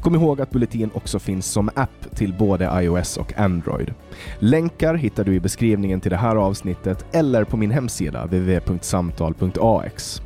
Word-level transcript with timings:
Kom 0.00 0.14
ihåg 0.14 0.40
att 0.40 0.50
Bulletin 0.50 0.90
också 0.94 1.18
finns 1.18 1.46
som 1.46 1.70
app 1.74 2.16
till 2.16 2.34
både 2.34 2.70
iOS 2.82 3.16
och 3.16 3.38
Android. 3.38 3.94
Länkar 4.38 4.94
hittar 4.94 5.24
du 5.24 5.34
i 5.34 5.40
beskrivningen 5.40 6.00
till 6.00 6.10
det 6.10 6.16
här 6.16 6.36
avsnittet 6.36 7.04
eller 7.12 7.44
på 7.44 7.56
min 7.56 7.70
hemsida 7.70 8.24
www.samtal.ax. 8.24 10.22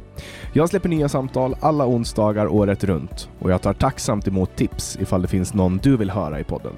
Jag 0.53 0.69
släpper 0.69 0.89
nya 0.89 1.09
samtal 1.09 1.57
alla 1.61 1.87
onsdagar 1.87 2.47
året 2.47 2.85
runt 2.85 3.29
och 3.39 3.51
jag 3.51 3.63
tar 3.63 3.73
tacksamt 3.73 4.29
emot 4.29 4.57
tips 4.57 4.99
ifall 5.01 5.23
det 5.23 5.29
finns 5.29 5.55
någon 5.55 5.79
du 5.79 5.97
vill 5.97 6.11
höra 6.11 6.41
i 6.41 6.45
podden. 6.45 6.73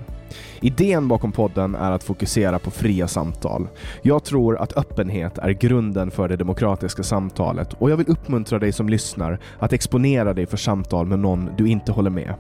Idén 0.61 1.09
bakom 1.09 1.33
podden 1.33 1.75
är 1.75 1.91
att 1.91 2.05
fokusera 2.05 2.59
på 2.59 2.71
fria 2.71 3.09
samtal. 3.09 3.69
Jag 4.03 4.25
tror 4.25 4.59
att 4.59 4.77
öppenhet 4.77 5.39
är 5.39 5.51
grunden 5.51 6.11
för 6.11 6.29
det 6.29 6.37
demokratiska 6.37 7.03
samtalet 7.03 7.73
och 7.73 7.91
jag 7.91 7.97
vill 7.97 8.09
uppmuntra 8.09 8.59
dig 8.59 8.73
som 8.73 8.89
lyssnar 8.89 9.39
att 9.59 9.73
exponera 9.73 10.35
dig 10.35 10.47
för 10.47 10.57
samtal 10.57 11.07
med 11.07 11.19
någon 11.19 11.51
du 11.57 11.69
inte 11.69 11.93
håller 11.93 12.11
med. 12.11 12.35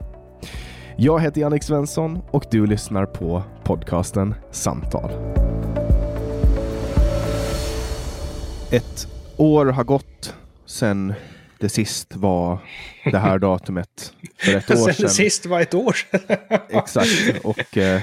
Jag 0.97 1.21
heter 1.21 1.41
Jannik 1.41 1.63
Svensson 1.63 2.19
och 2.31 2.45
du 2.51 2.67
lyssnar 2.67 3.07
på 3.07 3.43
podcasten 3.65 4.35
Samtal. 4.51 5.11
Ett 8.71 9.09
år 9.37 9.67
har 9.67 9.85
gått 9.85 10.35
sedan 10.67 11.15
det 11.59 11.69
sist 11.69 12.17
var 12.17 12.59
det 13.05 13.19
här 13.19 13.39
datumet 13.39 14.15
för 14.37 14.57
ett 14.57 14.71
år 14.71 14.77
sedan. 14.77 14.95
Sen 14.95 15.09
sist 15.09 15.47
var 15.47 15.61
ett 15.61 15.75
år 15.75 15.93
sedan. 15.93 16.21
Exakt. 16.69 17.45
Och 17.45 17.79
eh, 17.79 18.03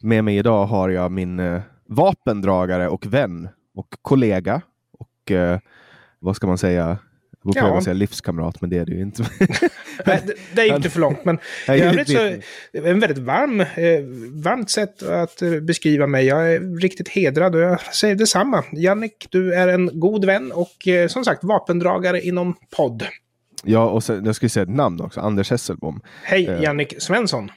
med 0.00 0.24
mig 0.24 0.36
idag 0.36 0.66
har 0.66 0.88
jag 0.88 1.12
min 1.12 1.40
eh, 1.40 1.60
vapendragare 1.88 2.88
och 2.88 3.06
vän 3.06 3.48
och 3.74 3.88
kollega 4.02 4.60
och 4.98 5.30
eh, 5.30 5.58
vad 6.18 6.36
ska 6.36 6.46
man 6.46 6.58
säga? 6.58 6.98
Jag 7.44 7.54
får 7.54 7.76
ja. 7.76 7.82
säga 7.82 7.94
livskamrat, 7.94 8.60
men 8.60 8.70
det 8.70 8.78
är 8.78 8.86
det 8.86 8.92
ju 8.92 9.02
inte. 9.02 9.22
Nej, 10.06 10.22
det, 10.26 10.34
det 10.54 10.62
är 10.62 10.76
inte 10.76 10.90
för 10.90 11.00
långt, 11.00 11.24
men 11.24 11.38
i 11.68 11.80
övrigt 11.80 12.08
så 12.08 12.36
en 12.72 13.00
väldigt 13.00 13.18
varm, 13.18 13.60
eh, 13.60 13.66
varmt 14.42 14.70
sätt 14.70 15.02
att 15.02 15.42
eh, 15.42 15.50
beskriva 15.50 16.06
mig. 16.06 16.26
Jag 16.26 16.52
är 16.52 16.80
riktigt 16.80 17.08
hedrad 17.08 17.54
och 17.54 17.60
jag 17.60 17.80
säger 17.80 18.14
detsamma. 18.14 18.64
Jannik, 18.72 19.26
du 19.30 19.54
är 19.54 19.68
en 19.68 20.00
god 20.00 20.24
vän 20.24 20.52
och 20.52 20.88
eh, 20.88 21.08
som 21.08 21.24
sagt 21.24 21.44
vapendragare 21.44 22.20
inom 22.20 22.54
podd. 22.76 23.04
Ja, 23.64 23.90
och 23.90 24.04
sen, 24.04 24.24
jag 24.24 24.36
ska 24.36 24.48
säga 24.48 24.62
ett 24.62 24.68
namn 24.68 25.00
också, 25.00 25.20
Anders 25.20 25.50
Hesselbom. 25.50 26.00
Hej, 26.22 26.46
eh, 26.46 26.62
Jannik 26.62 26.94
Svensson. 26.98 27.50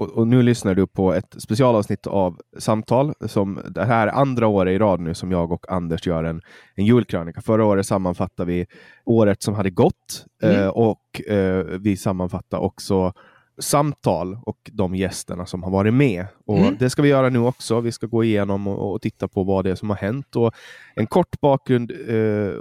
Och, 0.00 0.08
och, 0.08 0.26
nu 0.28 0.42
lyssnar 0.42 0.74
du 0.74 0.86
på 0.86 1.14
ett 1.14 1.34
specialavsnitt 1.38 2.06
av 2.06 2.40
Samtal. 2.58 3.12
Som, 3.26 3.60
det 3.68 3.84
här 3.84 4.06
är 4.06 4.12
andra 4.12 4.46
året 4.46 4.72
i 4.72 4.78
rad 4.78 5.00
nu 5.00 5.14
som 5.14 5.32
jag 5.32 5.52
och 5.52 5.72
Anders 5.72 6.06
gör 6.06 6.24
en, 6.24 6.42
en 6.74 6.84
julkrönika. 6.84 7.40
Förra 7.40 7.64
året 7.64 7.86
sammanfattade 7.86 8.52
vi 8.52 8.66
året 9.04 9.42
som 9.42 9.54
hade 9.54 9.70
gått 9.70 10.26
mm. 10.42 10.60
eh, 10.60 10.68
och 10.68 11.30
eh, 11.30 11.64
vi 11.64 11.96
sammanfattar 11.96 12.58
också 12.58 13.12
samtal 13.58 14.38
och 14.42 14.70
de 14.72 14.94
gästerna 14.94 15.46
som 15.46 15.62
har 15.62 15.70
varit 15.70 15.94
med. 15.94 16.26
Och 16.46 16.58
mm. 16.58 16.76
Det 16.78 16.90
ska 16.90 17.02
vi 17.02 17.08
göra 17.08 17.28
nu 17.28 17.38
också. 17.38 17.80
Vi 17.80 17.92
ska 17.92 18.06
gå 18.06 18.24
igenom 18.24 18.68
och, 18.68 18.92
och 18.92 19.02
titta 19.02 19.28
på 19.28 19.44
vad 19.44 19.64
det 19.64 19.70
är 19.70 19.74
som 19.74 19.90
har 19.90 19.96
hänt. 19.96 20.36
Och 20.36 20.54
en 20.94 21.06
kort 21.06 21.40
bakgrund 21.40 21.92
eh, 22.08 22.54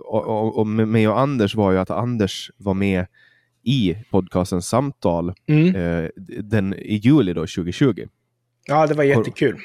om 0.53 0.75
mig 0.75 1.07
och 1.07 1.19
Anders 1.19 1.55
var 1.55 1.71
ju 1.71 1.77
att 1.77 1.89
Anders 1.89 2.51
var 2.57 2.73
med 2.73 3.05
i 3.69 4.03
podcastens 4.09 4.67
samtal 4.67 5.33
mm. 5.47 5.75
eh, 5.75 6.09
den, 6.43 6.73
i 6.73 6.95
juli 6.95 7.33
då, 7.33 7.41
2020. 7.41 8.07
Ja, 8.67 8.87
det 8.87 8.93
var 8.93 9.03
jättekul. 9.03 9.57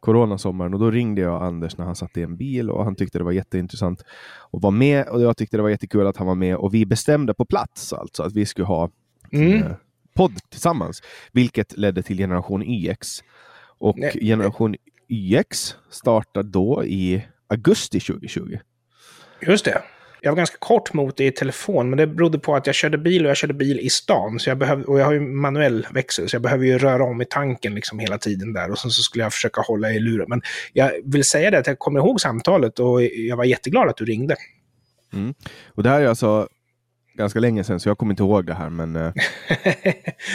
Coronasommaren 0.00 0.74
och 0.74 0.80
då 0.80 0.90
ringde 0.90 1.20
jag 1.20 1.42
Anders 1.42 1.76
när 1.76 1.84
han 1.84 1.96
satt 1.96 2.16
i 2.16 2.22
en 2.22 2.36
bil 2.36 2.70
och 2.70 2.84
han 2.84 2.94
tyckte 2.94 3.18
det 3.18 3.24
var 3.24 3.32
jätteintressant 3.32 4.04
att 4.52 4.62
vara 4.62 4.70
med 4.70 5.08
och 5.08 5.20
jag 5.22 5.36
tyckte 5.36 5.56
det 5.56 5.62
var 5.62 5.70
jättekul 5.70 6.06
att 6.06 6.16
han 6.16 6.26
var 6.26 6.34
med 6.34 6.56
och 6.56 6.74
vi 6.74 6.86
bestämde 6.86 7.34
på 7.34 7.44
plats 7.44 7.92
alltså 7.92 8.22
att 8.22 8.32
vi 8.32 8.46
skulle 8.46 8.66
ha 8.66 8.90
mm. 9.32 9.62
eh, 9.62 9.72
podd 10.14 10.38
tillsammans, 10.50 11.02
vilket 11.32 11.76
ledde 11.76 12.02
till 12.02 12.18
Generation 12.18 12.62
YX. 12.62 13.08
Och 13.78 13.98
Nej. 13.98 14.18
Generation 14.20 14.76
YX 15.08 15.74
startade 15.90 16.48
då 16.48 16.84
i 16.84 17.26
augusti 17.48 18.00
2020. 18.00 18.58
Just 19.40 19.64
det. 19.64 19.82
Jag 20.20 20.30
var 20.30 20.36
ganska 20.36 20.56
kort 20.58 20.92
mot 20.92 21.16
det 21.16 21.26
i 21.26 21.32
telefon, 21.32 21.90
men 21.90 21.96
det 21.96 22.06
berodde 22.06 22.38
på 22.38 22.56
att 22.56 22.66
jag 22.66 22.74
körde 22.74 22.98
bil 22.98 23.24
och 23.24 23.30
jag 23.30 23.36
körde 23.36 23.54
bil 23.54 23.80
i 23.80 23.90
stan. 23.90 24.38
Så 24.38 24.50
jag 24.50 24.58
behöv, 24.58 24.82
och 24.82 25.00
jag 25.00 25.04
har 25.04 25.12
ju 25.12 25.20
manuell 25.20 25.86
växel, 25.90 26.28
så 26.28 26.34
jag 26.34 26.42
behöver 26.42 26.64
ju 26.64 26.78
röra 26.78 27.04
om 27.04 27.22
i 27.22 27.24
tanken 27.24 27.74
liksom 27.74 27.98
hela 27.98 28.18
tiden 28.18 28.52
där. 28.52 28.70
Och 28.70 28.78
sen 28.78 28.90
så 28.90 29.02
skulle 29.02 29.24
jag 29.24 29.32
försöka 29.32 29.60
hålla 29.60 29.92
i 29.92 29.98
luren. 29.98 30.26
Men 30.28 30.42
jag 30.72 30.92
vill 31.04 31.24
säga 31.24 31.50
det 31.50 31.58
att 31.58 31.66
jag 31.66 31.78
kommer 31.78 32.00
ihåg 32.00 32.20
samtalet 32.20 32.78
och 32.78 33.02
jag 33.02 33.36
var 33.36 33.44
jätteglad 33.44 33.88
att 33.88 33.96
du 33.96 34.04
ringde. 34.04 34.36
Mm. 35.12 35.34
Och 35.66 35.82
det 35.82 35.88
här 35.88 36.00
är 36.00 36.06
alltså 36.06 36.48
ganska 37.14 37.40
länge 37.40 37.64
sedan, 37.64 37.80
så 37.80 37.88
jag 37.88 37.98
kommer 37.98 38.12
inte 38.12 38.22
ihåg 38.22 38.46
det 38.46 38.54
här. 38.54 38.70
Men, 38.70 38.94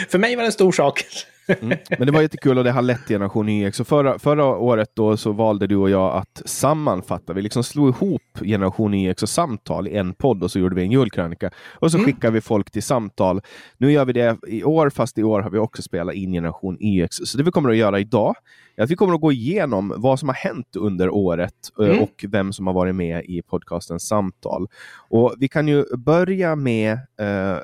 För 0.08 0.18
mig 0.18 0.36
var 0.36 0.42
det 0.42 0.48
en 0.48 0.52
stor 0.52 0.72
sak. 0.72 1.04
Mm. 1.48 1.78
Men 1.98 2.06
det 2.06 2.12
var 2.12 2.22
jättekul 2.22 2.58
och 2.58 2.64
det 2.64 2.70
har 2.70 2.82
lett 2.82 3.08
Generation 3.08 3.48
YX. 3.48 3.76
Så 3.76 3.84
förra, 3.84 4.18
förra 4.18 4.44
året 4.44 4.90
då 4.94 5.16
så 5.16 5.32
valde 5.32 5.66
du 5.66 5.76
och 5.76 5.90
jag 5.90 6.16
att 6.16 6.42
sammanfatta. 6.44 7.32
Vi 7.32 7.42
liksom 7.42 7.64
slog 7.64 7.88
ihop 7.88 8.22
Generation 8.42 8.94
YX 8.94 9.22
och 9.22 9.28
samtal 9.28 9.88
i 9.88 9.96
en 9.96 10.14
podd 10.14 10.42
och 10.42 10.50
så 10.50 10.58
gjorde 10.58 10.74
vi 10.74 10.82
en 10.82 10.90
julkrönika. 10.90 11.50
Och 11.72 11.90
så 11.90 11.98
mm. 11.98 12.06
skickade 12.06 12.32
vi 12.32 12.40
folk 12.40 12.70
till 12.70 12.82
samtal. 12.82 13.40
Nu 13.78 13.92
gör 13.92 14.04
vi 14.04 14.12
det 14.12 14.38
i 14.48 14.64
år, 14.64 14.90
fast 14.90 15.18
i 15.18 15.22
år 15.22 15.40
har 15.40 15.50
vi 15.50 15.58
också 15.58 15.82
spelat 15.82 16.14
in 16.14 16.32
Generation 16.32 16.76
YX. 16.80 17.16
Så 17.16 17.38
det 17.38 17.44
vi 17.44 17.50
kommer 17.50 17.70
att 17.70 17.76
göra 17.76 18.00
idag 18.00 18.34
är 18.76 18.82
att 18.82 18.90
vi 18.90 18.96
kommer 18.96 19.14
att 19.14 19.20
gå 19.20 19.32
igenom 19.32 19.94
vad 19.96 20.18
som 20.18 20.28
har 20.28 20.36
hänt 20.36 20.76
under 20.76 21.10
året 21.10 21.54
eh, 21.80 21.86
mm. 21.86 22.02
och 22.02 22.24
vem 22.28 22.52
som 22.52 22.66
har 22.66 22.74
varit 22.74 22.94
med 22.94 23.24
i 23.24 23.42
podcastens 23.42 24.08
samtal. 24.08 24.68
Och 25.08 25.34
vi 25.38 25.48
kan 25.48 25.68
ju 25.68 25.84
börja 25.96 26.56
med 26.56 26.92
eh, 26.92 27.56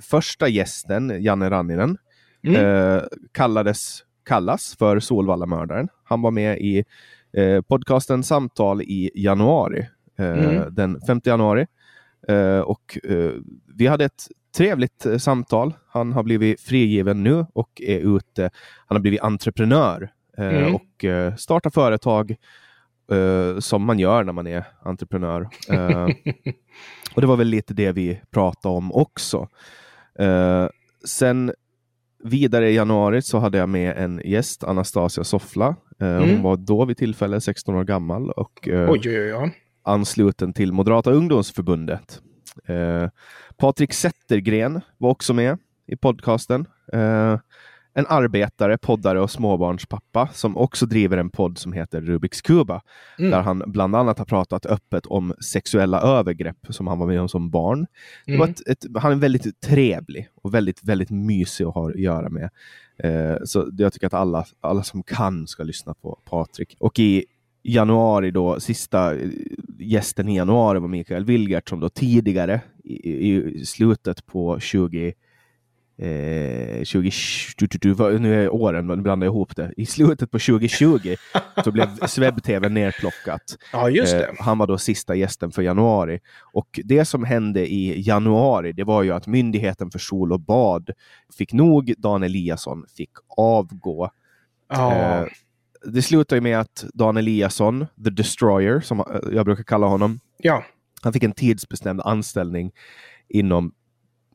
första 0.00 0.48
gästen, 0.48 1.22
Janne 1.22 1.50
Ranninen 1.50 1.98
mm. 2.46 2.64
eh, 2.64 3.02
kallades, 3.32 4.04
kallas 4.24 4.76
för 4.76 5.00
Solvallamördaren. 5.00 5.88
Han 6.04 6.22
var 6.22 6.30
med 6.30 6.58
i 6.58 6.84
eh, 7.32 7.60
podcasten 7.60 8.22
Samtal 8.22 8.82
i 8.82 9.10
januari, 9.14 9.88
eh, 10.18 10.44
mm. 10.44 10.74
den 10.74 11.00
5 11.06 11.20
januari. 11.24 11.66
Eh, 12.28 12.58
och 12.58 12.98
eh, 13.04 13.32
vi 13.76 13.86
hade 13.86 14.04
ett 14.04 14.26
trevligt 14.56 15.06
samtal. 15.18 15.74
Han 15.88 16.12
har 16.12 16.22
blivit 16.22 16.60
frigiven 16.60 17.22
nu 17.22 17.46
och 17.52 17.82
är 17.86 18.16
ute. 18.16 18.50
Han 18.86 18.96
har 18.96 19.00
blivit 19.00 19.20
entreprenör 19.20 20.12
mm. 20.36 20.74
och 20.74 21.04
startar 21.38 21.70
företag 21.70 22.36
som 23.58 23.84
man 23.84 23.98
gör 23.98 24.24
när 24.24 24.32
man 24.32 24.46
är 24.46 24.64
entreprenör. 24.82 25.40
och 27.14 27.20
det 27.20 27.26
var 27.26 27.36
väl 27.36 27.46
lite 27.46 27.74
det 27.74 27.92
vi 27.92 28.20
pratade 28.30 28.74
om 28.74 28.92
också. 28.92 29.48
sen 31.04 31.52
Vidare 32.24 32.70
i 32.70 32.74
januari 32.74 33.22
så 33.22 33.38
hade 33.38 33.58
jag 33.58 33.68
med 33.68 33.96
en 33.96 34.20
gäst, 34.24 34.64
Anastasia 34.64 35.24
Soffla. 35.24 35.76
Eh, 36.00 36.16
mm. 36.16 36.30
Hon 36.30 36.42
var 36.42 36.56
då 36.56 36.84
vid 36.84 36.96
tillfälle 36.96 37.40
16 37.40 37.74
år 37.74 37.84
gammal 37.84 38.30
och 38.30 38.68
eh, 38.68 38.90
oj, 38.90 39.00
oj, 39.04 39.34
oj. 39.34 39.54
ansluten 39.82 40.52
till 40.52 40.72
Moderata 40.72 41.10
ungdomsförbundet. 41.10 42.20
Eh, 42.66 43.08
Patrik 43.56 43.92
Zettergren 43.92 44.80
var 44.98 45.10
också 45.10 45.34
med 45.34 45.58
i 45.86 45.96
podcasten. 45.96 46.66
En 47.94 48.06
arbetare, 48.08 48.78
poddare 48.78 49.20
och 49.20 49.30
småbarnspappa 49.30 50.28
som 50.32 50.56
också 50.56 50.86
driver 50.86 51.16
en 51.16 51.30
podd 51.30 51.58
som 51.58 51.72
heter 51.72 52.00
Rubiks 52.00 52.40
Kuba. 52.42 52.82
Mm. 53.18 53.30
Där 53.30 53.40
han 53.40 53.62
bland 53.66 53.96
annat 53.96 54.18
har 54.18 54.24
pratat 54.24 54.66
öppet 54.66 55.06
om 55.06 55.34
sexuella 55.40 56.00
övergrepp 56.00 56.66
som 56.68 56.86
han 56.86 56.98
var 56.98 57.06
med 57.06 57.20
om 57.20 57.28
som 57.28 57.50
barn. 57.50 57.86
Mm. 58.26 58.50
Ett, 58.50 58.68
ett, 58.68 58.86
han 58.96 59.12
är 59.12 59.16
väldigt 59.16 59.60
trevlig 59.60 60.28
och 60.42 60.54
väldigt, 60.54 60.84
väldigt 60.84 61.10
mysig 61.10 61.64
att 61.64 61.74
ha 61.74 61.90
att 61.90 61.96
göra 61.96 62.28
med. 62.28 62.50
Eh, 62.98 63.36
så 63.44 63.70
jag 63.78 63.92
tycker 63.92 64.06
att 64.06 64.14
alla, 64.14 64.44
alla 64.60 64.82
som 64.82 65.02
kan 65.02 65.46
ska 65.46 65.62
lyssna 65.62 65.94
på 65.94 66.18
Patrik. 66.24 66.76
Och 66.80 66.98
i 66.98 67.24
januari 67.62 68.30
då, 68.30 68.60
sista 68.60 69.14
eh, 69.14 69.28
gästen 69.78 70.28
i 70.28 70.36
januari 70.36 70.78
var 70.78 70.88
Mikael 70.88 71.24
Wilgert 71.24 71.68
som 71.68 71.80
då 71.80 71.88
tidigare 71.88 72.60
i, 72.84 73.32
i 73.32 73.64
slutet 73.66 74.26
på 74.26 74.60
20 74.60 75.14
eh, 76.02 76.84
20, 76.84 78.18
nu 78.18 78.44
är 78.44 78.54
åren, 78.54 78.86
nu 78.86 78.96
blandar 78.96 79.26
ihop 79.26 79.56
det. 79.56 79.72
I 79.76 79.86
slutet 79.86 80.30
på 80.30 80.38
2020 80.38 81.14
så 81.64 81.72
blev 81.72 81.88
SvebTV 82.06 82.68
nerplockat. 82.68 83.42
Ja, 83.72 83.90
just 83.90 84.12
det. 84.12 84.24
Eh, 84.24 84.34
han 84.38 84.58
var 84.58 84.66
då 84.66 84.78
sista 84.78 85.14
gästen 85.14 85.50
för 85.50 85.62
januari. 85.62 86.20
Och 86.52 86.80
det 86.84 87.04
som 87.04 87.24
hände 87.24 87.72
i 87.72 88.02
januari, 88.06 88.72
det 88.72 88.84
var 88.84 89.02
ju 89.02 89.12
att 89.12 89.26
Myndigheten 89.26 89.90
för 89.90 89.98
sol 89.98 90.32
och 90.32 90.40
bad 90.40 90.90
fick 91.38 91.52
nog. 91.52 91.94
Dan 91.98 92.22
Eliasson 92.22 92.84
fick 92.96 93.10
avgå. 93.36 94.10
Ja. 94.68 94.92
Eh, 94.92 95.26
det 95.84 96.02
slutade 96.02 96.40
med 96.40 96.60
att 96.60 96.84
Dan 96.94 97.16
Eliasson, 97.16 97.86
the 98.04 98.10
destroyer, 98.10 98.80
som 98.80 99.04
jag 99.32 99.44
brukar 99.44 99.64
kalla 99.64 99.86
honom, 99.86 100.20
ja. 100.38 100.64
han 101.02 101.12
fick 101.12 101.22
en 101.22 101.32
tidsbestämd 101.32 102.00
anställning 102.00 102.72
inom 103.28 103.72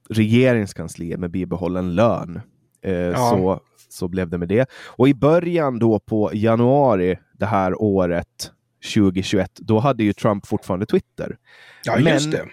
regeringskansliet 0.09 1.19
med 1.19 1.31
bibehållen 1.31 1.95
lön. 1.95 2.41
Eh, 2.81 2.93
ja. 2.93 3.15
så, 3.15 3.61
så 3.89 4.07
blev 4.07 4.29
det 4.29 4.37
med 4.37 4.47
det. 4.47 4.69
Och 4.85 5.09
i 5.09 5.13
början 5.13 5.79
då 5.79 5.99
på 5.99 6.31
januari 6.33 7.17
det 7.33 7.45
här 7.45 7.81
året 7.81 8.51
2021, 8.95 9.51
då 9.55 9.79
hade 9.79 10.03
ju 10.03 10.13
Trump 10.13 10.47
fortfarande 10.47 10.85
Twitter. 10.85 11.37
Ja, 11.83 11.95
Men 11.95 12.13
just 12.13 12.31
det. 12.31 12.45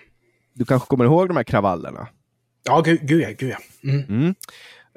Du 0.54 0.64
kanske 0.64 0.86
kommer 0.88 1.04
ihåg 1.04 1.28
de 1.28 1.36
här 1.36 1.44
kravallerna? 1.44 2.08
Ja, 2.64 2.80
gud, 2.80 3.00
gud 3.02 3.22
ja. 3.22 3.28
Gud, 3.38 3.50
ja. 3.50 3.90
Mm. 3.90 4.04
Mm. 4.08 4.34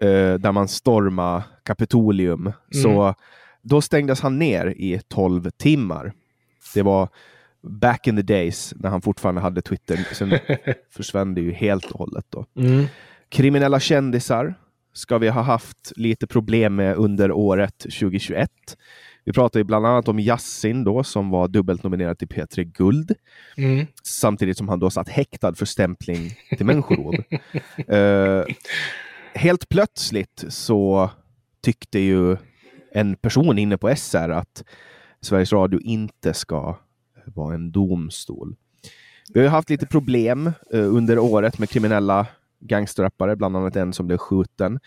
Eh, 0.02 0.40
där 0.40 0.52
man 0.52 0.68
stormade 0.68 1.44
Kapitolium. 1.64 2.42
Mm. 2.42 2.54
Så 2.84 3.16
då 3.62 3.82
stängdes 3.82 4.22
han 4.22 4.40
ner 4.40 4.68
i 4.68 5.02
12 5.08 5.50
timmar. 5.50 6.14
Det 6.74 6.82
var 6.82 7.10
back 7.62 8.08
in 8.08 8.16
the 8.16 8.22
days 8.22 8.74
när 8.76 8.90
han 8.90 9.02
fortfarande 9.02 9.42
hade 9.42 9.62
Twitter. 9.62 10.08
Sen 10.14 10.40
försvann 10.92 11.34
det 11.34 11.42
ju 11.42 11.52
helt 11.52 11.92
och 11.92 12.00
hållet. 12.00 12.26
Då. 12.30 12.46
Mm. 12.56 12.86
Kriminella 13.30 13.80
kändisar 13.80 14.56
ska 14.94 15.18
vi 15.18 15.30
ha 15.30 15.42
haft 15.42 15.92
lite 15.96 16.28
problem 16.28 16.76
med 16.76 16.96
under 16.96 17.32
året 17.32 17.78
2021. 17.78 18.50
Vi 19.26 19.34
pratar 19.34 19.60
ju 19.60 19.64
bland 19.64 19.86
annat 19.86 20.08
om 20.08 20.20
Yassin 20.20 20.84
då, 20.84 21.04
som 21.04 21.30
var 21.30 21.48
dubbelt 21.48 21.84
nominerad 21.84 22.20
till 22.20 22.28
P3 22.28 22.64
Guld. 22.64 23.12
Mm. 23.58 23.88
Samtidigt 24.04 24.58
som 24.58 24.70
han 24.70 24.80
då 24.80 24.90
satt 24.90 25.10
häktad 25.10 25.56
för 25.56 25.66
stämpling 25.66 26.32
till 26.58 26.66
människorov. 26.66 27.14
uh, 27.94 28.46
helt 29.34 29.70
plötsligt 29.70 30.46
så 30.50 31.10
tyckte 31.62 32.00
ju 32.00 32.38
en 32.92 33.16
person 33.16 33.58
inne 33.58 33.78
på 33.78 33.96
SR 33.96 34.30
att 34.30 34.64
Sveriges 35.22 35.54
Radio 35.54 35.80
inte 35.84 36.34
ska 36.34 36.78
var 37.36 37.54
en 37.54 37.72
domstol. 37.72 38.56
Vi 39.34 39.42
har 39.42 39.50
haft 39.50 39.70
lite 39.70 39.86
problem 39.86 40.52
eh, 40.74 40.96
under 40.96 41.20
året 41.20 41.60
med 41.60 41.70
kriminella 41.70 42.28
gangsterrappare, 42.60 43.36
bland 43.36 43.58
annat 43.58 43.76
en 43.76 43.94
som 43.94 44.08
blev 44.08 44.18
skjuten. 44.18 44.80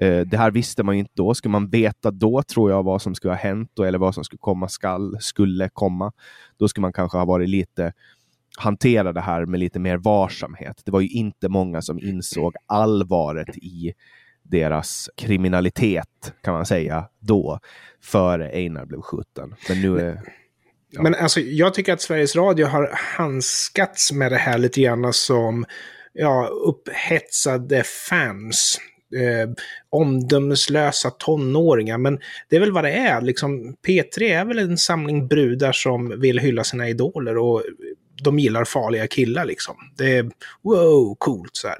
Eh, 0.00 0.20
det 0.20 0.36
här 0.36 0.50
visste 0.50 0.82
man 0.82 0.94
ju 0.94 0.98
inte 0.98 1.12
då. 1.16 1.34
Skulle 1.34 1.52
man 1.52 1.68
veta 1.68 2.10
då, 2.10 2.42
tror 2.42 2.70
jag, 2.70 2.82
vad 2.82 3.02
som 3.02 3.14
skulle 3.14 3.32
ha 3.32 3.38
hänt 3.38 3.70
då, 3.74 3.84
eller 3.84 3.98
vad 3.98 4.14
som 4.14 4.24
skulle 4.24 4.38
komma 4.38 4.68
skall, 4.68 5.16
skulle 5.20 5.68
komma, 5.72 6.12
då 6.56 6.68
skulle 6.68 6.82
man 6.82 6.92
kanske 6.92 7.18
ha 7.18 7.24
varit 7.24 7.48
lite 7.48 7.92
hantera 8.58 9.12
det 9.12 9.20
här 9.20 9.46
med 9.46 9.60
lite 9.60 9.78
mer 9.78 9.96
varsamhet. 9.96 10.82
Det 10.84 10.90
var 10.90 11.00
ju 11.00 11.08
inte 11.08 11.48
många 11.48 11.82
som 11.82 11.98
insåg 11.98 12.54
allvaret 12.66 13.56
i 13.56 13.92
deras 14.42 15.10
kriminalitet, 15.16 16.32
kan 16.42 16.54
man 16.54 16.66
säga, 16.66 17.08
då, 17.18 17.58
före 18.02 18.48
Einar 18.48 18.86
blev 18.86 19.00
skjuten. 19.00 19.54
Men 19.68 19.82
nu 19.82 19.98
är 19.98 20.22
Ja. 20.90 21.02
Men 21.02 21.14
alltså, 21.14 21.40
jag 21.40 21.74
tycker 21.74 21.92
att 21.92 22.02
Sveriges 22.02 22.36
Radio 22.36 22.66
har 22.66 22.90
handskats 22.94 24.12
med 24.12 24.32
det 24.32 24.38
här 24.38 24.58
lite 24.58 24.80
grann 24.80 25.12
som 25.12 25.64
ja, 26.12 26.46
upphetsade 26.46 27.82
fans. 27.84 28.78
Eh, 29.16 29.50
omdömeslösa 29.90 31.10
tonåringar. 31.10 31.98
Men 31.98 32.18
det 32.48 32.56
är 32.56 32.60
väl 32.60 32.72
vad 32.72 32.84
det 32.84 32.92
är. 32.92 33.20
Liksom, 33.20 33.76
P3 33.86 34.22
är 34.22 34.44
väl 34.44 34.58
en 34.58 34.78
samling 34.78 35.28
brudar 35.28 35.72
som 35.72 36.20
vill 36.20 36.38
hylla 36.38 36.64
sina 36.64 36.88
idoler 36.88 37.38
och 37.38 37.62
de 38.22 38.38
gillar 38.38 38.64
farliga 38.64 39.06
killar. 39.06 39.44
Liksom. 39.44 39.74
Det 39.96 40.16
är 40.16 40.30
wow, 40.62 41.14
coolt 41.18 41.50
så 41.52 41.68
här. 41.68 41.78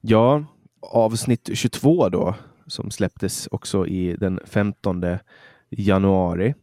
Ja, 0.00 0.44
avsnitt 0.80 1.50
22 1.54 2.08
då, 2.08 2.34
som 2.66 2.90
släpptes 2.90 3.48
också 3.50 3.86
i 3.86 4.16
den 4.16 4.40
15 4.46 5.04
januari. 5.70 6.54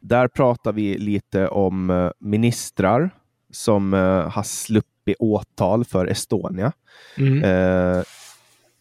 Där 0.00 0.28
pratar 0.28 0.72
vi 0.72 0.98
lite 0.98 1.48
om 1.48 1.90
eh, 1.90 2.10
ministrar 2.18 3.10
som 3.50 3.94
uh, 3.94 4.28
har 4.28 4.42
sluppit 4.42 5.16
åtal 5.18 5.84
för 5.84 6.06
Estonia. 6.06 6.72
Mm. 7.16 7.44
Uh, 7.44 8.02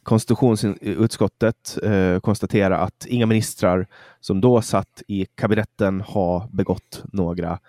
konstitutionsutskottet 0.04 1.78
uh, 1.84 2.20
konstaterar 2.20 2.80
att 2.80 3.06
inga 3.06 3.26
ministrar 3.26 3.88
som 4.20 4.42
då 4.42 4.62
satt 4.62 5.04
i 5.08 5.26
kabinetten 5.36 6.02
har 6.02 6.48
begått 6.52 7.04
några 7.14 7.60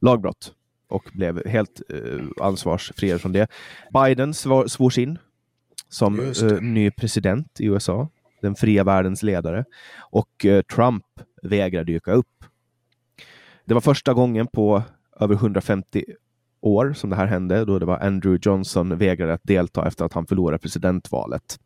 lagbrott 0.00 0.52
och 0.88 1.10
blev 1.12 1.46
helt 1.46 1.82
uh, 1.92 2.28
ansvarsfria 2.40 3.18
från 3.18 3.32
det. 3.32 3.50
Biden 3.92 4.34
svar, 4.34 4.66
svors 4.66 4.98
in 4.98 5.18
som 5.88 6.20
uh, 6.20 6.60
ny 6.60 6.90
president 6.90 7.60
i 7.60 7.66
USA, 7.66 8.08
den 8.42 8.54
fria 8.54 8.84
världens 8.84 9.22
ledare. 9.22 9.64
Och 9.98 10.46
Trump 10.74 11.04
vägrar 11.42 11.84
dyka 11.84 12.12
upp. 12.12 12.44
Det 13.68 13.74
var 13.74 13.80
första 13.80 14.14
gången 14.14 14.46
på 14.46 14.82
över 15.20 15.34
150 15.34 16.04
år 16.60 16.92
som 16.92 17.10
det 17.10 17.16
här 17.16 17.26
hände, 17.26 17.64
då 17.64 17.78
det 17.78 17.86
var 17.86 17.98
Andrew 17.98 18.38
Johnson 18.42 18.98
vägrade 18.98 19.32
att 19.32 19.44
delta 19.44 19.86
efter 19.86 20.04
att 20.04 20.12
han 20.12 20.26
förlorade 20.26 20.58
presidentvalet. 20.58 21.58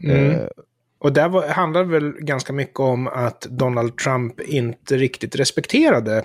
Mm. 0.00 0.30
Eh, 0.30 0.46
och 0.98 1.12
där 1.12 1.28
var, 1.28 1.48
handlar 1.48 1.84
väl 1.84 2.12
ganska 2.12 2.52
mycket 2.52 2.80
om 2.80 3.08
att 3.08 3.40
Donald 3.40 3.96
Trump 3.96 4.40
inte 4.40 4.96
riktigt 4.96 5.36
respekterade 5.36 6.24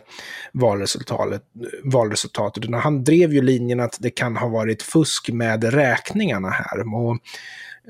valresultatet. 0.53 1.43
valresultatet. 1.83 2.75
Han 2.75 3.03
drev 3.03 3.33
ju 3.33 3.41
linjen 3.41 3.79
att 3.79 3.97
det 3.99 4.09
kan 4.09 4.38
ha 4.38 4.47
varit 4.47 4.83
fusk 4.83 5.29
med 5.29 5.63
räkningarna 5.63 6.49
här. 6.49 6.95
Och 6.95 7.17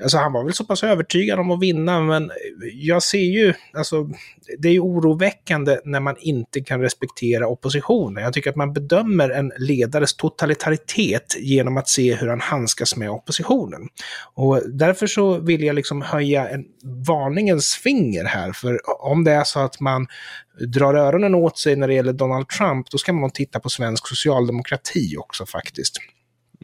Alltså 0.02 0.18
han 0.18 0.32
var 0.32 0.44
väl 0.44 0.52
så 0.52 0.64
pass 0.64 0.82
övertygad 0.82 1.38
om 1.38 1.50
att 1.50 1.62
vinna, 1.62 2.00
men 2.00 2.30
jag 2.72 3.02
ser 3.02 3.18
ju, 3.18 3.54
alltså 3.72 4.08
det 4.58 4.68
är 4.68 4.72
ju 4.72 4.80
oroväckande 4.80 5.78
när 5.84 6.00
man 6.00 6.16
inte 6.20 6.60
kan 6.60 6.80
respektera 6.80 7.46
oppositionen. 7.46 8.24
Jag 8.24 8.32
tycker 8.32 8.50
att 8.50 8.56
man 8.56 8.72
bedömer 8.72 9.30
en 9.30 9.52
ledares 9.58 10.16
totalitaritet 10.16 11.36
genom 11.38 11.76
att 11.76 11.88
se 11.88 12.14
hur 12.14 12.28
han 12.28 12.40
handskas 12.40 12.96
med 12.96 13.10
oppositionen. 13.10 13.88
Och 14.34 14.62
därför 14.72 15.06
så 15.06 15.38
vill 15.38 15.62
jag 15.62 15.74
liksom 15.74 16.02
höja 16.02 16.48
en 16.48 16.64
varningens 17.06 17.74
finger 17.74 18.24
här, 18.24 18.52
för 18.52 18.78
om 19.02 19.24
det 19.24 19.32
är 19.32 19.44
så 19.44 19.60
att 19.60 19.80
man 19.80 20.06
drar 20.66 20.94
öronen 20.94 21.34
åt 21.34 21.58
sig 21.58 21.76
när 21.76 21.88
det 21.88 21.94
gäller 21.94 22.12
Donald 22.12 22.48
Trump, 22.48 22.90
då 22.90 22.98
ska 22.98 23.12
man 23.12 23.30
titta 23.30 23.60
på 23.60 23.68
svensk 23.68 24.08
socialdemokrati 24.08 25.16
också 25.18 25.46
faktiskt. 25.46 25.96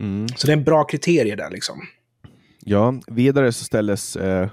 Mm. 0.00 0.28
Så 0.28 0.46
det 0.46 0.52
är 0.52 0.56
en 0.56 0.64
bra 0.64 0.84
kriterie 0.84 1.36
där 1.36 1.50
liksom. 1.50 1.82
Ja, 2.68 2.94
vidare 3.06 3.52
så 3.52 3.64
ställdes 3.64 4.16
eh, 4.16 4.48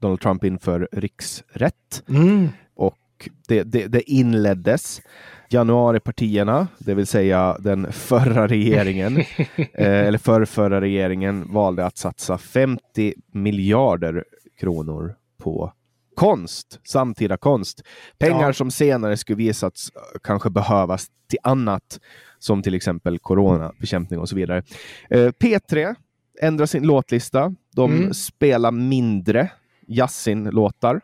Donald 0.00 0.20
Trump 0.20 0.44
inför 0.44 0.88
riksrätt. 0.92 2.02
Mm. 2.08 2.48
Och 2.76 3.28
det, 3.48 3.62
det, 3.62 3.86
det 3.86 4.10
inleddes. 4.10 5.02
Januaripartierna, 5.48 6.68
det 6.78 6.94
vill 6.94 7.06
säga 7.06 7.56
den 7.60 7.92
förra 7.92 8.46
regeringen, 8.46 9.16
eh, 9.56 10.06
eller 10.06 10.18
förrförra 10.18 10.80
regeringen, 10.80 11.52
valde 11.52 11.86
att 11.86 11.98
satsa 11.98 12.38
50 12.38 13.14
miljarder 13.32 14.24
kronor 14.60 15.14
på 15.38 15.72
konst, 16.14 16.80
samtida 16.84 17.36
konst. 17.36 17.82
Pengar 18.18 18.46
ja. 18.46 18.52
som 18.52 18.70
senare 18.70 19.16
skulle 19.16 19.36
visats 19.36 19.92
kanske 20.22 20.50
behövas 20.50 21.06
till 21.30 21.38
annat, 21.42 22.00
som 22.38 22.62
till 22.62 22.74
exempel 22.74 23.18
coronabekämpning 23.18 24.20
och 24.20 24.28
så 24.28 24.36
vidare. 24.36 24.62
Eh, 25.10 25.28
P3 25.28 25.94
ändrar 26.40 26.66
sin 26.66 26.82
låtlista. 26.82 27.54
De 27.74 27.92
mm. 27.92 28.14
spelar 28.14 28.70
mindre 28.70 29.50
Yasin-låtar. 29.86 31.00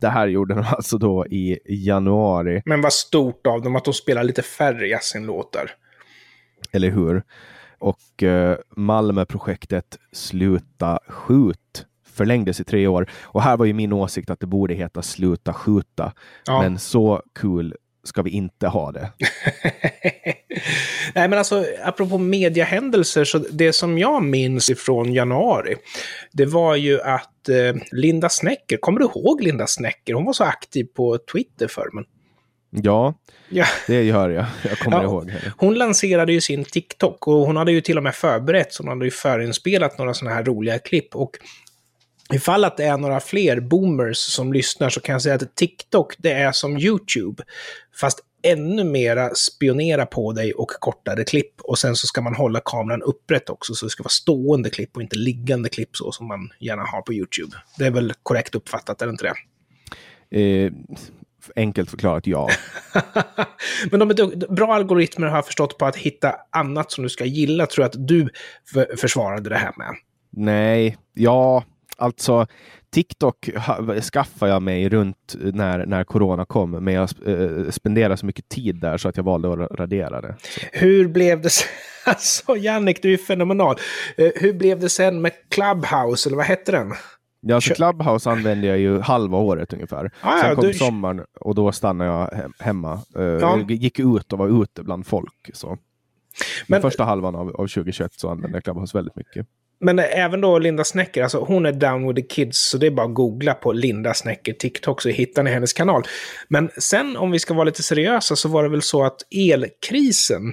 Det 0.00 0.08
här 0.08 0.26
gjorde 0.26 0.54
de 0.54 0.60
alltså 0.68 0.98
då 0.98 1.26
i 1.26 1.58
januari. 1.68 2.62
Men 2.64 2.80
vad 2.80 2.92
stort 2.92 3.46
av 3.46 3.62
dem 3.62 3.76
att 3.76 3.84
de 3.84 3.94
spelar 3.94 4.24
lite 4.24 4.42
färre 4.42 4.88
Yasin-låtar. 4.88 5.70
Eller 6.72 6.90
hur? 6.90 7.22
Och 7.78 8.22
eh, 8.22 8.58
Malmöprojektet 8.76 9.98
Sluta 10.12 10.98
skjut 11.08 11.86
förlängdes 12.16 12.60
i 12.60 12.64
tre 12.64 12.86
år. 12.86 13.10
Och 13.22 13.42
här 13.42 13.56
var 13.56 13.64
ju 13.64 13.72
min 13.72 13.92
åsikt 13.92 14.30
att 14.30 14.40
det 14.40 14.46
borde 14.46 14.74
heta 14.74 15.02
Sluta 15.02 15.52
skjuta. 15.52 16.12
Ja. 16.46 16.62
Men 16.62 16.78
så 16.78 17.22
kul 17.34 17.74
ska 18.06 18.22
vi 18.22 18.30
inte 18.30 18.66
ha 18.66 18.92
det. 18.92 19.12
Nej, 21.14 21.28
men 21.28 21.32
alltså, 21.32 21.64
apropå 21.84 22.18
mediehändelser, 22.18 23.24
så 23.24 23.38
det 23.38 23.72
som 23.72 23.98
jag 23.98 24.22
minns 24.22 24.70
ifrån 24.70 25.12
januari, 25.12 25.74
det 26.32 26.46
var 26.46 26.76
ju 26.76 27.00
att 27.00 27.48
eh, 27.48 27.82
Linda 27.92 28.28
Snäcker, 28.28 28.76
kommer 28.76 29.00
du 29.00 29.04
ihåg 29.04 29.42
Linda 29.42 29.66
Snäcker? 29.66 30.14
Hon 30.14 30.24
var 30.24 30.32
så 30.32 30.44
aktiv 30.44 30.84
på 30.84 31.18
Twitter 31.32 31.68
för 31.68 31.88
men. 31.92 32.04
Ja, 32.82 33.14
ja, 33.48 33.64
det 33.86 34.02
gör 34.02 34.30
jag. 34.30 34.46
Jag 34.62 34.78
kommer 34.78 34.96
ja, 34.96 35.02
ihåg 35.02 35.30
henne. 35.30 35.52
Hon 35.56 35.74
lanserade 35.74 36.32
ju 36.32 36.40
sin 36.40 36.64
TikTok 36.64 37.28
och 37.28 37.34
hon 37.46 37.56
hade 37.56 37.72
ju 37.72 37.80
till 37.80 37.96
och 37.96 38.02
med 38.02 38.14
förberett, 38.14 38.72
så 38.72 38.82
hon 38.82 38.88
hade 38.88 39.04
ju 39.04 39.10
förinspelat 39.10 39.98
några 39.98 40.14
sådana 40.14 40.36
här 40.36 40.44
roliga 40.44 40.78
klipp. 40.78 41.16
Och 41.16 41.30
Ifall 42.32 42.64
att 42.64 42.76
det 42.76 42.84
är 42.84 42.96
några 42.96 43.20
fler 43.20 43.60
boomers 43.60 44.16
som 44.16 44.52
lyssnar 44.52 44.90
så 44.90 45.00
kan 45.00 45.12
jag 45.12 45.22
säga 45.22 45.34
att 45.34 45.54
TikTok, 45.54 46.14
det 46.18 46.32
är 46.32 46.52
som 46.52 46.78
YouTube. 46.78 47.42
Fast 48.00 48.20
ännu 48.42 48.84
mera 48.84 49.34
spionera 49.34 50.06
på 50.06 50.32
dig 50.32 50.52
och 50.52 50.68
kortare 50.68 51.24
klipp. 51.24 51.60
Och 51.60 51.78
sen 51.78 51.96
så 51.96 52.06
ska 52.06 52.20
man 52.20 52.34
hålla 52.34 52.60
kameran 52.64 53.02
upprätt 53.02 53.50
också, 53.50 53.74
så 53.74 53.86
det 53.86 53.90
ska 53.90 54.02
vara 54.02 54.08
stående 54.08 54.70
klipp 54.70 54.96
och 54.96 55.02
inte 55.02 55.16
liggande 55.16 55.68
klipp 55.68 55.96
så 55.96 56.12
som 56.12 56.28
man 56.28 56.50
gärna 56.60 56.82
har 56.82 57.02
på 57.02 57.12
YouTube. 57.12 57.56
Det 57.78 57.86
är 57.86 57.90
väl 57.90 58.12
korrekt 58.22 58.54
uppfattat, 58.54 59.02
är 59.02 59.06
det 59.06 59.10
inte 59.10 59.24
det? 59.24 59.34
Eh, 60.40 60.72
enkelt 61.56 61.90
förklarat 61.90 62.26
ja. 62.26 62.48
Men 63.90 64.00
de 64.00 64.10
är 64.10 64.54
bra 64.54 64.74
algoritmer 64.74 65.26
har 65.26 65.36
jag 65.36 65.46
förstått 65.46 65.78
på 65.78 65.86
att 65.86 65.96
hitta 65.96 66.34
annat 66.50 66.92
som 66.92 67.04
du 67.04 67.10
ska 67.10 67.24
gilla, 67.24 67.66
tror 67.66 67.82
jag 67.82 67.88
att 67.88 68.08
du 68.08 68.28
försvarade 68.96 69.50
det 69.50 69.56
här 69.56 69.72
med. 69.76 69.94
Nej, 70.30 70.96
ja, 71.14 71.64
Alltså, 71.98 72.46
TikTok 72.90 73.50
skaffade 74.12 74.52
jag 74.52 74.62
mig 74.62 74.88
runt 74.88 75.36
när, 75.38 75.86
när 75.86 76.04
corona 76.04 76.44
kom, 76.44 76.70
men 76.70 76.94
jag 76.94 77.08
eh, 77.26 77.70
spenderade 77.70 78.16
så 78.16 78.26
mycket 78.26 78.48
tid 78.48 78.80
där 78.80 78.96
så 78.96 79.08
att 79.08 79.16
jag 79.16 79.24
valde 79.24 79.52
att 79.52 79.70
radera 79.70 80.20
det. 80.20 80.34
Så. 80.40 80.60
Hur 80.72 81.08
blev 81.08 81.40
det 81.40 81.50
sen? 81.50 81.68
Alltså 82.08 82.56
Jannik, 82.56 83.02
du 83.02 83.12
är 83.12 83.16
fenomenal. 83.16 83.76
Eh, 84.16 84.30
hur 84.34 84.52
blev 84.52 84.80
det 84.80 84.88
sen 84.88 85.22
med 85.22 85.32
Clubhouse, 85.48 86.28
eller 86.28 86.36
vad 86.36 86.46
hette 86.46 86.72
den? 86.72 86.92
Ja, 87.40 87.54
alltså 87.54 87.74
Clubhouse 87.74 88.30
använde 88.30 88.66
jag 88.66 88.78
ju 88.78 89.00
halva 89.00 89.38
året 89.38 89.72
ungefär. 89.72 90.10
Ah, 90.20 90.40
Sen 90.40 90.54
kom 90.54 90.64
du... 90.64 90.74
sommaren 90.74 91.24
och 91.40 91.54
då 91.54 91.72
stannade 91.72 92.10
jag 92.10 92.50
hemma. 92.58 93.00
Uh, 93.18 93.24
ja. 93.24 93.60
Gick 93.68 93.98
ut 93.98 94.32
och 94.32 94.38
var 94.38 94.62
ute 94.62 94.82
bland 94.82 95.06
folk. 95.06 95.50
Så. 95.52 95.78
Men, 96.66 96.82
första 96.82 97.04
halvan 97.04 97.34
av, 97.34 97.48
av 97.48 97.66
2021 97.66 98.12
så 98.14 98.28
använde 98.28 98.56
jag 98.56 98.64
Clubhouse 98.64 98.98
väldigt 98.98 99.16
mycket. 99.16 99.46
Men 99.80 99.98
även 99.98 100.40
då 100.40 100.58
Linda 100.58 100.84
Snäcker, 100.84 101.22
alltså 101.22 101.38
hon 101.38 101.66
är 101.66 101.72
down 101.72 102.08
with 102.08 102.20
the 102.20 102.34
kids, 102.34 102.58
så 102.58 102.78
det 102.78 102.86
är 102.86 102.90
bara 102.90 103.06
att 103.06 103.14
googla 103.14 103.54
på 103.54 103.72
Linda 103.72 104.14
Snäcker 104.14 104.52
TikTok 104.52 105.02
så 105.02 105.08
hittar 105.08 105.42
ni 105.42 105.50
hennes 105.50 105.72
kanal. 105.72 106.02
Men 106.48 106.70
sen 106.78 107.16
om 107.16 107.30
vi 107.30 107.38
ska 107.38 107.54
vara 107.54 107.64
lite 107.64 107.82
seriösa 107.82 108.36
så 108.36 108.48
var 108.48 108.62
det 108.62 108.68
väl 108.68 108.82
så 108.82 109.04
att 109.04 109.16
elkrisen, 109.30 110.52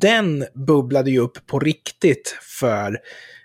den 0.00 0.46
bubblade 0.66 1.10
ju 1.10 1.18
upp 1.18 1.46
på 1.46 1.58
riktigt 1.58 2.38
för 2.60 2.98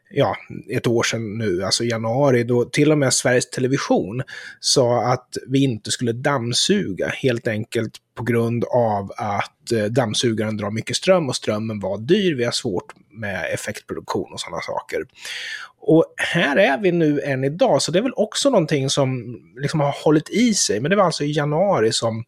ja, 0.09 0.35
ett 0.69 0.87
år 0.87 1.03
sedan 1.03 1.37
nu, 1.37 1.63
alltså 1.63 1.83
januari, 1.83 2.43
då 2.43 2.65
till 2.65 2.91
och 2.91 2.97
med 2.97 3.13
Sveriges 3.13 3.49
Television 3.49 4.21
sa 4.59 5.05
att 5.05 5.37
vi 5.47 5.63
inte 5.63 5.91
skulle 5.91 6.11
dammsuga, 6.11 7.07
helt 7.07 7.47
enkelt 7.47 7.93
på 8.15 8.23
grund 8.23 8.63
av 8.63 9.11
att 9.17 9.71
eh, 9.71 9.83
dammsugaren 9.83 10.57
drar 10.57 10.71
mycket 10.71 10.95
ström 10.95 11.29
och 11.29 11.35
strömmen 11.35 11.79
var 11.79 11.97
dyr. 11.97 12.35
Vi 12.35 12.43
har 12.43 12.51
svårt 12.51 12.93
med 13.11 13.53
effektproduktion 13.53 14.33
och 14.33 14.39
sådana 14.39 14.61
saker. 14.61 15.05
Och 15.81 16.13
här 16.17 16.55
är 16.55 16.77
vi 16.81 16.91
nu 16.91 17.21
än 17.21 17.43
idag, 17.43 17.81
så 17.81 17.91
det 17.91 17.99
är 17.99 18.03
väl 18.03 18.13
också 18.15 18.49
någonting 18.49 18.89
som 18.89 19.39
liksom 19.61 19.79
har 19.79 19.95
hållit 20.03 20.29
i 20.29 20.53
sig. 20.53 20.79
Men 20.79 20.89
det 20.89 20.95
var 20.95 21.03
alltså 21.03 21.23
i 21.23 21.31
januari 21.31 21.91
som 21.93 22.23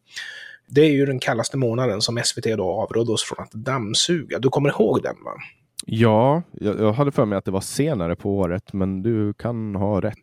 det 0.68 0.80
är 0.80 0.90
ju 0.90 1.06
den 1.06 1.18
kallaste 1.18 1.56
månaden 1.56 2.00
som 2.00 2.20
SVT 2.24 2.44
då 2.44 2.64
avrådde 2.64 3.12
oss 3.12 3.24
från 3.24 3.44
att 3.44 3.52
dammsuga. 3.52 4.38
Du 4.38 4.48
kommer 4.48 4.68
ihåg 4.68 5.02
den 5.02 5.16
va? 5.24 5.32
Ja, 5.86 6.42
jag, 6.52 6.80
jag, 6.80 6.92
hade 6.92 7.12
för 7.12 7.24
mig 7.24 7.38
att 7.38 7.44
det 7.44 7.50
var 7.50 7.60
senare 7.60 8.16
på 8.16 8.38
året, 8.38 8.72
men 8.72 9.02
du 9.02 9.34
kan 9.34 9.74
ha 9.74 10.00
rätt. 10.00 10.16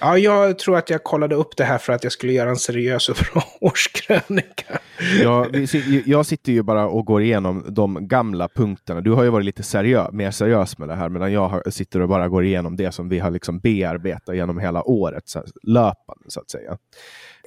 Ja, 0.00 0.18
jag 0.18 0.58
tror 0.58 0.76
att 0.76 0.90
jag 0.90 1.04
kollade 1.04 1.34
upp 1.34 1.56
det 1.56 1.64
här 1.64 1.78
för 1.78 1.92
att 1.92 2.04
jag 2.04 2.12
skulle 2.12 2.32
göra 2.32 2.50
en 2.50 2.56
seriös 2.56 3.08
och 3.08 3.16
bra 3.32 3.42
årskrönika. 3.60 4.78
Ja, 5.22 5.46
vi, 5.52 6.02
jag 6.06 6.26
sitter 6.26 6.52
ju 6.52 6.62
bara 6.62 6.86
och 6.86 7.04
går 7.06 7.22
igenom 7.22 7.64
de 7.68 8.08
gamla 8.08 8.48
punkterna. 8.48 9.00
Du 9.00 9.12
har 9.12 9.24
ju 9.24 9.30
varit 9.30 9.46
lite 9.46 9.62
seriö 9.62 10.10
mer 10.12 10.30
seriös 10.30 10.78
med 10.78 10.88
det 10.88 10.94
här, 10.94 11.08
medan 11.08 11.32
jag 11.32 11.48
har, 11.48 11.70
sitter 11.70 12.00
och 12.00 12.08
bara 12.08 12.28
går 12.28 12.44
igenom 12.44 12.76
det 12.76 12.92
som 12.92 13.08
vi 13.08 13.18
har 13.18 13.30
liksom 13.30 13.58
bearbetat 13.58 14.36
genom 14.36 14.58
hela 14.58 14.88
året, 14.88 15.22
så, 15.28 15.42
löpande 15.62 16.24
så 16.28 16.40
att 16.40 16.50
säga. 16.50 16.76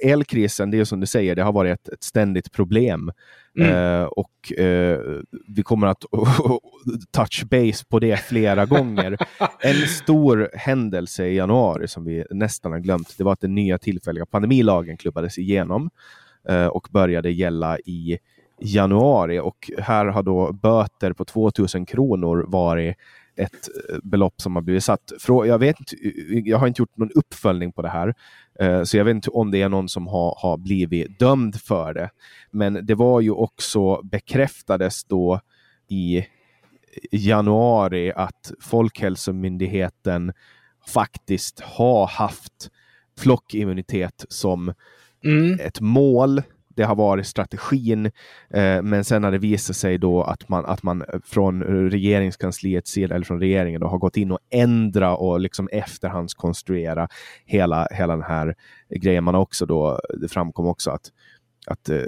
Elkrisen, 0.04 0.70
det 0.70 0.78
är 0.78 0.84
som 0.84 1.00
du 1.00 1.06
säger, 1.06 1.36
det 1.36 1.42
har 1.42 1.52
varit 1.52 1.72
ett, 1.72 1.88
ett 1.88 2.04
ständigt 2.04 2.52
problem 2.52 3.12
Mm. 3.58 4.00
Uh, 4.00 4.04
och 4.04 4.52
uh, 4.58 5.20
vi 5.48 5.62
kommer 5.62 5.86
att 5.86 6.04
touch 7.10 7.44
base 7.50 7.84
på 7.88 7.98
det 7.98 8.16
flera 8.16 8.66
gånger. 8.66 9.16
En 9.60 9.88
stor 9.88 10.50
händelse 10.54 11.26
i 11.26 11.36
januari 11.36 11.88
som 11.88 12.04
vi 12.04 12.24
nästan 12.30 12.72
har 12.72 12.78
glömt, 12.78 13.14
det 13.18 13.24
var 13.24 13.32
att 13.32 13.40
den 13.40 13.54
nya 13.54 13.78
tillfälliga 13.78 14.26
pandemilagen 14.26 14.96
klubbades 14.96 15.38
igenom 15.38 15.90
uh, 16.50 16.66
och 16.66 16.88
började 16.90 17.30
gälla 17.30 17.78
i 17.78 18.18
januari. 18.60 19.38
Och 19.38 19.70
här 19.78 20.06
har 20.06 20.22
då 20.22 20.52
böter 20.52 21.12
på 21.12 21.24
2000 21.24 21.86
kronor 21.86 22.44
varit 22.48 22.96
ett 23.36 23.68
belopp 24.02 24.34
som 24.36 24.54
har 24.54 24.62
blivit 24.62 24.84
satt. 24.84 25.12
Jag, 25.26 25.58
vet, 25.58 25.76
jag 26.44 26.58
har 26.58 26.66
inte 26.66 26.82
gjort 26.82 26.96
någon 26.96 27.10
uppföljning 27.14 27.72
på 27.72 27.82
det 27.82 27.88
här, 27.88 28.14
Eh, 28.49 28.49
så 28.84 28.96
jag 28.96 29.04
vet 29.04 29.14
inte 29.14 29.30
om 29.30 29.50
det 29.50 29.62
är 29.62 29.68
någon 29.68 29.88
som 29.88 30.06
har, 30.06 30.34
har 30.38 30.56
blivit 30.56 31.18
dömd 31.18 31.60
för 31.60 31.94
det. 31.94 32.10
Men 32.50 32.86
det 32.86 32.94
var 32.94 33.20
ju 33.20 33.30
också 33.30 34.02
bekräftades 34.02 35.04
då 35.04 35.40
i 35.88 36.26
januari 37.10 38.12
att 38.12 38.52
Folkhälsomyndigheten 38.60 40.32
faktiskt 40.86 41.60
har 41.60 42.06
haft 42.06 42.70
flockimmunitet 43.18 44.24
som 44.28 44.74
mm. 45.24 45.60
ett 45.60 45.80
mål 45.80 46.42
det 46.80 46.86
har 46.86 46.96
varit 46.96 47.26
strategin. 47.26 48.06
Eh, 48.50 48.82
men 48.82 49.04
sen 49.04 49.24
har 49.24 49.30
det 49.30 49.38
visat 49.38 49.76
sig 49.76 49.98
då 49.98 50.22
att 50.22 50.48
man, 50.48 50.66
att 50.66 50.82
man 50.82 51.04
från 51.24 51.62
regeringskansliets 51.90 52.90
sida, 52.90 53.14
eller 53.14 53.24
från 53.24 53.40
regeringen, 53.40 53.80
då, 53.80 53.86
har 53.86 53.98
gått 53.98 54.16
in 54.16 54.32
och 54.32 54.38
ändrat 54.50 55.18
och 55.18 55.40
liksom 55.40 55.68
efterhandskonstruera 55.72 57.08
hela, 57.44 57.88
hela 57.90 58.16
den 58.16 58.24
här 58.24 58.54
grejen. 59.00 59.24
Man 59.24 59.34
också 59.34 59.66
då, 59.66 60.00
det 60.20 60.28
framkom 60.28 60.66
också 60.66 60.90
att, 60.90 61.10
att 61.66 61.88
eh, 61.88 62.02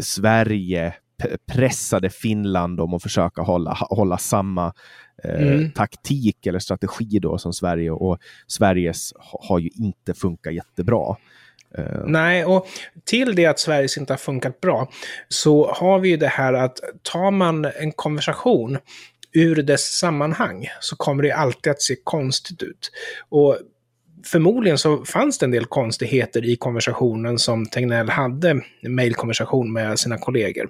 Sverige 0.00 0.94
pressade 1.52 2.10
Finland 2.10 2.80
om 2.80 2.94
att 2.94 3.02
försöka 3.02 3.42
hålla, 3.42 3.76
hålla 3.90 4.18
samma 4.18 4.72
eh, 5.24 5.48
mm. 5.48 5.70
taktik 5.70 6.46
eller 6.46 6.58
strategi 6.58 7.18
då 7.18 7.38
som 7.38 7.52
Sverige 7.52 7.90
och 7.90 8.18
Sveriges 8.46 9.12
har 9.18 9.58
ju 9.58 9.68
inte 9.68 10.14
funkat 10.14 10.54
jättebra. 10.54 11.16
Uh. 11.78 12.06
Nej, 12.06 12.44
och 12.44 12.66
till 13.04 13.34
det 13.34 13.46
att 13.46 13.58
Sveriges 13.58 13.96
inte 13.96 14.12
har 14.12 14.18
funkat 14.18 14.60
bra 14.60 14.90
så 15.28 15.72
har 15.72 15.98
vi 15.98 16.08
ju 16.08 16.16
det 16.16 16.28
här 16.28 16.52
att 16.52 16.80
tar 17.02 17.30
man 17.30 17.64
en 17.64 17.92
konversation 17.92 18.78
ur 19.32 19.62
dess 19.62 19.98
sammanhang 19.98 20.68
så 20.80 20.96
kommer 20.96 21.22
det 21.22 21.32
alltid 21.32 21.70
att 21.70 21.82
se 21.82 21.96
konstigt 22.04 22.62
ut. 22.62 22.90
Och 23.28 23.58
förmodligen 24.24 24.78
så 24.78 25.04
fanns 25.04 25.38
det 25.38 25.46
en 25.46 25.50
del 25.50 25.64
konstigheter 25.64 26.44
i 26.44 26.56
konversationen 26.56 27.38
som 27.38 27.66
Tegnell 27.66 28.08
hade, 28.08 28.60
mejlkonversation 28.82 29.72
med 29.72 29.98
sina 29.98 30.18
kollegor. 30.18 30.68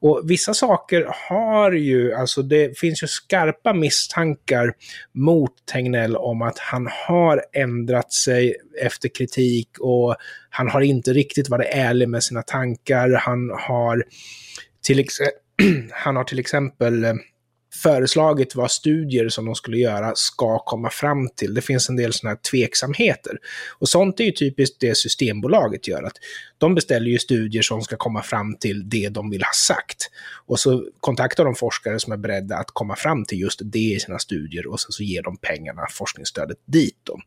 Och 0.00 0.22
vissa 0.24 0.54
saker 0.54 1.06
har 1.28 1.72
ju, 1.72 2.14
alltså 2.14 2.42
det 2.42 2.78
finns 2.78 3.02
ju 3.02 3.06
skarpa 3.06 3.74
misstankar 3.74 4.72
mot 5.12 5.52
Tegnell 5.72 6.16
om 6.16 6.42
att 6.42 6.58
han 6.58 6.88
har 7.06 7.42
ändrat 7.52 8.12
sig 8.12 8.54
efter 8.82 9.08
kritik 9.08 9.68
och 9.80 10.16
han 10.50 10.68
har 10.68 10.80
inte 10.80 11.12
riktigt 11.12 11.48
varit 11.48 11.68
ärlig 11.70 12.08
med 12.08 12.22
sina 12.22 12.42
tankar. 12.42 13.10
Han 13.10 13.50
har 13.50 14.04
till, 14.86 15.00
ex 15.00 15.14
han 15.90 16.16
har 16.16 16.24
till 16.24 16.38
exempel 16.38 17.04
eh, 17.04 17.14
föreslagit 17.82 18.54
vad 18.54 18.70
studier 18.70 19.28
som 19.28 19.44
de 19.44 19.54
skulle 19.54 19.76
göra 19.76 20.12
ska 20.14 20.58
komma 20.58 20.90
fram 20.90 21.28
till. 21.28 21.54
Det 21.54 21.62
finns 21.62 21.88
en 21.88 21.96
del 21.96 22.12
sådana 22.12 22.30
här 22.30 22.50
tveksamheter. 22.50 23.38
Och 23.78 23.88
sånt 23.88 24.20
är 24.20 24.24
ju 24.24 24.32
typiskt 24.32 24.76
det 24.80 24.96
Systembolaget 24.96 25.88
gör. 25.88 26.02
Att 26.02 26.16
de 26.58 26.74
beställer 26.74 27.06
ju 27.06 27.18
studier 27.18 27.62
som 27.62 27.82
ska 27.82 27.96
komma 27.96 28.22
fram 28.22 28.56
till 28.56 28.88
det 28.88 29.08
de 29.08 29.30
vill 29.30 29.42
ha 29.42 29.52
sagt. 29.66 30.10
Och 30.46 30.60
så 30.60 30.84
kontaktar 31.00 31.44
de 31.44 31.54
forskare 31.54 32.00
som 32.00 32.12
är 32.12 32.16
beredda 32.16 32.56
att 32.56 32.70
komma 32.72 32.96
fram 32.96 33.24
till 33.24 33.40
just 33.40 33.60
det 33.64 33.78
i 33.78 34.00
sina 34.00 34.18
studier 34.18 34.66
och 34.66 34.80
sen 34.80 34.92
så 34.92 35.02
ger 35.02 35.22
de 35.22 35.36
pengarna, 35.36 35.82
forskningsstödet 35.90 36.58
dit. 36.66 36.98
Då. 37.02 37.20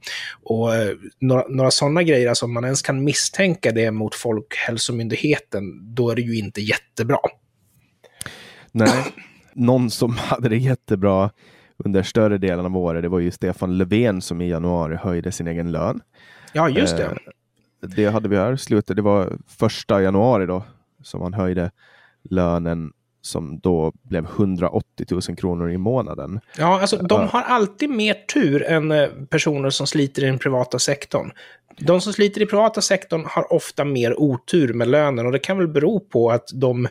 Och 0.43 0.75
eh, 0.75 0.95
några, 1.19 1.47
några 1.47 1.71
sådana 1.71 2.03
grejer, 2.03 2.29
alltså 2.29 2.45
om 2.45 2.53
man 2.53 2.63
ens 2.63 2.81
kan 2.81 3.03
misstänka 3.03 3.71
det 3.71 3.91
mot 3.91 4.15
Folkhälsomyndigheten, 4.15 5.95
då 5.95 6.09
är 6.09 6.15
det 6.15 6.21
ju 6.21 6.37
inte 6.37 6.61
jättebra. 6.61 7.19
Nej, 8.71 9.03
någon 9.59 9.89
som 9.89 10.11
hade 10.17 10.49
det 10.49 10.57
jättebra 10.57 11.31
under 11.77 12.03
större 12.03 12.37
delen 12.37 12.65
av 12.65 12.77
året, 12.77 13.01
det 13.01 13.09
var 13.09 13.19
ju 13.19 13.31
Stefan 13.31 13.77
Löfven 13.77 14.21
som 14.21 14.41
i 14.41 14.49
januari 14.49 14.95
höjde 14.95 15.31
sin 15.31 15.47
egen 15.47 15.71
lön. 15.71 16.01
Ja, 16.53 16.69
just 16.69 16.97
det. 16.97 17.03
Eh, 17.03 17.89
det 17.95 18.05
hade 18.05 18.29
vi 18.29 18.37
här 18.37 18.55
slutet. 18.55 18.95
Det 18.95 19.01
var 19.01 19.37
första 19.47 20.01
januari 20.01 20.45
då 20.45 20.63
som 21.03 21.21
han 21.21 21.33
höjde 21.33 21.71
lönen 22.29 22.91
som 23.21 23.59
då 23.59 23.91
blev 24.03 24.25
180 24.25 25.05
000 25.09 25.21
kronor 25.21 25.71
i 25.71 25.77
månaden. 25.77 26.39
Ja, 26.57 26.81
alltså 26.81 26.97
de 26.97 27.27
har 27.27 27.41
alltid 27.41 27.89
mer 27.89 28.13
tur 28.13 28.63
än 28.63 28.91
eh, 28.91 29.09
personer 29.29 29.69
som 29.69 29.87
sliter 29.87 30.23
i 30.23 30.25
den 30.25 30.39
privata 30.39 30.79
sektorn. 30.79 31.31
De 31.77 32.01
som 32.01 32.13
sliter 32.13 32.41
i 32.41 32.45
privata 32.45 32.81
sektorn 32.81 33.23
har 33.25 33.53
ofta 33.53 33.85
mer 33.85 34.19
otur 34.19 34.73
med 34.73 34.87
lönen 34.87 35.25
och 35.25 35.31
det 35.31 35.39
kan 35.39 35.57
väl 35.57 35.67
bero 35.67 35.99
på 35.99 36.31
att 36.31 36.49
de 36.53 36.87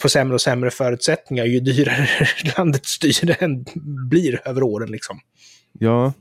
får 0.00 0.08
sämre 0.08 0.34
och 0.34 0.40
sämre 0.40 0.70
förutsättningar 0.70 1.44
ju 1.44 1.60
dyrare 1.60 2.08
landets 2.56 2.90
styre 2.90 3.36
blir 4.10 4.48
över 4.48 4.62
åren. 4.62 4.90
Liksom. 4.90 5.20
Ja, 5.78 6.12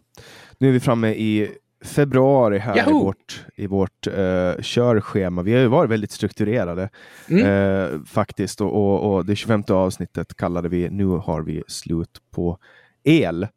nu 0.57 0.67
är 0.67 0.71
vi 0.71 0.79
framme 0.79 1.09
i 1.09 1.49
februari 1.83 2.57
här 2.57 2.89
i 2.89 2.93
vårt, 2.93 3.45
i 3.55 3.67
vårt 3.67 4.07
uh, 4.07 4.61
körschema. 4.61 5.41
Vi 5.41 5.53
har 5.53 5.59
ju 5.59 5.67
varit 5.67 5.91
väldigt 5.91 6.11
strukturerade 6.11 6.89
mm. 7.29 7.45
uh, 7.45 8.03
faktiskt 8.05 8.61
och, 8.61 8.75
och, 8.75 9.13
och, 9.13 9.25
det 9.25 9.35
25 9.35 9.63
avsnittet 9.67 10.37
kallade 10.37 10.69
vi 10.69 10.89
Nu 10.89 11.05
har 11.05 11.41
vi 11.41 11.63
slut 11.67 12.21
på 12.31 12.57
el. 13.03 13.47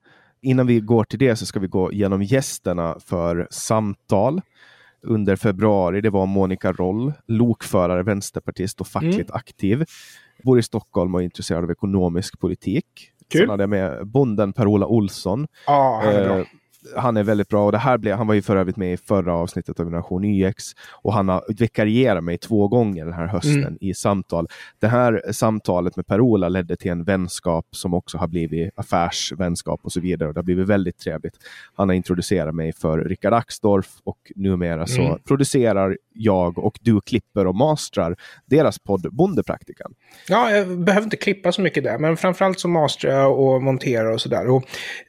Innan 0.43 0.67
vi 0.67 0.81
går 0.81 1.05
till 1.05 1.19
det 1.19 1.37
så 1.37 1.47
ska 1.47 1.61
vi 1.61 1.67
gå 1.67 1.93
igenom 1.93 2.23
gästerna 2.23 2.97
för 3.07 3.47
samtal 3.51 4.41
under 5.03 5.37
februari. 5.37 6.01
Det 6.01 6.11
var 6.11 6.27
Monica 6.27 6.73
Roll, 6.73 7.13
lokförare, 7.27 8.03
vänsterpartist 8.03 8.81
och 8.81 8.87
fackligt 8.87 9.31
mm. 9.31 9.37
aktiv. 9.37 9.85
Bor 10.45 10.59
i 10.59 10.63
Stockholm 10.63 11.15
och 11.15 11.21
är 11.21 11.25
intresserad 11.25 11.65
av 11.65 11.71
ekonomisk 11.71 12.41
politik. 12.41 12.85
Kul. 13.31 13.41
Sen 13.41 13.51
hade 13.51 13.63
jag 13.63 13.71
med 13.71 14.07
bonden 14.07 14.53
Per-Ola 14.53 14.87
Olsson. 14.87 15.47
Ah. 15.67 16.11
Eh, 16.11 16.45
han 16.97 17.17
är 17.17 17.23
väldigt 17.23 17.49
bra 17.49 17.67
och 17.67 17.73
det 17.73 17.79
här 17.79 17.99
blev, 17.99 18.17
han 18.17 18.27
var 18.27 18.35
ju 18.35 18.43
för 18.43 18.57
övrigt 18.57 18.77
med 18.77 18.93
i 18.93 18.97
förra 18.97 19.35
avsnittet 19.35 19.81
av 19.81 19.87
Generation 19.87 20.25
YX 20.25 20.65
och 21.03 21.13
han 21.13 21.29
har 21.29 21.45
vikarierat 21.49 22.25
mig 22.25 22.39
två 22.39 22.69
gånger 22.69 23.05
den 23.05 23.15
här 23.15 23.27
hösten 23.27 23.63
mm. 23.63 23.79
i 23.81 23.95
samtal. 23.95 24.49
Det 24.79 24.89
här 24.89 25.23
samtalet 25.33 25.97
med 25.97 26.07
Per-Ola 26.07 26.49
ledde 26.49 26.77
till 26.77 26.91
en 26.91 27.05
vänskap 27.05 27.67
som 27.71 27.95
också 27.95 28.19
har 28.19 28.29
blivit 28.29 28.71
affärsvänskap 28.75 29.81
och 29.83 29.93
så 29.93 30.01
vidare 30.01 30.29
och 30.29 30.35
det 30.35 30.39
har 30.39 30.45
blivit 30.45 30.69
väldigt 30.69 30.99
trevligt. 30.99 31.35
Han 31.75 31.89
har 31.89 31.97
introducerat 31.97 32.55
mig 32.55 32.73
för 32.73 32.99
Rickard 32.99 33.33
Axdorff 33.33 33.91
och 34.05 34.33
numera 34.37 34.87
så 34.87 35.03
mm. 35.03 35.19
producerar 35.27 35.99
jag 36.15 36.59
och 36.59 36.79
du 36.81 37.01
klipper 37.01 37.47
och 37.47 37.55
mastrar 37.55 38.17
deras 38.47 38.79
podd 38.79 39.15
Bondepraktikan. 39.15 39.95
Ja, 40.29 40.51
jag 40.51 40.79
behöver 40.79 41.05
inte 41.05 41.17
klippa 41.17 41.53
så 41.53 41.61
mycket 41.61 41.85
där, 41.85 41.99
men 41.99 42.17
framförallt 42.17 42.61
så 42.61 42.69
mastrar 42.69 43.11
jag 43.11 43.41
och 43.41 43.63
monterar 43.63 44.13
och 44.13 44.21
sådär. 44.21 44.63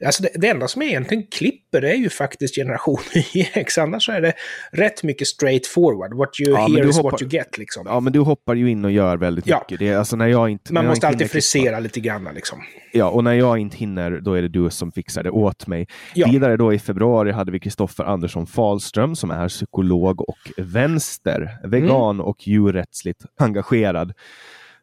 Alltså 0.06 0.22
det, 0.22 0.28
det 0.34 0.48
enda 0.48 0.68
som 0.68 0.82
jag 0.82 0.90
egentligen 0.90 1.26
klipper 1.26 1.63
är 1.82 1.94
ju 1.94 2.08
faktiskt 2.08 2.54
Generation 2.54 2.98
YX, 3.34 3.78
annars 3.84 4.08
är 4.08 4.20
det 4.20 4.32
rätt 4.72 5.02
mycket 5.02 5.28
straight 5.28 5.66
forward. 5.66 6.14
What 6.14 6.40
you 6.40 6.52
ja, 6.52 6.66
hear 6.66 6.88
is 6.88 6.96
hoppar, 6.96 7.10
what 7.10 7.22
you 7.22 7.30
get 7.30 7.58
liksom. 7.58 7.86
Ja, 7.86 8.00
men 8.00 8.12
du 8.12 8.20
hoppar 8.20 8.54
ju 8.54 8.70
in 8.70 8.84
och 8.84 8.90
gör 8.90 9.16
väldigt 9.16 9.46
ja. 9.46 9.58
mycket. 9.58 9.78
Det 9.78 9.88
är, 9.88 9.96
alltså 9.96 10.16
när 10.16 10.26
jag 10.26 10.50
inte, 10.50 10.72
Man 10.72 10.84
när 10.84 10.90
måste 10.90 11.08
alltid 11.08 11.30
frisera 11.30 11.80
lite 11.80 12.00
grann 12.00 12.28
liksom. 12.34 12.62
Ja, 12.92 13.08
och 13.08 13.24
när 13.24 13.32
jag 13.32 13.58
inte 13.58 13.76
hinner, 13.76 14.10
då 14.10 14.34
är 14.34 14.42
det 14.42 14.48
du 14.48 14.70
som 14.70 14.92
fixar 14.92 15.22
det 15.22 15.30
åt 15.30 15.66
mig. 15.66 15.86
Ja. 16.14 16.28
Vidare 16.30 16.56
då 16.56 16.72
i 16.72 16.78
februari 16.78 17.32
hade 17.32 17.52
vi 17.52 17.60
Kristoffer 17.60 18.04
Andersson 18.04 18.46
Falström 18.46 19.16
som 19.16 19.30
är 19.30 19.48
psykolog 19.48 20.20
och 20.20 20.52
vänster, 20.56 21.58
vegan 21.64 22.16
mm. 22.16 22.26
och 22.26 22.48
djurrättsligt 22.48 23.20
engagerad. 23.38 24.12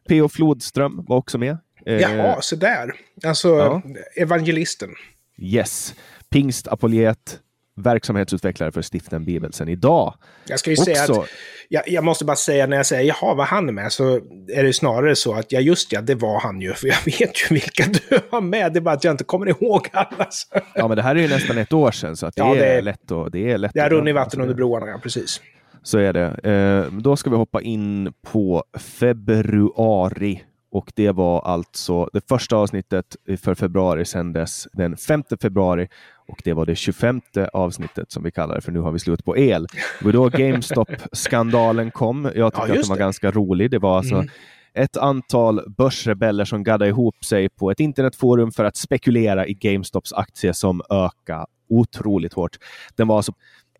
P.O. 0.08 0.28
Flodström 0.28 1.04
var 1.08 1.16
också 1.16 1.38
med. 1.38 1.58
Jaha, 1.84 2.40
så 2.40 2.56
där. 2.56 2.92
Alltså 3.24 3.48
ja. 3.48 3.82
evangelisten. 4.16 4.90
Yes. 5.38 5.94
Pingstapologet, 6.32 7.38
verksamhetsutvecklare 7.76 8.72
för 8.72 8.82
Stiften 8.82 9.24
Bibelsen 9.24 9.68
idag. 9.68 10.14
Jag 10.46 10.58
ska 10.58 10.70
ju 10.70 10.74
också... 10.74 10.84
säga 10.84 11.02
att, 11.02 11.28
jag, 11.68 11.88
jag, 11.88 12.04
måste 12.04 12.24
bara 12.24 12.36
säga 12.36 12.66
när 12.66 12.76
jag 12.76 12.86
säger 12.86 13.04
jaha, 13.04 13.34
vad 13.34 13.46
han 13.46 13.68
är 13.68 13.72
med, 13.72 13.92
så 13.92 14.20
är 14.54 14.62
det 14.64 14.72
snarare 14.72 15.16
så 15.16 15.34
att 15.34 15.52
ja, 15.52 15.60
just 15.60 15.92
ja, 15.92 16.00
det 16.00 16.14
var 16.14 16.40
han 16.40 16.60
ju, 16.60 16.72
för 16.72 16.86
jag 16.86 16.96
vet 17.04 17.42
ju 17.42 17.54
vilka 17.54 17.84
du 17.86 18.18
har 18.30 18.40
med, 18.40 18.72
det 18.72 18.78
är 18.78 18.80
bara 18.80 18.94
att 18.94 19.04
jag 19.04 19.12
inte 19.12 19.24
kommer 19.24 19.48
ihåg 19.48 19.88
alla. 19.92 20.28
Ja, 20.74 20.88
men 20.88 20.96
det 20.96 21.02
här 21.02 21.16
är 21.16 21.20
ju 21.20 21.28
nästan 21.28 21.58
ett 21.58 21.72
år 21.72 21.90
sedan, 21.90 22.16
så 22.16 22.26
att 22.26 22.36
det, 22.36 22.42
ja, 22.42 22.54
det 22.54 22.66
är 22.66 22.82
lätt 22.82 23.10
att... 23.10 23.32
Det 23.32 23.50
är 23.50 23.58
lätt 23.58 23.72
det 23.74 23.80
har 23.80 23.90
runnit 23.90 24.14
vatten 24.14 24.40
under 24.40 24.54
broarna, 24.54 24.86
ja, 24.86 24.98
precis. 25.02 25.40
Så 25.82 25.98
är 25.98 26.12
det. 26.12 26.50
Eh, 26.50 26.92
då 26.92 27.16
ska 27.16 27.30
vi 27.30 27.36
hoppa 27.36 27.62
in 27.62 28.12
på 28.22 28.64
februari 28.78 30.42
och 30.72 30.92
det 30.94 31.10
var 31.10 31.40
alltså 31.40 32.08
det 32.12 32.28
första 32.28 32.56
avsnittet 32.56 33.16
för 33.40 33.54
februari 33.54 34.04
sändes 34.04 34.68
den 34.72 34.96
5 34.96 35.22
februari 35.42 35.88
och 36.28 36.40
det 36.44 36.52
var 36.52 36.66
det 36.66 36.76
25 36.76 37.20
avsnittet 37.52 38.12
som 38.12 38.22
vi 38.22 38.30
kallar 38.30 38.54
det 38.54 38.60
för 38.60 38.72
nu 38.72 38.80
har 38.80 38.92
vi 38.92 38.98
slut 38.98 39.24
på 39.24 39.36
el. 39.36 39.66
Det 39.98 40.04
var 40.04 40.12
då 40.12 40.28
GameStop-skandalen 40.28 41.90
kom. 41.90 42.30
Jag 42.34 42.54
tycker 42.54 42.68
ja, 42.68 42.74
att 42.74 42.80
den 42.80 42.88
var 42.88 42.96
det. 42.96 43.00
ganska 43.00 43.30
rolig. 43.30 43.70
Det 43.70 43.78
var 43.78 43.96
alltså 43.96 44.14
mm. 44.14 44.28
ett 44.74 44.96
antal 44.96 45.60
börsrebeller 45.76 46.44
som 46.44 46.64
gaddade 46.64 46.88
ihop 46.88 47.24
sig 47.24 47.48
på 47.48 47.70
ett 47.70 47.80
internetforum 47.80 48.52
för 48.52 48.64
att 48.64 48.76
spekulera 48.76 49.46
i 49.46 49.54
GameStops 49.54 50.12
aktie 50.12 50.54
som 50.54 50.82
ökade 50.90 51.46
otroligt 51.68 52.32
hårt. 52.32 52.56
Den 52.96 53.08
var 53.08 53.16
alltså 53.16 53.32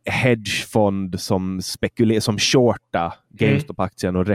hedgefond 0.05 1.21
som, 1.21 1.63
spekuler 1.63 2.21
som 2.21 2.39
shorta 2.39 3.15
GameStop-aktien 3.29 4.17
och 4.17 4.27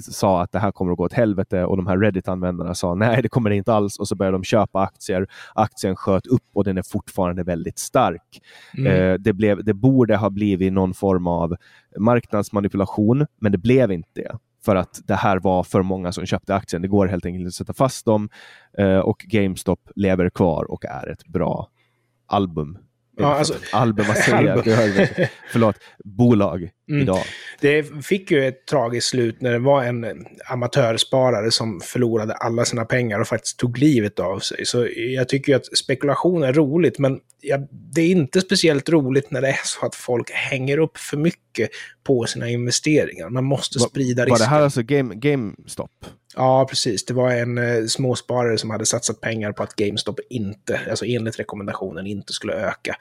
sa 0.00 0.42
att 0.42 0.52
det 0.52 0.58
här 0.58 0.72
kommer 0.72 0.92
att 0.92 0.98
gå 0.98 1.04
åt 1.04 1.12
helvete 1.12 1.64
och 1.64 1.76
de 1.76 1.86
här 1.86 1.98
Reddit-användarna 1.98 2.74
sa 2.74 2.94
nej, 2.94 3.22
det 3.22 3.28
kommer 3.28 3.50
det 3.50 3.56
inte 3.56 3.72
alls 3.72 3.98
och 3.98 4.08
så 4.08 4.14
började 4.14 4.34
de 4.34 4.44
köpa 4.44 4.80
aktier. 4.80 5.26
Aktien 5.54 5.96
sköt 5.96 6.26
upp 6.26 6.44
och 6.54 6.64
den 6.64 6.78
är 6.78 6.82
fortfarande 6.82 7.42
väldigt 7.42 7.78
stark. 7.78 8.40
Mm. 8.78 8.92
Eh, 8.92 9.14
det, 9.14 9.32
blev, 9.32 9.64
det 9.64 9.74
borde 9.74 10.16
ha 10.16 10.30
blivit 10.30 10.72
någon 10.72 10.94
form 10.94 11.26
av 11.26 11.56
marknadsmanipulation, 11.98 13.26
men 13.40 13.52
det 13.52 13.58
blev 13.58 13.92
inte 13.92 14.10
det 14.14 14.38
för 14.64 14.76
att 14.76 15.00
det 15.04 15.14
här 15.14 15.38
var 15.38 15.62
för 15.62 15.82
många 15.82 16.12
som 16.12 16.26
köpte 16.26 16.54
aktien. 16.54 16.82
Det 16.82 16.88
går 16.88 17.06
helt 17.06 17.26
enkelt 17.26 17.46
att 17.46 17.54
sätta 17.54 17.72
fast 17.72 18.06
dem 18.06 18.28
eh, 18.78 18.98
och 18.98 19.24
GameStop 19.28 19.80
lever 19.96 20.30
kvar 20.30 20.70
och 20.70 20.84
är 20.84 21.08
ett 21.08 21.26
bra 21.26 21.68
album 22.26 22.78
Ja, 23.16 23.34
alltså, 23.34 23.54
säger 24.14 24.42
jag? 24.42 25.28
Förlåt, 25.52 25.76
bolag 26.04 26.70
mm. 26.90 27.02
idag. 27.02 27.24
Det 27.60 28.04
fick 28.06 28.30
ju 28.30 28.48
ett 28.48 28.66
tragiskt 28.66 29.08
slut 29.08 29.40
när 29.40 29.52
det 29.52 29.58
var 29.58 29.84
en 29.84 30.26
amatörsparare 30.48 31.50
som 31.50 31.80
förlorade 31.80 32.34
alla 32.34 32.64
sina 32.64 32.84
pengar 32.84 33.20
och 33.20 33.28
faktiskt 33.28 33.58
tog 33.58 33.78
livet 33.78 34.18
av 34.18 34.38
sig. 34.38 34.66
Så 34.66 34.88
jag 34.96 35.28
tycker 35.28 35.56
att 35.56 35.76
spekulation 35.78 36.42
är 36.42 36.52
roligt, 36.52 36.98
men 36.98 37.18
ja, 37.42 37.58
det 37.70 38.00
är 38.02 38.10
inte 38.10 38.40
speciellt 38.40 38.88
roligt 38.88 39.30
när 39.30 39.40
det 39.40 39.48
är 39.48 39.60
så 39.64 39.86
att 39.86 39.94
folk 39.94 40.30
hänger 40.30 40.78
upp 40.78 40.98
för 40.98 41.16
mycket 41.16 41.70
på 42.04 42.24
sina 42.24 42.48
investeringar. 42.48 43.28
Man 43.28 43.44
måste 43.44 43.78
Va- 43.78 43.86
sprida 43.88 44.22
Var 44.22 44.26
risken. 44.26 44.44
det 44.44 44.50
här 44.56 44.62
alltså 44.62 44.82
game, 44.82 45.14
GameStop? 45.14 45.90
Ja, 46.36 46.66
precis. 46.70 47.04
Det 47.04 47.14
var 47.14 47.30
en 47.30 47.58
eh, 47.58 47.84
småsparare 47.86 48.58
som 48.58 48.70
hade 48.70 48.86
satsat 48.86 49.20
pengar 49.20 49.52
på 49.52 49.62
att 49.62 49.76
GameStop 49.76 50.20
inte, 50.30 50.80
alltså 50.90 51.04
enligt 51.06 51.38
rekommendationen, 51.38 52.06
inte 52.06 52.32
skulle 52.32 52.52
öka. 52.52 52.96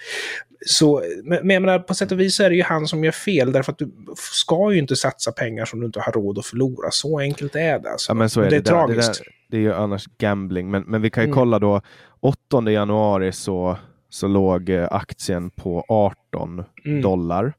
Så, 0.65 1.03
men, 1.23 1.49
jag 1.49 1.61
menar, 1.61 1.79
på 1.79 1.93
sätt 1.93 2.11
och 2.11 2.19
vis 2.19 2.39
är 2.39 2.49
det 2.49 2.55
ju 2.55 2.63
han 2.63 2.87
som 2.87 3.03
gör 3.03 3.11
fel, 3.11 3.51
därför 3.51 3.71
att 3.71 3.77
du 3.77 3.91
ska 4.17 4.71
ju 4.73 4.79
inte 4.79 4.95
satsa 4.95 5.31
pengar 5.31 5.65
som 5.65 5.79
du 5.79 5.85
inte 5.85 5.99
har 5.99 6.11
råd 6.11 6.39
att 6.39 6.45
förlora. 6.45 6.91
Så 6.91 7.19
enkelt 7.19 7.55
är 7.55 7.79
det. 7.79 7.91
Alltså. 7.91 8.09
Ja, 8.09 8.13
men 8.13 8.29
så 8.29 8.41
är 8.41 8.43
det. 8.43 8.49
det 8.49 8.55
är 8.55 8.59
där- 8.59 8.87
det, 8.87 9.01
tragiskt. 9.01 9.13
där, 9.23 9.27
det 9.49 9.57
är 9.57 9.61
ju 9.61 9.73
annars 9.73 10.05
gambling. 10.17 10.71
Men, 10.71 10.83
men 10.83 11.01
vi 11.01 11.09
kan 11.09 11.23
ju 11.23 11.27
Mm. 11.27 11.35
kolla 11.35 11.59
då. 11.59 11.81
8 12.19 12.71
januari 12.71 13.31
så, 13.31 13.77
så 14.11 14.27
låg 14.27 14.69
eh, 14.69 14.87
aktien 14.91 15.49
på 15.49 15.85
18 15.87 16.63
Mm. 16.85 17.01
dollar. 17.01 17.53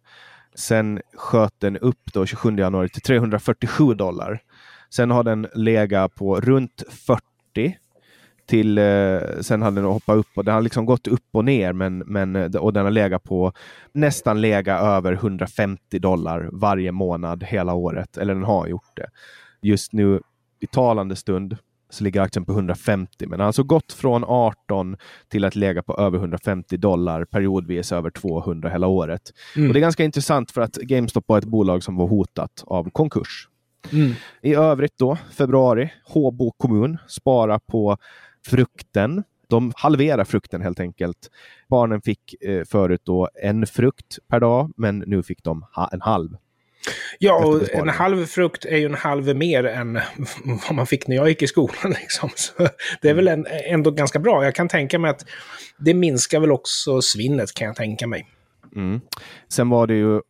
Sen 0.54 1.00
sköt 1.16 1.60
den 1.60 1.76
upp 1.78 2.00
då 2.12 2.26
27 2.26 2.56
januari 2.58 2.88
till 2.88 3.02
347 3.02 3.94
dollar. 3.94 4.42
Sen 4.90 5.10
har 5.10 5.22
den 5.24 5.46
legat 5.54 6.14
på 6.14 6.40
runt 6.40 6.82
40 6.90 7.78
till, 8.46 8.78
eh, 8.78 9.20
sen 9.40 9.62
hade 9.62 9.76
den 9.80 9.90
hoppat 9.90 10.16
upp 10.16 10.26
och 10.34 10.44
den 10.44 10.54
har 10.54 10.62
liksom 10.62 10.86
gått 10.86 11.06
upp 11.06 11.24
och 11.32 11.44
ner 11.44 11.72
men, 11.72 11.98
men, 11.98 12.36
eh, 12.36 12.54
och 12.56 12.72
den 12.72 12.84
har 12.84 12.90
legat 12.90 13.22
på 13.24 13.52
nästan 13.92 14.40
legat 14.40 14.82
över 14.82 15.12
150 15.12 15.98
dollar 15.98 16.48
varje 16.52 16.92
månad 16.92 17.44
hela 17.44 17.74
året. 17.74 18.16
Eller 18.16 18.34
den 18.34 18.44
har 18.44 18.66
gjort 18.66 18.90
det. 18.96 19.06
Just 19.62 19.92
nu 19.92 20.20
i 20.60 20.66
talande 20.66 21.16
stund 21.16 21.56
så 21.92 22.04
ligger 22.04 22.20
aktien 22.20 22.44
på 22.44 22.52
150 22.52 23.26
men 23.26 23.40
har 23.40 23.46
alltså 23.46 23.62
gått 23.62 23.92
från 23.92 24.24
18 24.24 24.96
till 25.28 25.44
att 25.44 25.56
lägga 25.56 25.82
på 25.82 25.96
över 25.96 26.18
150 26.18 26.76
dollar 26.76 27.24
periodvis 27.24 27.92
över 27.92 28.10
200 28.10 28.68
hela 28.68 28.86
året. 28.86 29.22
Mm. 29.56 29.68
Och 29.68 29.74
Det 29.74 29.78
är 29.78 29.80
ganska 29.80 30.04
intressant 30.04 30.50
för 30.50 30.60
att 30.60 30.74
GameStop 30.76 31.24
var 31.28 31.38
ett 31.38 31.44
bolag 31.44 31.82
som 31.82 31.96
var 31.96 32.08
hotat 32.08 32.64
av 32.66 32.90
konkurs. 32.90 33.48
Mm. 33.92 34.12
I 34.42 34.54
övrigt 34.54 34.98
då, 34.98 35.18
februari, 35.36 35.92
Håbo 36.04 36.52
kommun 36.56 36.98
sparar 37.08 37.58
på 37.58 37.96
frukten. 38.46 39.22
De 39.48 39.72
halverar 39.76 40.24
frukten 40.24 40.62
helt 40.62 40.80
enkelt. 40.80 41.30
Barnen 41.68 42.02
fick 42.02 42.42
eh, 42.42 42.64
förut 42.64 43.00
då 43.04 43.28
en 43.42 43.66
frukt 43.66 44.18
per 44.28 44.40
dag, 44.40 44.72
men 44.76 44.98
nu 44.98 45.22
fick 45.22 45.44
de 45.44 45.64
en 45.92 46.00
halv. 46.00 46.28
Ja, 47.18 47.44
och 47.44 47.74
en 47.74 47.88
halv 47.88 48.26
frukt 48.26 48.64
är 48.64 48.76
ju 48.76 48.86
en 48.86 48.94
halv 48.94 49.36
mer 49.36 49.64
än 49.64 49.94
vad 50.44 50.74
man 50.74 50.86
fick 50.86 51.06
när 51.06 51.16
jag 51.16 51.28
gick 51.28 51.42
i 51.42 51.46
skolan. 51.46 51.94
Liksom. 52.00 52.30
Så 52.34 52.68
det 53.00 53.08
är 53.08 53.14
väl 53.14 53.28
en, 53.28 53.46
ändå 53.64 53.90
ganska 53.90 54.18
bra. 54.18 54.44
Jag 54.44 54.54
kan 54.54 54.68
tänka 54.68 54.98
mig 54.98 55.10
att 55.10 55.26
det 55.78 55.94
minskar 55.94 56.40
väl 56.40 56.52
också 56.52 57.02
svinnet, 57.02 57.54
kan 57.54 57.66
jag 57.66 57.76
tänka 57.76 58.06
mig. 58.06 58.26
Mm. 58.76 59.00
Sen 59.48 59.68
var 59.68 59.86
det 59.86 59.94
ju 59.94 60.20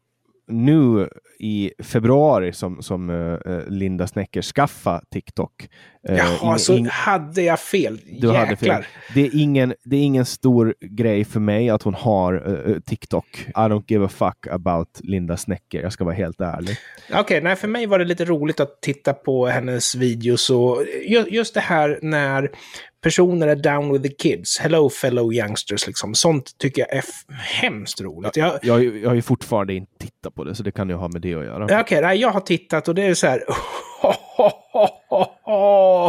nu 0.53 1.09
i 1.38 1.71
februari 1.83 2.53
som, 2.53 2.83
som 2.83 3.11
eh, 3.11 3.61
Linda 3.69 4.07
Snecker 4.07 4.43
skaffa 4.43 5.03
TikTok. 5.12 5.69
Eh, 6.09 6.17
Jaha, 6.17 6.55
ing- 6.55 6.59
så 6.59 6.73
ing- 6.77 6.88
hade 6.88 7.43
jag 7.43 7.61
fel. 7.61 8.01
Du 8.21 8.31
hade 8.31 8.57
fel. 8.57 8.69
Jäklar. 8.69 8.87
Det 9.15 9.21
är, 9.27 9.31
ingen, 9.33 9.75
det 9.85 9.97
är 9.97 10.01
ingen 10.03 10.25
stor 10.25 10.75
grej 10.81 11.25
för 11.25 11.41
mig 11.41 11.71
att 11.71 11.83
hon 11.83 11.95
har 11.95 12.35
eh, 12.71 12.79
TikTok. 12.81 13.45
I 13.49 13.53
don't 13.53 13.85
give 13.88 14.05
a 14.05 14.09
fuck 14.09 14.47
about 14.51 15.01
Linda 15.03 15.37
Snecker. 15.37 15.83
Jag 15.83 15.93
ska 15.93 16.05
vara 16.05 16.15
helt 16.15 16.41
ärlig. 16.41 16.77
Okej, 17.15 17.41
nej, 17.43 17.57
för 17.57 17.69
mig 17.69 17.87
var 17.87 17.99
det 17.99 18.05
lite 18.05 18.25
roligt 18.25 18.61
att 18.61 18.81
titta 18.83 19.12
på 19.12 19.47
hennes 19.47 19.95
videos 19.95 20.51
och 20.51 20.83
ju- 21.09 21.27
just 21.31 21.55
det 21.55 21.61
här 21.61 21.99
när 22.03 22.51
personer 23.03 23.49
är 23.49 23.57
down 23.57 23.93
with 23.93 24.09
the 24.09 24.15
kids, 24.15 24.59
hello 24.61 24.91
fellow 24.91 25.33
youngsters, 25.35 25.87
liksom. 25.87 26.15
Sånt 26.15 26.59
tycker 26.59 26.83
jag 26.83 26.93
är 26.99 27.05
hemskt 27.62 28.01
roligt. 28.01 28.37
Jag, 28.37 28.59
Jag, 28.62 28.75
har 28.75 28.81
ju- 28.81 29.01
jag 29.03 29.09
har 29.11 29.15
ju 29.15 29.23
fortfarande 29.23 29.75
inte 29.75 29.93
tittat 29.99 30.35
på 30.35 30.45
det, 30.45 30.55
så 30.55 30.62
det 30.62 30.73
kan 30.73 30.88
ju 30.88 30.95
ha 30.95 31.09
med 31.09 31.23
det 31.23 31.35
att 31.35 31.45
göra. 31.45 31.67
Ja, 31.69 31.81
Okej, 31.81 32.03
nej, 32.03 32.21
jag 32.21 32.31
har 32.31 32.41
tittat 32.41 32.88
och 32.88 32.95
det 32.95 33.03
är 33.03 33.15
så 33.15 33.27
här... 33.27 33.43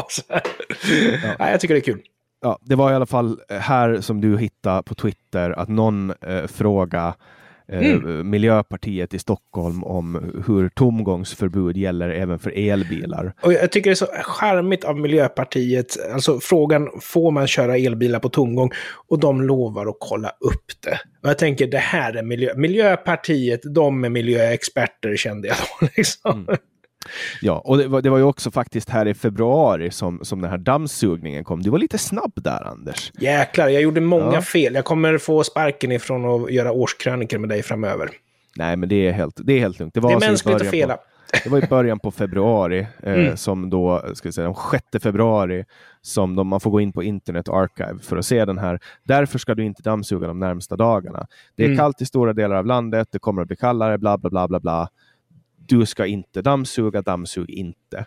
så 0.10 0.22
här. 0.30 0.42
Nej, 1.40 1.52
jag 1.52 1.60
tycker 1.60 1.74
det 1.74 1.80
är 1.80 1.94
kul. 1.94 2.02
Ja, 2.42 2.60
det 2.62 2.76
var 2.76 2.92
i 2.92 2.96
alla 2.96 3.06
fall 3.06 3.40
här 3.50 4.02
som 4.02 4.22
du 4.22 4.38
hittade 4.38 4.84
på 4.84 4.96
Twitter 4.96 5.52
att 5.52 5.70
någon 5.70 6.14
eh, 6.22 6.48
fråga 6.48 7.14
eh, 7.68 8.00
Miljöpartiet 8.24 9.14
i 9.14 9.20
Stockholm 9.20 9.84
om 9.84 10.34
hur 10.48 10.70
tomgångsförbud 10.70 11.78
gäller 11.78 12.10
även 12.10 12.40
för 12.40 12.52
elbilar. 12.56 13.34
Och 13.42 13.54
jag 13.54 13.72
tycker 13.72 13.90
det 13.90 13.94
är 13.94 13.96
så 13.96 14.08
charmigt 14.24 14.84
av 14.84 15.00
Miljöpartiet. 15.00 15.98
Alltså 16.14 16.40
frågan, 16.40 16.90
får 17.02 17.32
man 17.32 17.48
köra 17.48 17.78
elbilar 17.78 18.20
på 18.20 18.30
tomgång? 18.30 18.72
Och 19.08 19.20
de 19.20 19.42
lovar 19.42 19.86
att 19.86 19.98
kolla 20.00 20.30
upp 20.30 20.72
det. 20.84 21.00
Och 21.24 21.30
jag 21.30 21.38
tänker, 21.38 21.68
det 21.68 21.78
här 21.78 22.14
är 22.14 22.24
miljö... 22.24 22.54
Miljöpartiet, 22.56 23.62
de 23.64 24.04
är 24.04 24.10
miljöexperter 24.10 25.16
kände 25.16 25.48
jag 25.48 25.58
då. 25.58 25.88
Liksom. 25.98 26.48
Ja, 27.42 27.62
och 27.66 27.78
det 27.78 27.88
var, 27.88 28.02
det 28.02 28.10
var 28.10 28.18
ju 28.18 28.24
också 28.24 28.52
faktiskt 28.52 28.90
här 28.90 29.08
i 29.08 29.14
februari 29.14 29.92
som, 29.92 30.20
som 30.24 30.42
den 30.42 30.50
här 30.52 30.58
dammsugningen 30.58 31.44
kom. 31.44 31.62
Du 31.62 31.70
var 31.70 31.78
lite 31.80 31.98
snabb 31.98 32.32
där, 32.36 32.68
Anders. 32.68 33.12
Jäklar, 33.20 33.68
jag 33.70 33.82
gjorde 33.82 34.02
många 34.02 34.34
Ja. 34.34 34.42
fel. 34.42 34.74
Jag 34.76 34.86
kommer 34.86 35.18
få 35.18 35.44
sparken 35.44 35.92
ifrån 35.92 36.26
att 36.44 36.52
göra 36.52 36.72
årskrönikor 36.72 37.38
med 37.38 37.50
dig 37.50 37.64
framöver. 37.64 38.10
Nej, 38.58 38.76
men 38.78 38.90
det 38.90 39.08
är 39.08 39.12
helt, 39.12 39.34
det 39.44 39.54
är 39.54 39.60
helt 39.60 39.80
lugnt. 39.80 39.94
Det 39.94 40.00
var 40.00 40.10
Det 40.10 40.14
är 40.14 40.16
alltså 40.16 40.30
mänskligt 40.30 40.62
att 40.62 40.68
fela. 40.72 40.94
På, 40.98 41.04
det 41.44 41.50
var 41.50 41.64
i 41.64 41.68
början 41.68 42.00
på 42.00 42.12
februari, 42.12 42.88
eh, 43.04 43.14
Mm. 43.14 43.38
som 43.38 43.70
då, 43.70 44.02
ska 44.14 44.32
säga, 44.32 44.48
den 44.48 44.56
6 44.92 45.04
februari, 45.04 45.64
som 46.02 46.36
de, 46.36 46.48
man 46.48 46.60
får 46.60 46.72
gå 46.72 46.82
in 46.82 46.94
på 46.94 47.04
Internet 47.04 47.50
Archive 47.50 48.00
för 48.02 48.18
att 48.18 48.26
se 48.26 48.46
den 48.46 48.58
här. 48.58 48.80
Därför 49.04 49.40
ska 49.40 49.56
du 49.56 49.64
inte 49.66 49.82
dammsuga 49.84 50.28
de 50.28 50.40
närmsta 50.40 50.76
dagarna. 50.76 51.28
Det 51.56 51.64
är 51.64 51.68
Mm. 51.68 51.78
kallt 51.78 52.02
i 52.02 52.06
stora 52.06 52.34
delar 52.34 52.56
av 52.56 52.66
landet, 52.66 53.08
det 53.12 53.20
kommer 53.20 53.42
att 53.42 53.48
bli 53.48 53.58
kallare, 53.58 53.98
bla 53.98 54.18
bla 54.18 54.30
bla 54.30 54.48
bla 54.48 54.60
bla. 54.60 54.88
Du 55.68 55.86
ska 55.86 56.06
inte 56.06 56.42
dammsuga, 56.42 57.02
dammsug 57.02 57.50
inte. 57.50 58.06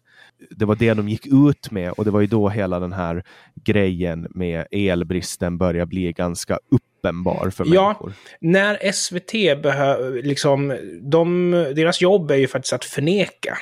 Det 0.51 0.65
var 0.65 0.75
det 0.75 0.95
de 0.95 1.09
gick 1.09 1.27
ut 1.27 1.71
med 1.71 1.93
och 1.93 2.05
det 2.05 2.11
var 2.11 2.21
ju 2.21 2.27
då 2.27 2.49
hela 2.49 2.81
den 2.81 2.93
här 2.93 3.25
grejen 3.65 4.27
med 4.31 4.67
elbristen 4.71 5.59
började 5.59 5.87
bli 5.87 6.13
ganska 6.13 6.59
uppenbar 6.71 7.51
för 7.51 7.65
Ja. 7.75 7.87
människor. 7.87 8.13
När 8.41 8.93
SVT 8.93 9.63
behöver, 9.63 10.23
liksom, 10.23 10.77
de, 11.03 11.51
deras 11.51 12.01
jobb 12.01 12.31
är 12.31 12.37
ju 12.37 12.49
faktiskt 12.49 12.73
att 12.73 12.85
förneka 12.85 13.59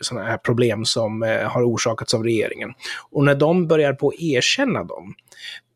sådana 0.00 0.26
här 0.26 0.38
problem 0.38 0.84
som 0.84 1.22
eh, 1.22 1.42
har 1.42 1.62
orsakats 1.62 2.14
av 2.14 2.24
regeringen. 2.24 2.72
Och 3.10 3.24
när 3.24 3.34
de 3.34 3.66
börjar 3.68 3.92
på 3.92 4.08
att 4.08 4.20
erkänna 4.20 4.84
dem, 4.84 5.14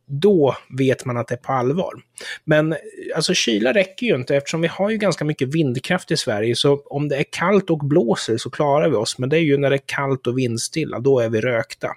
då 0.06 0.56
vet 0.78 1.04
man 1.04 1.16
att 1.16 1.28
det 1.28 1.34
är 1.34 1.38
på 1.38 1.52
allvar. 1.52 1.92
Men 2.44 2.76
alltså 3.14 3.34
kyla 3.34 3.74
räcker 3.74 4.06
ju 4.06 4.14
inte 4.14 4.36
eftersom 4.36 4.60
vi 4.60 4.68
har 4.68 4.90
ju 4.90 4.96
ganska 4.96 5.24
mycket 5.24 5.54
vindkraft 5.54 6.10
i 6.10 6.16
Sverige. 6.16 6.56
Så 6.56 6.82
om 6.84 7.08
det 7.08 7.16
är 7.16 7.24
kallt 7.30 7.70
och 7.70 7.78
blåser 7.78 8.36
så 8.36 8.50
klarar 8.50 8.88
vi 8.88 8.96
oss. 8.96 9.18
Men 9.18 9.28
det 9.28 9.36
är 9.36 9.42
ju 9.42 9.58
när 9.58 9.70
det 9.70 9.76
är 9.76 9.86
kallt 9.86 10.26
och 10.26 10.38
vindstilla, 10.38 10.98
då 10.98 11.20
är 11.20 11.28
vi 11.28 11.40
rökta. 11.40 11.88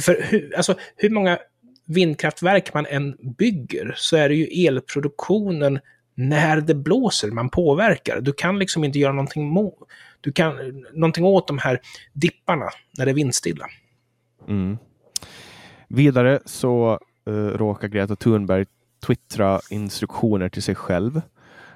För 0.00 0.22
hur, 0.28 0.56
alltså, 0.56 0.74
hur 0.96 1.10
många 1.10 1.38
vindkraftverk 1.84 2.74
man 2.74 2.86
än 2.86 3.16
bygger 3.38 3.94
så 3.96 4.16
är 4.16 4.28
det 4.28 4.34
ju 4.34 4.66
elproduktionen 4.66 5.78
när 6.14 6.60
det 6.60 6.74
blåser 6.74 7.30
man 7.30 7.50
påverkar. 7.50 8.20
Du 8.20 8.32
kan 8.32 8.58
liksom 8.58 8.84
inte 8.84 8.98
göra 8.98 9.12
någonting, 9.12 9.54
du 10.20 10.32
kan, 10.32 10.84
någonting 10.92 11.24
åt 11.24 11.48
de 11.48 11.58
här 11.58 11.80
dipparna 12.12 12.68
när 12.98 13.04
det 13.04 13.10
är 13.10 13.14
vindstilla. 13.14 13.66
Mm. 14.48 14.78
Vidare 15.90 16.40
så 16.44 16.98
uh, 17.28 17.34
råkar 17.34 17.88
Greta 17.88 18.16
Thunberg 18.16 18.66
twittra 19.06 19.60
instruktioner 19.70 20.48
till 20.48 20.62
sig 20.62 20.74
själv. 20.74 21.20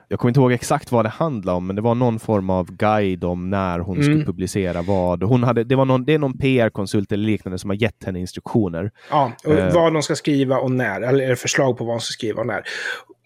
Jag 0.09 0.19
kommer 0.19 0.31
inte 0.31 0.41
ihåg 0.41 0.53
exakt 0.53 0.93
vad 0.93 1.05
det 1.05 1.09
handlade 1.09 1.57
om, 1.57 1.67
men 1.67 1.77
det 1.77 1.83
var 1.83 1.95
någon 1.95 2.19
form 2.19 2.51
av 2.51 2.73
guide 2.73 3.25
om 3.25 3.51
när 3.51 3.79
hon 3.79 3.97
Mm. 3.97 4.05
skulle 4.05 4.25
publicera 4.27 4.83
vad. 4.83 5.23
Hon 5.23 5.43
hade, 5.43 5.65
det, 5.65 5.77
var 5.77 5.85
någon, 5.85 6.05
det 6.05 6.15
är 6.15 6.19
någon 6.19 6.39
PR-konsult 6.39 7.13
eller 7.13 7.25
liknande 7.25 7.59
som 7.59 7.71
har 7.71 7.75
gett 7.77 8.05
henne 8.05 8.21
instruktioner. 8.21 8.91
Ja, 9.11 9.33
och 9.45 9.53
Eh. 9.53 9.75
vad 9.75 9.93
de 9.93 10.03
ska 10.03 10.15
skriva 10.17 10.59
och 10.59 10.71
när, 10.71 11.01
eller 11.01 11.35
förslag 11.35 11.79
på 11.79 11.85
vad 11.85 11.95
de 11.95 12.01
ska 12.01 12.13
skriva 12.13 12.41
och 12.41 12.47
när. 12.47 12.63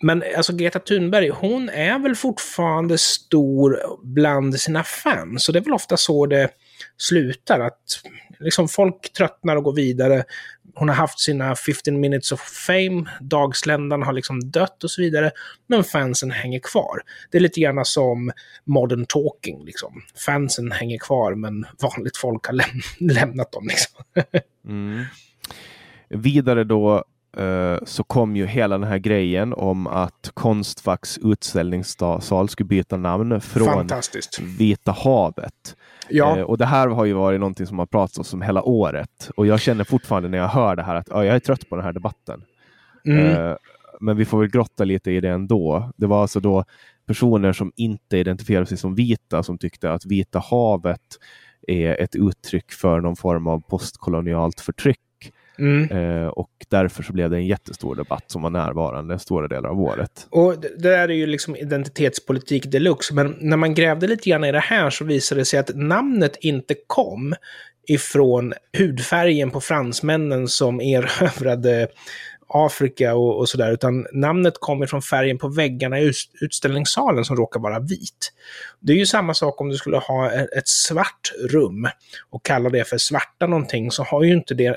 Men 0.03 0.23
alltså 0.37 0.53
Greta 0.57 0.79
Thunberg, 0.79 1.29
hon 1.29 1.69
är 1.69 1.99
väl 1.99 2.15
fortfarande 2.15 2.99
stor 2.99 3.79
bland 4.03 4.61
sina 4.61 4.85
fans. 4.85 5.45
Så 5.45 5.53
det 5.53 5.59
är 5.59 5.65
väl 5.65 5.73
ofta 5.75 5.97
så 5.97 6.27
det 6.27 6.49
slutar, 6.97 7.61
att 7.61 7.81
liksom 8.39 8.69
folk 8.69 9.13
tröttnar 9.13 9.57
och 9.57 9.65
går 9.65 9.75
vidare. 9.75 10.25
Hon 10.79 10.89
har 10.89 10.97
haft 10.97 11.19
sina 11.21 11.55
15 11.57 12.01
minutes 12.01 12.33
of 12.33 12.41
fame, 12.41 13.05
dagsländan 13.21 14.03
har 14.03 14.13
liksom 14.13 14.51
dött 14.51 14.85
och 14.85 14.91
så 14.91 15.03
vidare. 15.03 15.31
Men 15.67 15.85
fansen 15.85 16.31
hänger 16.31 16.61
kvar. 16.61 17.03
Det 17.31 17.39
är 17.39 17.43
lite 17.43 17.61
grann 17.61 17.85
som 17.85 18.33
modern 18.65 19.07
talking. 19.07 19.65
Liksom. 19.65 20.03
Fansen 20.27 20.73
hänger 20.73 20.99
kvar, 20.99 21.35
men 21.35 21.67
vanligt 21.83 22.17
folk 22.17 22.47
har 22.47 22.55
läm- 22.55 22.83
lämnat 23.13 23.53
dem. 23.53 23.69
Liksom. 23.69 24.05
Mm. 24.65 25.05
Vidare 26.09 26.65
då 26.65 27.05
så 27.85 28.05
kom 28.05 28.37
ju 28.37 28.47
hela 28.47 28.79
den 28.79 28.89
här 28.89 28.99
grejen 28.99 29.53
om 29.53 29.87
att 29.87 30.31
Konstfacks 30.35 31.19
utställningssal 31.19 32.49
skulle 32.49 32.67
byta 32.67 32.97
namn 32.97 33.41
från. 33.41 33.67
Vita 34.59 34.93
havet. 34.93 35.77
Ja. 36.09 36.39
Eh, 36.39 36.43
och 36.43 36.59
det 36.59 36.67
här 36.67 36.89
har 36.89 37.05
ju 37.05 37.13
varit 37.13 37.41
någonting 37.41 37.67
som 37.67 37.79
har 37.79 37.87
pratats 37.87 38.35
om 38.35 38.43
hela 38.43 38.63
året. 38.63 39.31
Och 39.37 39.47
jag 39.47 39.61
känner 39.61 39.85
fortfarande 39.85 40.29
när 40.29 40.39
jag 40.39 40.49
hör 40.49 40.77
det 40.77 40.83
här 40.83 40.95
att 40.95 41.09
ja, 41.11 41.25
jag 41.25 41.37
är 41.37 41.41
trött 41.41 41.69
på 41.69 41.77
den 41.77 41.85
här 41.85 41.93
debatten. 41.93 42.43
Mm. 43.05 43.27
Eh, 43.27 43.57
men 44.01 44.17
vi 44.17 44.25
får 44.25 44.41
väl 44.41 44.51
grotta 44.51 44.85
lite 44.85 45.11
i 45.11 45.21
det 45.21 45.31
ändå. 45.31 45.91
Det 45.97 46.07
var 46.07 46.23
alltså 46.23 46.41
då 46.41 46.65
personer 47.07 47.53
som 47.53 47.73
inte 47.77 48.19
identifierade 48.19 48.67
sig 48.67 48.79
som 48.79 48.95
vita 48.95 49.43
som 49.43 49.59
tyckte 49.59 49.93
att 49.93 50.07
Vita 50.07 50.39
havet 50.39 51.01
är 51.69 52.01
ett 52.01 52.17
uttryck 52.17 52.73
för 52.73 53.01
någon 53.01 53.17
form 53.17 53.47
av 53.47 53.61
postkolonialt 53.61 54.61
förtryck. 54.61 55.01
Mm. 55.59 55.91
Eh, 55.91 56.27
och 56.27 56.51
därför 56.69 57.03
så 57.03 57.13
blev 57.13 57.31
det 57.31 57.37
en 57.37 57.47
jättestor 57.47 57.95
debatt 57.95 58.25
som 58.27 58.43
var 58.43 58.51
närvarande 58.51 59.19
stora 59.19 59.49
delar 59.49 59.69
av 59.69 59.81
året. 59.81 60.27
Och 60.31 60.61
det 60.61 60.83
där 60.83 61.09
är 61.09 61.15
ju 61.15 61.27
liksom 61.27 61.57
identitetspolitik 61.57 62.67
deluxe, 62.67 63.15
men 63.15 63.37
när 63.41 63.57
man 63.57 63.75
grävde 63.75 64.07
lite 64.07 64.31
grann 64.31 64.45
i 64.45 64.53
det 64.53 64.61
här 64.61 64.91
så 64.91 65.05
visade 65.05 65.41
det 65.41 65.45
sig 65.45 65.61
att 65.61 65.71
namnet 65.75 66.37
inte 66.41 66.75
kom 66.87 67.35
ifrån 67.89 68.53
hudfärgen 68.79 69.51
på 69.51 69.61
fransmännen 69.61 70.49
som 70.49 70.81
erövrade 70.81 71.89
Afrika 72.49 73.15
och, 73.15 73.39
och 73.39 73.49
sådär, 73.49 73.73
utan 73.73 74.07
namnet 74.13 74.55
kommer 74.61 74.87
från 74.87 75.03
färgen 75.03 75.39
på 75.39 75.49
väggarna 75.49 76.01
i 76.01 76.13
utställningssalen 76.41 77.25
som 77.25 77.37
råkar 77.37 77.61
vara 77.61 77.79
vit. 77.79 78.33
Det 78.81 78.93
är 78.93 78.97
ju 78.97 79.07
samma 79.07 79.35
sak 79.35 79.61
om 79.61 79.69
du 79.69 79.77
skulle 79.77 79.97
ha 79.97 80.33
e-, 80.33 80.49
ett 80.57 80.69
svart 80.69 81.33
rum 81.51 81.89
och 82.31 82.45
kalla 82.45 82.71
det 82.71 82.89
för 82.89 82.99
svarta 82.99 83.47
någonting, 83.47 83.91
så 83.91 84.03
har 84.03 84.23
ju 84.23 84.33
inte 84.33 84.55
det 84.55 84.67
eh, 84.67 84.75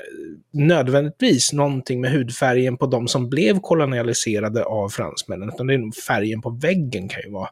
nödvändigtvis 0.50 1.52
någonting 1.52 2.00
med 2.00 2.12
hudfärgen 2.12 2.76
på 2.76 2.86
de 2.86 3.08
som 3.08 3.28
blev 3.28 3.60
kolonialiserade 3.60 4.64
av 4.64 4.88
fransmännen, 4.88 5.48
utan 5.48 5.66
det 5.66 5.74
är 5.74 6.02
färgen 6.02 6.42
på 6.42 6.50
väggen 6.50 7.08
kan 7.08 7.22
ju 7.22 7.30
vara 7.30 7.48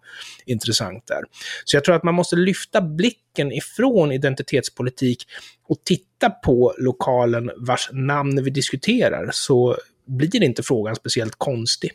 intressant 0.46 1.06
där. 1.06 1.24
Så 1.64 1.76
jag 1.76 1.84
tror 1.84 1.94
att 1.94 2.02
man 2.02 2.14
måste 2.14 2.36
lyfta 2.36 2.80
blicken 2.80 3.52
ifrån 3.52 4.12
identitetspolitik 4.12 5.24
och 5.68 5.76
titta 5.84 6.30
på 6.30 6.74
lokalen 6.78 7.50
vars 7.56 7.88
namn 7.92 8.44
vi 8.44 8.50
diskuterar, 8.50 9.30
så 9.32 9.76
blir 10.10 10.42
inte 10.42 10.62
frågan 10.62 10.96
speciellt 10.96 11.34
konstig. 11.38 11.90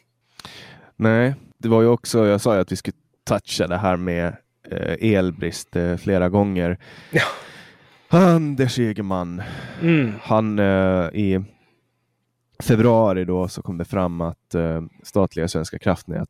Nej, 0.96 1.36
det 1.58 1.68
var 1.68 1.82
ju 1.82 1.88
också, 1.88 2.26
jag 2.26 2.42
sa 2.42 2.56
ju 2.56 2.62
att 2.62 2.72
vi 2.72 2.76
skulle 2.76 2.98
toucha 3.24 3.68
det 3.68 3.78
här 3.78 3.98
med 3.98 4.34
eh, 4.72 5.14
elbrist 5.16 5.76
eh, 5.76 5.98
flera 5.98 6.30
gånger. 6.30 6.78
Ja. 7.12 7.24
Anders 8.10 8.80
Egerman, 8.80 9.42
mm. 9.82 10.14
han 10.22 10.60
eh, 10.60 11.10
i 11.14 11.44
februari 12.64 13.26
då 13.26 13.48
så 13.48 13.62
kom 13.62 13.78
det 13.78 13.86
fram 13.86 14.22
att 14.22 14.56
eh, 14.56 14.82
statliga 15.04 15.48
Svenska 15.48 15.80
kraftnät 15.80 16.30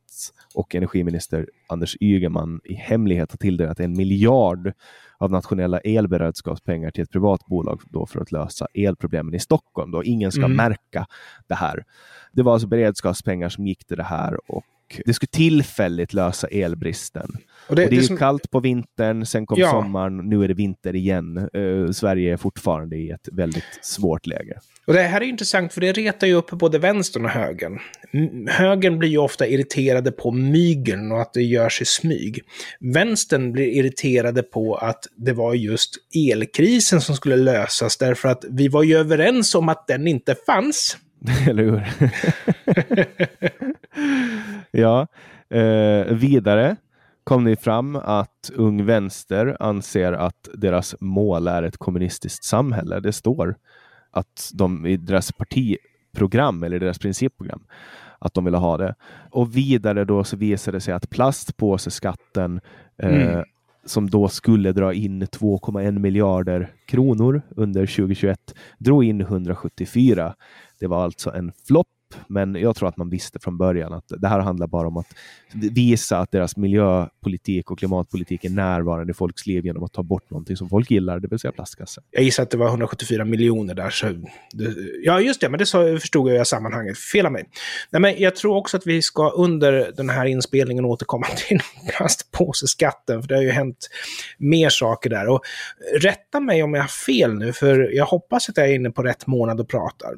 och 0.54 0.74
energiminister 0.74 1.48
Anders 1.68 1.96
Ygeman 2.00 2.60
i 2.64 2.74
hemlighet 2.74 3.32
har 3.32 3.38
tilldelat 3.38 3.80
en 3.80 3.96
miljard 3.96 4.72
av 5.18 5.30
nationella 5.30 5.78
elberedskapspengar 5.78 6.90
till 6.90 7.02
ett 7.02 7.10
privat 7.10 7.46
bolag 7.46 7.80
då 7.90 8.06
för 8.06 8.20
att 8.20 8.32
lösa 8.32 8.66
elproblemen 8.74 9.34
i 9.34 9.40
Stockholm. 9.40 9.90
Då. 9.90 10.04
Ingen 10.04 10.32
ska 10.32 10.44
mm. 10.44 10.56
märka 10.56 11.06
det 11.46 11.54
här. 11.54 11.84
Det 12.32 12.42
var 12.42 12.52
alltså 12.52 12.68
beredskapspengar 12.68 13.48
som 13.48 13.66
gick 13.66 13.86
till 13.86 13.96
det 13.96 14.02
här 14.02 14.50
och 14.50 14.64
det 15.06 15.14
skulle 15.14 15.30
tillfälligt 15.30 16.12
lösa 16.12 16.46
elbristen. 16.46 17.30
Och 17.68 17.76
det, 17.76 17.84
och 17.84 17.90
det 17.90 17.96
är 17.96 18.00
det 18.00 18.06
som... 18.06 18.16
kallt 18.16 18.50
på 18.50 18.60
vintern, 18.60 19.26
sen 19.26 19.46
kom 19.46 19.60
ja. 19.60 19.70
sommaren, 19.70 20.16
nu 20.16 20.44
är 20.44 20.48
det 20.48 20.54
vinter 20.54 20.94
igen. 20.94 21.48
Uh, 21.56 21.90
Sverige 21.90 22.32
är 22.32 22.36
fortfarande 22.36 22.96
i 22.96 23.10
ett 23.10 23.28
väldigt 23.32 23.78
svårt 23.82 24.26
läge. 24.26 24.58
Och 24.86 24.92
det 24.92 25.02
här 25.02 25.20
är 25.20 25.24
intressant 25.24 25.72
för 25.72 25.80
det 25.80 25.92
retar 25.92 26.26
ju 26.26 26.34
upp 26.34 26.50
både 26.50 26.78
vänstern 26.78 27.24
och 27.24 27.30
högern. 27.30 27.78
Högern 28.48 28.98
blir 28.98 29.08
ju 29.08 29.18
ofta 29.18 29.46
irriterade 29.46 30.12
på 30.12 30.30
mygeln 30.30 31.12
och 31.12 31.20
att 31.20 31.34
det 31.34 31.42
görs 31.42 31.82
i 31.82 31.84
smyg. 31.84 32.42
Vänstern 32.80 33.52
blir 33.52 33.66
irriterade 33.66 34.42
på 34.42 34.74
att 34.74 35.06
det 35.16 35.32
var 35.32 35.54
just 35.54 35.94
elkrisen 36.30 37.00
som 37.00 37.16
skulle 37.16 37.36
lösas 37.36 37.96
därför 37.96 38.28
att 38.28 38.44
vi 38.50 38.68
var 38.68 38.82
ju 38.82 38.96
överens 38.96 39.54
om 39.54 39.68
att 39.68 39.86
den 39.86 40.06
inte 40.06 40.34
fanns. 40.46 40.96
Eller 41.48 41.62
hur? 41.62 41.86
ja, 44.70 45.06
eh, 45.50 46.14
vidare 46.14 46.76
kom 47.24 47.44
det 47.44 47.56
fram 47.56 47.96
att 47.96 48.50
Ung 48.54 48.84
Vänster 48.84 49.56
anser 49.60 50.12
att 50.12 50.48
deras 50.54 50.94
mål 51.00 51.48
är 51.48 51.62
ett 51.62 51.76
kommunistiskt 51.76 52.44
samhälle. 52.44 53.00
Det 53.00 53.12
står 53.12 53.56
att 54.10 54.50
de 54.54 54.86
i 54.86 54.96
deras 54.96 55.32
partiprogram 55.32 56.62
eller 56.62 56.80
deras 56.80 56.98
principprogram 56.98 57.66
att 58.18 58.34
de 58.34 58.44
ville 58.44 58.56
ha 58.56 58.76
det. 58.76 58.94
Och 59.30 59.56
vidare 59.56 60.04
då 60.04 60.24
så 60.24 60.36
visade 60.36 60.76
det 60.76 60.80
sig 60.80 60.94
att 60.94 61.10
plastpåseskatten 61.10 62.60
eh, 63.02 63.32
mm. 63.32 63.44
som 63.84 64.10
då 64.10 64.28
skulle 64.28 64.72
dra 64.72 64.92
in 64.92 65.22
2,1 65.22 65.98
miljarder 65.98 66.72
kronor 66.86 67.42
under 67.56 67.86
2021 67.86 68.54
drog 68.78 69.04
in 69.04 69.20
174. 69.20 70.34
Det 70.80 70.86
var 70.86 71.04
alltså 71.04 71.34
en 71.34 71.52
flopp 71.66 71.86
men 72.28 72.54
jag 72.54 72.76
tror 72.76 72.88
att 72.88 72.96
man 72.96 73.10
visste 73.10 73.38
från 73.38 73.58
början 73.58 73.92
att 73.92 74.04
det 74.08 74.28
här 74.28 74.40
handlar 74.40 74.66
bara 74.66 74.88
om 74.88 74.96
att 74.96 75.06
visa 75.52 76.18
att 76.18 76.30
deras 76.30 76.56
miljöpolitik 76.56 77.70
och 77.70 77.78
klimatpolitik 77.78 78.44
är 78.44 78.50
närvarande 78.50 79.10
i 79.10 79.14
folks 79.14 79.46
liv 79.46 79.66
genom 79.66 79.82
att 79.82 79.92
ta 79.92 80.02
bort 80.02 80.30
någonting 80.30 80.56
som 80.56 80.68
folk 80.68 80.90
gillar, 80.90 81.20
det 81.20 81.28
vill 81.28 81.38
säga 81.38 81.52
plastkassar. 81.52 82.04
Jag 82.10 82.22
gissar 82.22 82.42
att 82.42 82.50
det 82.50 82.56
var 82.56 82.68
174 82.68 83.24
miljoner 83.24 83.74
där. 83.74 83.90
Så 83.90 84.06
det, 84.52 84.74
ja, 85.02 85.20
just 85.20 85.40
det, 85.40 85.48
men 85.48 85.58
det 85.58 85.66
så 85.66 85.98
förstod 85.98 86.30
jag 86.30 86.42
i 86.42 86.44
sammanhanget. 86.44 86.98
Fel 86.98 87.26
av 87.26 87.32
mig. 87.32 87.44
Nej, 87.90 88.00
men 88.02 88.14
jag 88.18 88.36
tror 88.36 88.56
också 88.56 88.76
att 88.76 88.86
vi 88.86 89.02
ska 89.02 89.30
under 89.30 89.92
den 89.96 90.10
här 90.10 90.26
inspelningen 90.26 90.84
återkomma 90.84 91.26
till 91.48 91.60
plastpåseskatten, 91.96 93.22
för 93.22 93.28
det 93.28 93.34
har 93.34 93.42
ju 93.42 93.50
hänt 93.50 93.88
mer 94.38 94.68
saker 94.68 95.10
där. 95.10 95.28
Och 95.28 95.40
rätta 96.00 96.40
mig 96.40 96.62
om 96.62 96.74
jag 96.74 96.82
har 96.82 96.88
fel 96.88 97.34
nu, 97.34 97.52
för 97.52 97.90
jag 97.92 98.06
hoppas 98.06 98.48
att 98.48 98.56
jag 98.56 98.70
är 98.70 98.74
inne 98.74 98.90
på 98.90 99.02
rätt 99.02 99.26
månad 99.26 99.60
och 99.60 99.68
pratar. 99.68 100.14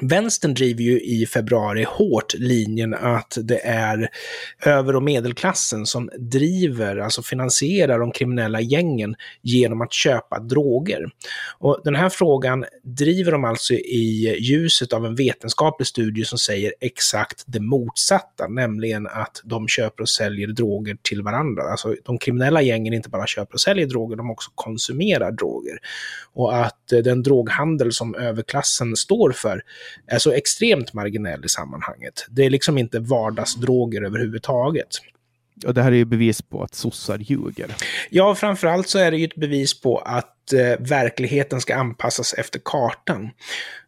Vänstern 0.00 0.54
driver 0.54 0.82
ju 0.82 1.00
i 1.00 1.26
februari 1.26 1.84
hårt 1.88 2.34
linjen 2.34 2.94
att 2.94 3.38
det 3.42 3.66
är 3.66 4.08
över 4.64 4.96
och 4.96 5.02
medelklassen 5.02 5.86
som 5.86 6.10
driver, 6.18 6.96
alltså 6.96 7.22
finansierar 7.22 7.98
de 7.98 8.12
kriminella 8.12 8.60
gängen 8.60 9.14
genom 9.42 9.80
att 9.80 9.92
köpa 9.92 10.38
droger. 10.38 11.04
Och 11.58 11.80
den 11.84 11.94
här 11.94 12.08
frågan 12.08 12.64
driver 12.82 13.32
de 13.32 13.44
alltså 13.44 13.74
i 13.74 14.36
ljuset 14.40 14.92
av 14.92 15.06
en 15.06 15.14
vetenskaplig 15.14 15.86
studie 15.86 16.24
som 16.24 16.38
säger 16.38 16.74
exakt 16.80 17.44
det 17.46 17.60
motsatta, 17.60 18.48
nämligen 18.48 19.06
att 19.06 19.40
de 19.44 19.68
köper 19.68 20.02
och 20.02 20.08
säljer 20.08 20.48
droger 20.48 20.96
till 21.02 21.22
varandra. 21.22 21.62
Alltså 21.62 21.94
de 22.04 22.18
kriminella 22.18 22.62
gängen 22.62 22.94
inte 22.94 23.08
bara 23.08 23.26
köper 23.26 23.54
och 23.54 23.60
säljer 23.60 23.86
droger, 23.86 24.16
de 24.16 24.30
också 24.30 24.50
konsumerar 24.54 25.32
droger. 25.32 25.78
Och 26.32 26.56
att 26.56 26.86
den 26.88 27.22
droghandel 27.22 27.92
som 27.92 28.14
överklassen 28.14 28.96
står 28.96 29.32
för 29.32 29.62
är 30.06 30.18
så 30.18 30.32
extremt 30.32 30.92
marginell 30.92 31.44
i 31.44 31.48
sammanhanget. 31.48 32.26
Det 32.30 32.44
är 32.44 32.50
liksom 32.50 32.78
inte 32.78 32.98
vardagsdroger 32.98 34.02
överhuvudtaget. 34.02 34.88
Och 35.66 35.74
det 35.74 35.82
här 35.82 35.92
är 35.92 35.96
ju 35.96 36.04
bevis 36.04 36.42
på 36.42 36.62
att 36.62 36.74
sossar 36.74 37.18
ljuger. 37.18 37.76
Ja, 38.10 38.34
framförallt 38.34 38.88
så 38.88 38.98
är 38.98 39.10
det 39.10 39.16
ju 39.16 39.24
ett 39.24 39.34
bevis 39.34 39.80
på 39.80 39.98
att 39.98 40.35
Eh, 40.52 40.76
verkligheten 40.78 41.60
ska 41.60 41.76
anpassas 41.76 42.34
efter 42.34 42.60
kartan. 42.64 43.30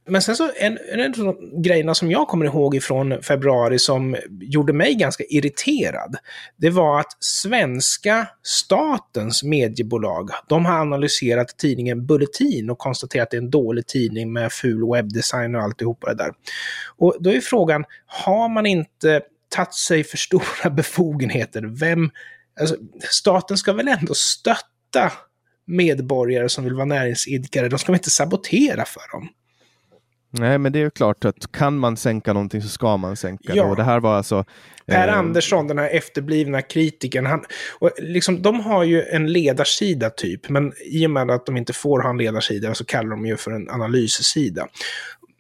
Men 0.08 0.22
sen 0.22 0.36
så, 0.36 0.50
en, 0.56 0.78
en 0.92 1.00
av 1.00 1.10
de 1.12 1.62
grejerna 1.62 1.94
som 1.94 2.10
jag 2.10 2.28
kommer 2.28 2.46
ihåg 2.46 2.74
ifrån 2.74 3.22
februari 3.22 3.78
som 3.78 4.16
gjorde 4.40 4.72
mig 4.72 4.94
ganska 4.94 5.24
irriterad, 5.24 6.16
det 6.56 6.70
var 6.70 7.00
att 7.00 7.16
svenska 7.20 8.28
statens 8.42 9.42
mediebolag, 9.42 10.30
de 10.48 10.66
har 10.66 10.80
analyserat 10.80 11.58
tidningen 11.58 12.06
Bulletin 12.06 12.70
och 12.70 12.78
konstaterat 12.78 13.22
att 13.22 13.30
det 13.30 13.36
är 13.36 13.42
en 13.42 13.50
dålig 13.50 13.86
tidning 13.86 14.32
med 14.32 14.52
ful 14.52 14.90
webbdesign 14.92 15.54
och 15.54 15.62
alltihopa 15.62 16.14
det 16.14 16.24
där. 16.24 16.32
Och 16.96 17.16
då 17.20 17.30
är 17.30 17.40
frågan, 17.40 17.84
har 18.06 18.48
man 18.48 18.66
inte 18.66 19.22
tagit 19.48 19.74
sig 19.74 20.04
för 20.04 20.16
stora 20.16 20.70
befogenheter? 20.76 21.62
Vem, 21.62 22.10
alltså, 22.60 22.76
staten 23.10 23.56
ska 23.56 23.72
väl 23.72 23.88
ändå 23.88 24.14
stötta 24.14 25.12
medborgare 25.68 26.48
som 26.48 26.64
vill 26.64 26.74
vara 26.74 26.84
näringsidkare, 26.84 27.68
de 27.68 27.78
ska 27.78 27.92
väl 27.92 27.98
inte 27.98 28.10
sabotera 28.10 28.84
för 28.84 29.12
dem? 29.12 29.28
Nej, 30.30 30.58
men 30.58 30.72
det 30.72 30.78
är 30.78 30.80
ju 30.80 30.90
klart 30.90 31.24
att 31.24 31.52
kan 31.52 31.78
man 31.78 31.96
sänka 31.96 32.32
någonting 32.32 32.62
så 32.62 32.68
ska 32.68 32.96
man 32.96 33.16
sänka 33.16 33.54
ja. 33.54 33.64
det. 33.64 33.70
Och 33.70 33.76
det 33.76 33.82
här 33.82 34.00
var 34.00 34.16
alltså... 34.16 34.44
Per 34.86 35.08
eh... 35.08 35.18
Andersson, 35.18 35.68
den 35.68 35.78
här 35.78 35.88
efterblivna 35.88 36.62
kritiken, 36.62 37.26
han, 37.26 37.44
och 37.78 37.90
liksom, 37.98 38.42
de 38.42 38.60
har 38.60 38.84
ju 38.84 39.02
en 39.02 39.32
ledarsida 39.32 40.10
typ, 40.10 40.48
men 40.48 40.72
i 40.86 41.06
och 41.06 41.10
med 41.10 41.30
att 41.30 41.46
de 41.46 41.56
inte 41.56 41.72
får 41.72 42.02
ha 42.02 42.10
en 42.10 42.18
ledarsida 42.18 42.74
så 42.74 42.84
kallar 42.84 43.10
de 43.10 43.26
ju 43.26 43.36
för 43.36 43.50
en 43.50 43.70
analyssida. 43.70 44.68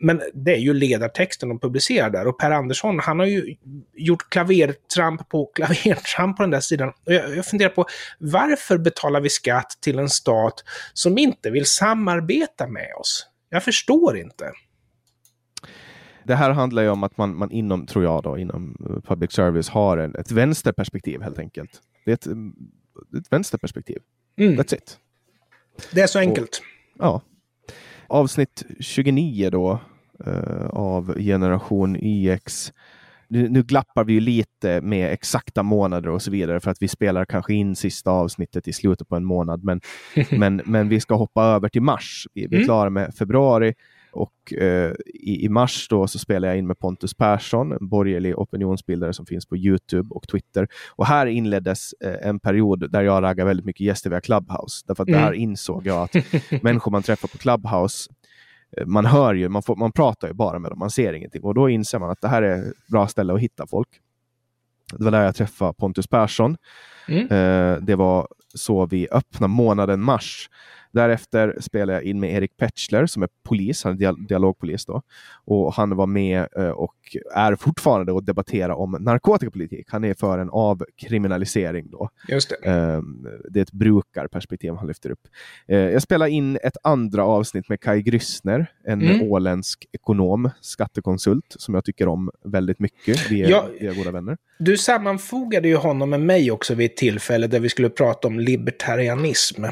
Men 0.00 0.22
det 0.34 0.52
är 0.54 0.58
ju 0.58 0.74
ledartexten 0.74 1.48
de 1.48 1.58
publicerar 1.60 2.10
där. 2.10 2.26
Och 2.26 2.38
Per 2.38 2.50
Andersson, 2.50 3.00
han 3.00 3.18
har 3.18 3.26
ju 3.26 3.56
gjort 3.94 4.30
klavertramp 4.30 5.28
på 5.28 5.46
klavertramp 5.54 6.36
på 6.36 6.42
den 6.42 6.50
där 6.50 6.60
sidan. 6.60 6.88
Och 6.88 7.12
jag, 7.12 7.36
jag 7.36 7.46
funderar 7.46 7.70
på 7.70 7.86
varför 8.18 8.78
betalar 8.78 9.20
vi 9.20 9.28
skatt 9.28 9.78
till 9.80 9.98
en 9.98 10.08
stat 10.08 10.64
som 10.92 11.18
inte 11.18 11.50
vill 11.50 11.66
samarbeta 11.66 12.66
med 12.66 12.94
oss? 13.00 13.26
Jag 13.50 13.64
förstår 13.64 14.18
inte 14.18 14.52
det 16.28 16.34
här 16.34 16.50
handlar 16.50 16.82
ju 16.82 16.88
om 16.88 17.02
att 17.02 17.16
man, 17.16 17.36
man 17.36 17.50
inom, 17.50 17.86
tror 17.86 18.04
jag 18.04 18.22
då, 18.22 18.38
inom 18.38 18.76
public 19.06 19.32
service 19.32 19.68
har 19.68 19.98
en, 19.98 20.14
ett 20.14 20.30
vänsterperspektiv 20.30 21.22
helt 21.22 21.38
enkelt. 21.38 21.70
Det 22.04 22.10
är 22.10 22.14
ett, 22.14 22.26
ett 23.18 23.32
vänsterperspektiv. 23.32 23.98
Mm. 24.36 24.60
That's 24.60 24.74
it. 24.74 24.98
Det 25.92 26.00
är 26.00 26.06
så 26.06 26.18
enkelt. 26.18 26.62
Och, 26.98 27.04
ja. 27.04 27.22
Avsnitt 28.08 28.64
29 28.80 29.50
då 29.50 29.80
eh, 30.26 30.66
av 30.66 31.14
generation 31.18 31.96
YX. 31.96 32.72
Nu, 33.28 33.48
nu 33.48 33.62
glappar 33.62 34.04
vi 34.04 34.12
ju 34.12 34.20
lite 34.20 34.80
med 34.80 35.12
exakta 35.12 35.62
månader 35.62 36.08
och 36.10 36.22
så 36.22 36.30
vidare 36.30 36.60
för 36.60 36.70
att 36.70 36.82
vi 36.82 36.88
spelar 36.88 37.24
kanske 37.24 37.54
in 37.54 37.76
sista 37.76 38.10
avsnittet 38.10 38.68
i 38.68 38.72
slutet 38.72 39.08
på 39.08 39.16
en 39.16 39.24
månad. 39.24 39.64
Men, 39.64 39.80
men, 40.30 40.62
men 40.64 40.88
vi 40.88 41.00
ska 41.00 41.14
hoppa 41.14 41.44
över 41.44 41.68
till 41.68 41.82
mars. 41.82 42.26
Vi, 42.34 42.46
vi 42.46 42.56
är 42.56 42.58
Mm. 42.58 42.66
klara 42.66 42.90
med 42.90 43.14
februari 43.14 43.74
och 44.18 44.52
eh, 44.52 44.92
i, 45.06 45.44
i 45.44 45.48
mars 45.48 45.88
då 45.88 46.06
så 46.06 46.18
spelar 46.18 46.48
jag 46.48 46.58
in 46.58 46.66
med 46.66 46.78
Pontus 46.78 47.14
Persson, 47.14 47.72
en 47.72 47.88
borgerlig 47.88 48.38
opinionsbildare 48.38 49.12
som 49.12 49.26
finns 49.26 49.46
på 49.46 49.56
Youtube 49.56 50.14
och 50.14 50.28
Twitter. 50.28 50.68
Och 50.96 51.06
här 51.06 51.26
inleddes 51.26 51.92
eh, 51.92 52.28
en 52.28 52.40
period 52.40 52.90
där 52.92 53.02
jag 53.02 53.22
raggar 53.22 53.46
väldigt 53.46 53.66
mycket 53.66 53.86
gäster 53.86 54.10
via 54.10 54.20
Clubhouse. 54.20 54.84
Därför 54.86 55.02
att 55.02 55.06
det 55.06 55.18
här 55.18 55.32
insåg 55.32 55.86
jag 55.86 56.02
att 56.02 56.14
människor 56.62 56.90
man 56.90 57.02
träffar 57.02 57.28
på 57.28 57.38
Clubhouse 57.38 58.10
eh, 58.76 58.86
man 58.86 59.06
hör 59.06 59.34
ju, 59.34 59.48
man, 59.48 59.62
får, 59.62 59.76
man 59.76 59.92
pratar 59.92 60.28
ju 60.28 60.34
bara 60.34 60.58
med 60.58 60.70
dem, 60.70 60.78
man 60.78 60.90
ser 60.90 61.12
ingenting. 61.12 61.42
Och 61.42 61.54
då 61.54 61.68
inser 61.68 61.98
man 61.98 62.10
att 62.10 62.20
det 62.20 62.28
här 62.28 62.42
är 62.42 62.68
ett 62.68 62.86
bra 62.88 63.08
ställe 63.08 63.34
att 63.34 63.40
hitta 63.40 63.66
folk. 63.66 63.88
Det 64.92 65.04
var 65.04 65.10
där 65.10 65.24
jag 65.24 65.34
träffade 65.34 65.72
Pontus 65.72 66.06
Persson. 66.06 66.56
Mm. 67.08 67.22
Eh, 67.22 67.80
det 67.82 67.96
var 67.96 68.28
så 68.54 68.86
vi 68.86 69.08
öppnade 69.10 69.52
månaden 69.52 70.00
mars. 70.00 70.48
Därefter 70.90 71.56
spelade 71.60 71.92
jag 71.92 72.02
in 72.02 72.20
med 72.20 72.32
Erik 72.32 72.56
Petschler 72.56 73.06
som 73.06 73.22
är 73.22 73.28
polis, 73.48 73.84
han 73.84 73.92
är 73.92 73.96
dia- 73.96 74.26
dialogpolis 74.28 74.86
då. 74.86 75.02
Och 75.44 75.74
han 75.74 75.96
var 75.96 76.06
med 76.06 76.46
eh, 76.56 76.68
och 76.68 76.94
är 77.34 77.56
fortfarande 77.56 78.12
och 78.12 78.24
debatterar 78.24 78.74
om 78.74 78.96
narkotikapolitik. 79.00 79.86
Han 79.90 80.04
är 80.04 80.14
för 80.14 80.38
en 80.38 80.50
avkriminalisering 80.50 81.90
då. 81.90 82.08
Just 82.28 82.48
det. 82.62 82.68
Eh, 82.70 83.00
det 83.50 83.58
är 83.60 83.62
ett 83.62 83.72
brukarperspektiv 83.72 84.72
han 84.74 84.86
lyfter 84.86 85.10
upp. 85.10 85.20
Eh, 85.68 85.78
jag 85.78 86.02
spelar 86.02 86.26
in 86.26 86.58
ett 86.62 86.76
andra 86.82 87.24
avsnitt 87.24 87.68
med 87.68 87.80
Kai 87.80 88.02
Gryssner, 88.02 88.66
en 88.84 89.02
Mm. 89.02 89.22
åländsk 89.32 89.86
ekonom, 89.92 90.50
skattekonsult, 90.60 91.44
som 91.58 91.74
jag 91.74 91.84
tycker 91.84 92.08
om 92.08 92.30
väldigt 92.44 92.78
mycket. 92.78 93.30
Vi 93.30 93.42
är, 93.42 93.50
Ja. 93.50 93.68
vi 93.80 93.86
är 93.86 93.94
goda 93.94 94.10
vänner. 94.10 94.36
Du 94.58 94.76
sammanfogade 94.78 95.68
ju 95.68 95.76
honom 95.76 96.10
med 96.10 96.20
mig 96.20 96.50
också 96.50 96.74
vid 96.74 96.90
ett 96.90 96.96
tillfälle 96.96 97.46
där 97.46 97.60
vi 97.60 97.68
skulle 97.68 97.88
prata 97.90 98.28
om 98.28 98.40
libertarianism. 98.40 99.64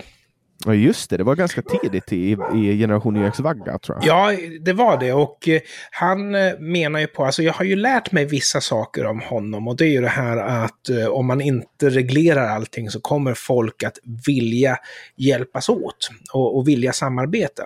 Ja, 0.65 0.75
just 0.75 1.11
det. 1.11 1.17
Det 1.17 1.25
var 1.25 1.35
ganska 1.35 1.63
tidigt 1.63 2.13
i, 2.13 2.37
i 2.55 2.79
Generation 2.79 3.27
YX 3.27 3.41
vagga, 3.41 3.79
tror 3.79 3.99
jag. 4.01 4.07
Ja, 4.07 4.39
det 4.61 4.73
var 4.73 5.01
det. 5.01 5.13
Och 5.13 5.49
eh, 5.49 5.61
han 5.91 6.35
eh, 6.35 6.59
menar 6.59 7.01
ju 7.01 7.07
på, 7.07 7.25
alltså 7.25 7.43
jag 7.43 7.53
har 7.53 7.65
ju 7.65 7.77
lärt 7.77 8.13
mig 8.13 8.25
vissa 8.25 8.61
saker 8.61 9.07
om 9.07 9.21
honom 9.21 9.69
och 9.69 9.77
det 9.77 9.85
är 9.85 9.89
ju 9.89 10.01
det 10.01 10.09
här 10.09 10.37
att 10.37 10.89
eh, 10.89 11.07
om 11.07 11.27
man 11.27 11.41
inte 11.41 11.91
reglerar 11.91 12.49
allting 12.49 12.91
så 12.91 13.01
kommer 13.01 13.35
folk 13.35 13.83
att 13.83 13.99
vilja 14.27 14.77
hjälpas 15.17 15.69
åt 15.69 16.11
och, 16.33 16.57
och 16.57 16.69
vilja 16.69 16.93
samarbeta. 16.93 17.63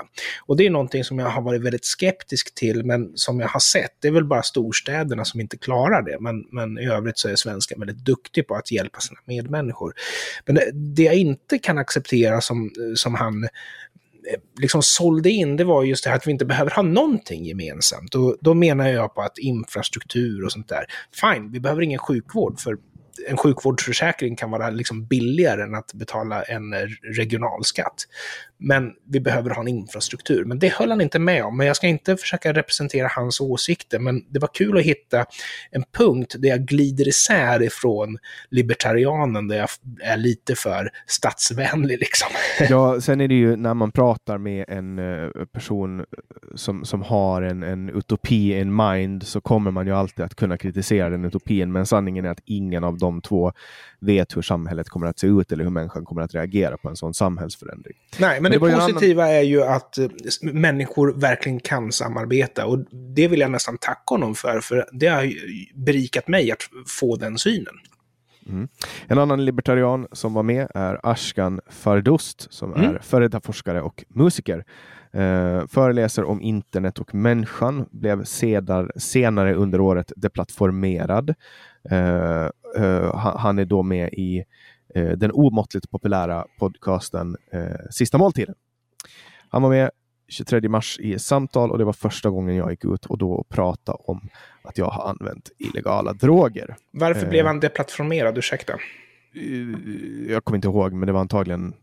Och 0.47 0.57
det 0.57 0.67
är 0.67 0.71
någonting 0.71 1.05
som 1.05 1.19
jag 1.19 1.29
har 1.29 1.43
varit 1.43 1.63
väldigt 1.63 1.85
skeptisk 1.85 2.55
till 2.55 2.85
men 2.85 3.13
som 3.15 3.41
jag 3.41 3.49
har 3.49 3.61
sett, 3.61 3.91
det 4.01 4.09
är 4.09 4.13
väl 4.13 4.25
bara 4.25 4.43
storstäderna 4.43 5.25
som 5.25 5.41
inte 5.41 5.57
klarar 5.57 6.03
det. 6.03 6.17
Men, 6.21 6.45
men 6.51 6.79
i 6.79 6.87
övrigt 6.87 7.19
så 7.19 7.29
är 7.29 7.37
svenskan 7.37 7.81
väldigt 7.81 8.05
duktig 8.05 8.47
på 8.47 8.55
att 8.55 8.73
hjälpa 8.73 9.01
sina 9.01 9.21
medmänniskor. 9.25 9.95
Men 10.47 10.55
det, 10.55 10.71
det 10.73 11.03
jag 11.03 11.15
inte 11.15 11.59
kan 11.59 11.79
acceptera 11.79 12.41
som, 12.41 12.71
som 12.95 13.15
han 13.15 13.45
eh, 13.45 14.41
liksom 14.61 14.83
sålde 14.83 15.31
in, 15.31 15.57
det 15.57 15.65
var 15.65 15.85
just 15.85 16.05
det 16.05 16.11
här 16.11 16.17
att 16.17 16.27
vi 16.27 16.31
inte 16.31 16.45
behöver 16.45 16.71
ha 16.71 16.83
någonting 16.83 17.45
gemensamt. 17.45 18.15
Och 18.15 18.37
då 18.41 18.55
menar 18.55 18.89
jag 18.89 19.15
på 19.15 19.23
att 19.23 19.39
infrastruktur 19.39 20.45
och 20.45 20.53
sånt 20.53 20.69
där, 20.69 20.85
fine, 21.21 21.53
vi 21.53 21.61
behöver 21.61 21.83
ingen 21.83 21.99
sjukvård, 21.99 22.61
för 22.61 22.77
en 23.29 23.37
sjukvårdsförsäkring 23.37 24.37
kan 24.37 24.51
vara 24.51 24.71
liksom 24.71 25.05
billigare 25.05 25.63
än 25.63 25.75
att 25.75 25.95
betala 25.95 26.43
en 26.43 26.73
eh, 26.73 26.79
regionalskatt. 27.17 28.07
Men 28.59 28.93
vi 29.09 29.21
behöver 29.21 29.51
ha 29.51 29.63
en 29.63 29.69
infrastruktur. 29.69 30.45
Men 30.45 30.59
det 30.59 30.73
höll 30.73 30.91
han 30.91 31.01
inte 31.01 31.19
med 31.19 31.45
om. 31.45 31.57
Men 31.57 31.67
jag 31.67 31.77
ska 31.77 31.87
inte 31.87 32.17
försöka 32.17 32.53
representera 32.53 33.09
hans 33.09 33.41
åsikter. 33.41 33.99
Men 33.99 34.25
det 34.29 34.39
var 34.39 34.51
kul 34.55 34.79
att 34.79 34.85
hitta 34.85 35.27
en 35.71 35.85
punkt 35.93 36.35
där 36.39 36.49
jag 36.49 36.61
glider 36.61 37.09
isär 37.09 37.63
ifrån 37.63 38.19
libertarianen, 38.51 39.49
där 39.49 39.57
jag 39.57 39.69
är 40.03 40.17
lite 40.17 40.55
för 40.55 40.91
statsvänlig 41.07 41.99
liksom. 41.99 42.29
Ja, 42.69 43.01
sen 43.01 43.21
är 43.21 43.29
det 43.29 43.35
ju 43.35 43.57
när 43.57 43.75
man 43.75 43.93
pratar 43.93 44.39
med 44.39 44.65
en 44.69 44.99
eh, 44.99 45.29
person 45.53 46.05
som, 46.55 46.85
som 46.85 47.03
har 47.03 47.43
en, 47.43 47.63
en 47.63 47.89
utopi 47.89 48.59
in 48.61 48.77
mind 48.77 49.23
så 49.23 49.41
kommer 49.41 49.71
man 49.71 49.87
ju 49.87 49.93
alltid 49.93 50.25
att 50.25 50.35
kunna 50.35 50.59
kritisera 50.59 51.11
den 51.11 51.25
utopin. 51.25 51.73
Men 51.73 51.87
sanningen 51.87 52.25
är 52.25 52.31
att 52.31 52.43
ingen 52.45 52.85
av 52.85 52.99
de 53.01 53.23
två 53.23 53.53
vet 54.01 54.37
hur 54.37 54.43
samhället 54.43 54.89
kommer 54.89 55.07
att 55.07 55.19
se 55.19 55.27
ut 55.27 55.53
eller 55.53 55.65
hur 55.65 55.71
människan 55.71 56.05
kommer 56.05 56.23
att 56.23 56.35
reagera 56.35 56.77
på 56.77 56.89
en 56.89 56.97
sån 56.97 57.15
samhällsförändring. 57.15 57.97
Nej, 58.21 58.41
men, 58.41 58.53
det 58.53 58.59
det, 58.59 58.67
ju 58.67 58.71
en 58.73 58.75
annan- 58.81 58.93
positiva 58.93 59.29
är 59.29 59.43
ju 59.43 59.63
att 59.63 59.99
eh, 59.99 60.07
människor 60.43 61.13
verkligen 61.13 61.61
kan 61.61 61.93
samarbeta. 61.93 62.67
Och 62.67 62.79
det 63.15 63.29
vill 63.29 63.41
jag 63.41 63.51
nästan 63.51 63.79
tacka 63.79 64.03
honom 64.15 64.35
för, 64.35 64.61
för 64.61 64.87
det 64.93 65.07
har 65.07 65.33
berikat 65.85 66.29
mig 66.29 66.53
att 66.53 66.59
få 66.89 67.17
den 67.17 67.39
synen. 67.39 67.75
En 69.07 69.19
annan 69.19 69.45
libertarian 69.45 70.07
som 70.13 70.35
var 70.35 70.43
med 70.43 70.69
är 70.75 71.01
Ashkan 71.03 71.61
Fardost 71.71 72.53
som 72.53 72.75
Mm. 72.75 72.95
är 72.95 72.99
före 72.99 73.25
detta 73.29 73.41
forskare 73.41 73.83
och 73.83 74.05
musiker. 74.09 74.65
Eh, 75.13 75.67
föreläser 75.67 76.25
om 76.25 76.43
internet 76.43 76.99
och 76.99 77.15
människan, 77.15 77.87
blev 77.91 78.25
sedar, 78.25 78.93
senare 78.97 79.55
under 79.55 79.81
året 79.81 80.13
deplattformerad. 80.17 81.35
Eh, 81.91 82.49
eh, 82.77 83.17
han, 83.17 83.59
är 83.59 83.65
då 83.65 83.83
med 83.83 84.09
i 84.13 84.45
eh, 84.95 85.11
den 85.11 85.31
omåttligt 85.33 85.91
populära 85.91 86.47
podcasten 86.59 87.37
Sista 87.91 88.19
måltiden. 88.19 88.55
Han 89.49 89.63
var 89.63 89.71
med 89.71 89.91
23 90.29 90.69
mars 90.69 90.99
i 91.01 91.19
samtal 91.19 91.71
och 91.71 91.79
det 91.79 91.85
var 91.85 91.93
första 91.93 92.31
gången 92.31 92.57
jag 92.57 92.71
gick 92.71 92.85
ut 92.85 93.07
och 93.07 93.19
då 93.19 93.45
pratade 93.49 93.99
om 94.05 94.29
att 94.63 94.79
jag 94.79 94.87
har 94.87 95.11
använt 95.11 95.51
illegala 95.59 96.13
droger. 96.13 96.77
Varför 96.91 97.27
blev 97.27 97.47
han 97.47 97.61
deplattformerad? 97.61 98.39
Ursäkta. 98.39 98.73
Jag 100.29 100.45
kommer 100.45 100.57
inte 100.57 100.69
ihåg, 100.69 100.93
men 100.93 101.07
det 101.07 101.13
var 101.13 101.21
antagligen... 101.21 101.75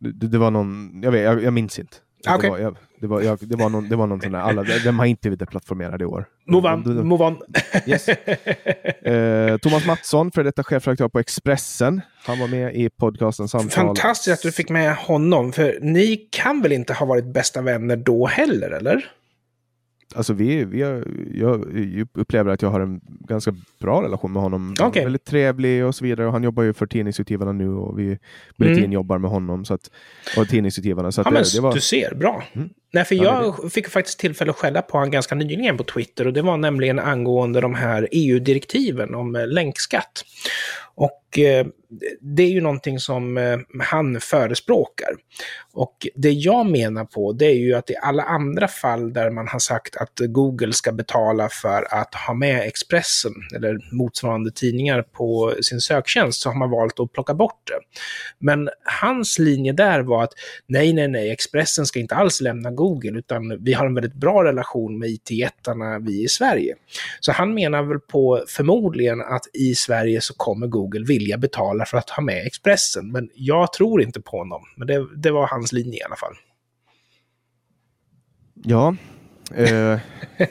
Det, 0.00 0.26
det 0.26 0.38
var 0.38 0.50
någon... 0.50 1.00
Jag, 1.02 1.12
vet, 1.12 1.22
jag, 1.22 1.42
jag 1.42 1.52
minns 1.52 1.78
inte. 1.78 1.96
Okej. 2.28 2.50
Det, 2.50 2.50
var, 2.50 2.58
jag, 2.58 2.76
det, 3.00 3.06
var, 3.06 3.20
jag, 3.20 3.38
det 3.40 3.56
var 3.56 3.68
någon, 3.68 3.88
det 3.88 3.96
var 3.96 4.06
någon 4.06 4.20
sån 4.20 4.32
där... 4.32 4.38
Alla, 4.38 4.64
de 4.84 4.98
har 4.98 5.06
inte 5.06 5.30
deplattformerade 5.30 6.04
i 6.04 6.06
år. 6.06 6.24
On, 6.46 7.06
move 7.08 7.24
on. 7.24 7.38
Yes. 7.86 8.08
Eh, 8.08 9.56
Thomas 9.56 9.86
Mattsson, 9.86 10.30
för 10.30 10.44
detta 10.44 10.64
chefredaktör 10.64 11.08
på 11.08 11.18
Expressen. 11.18 12.00
Han 12.24 12.38
var 12.38 12.48
med 12.48 12.74
i 12.74 12.90
podcasten 12.90 13.48
Samtal. 13.48 13.70
Fantastiskt 13.70 14.34
att 14.34 14.42
du 14.42 14.52
fick 14.52 14.70
med 14.70 14.96
honom, 14.96 15.52
för 15.52 15.78
ni 15.80 16.16
kan 16.16 16.62
väl 16.62 16.72
inte 16.72 16.92
ha 16.92 17.06
varit 17.06 17.24
bästa 17.24 17.62
vänner 17.62 17.96
då 17.96 18.26
heller, 18.26 18.70
eller? 18.70 19.04
Alltså 20.16 20.32
vi, 20.32 20.64
vi 20.64 20.82
har, 20.82 21.04
jag 21.34 21.66
upplever 22.12 22.52
att 22.52 22.62
jag 22.62 22.70
har 22.70 22.80
en 22.80 23.00
ganska 23.04 23.54
bra 23.80 24.02
relation 24.02 24.32
med 24.32 24.42
honom. 24.42 24.74
Han 24.80 24.90
är. 24.94 25.02
Väldigt 25.02 25.24
trevlig 25.24 25.84
och 25.84 25.94
så 25.94 26.04
vidare. 26.04 26.26
Och 26.26 26.32
han 26.32 26.42
jobbar 26.42 26.62
ju 26.62 26.72
för 26.72 26.86
Tidningsutgivarna 26.86 27.52
nu 27.52 27.68
och 27.68 27.98
vi, 27.98 28.18
Bulletin 28.56 28.78
Mm. 28.84 28.92
jobbar 28.92 29.18
med 29.18 29.30
honom. 29.30 29.64
Så 29.64 29.74
att, 29.74 29.90
och 30.36 30.48
Tidningsutgivarna. 30.48 31.12
Så 31.12 31.20
att 31.20 31.26
Ja, 31.26 31.30
det, 31.30 31.34
men 31.34 31.44
det 31.54 31.60
var... 31.60 31.74
du 31.74 31.80
ser, 31.80 32.14
bra. 32.14 32.42
Mm. 32.52 32.68
Nej, 32.92 33.04
för 33.04 33.14
Ja, 33.14 33.54
jag 33.62 33.72
fick 33.72 33.88
faktiskt 33.88 34.18
tillfälle 34.18 34.50
att 34.50 34.56
skälla 34.56 34.82
på 34.82 34.98
honom 34.98 35.10
ganska 35.10 35.34
nyligen 35.34 35.76
på 35.76 35.84
Twitter 35.84 36.26
och 36.26 36.32
det 36.32 36.42
var 36.42 36.56
nämligen 36.56 36.98
angående 36.98 37.60
de 37.60 37.74
här 37.74 38.08
EU-direktiven 38.12 39.14
om 39.14 39.36
eh, 39.36 39.46
länkskatt. 39.46 40.24
Och 40.94 41.38
eh, 41.38 41.66
det 42.20 42.42
är 42.42 42.48
ju 42.48 42.60
någonting 42.60 42.98
som 42.98 43.38
eh, 43.38 43.58
han 43.80 44.20
förespråkar. 44.20 45.08
Och 45.72 46.06
det 46.14 46.30
jag 46.30 46.66
menar 46.66 47.04
på 47.04 47.32
det 47.32 47.46
är 47.46 47.58
ju 47.58 47.74
att 47.74 47.90
i 47.90 47.96
alla 48.02 48.22
andra 48.22 48.68
fall 48.68 49.12
där 49.12 49.30
man 49.30 49.48
har 49.48 49.58
sagt 49.58 49.96
att 49.96 50.12
Google 50.18 50.72
ska 50.72 50.92
betala 50.92 51.48
för 51.48 51.94
att 51.94 52.14
ha 52.14 52.34
med 52.34 52.62
Expressen 52.66 53.32
eller 53.56 53.94
motsvarande 53.94 54.50
tidningar 54.50 55.02
på 55.02 55.54
sin 55.62 55.80
söktjänst 55.80 56.40
så 56.40 56.48
har 56.48 56.56
man 56.56 56.70
valt 56.70 57.00
att 57.00 57.12
plocka 57.12 57.34
bort 57.34 57.60
det. 57.64 57.80
Men 58.38 58.68
hans 59.02 59.38
linje 59.38 59.72
där 59.72 60.00
var 60.00 60.24
att 60.24 60.32
nej, 60.66 60.92
nej, 60.92 61.08
nej, 61.08 61.30
Expressen 61.30 61.86
ska 61.86 62.00
inte 62.00 62.14
alls 62.14 62.40
lämna 62.40 62.70
Google, 62.70 62.81
utan 63.16 63.64
vi 63.64 63.72
har 63.72 63.86
en 63.86 63.94
väldigt 63.94 64.14
bra 64.14 64.44
relation 64.44 64.98
med 64.98 65.08
IT-jättarna 65.08 65.98
vi 65.98 66.24
i 66.24 66.28
Sverige. 66.28 66.74
Så 67.20 67.32
han 67.32 67.54
menar 67.54 67.82
väl 67.82 68.00
på 68.00 68.44
förmodligen 68.48 69.20
att 69.20 69.42
i 69.52 69.74
Sverige 69.74 70.20
så 70.20 70.34
kommer 70.34 70.66
Google 70.66 71.04
vilja 71.04 71.38
betala 71.38 71.84
för 71.84 71.98
att 71.98 72.10
ha 72.10 72.22
med 72.22 72.46
Expressen, 72.46 73.12
men 73.12 73.30
jag 73.34 73.72
tror 73.72 74.02
inte 74.02 74.20
på 74.20 74.38
honom. 74.38 74.62
Men 74.76 74.86
det, 74.86 75.06
det 75.16 75.30
var 75.30 75.46
hans 75.46 75.72
linje 75.72 75.98
i 75.98 76.02
alla 76.02 76.16
fall. 76.16 76.34
Ja, 78.64 78.96
eh, 79.54 80.00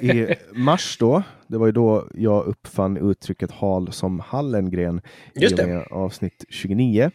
i 0.06 0.36
mars 0.52 0.98
då, 1.00 1.24
det 1.48 1.58
var 1.58 1.66
ju 1.66 1.72
då 1.72 2.08
jag 2.14 2.46
uppfann 2.46 2.98
uttrycket 2.98 3.52
hal 3.52 3.92
som 3.92 4.20
Hallengren 4.20 5.02
Just 5.36 5.52
i 5.52 5.56
och 5.56 5.58
det. 5.58 5.74
med 5.74 5.88
avsnitt 5.92 6.46
29. 6.50 7.12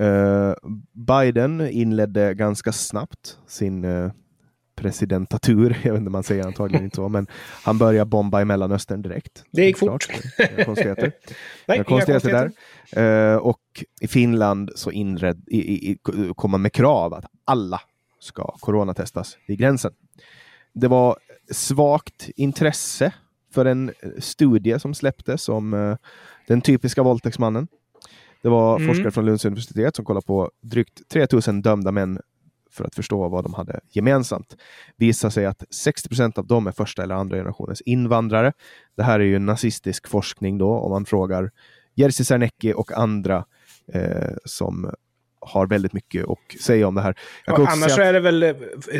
Eh, 0.00 0.54
Biden 0.92 1.60
inledde 1.60 2.34
ganska 2.34 2.72
snabbt 2.72 3.38
sin 3.46 3.84
eh, 3.84 4.10
presidentatur, 4.80 5.78
jag 5.82 5.92
vet 5.92 5.98
inte 5.98 6.08
om 6.08 6.12
man 6.12 6.22
säger 6.22 6.46
antagligen 6.46 6.84
inte 6.84 6.96
så, 6.96 7.08
men 7.08 7.26
han 7.62 7.78
började 7.78 8.08
bomba 8.10 8.42
i 8.42 8.44
Mellanöstern 8.44 9.02
direkt. 9.02 9.44
Det 9.50 9.64
gick 9.64 9.78
Klart. 9.78 10.08
Inga 10.38 10.64
konstigheter. 10.64 11.12
Nej, 11.66 11.76
Inga 11.76 11.84
konstigheter 11.84 12.52
där. 12.92 13.32
Eh, 13.32 13.36
och 13.36 13.60
i 14.00 14.08
Finland 14.08 14.70
så 14.74 14.90
inred, 14.90 15.44
i, 15.46 15.58
i, 15.58 15.90
i, 15.90 15.98
kom 16.34 16.50
man 16.50 16.62
med 16.62 16.72
krav 16.72 17.14
att 17.14 17.24
alla 17.44 17.80
ska 18.20 18.54
coronatestas 18.60 19.38
vid 19.46 19.58
gränsen. 19.58 19.92
Det 20.72 20.88
var 20.88 21.18
svagt 21.50 22.30
intresse 22.36 23.12
för 23.54 23.64
en 23.64 23.92
studie 24.18 24.78
som 24.78 24.94
släpptes 24.94 25.48
om 25.48 25.74
uh, 25.74 25.96
den 26.46 26.60
typiska 26.60 27.02
våldtäktsmannen. 27.02 27.68
Det 28.42 28.48
var 28.48 28.76
mm. 28.76 28.88
forskare 28.88 29.10
från 29.10 29.26
Lunds 29.26 29.44
universitet 29.44 29.96
som 29.96 30.04
kollade 30.04 30.26
på 30.26 30.50
drygt 30.60 31.08
3000 31.08 31.62
dömda 31.62 31.92
män 31.92 32.20
för 32.70 32.84
att 32.84 32.94
förstå 32.94 33.28
vad 33.28 33.44
de 33.44 33.54
hade 33.54 33.80
gemensamt. 33.88 34.56
Visar 34.96 35.30
sig 35.30 35.46
att 35.46 35.64
60 35.70 36.08
procent 36.08 36.38
av 36.38 36.46
dem 36.46 36.66
är 36.66 36.72
första 36.72 37.02
eller 37.02 37.14
andra 37.14 37.36
generationens 37.36 37.80
invandrare. 37.80 38.52
Det 38.96 39.02
här 39.02 39.20
är 39.20 39.24
ju 39.24 39.38
nazistisk 39.38 40.08
forskning 40.08 40.58
då, 40.58 40.72
om 40.72 40.90
man 40.90 41.04
frågar 41.04 41.50
Jerzy 41.94 42.24
Sarnecki 42.24 42.72
och 42.72 42.92
andra 42.92 43.44
eh, 43.92 44.34
som 44.44 44.94
har 45.40 45.66
väldigt 45.66 45.92
mycket 45.92 46.24
att 46.28 46.60
säga 46.60 46.88
om 46.88 46.94
det 46.94 47.00
här. 47.00 47.14
annars 47.46 47.92
att... 47.92 47.98
är 47.98 48.12
det 48.12 48.20
väl 48.20 48.42
eh, 48.42 48.54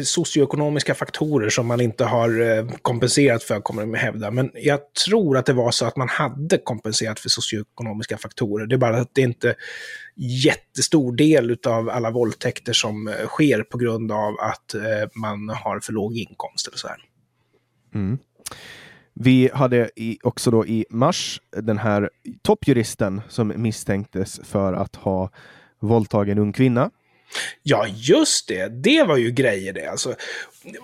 socioekonomiska 0.05 0.95
faktorer 0.95 1.49
som 1.49 1.67
man 1.67 1.81
inte 1.81 2.05
har 2.05 2.41
eh, 2.41 2.69
kompenserat 2.83 3.43
för, 3.43 3.61
kommer 3.61 3.83
de 3.83 3.95
hävda. 3.95 4.31
Men 4.31 4.51
jag 4.55 4.81
tror 5.07 5.37
att 5.37 5.47
det 5.47 5.53
var 5.53 5.71
så 5.71 5.87
att 5.87 5.97
man 5.97 6.09
hade 6.09 6.59
kompenserat 6.59 7.21
för 7.21 7.29
socioekonomiska 7.29 8.19
faktorer. 8.19 8.67
Det 8.67 8.75
är 8.75 8.79
bara 8.79 8.99
att 8.99 9.15
det 9.15 9.23
inte 9.23 9.49
är 9.49 9.57
jättestor 10.17 11.17
del 11.17 11.59
av 11.67 11.91
alla 11.91 12.11
våldtäkter 12.11 12.73
som 12.73 13.09
eh, 13.09 13.27
sker 13.27 13.63
på 13.63 13.79
grund 13.79 14.13
av 14.13 14.37
att 14.41 14.75
man 15.15 15.49
har 15.49 15.81
för 15.81 15.93
låg 15.93 16.17
inkomst 16.17 16.67
eller 16.67 16.79
så 16.79 16.89
här. 16.89 16.99
Mm. 17.95 18.19
Vi 19.15 19.51
hade 19.55 19.91
i, 19.97 20.19
också 20.23 20.51
då 20.51 20.67
i 20.67 20.87
mars 20.91 21.41
den 21.57 21.79
här 21.79 22.11
toppjuristen 22.43 23.23
som 23.29 23.53
misstänktes 23.57 24.41
för 24.45 24.73
att 24.73 24.97
ha 24.97 25.31
våldtagen 25.81 26.39
ung 26.39 26.53
kvinna. 26.53 26.91
Ja, 27.63 27.87
just 27.87 28.49
det. 28.49 28.69
Det 28.69 29.03
var 29.03 29.17
ju 29.17 29.31
grejer 29.31 29.73
det. 29.73 29.91
Alltså. 29.91 30.15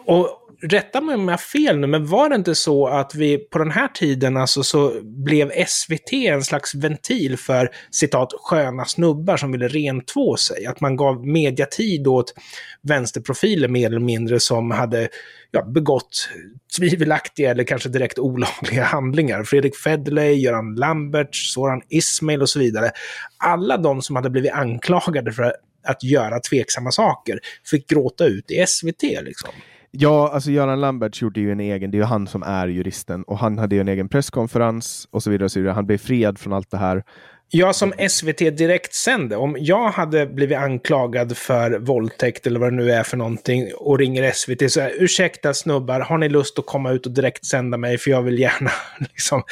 Och 0.04 0.45
rätta 0.62 1.00
mig 1.00 1.14
om 1.14 1.28
jag 1.28 1.32
har 1.32 1.38
fel 1.38 1.78
nu, 1.78 1.86
men 1.86 2.06
var 2.06 2.28
det 2.28 2.36
inte 2.36 2.54
så 2.54 2.86
att 2.86 3.14
vi 3.14 3.38
på 3.38 3.58
den 3.58 3.70
här 3.70 3.88
tiden 3.88 4.36
alltså, 4.36 4.62
så 4.62 4.92
blev 5.02 5.50
SVT 5.66 6.12
en 6.12 6.42
slags 6.42 6.74
ventil 6.74 7.36
för 7.38 7.70
citat 7.90 8.32
sköna 8.40 8.84
snubbar 8.84 9.36
som 9.36 9.52
ville 9.52 9.68
rentvå 9.68 10.36
sig? 10.36 10.66
Att 10.66 10.80
man 10.80 10.96
gav 10.96 11.26
mediatid 11.26 12.06
åt 12.06 12.34
vänsterprofiler 12.82 13.68
mer 13.68 13.86
eller 13.86 14.00
mindre 14.00 14.40
som 14.40 14.70
hade 14.70 15.08
ja, 15.50 15.64
begått 15.64 16.28
tvivelaktiga 16.76 17.50
eller 17.50 17.64
kanske 17.64 17.88
direkt 17.88 18.18
olagliga 18.18 18.84
handlingar. 18.84 19.44
Fredrik 19.44 19.76
Federley, 19.76 20.34
Göran 20.34 20.74
Lambert, 20.74 21.36
Soran 21.36 21.82
Ismail 21.88 22.42
och 22.42 22.48
så 22.48 22.58
vidare. 22.58 22.90
Alla 23.38 23.76
de 23.76 24.02
som 24.02 24.16
hade 24.16 24.30
blivit 24.30 24.52
anklagade 24.52 25.32
för 25.32 25.52
att 25.84 26.02
göra 26.04 26.40
tveksamma 26.40 26.90
saker 26.90 27.38
fick 27.70 27.88
gråta 27.88 28.24
ut 28.24 28.50
i 28.50 28.66
SVT. 28.66 29.02
Liksom. 29.02 29.50
Ja, 29.98 30.30
alltså 30.32 30.50
Göran 30.50 30.80
Lambert 30.80 31.22
gjorde 31.22 31.40
ju 31.40 31.52
en 31.52 31.60
egen, 31.60 31.90
det 31.90 31.96
är 31.96 32.00
ju 32.00 32.04
han 32.04 32.26
som 32.26 32.42
är 32.42 32.68
juristen 32.68 33.22
och 33.22 33.38
han 33.38 33.58
hade 33.58 33.74
ju 33.74 33.80
en 33.80 33.88
egen 33.88 34.08
presskonferens 34.08 35.08
och 35.10 35.22
så 35.22 35.30
vidare. 35.30 35.44
Och 35.44 35.52
så 35.52 35.60
vidare. 35.60 35.74
Han 35.74 35.86
blev 35.86 35.98
friad 35.98 36.38
från 36.38 36.52
allt 36.52 36.70
det 36.70 36.76
här. 36.76 37.04
Jag 37.50 37.74
som 37.74 37.92
SVT 38.08 38.38
direkt 38.38 38.94
sände, 38.94 39.36
om 39.36 39.56
jag 39.58 39.88
hade 39.88 40.26
blivit 40.26 40.58
anklagad 40.58 41.36
för 41.36 41.78
våldtäkt 41.78 42.46
eller 42.46 42.60
vad 42.60 42.72
det 42.72 42.76
nu 42.76 42.90
är 42.90 43.02
för 43.02 43.16
någonting 43.16 43.70
och 43.76 43.98
ringer 43.98 44.32
SVT 44.32 44.72
så 44.72 44.80
här, 44.80 44.92
ursäkta 44.98 45.54
snubbar, 45.54 46.00
har 46.00 46.18
ni 46.18 46.28
lust 46.28 46.58
att 46.58 46.66
komma 46.66 46.90
ut 46.90 47.06
och 47.06 47.12
direkt 47.12 47.46
sända 47.46 47.76
mig 47.76 47.98
för 47.98 48.10
jag 48.10 48.22
vill 48.22 48.38
gärna 48.38 48.70
liksom. 48.98 49.42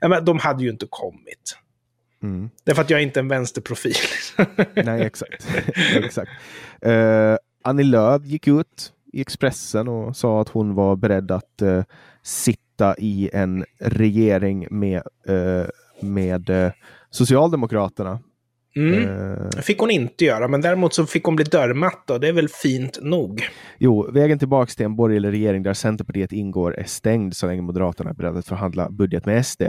Ja, 0.00 0.08
men 0.08 0.24
de 0.24 0.38
hade 0.38 0.64
ju 0.64 0.70
inte 0.70 0.86
kommit. 0.90 1.58
Mm. 2.22 2.50
Därför 2.64 2.82
att 2.82 2.90
jag 2.90 3.00
är 3.00 3.04
inte 3.04 3.20
en 3.20 3.28
vänsterprofil. 3.28 3.94
Nej, 4.74 5.02
exakt. 5.02 5.48
exakt. 5.94 6.30
Uh, 6.86 7.36
Annie 7.64 7.84
Lööf 7.84 8.24
gick 8.24 8.48
ut 8.48 8.92
i 9.14 9.20
Expressen 9.20 9.88
och 9.88 10.16
sa 10.16 10.40
att 10.40 10.48
hon 10.48 10.74
var 10.74 10.96
beredd 10.96 11.30
att 11.30 11.62
uh, 11.62 11.82
sitta 12.22 12.94
i 12.98 13.30
en 13.32 13.64
regering 13.80 14.66
med, 14.70 15.02
uh, 15.28 15.66
med 16.00 16.72
Socialdemokraterna 17.10 18.18
Mm. 18.76 19.08
Uh, 19.08 19.48
fick 19.62 19.78
hon 19.78 19.90
inte 19.90 20.24
göra, 20.24 20.48
men 20.48 20.60
däremot 20.60 20.94
så 20.94 21.06
fick 21.06 21.24
hon 21.24 21.36
bli 21.36 21.44
dörrmatta 21.44 22.14
och 22.14 22.20
det 22.20 22.28
är 22.28 22.32
väl 22.32 22.48
fint 22.48 22.98
nog. 23.02 23.42
Jo, 23.78 24.10
vägen 24.10 24.38
tillbaka 24.38 24.72
till 24.72 24.84
en 24.84 24.96
borgerlig 24.96 25.32
regering 25.32 25.62
där 25.62 25.74
Centerpartiet 25.74 26.32
ingår 26.32 26.74
är 26.74 26.84
stängd 26.84 27.36
så 27.36 27.46
länge 27.46 27.62
Moderaterna 27.62 28.10
är 28.10 28.14
beredda 28.14 28.38
att 28.38 28.46
förhandla 28.46 28.90
budget 28.90 29.26
med 29.26 29.46
SD. 29.46 29.62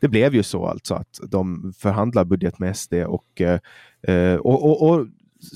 Det 0.00 0.08
blev 0.08 0.34
ju 0.34 0.42
så 0.42 0.66
alltså 0.66 0.94
att 0.94 1.20
de 1.28 1.72
förhandlar 1.78 2.24
budget 2.24 2.58
med 2.58 2.76
SD 2.76 2.94
och, 2.94 3.42
uh, 4.08 4.36
och, 4.36 4.64
och, 4.64 4.90
och 4.90 5.06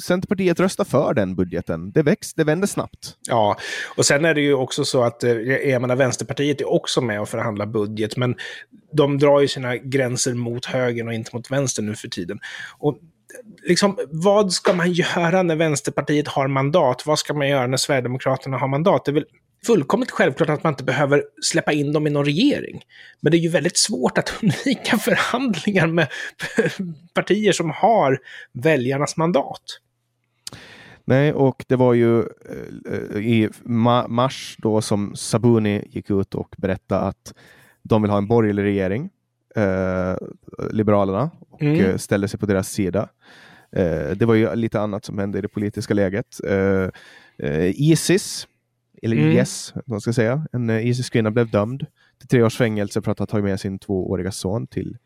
Centerpartiet 0.04 0.60
röstar 0.60 0.84
för 0.84 1.14
den 1.14 1.34
budgeten. 1.34 1.92
Det 1.92 2.02
växer, 2.02 2.36
det 2.36 2.44
vänder 2.44 2.66
snabbt. 2.66 3.16
Ja, 3.28 3.56
och 3.96 4.06
sen 4.06 4.24
är 4.24 4.34
det 4.34 4.40
ju 4.40 4.54
också 4.54 4.84
så 4.84 5.02
att 5.02 5.24
eh, 5.24 5.32
jag 5.40 5.80
menar, 5.80 5.96
Vänsterpartiet 5.96 6.60
är 6.60 6.68
också 6.72 7.00
med 7.00 7.20
och 7.20 7.28
förhandlar 7.28 7.66
budget, 7.66 8.16
men 8.16 8.34
de 8.92 9.18
drar 9.18 9.40
ju 9.40 9.48
sina 9.48 9.76
gränser 9.76 10.34
mot 10.34 10.64
högern 10.64 11.08
och 11.08 11.14
inte 11.14 11.30
mot 11.36 11.50
vänster 11.50 11.82
nu 11.82 11.94
för 11.94 12.08
tiden. 12.08 12.38
Och 12.78 12.98
liksom, 13.62 13.98
vad 14.10 14.52
ska 14.52 14.72
man 14.72 14.92
göra 14.92 15.42
när 15.42 15.56
Vänsterpartiet 15.56 16.28
har 16.28 16.48
mandat? 16.48 17.06
Vad 17.06 17.18
ska 17.18 17.34
man 17.34 17.48
göra 17.48 17.66
när 17.66 17.76
Sverigedemokraterna 17.76 18.58
har 18.58 18.68
mandat? 18.68 19.04
Det 19.04 19.10
är 19.10 19.14
väl 19.14 19.26
fullkomligt 19.66 20.10
självklart 20.10 20.48
att 20.48 20.64
man 20.64 20.72
inte 20.72 20.84
behöver 20.84 21.22
släppa 21.42 21.72
in 21.72 21.92
dem 21.92 22.06
i 22.06 22.10
någon 22.10 22.24
regering. 22.24 22.82
Men 23.20 23.30
det 23.30 23.38
är 23.38 23.40
ju 23.40 23.48
väldigt 23.48 23.78
svårt 23.78 24.18
att 24.18 24.32
undvika 24.42 24.98
förhandlingar 24.98 25.86
med 25.86 26.08
partier 27.14 27.52
som 27.52 27.70
har 27.70 28.18
väljarnas 28.52 29.16
mandat. 29.16 29.62
Nej, 31.04 31.32
och 31.32 31.64
det 31.68 31.76
var 31.76 31.94
ju 31.94 32.20
eh, 32.20 33.16
i 33.16 33.48
ma 33.62 34.08
mars 34.08 34.56
då 34.58 34.80
som 34.82 35.16
Sabuni 35.16 35.88
gick 35.90 36.10
ut 36.10 36.34
och 36.34 36.54
berättade 36.58 37.00
att 37.00 37.34
de 37.82 38.02
vill 38.02 38.10
ha 38.10 38.18
en 38.18 38.28
borgerlig 38.28 38.62
regering, 38.62 39.10
eh, 39.56 40.16
Liberalerna, 40.70 41.30
och 41.50 41.62
mm. 41.62 41.84
Eh, 41.84 41.96
ställde 41.96 42.28
sig 42.28 42.40
på 42.40 42.46
deras 42.46 42.68
sida. 42.68 43.08
Eh, 43.72 44.10
det 44.10 44.24
var 44.24 44.34
ju 44.34 44.54
lite 44.54 44.80
annat 44.80 45.04
som 45.04 45.18
hände 45.18 45.38
i 45.38 45.40
det 45.40 45.48
politiska 45.48 45.94
läget. 45.94 46.40
Eh, 46.44 46.88
eh, 47.38 47.70
Isis 47.70 48.46
eller 49.02 49.16
mm. 49.16 49.38
IS, 49.38 49.74
man 49.86 50.00
ska 50.00 50.12
säga. 50.12 50.46
En 50.52 50.70
uh, 50.70 50.86
ISIS-kvinna 50.86 51.30
blev 51.30 51.50
dömd 51.50 51.86
till 52.18 52.28
tre 52.28 52.42
års 52.42 52.56
fängelse 52.56 53.02
för 53.02 53.12
att 53.12 53.18
ha 53.18 53.26
tagit 53.26 53.44
med 53.44 53.60
sin 53.60 53.78
tvååriga 53.78 54.32
son 54.32 54.66
till, 54.66 54.98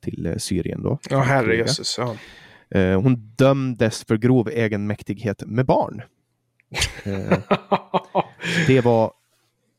till 0.00 0.26
uh, 0.26 0.36
Syrien. 0.36 0.82
Då, 0.82 0.98
ja, 1.10 1.20
herrejösses. 1.20 1.98
Ja. 1.98 2.16
Uh, 2.74 3.00
hon 3.00 3.16
dömdes 3.36 4.04
för 4.04 4.16
grov 4.16 4.48
egenmäktighet 4.48 5.42
med 5.46 5.66
barn. 5.66 6.02
Det, 8.66 8.80
var, 8.80 9.12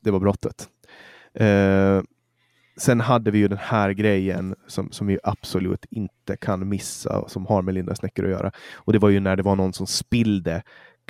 det 0.04 0.10
var 0.10 0.20
brottet. 0.20 0.68
sen 2.76 3.00
hade 3.00 3.30
vi 3.30 3.38
ju 3.38 3.48
den 3.48 3.58
här 3.58 3.90
grejen 3.90 4.54
som, 4.66 4.92
som 4.92 5.06
vi 5.06 5.18
absolut 5.22 5.86
inte 5.90 6.36
kan 6.36 6.68
missa, 6.68 7.28
som 7.28 7.46
har 7.46 7.62
med 7.62 7.74
Linda 7.74 7.94
Snecker 7.94 8.24
att 8.24 8.30
göra. 8.30 8.52
Och 8.74 8.92
det 8.92 8.98
var 8.98 9.08
ju 9.08 9.20
när 9.20 9.36
det 9.36 9.42
var 9.42 9.56
någon 9.56 9.72
som 9.72 9.86
spillde 9.86 10.62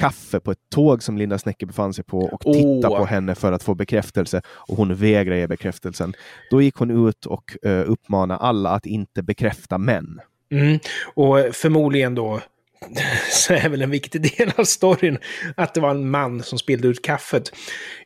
kaffe 0.02 0.40
på 0.40 0.50
ett 0.50 0.58
tåg 0.74 1.02
som 1.02 1.18
Linda 1.18 1.38
Snäcke 1.38 1.66
befann 1.66 1.94
sig 1.94 2.04
på 2.04 2.18
och 2.18 2.46
oh. 2.46 2.98
på 2.98 3.04
henne 3.04 3.34
för 3.34 3.52
att 3.52 3.62
få 3.62 3.74
bekräftelse 3.74 4.42
och 4.48 4.76
hon 4.76 4.94
vägrar 4.94 5.36
ge 5.36 5.46
bekräftelsen. 5.46 6.14
Då 6.50 6.62
gick 6.62 6.74
hon 6.74 7.08
ut 7.08 7.26
och 7.26 7.56
uh, 7.66 7.90
uppmanade 7.90 8.40
alla 8.40 8.70
att 8.70 8.86
inte 8.86 9.22
bekräfta 9.22 9.78
män. 9.78 10.20
Mm. 10.50 10.78
Och 11.14 11.38
förmodligen 11.52 12.14
då 12.14 12.40
så 13.30 13.54
är 13.54 13.68
väl 13.68 13.82
en 13.82 13.90
viktig 13.90 14.22
del 14.22 14.52
av 14.56 14.64
storyn 14.64 15.18
att 15.56 15.74
det 15.74 15.80
var 15.80 15.90
en 15.90 16.10
man 16.10 16.42
som 16.42 16.58
spillde 16.58 16.88
ut 16.88 17.04
kaffet. 17.04 17.52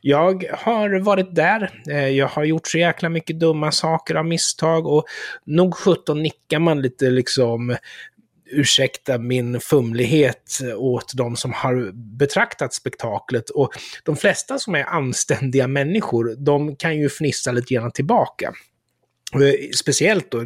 Jag 0.01 0.45
har 0.53 0.99
varit 0.99 1.35
där. 1.35 1.81
Eh, 1.89 2.07
jag 2.07 2.27
har 2.27 2.43
gjort 2.43 2.67
så 2.67 2.77
jäkla 2.77 3.09
mycket 3.09 3.39
dumma 3.39 3.71
saker 3.71 4.15
av 4.15 4.25
misstag 4.25 4.87
och 4.87 5.05
nog 5.45 5.75
sjutton 5.75 6.23
nickar 6.23 6.59
man 6.59 6.81
lite 6.81 7.09
liksom 7.09 7.75
ursäkta 8.51 9.17
min 9.17 9.59
fumlighet 9.59 10.59
åt 10.75 11.11
de 11.13 11.35
som 11.35 11.53
har 11.53 11.91
betraktat 12.17 12.73
spektaklet. 12.73 13.49
Och 13.49 13.71
de 14.03 14.15
flesta 14.15 14.59
som 14.59 14.75
är 14.75 14.83
anständiga 14.83 15.67
människor, 15.67 16.35
de 16.37 16.75
kan 16.75 16.97
ju 16.97 17.09
fnissa 17.09 17.51
lite 17.51 17.73
grann 17.73 17.91
tillbaka. 17.91 18.53
Eh, 19.33 19.69
speciellt 19.75 20.31
då, 20.31 20.45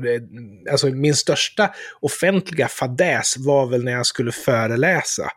alltså 0.71 0.87
min 0.87 1.15
största 1.15 1.73
offentliga 1.99 2.67
fadäs 2.67 3.37
var 3.37 3.67
väl 3.67 3.83
när 3.83 3.91
jag 3.91 4.05
skulle 4.05 4.31
föreläsa 4.31 5.31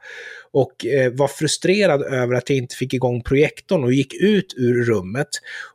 och 0.55 0.86
eh, 0.86 1.12
var 1.12 1.28
frustrerad 1.28 2.02
över 2.02 2.34
att 2.34 2.50
jag 2.50 2.59
inte 2.59 2.76
fick 2.76 2.94
igång 2.94 3.22
projektorn 3.22 3.84
och 3.84 3.92
gick 3.92 4.14
ut 4.14 4.55
ur 4.57 4.84
rummet. 4.84 5.28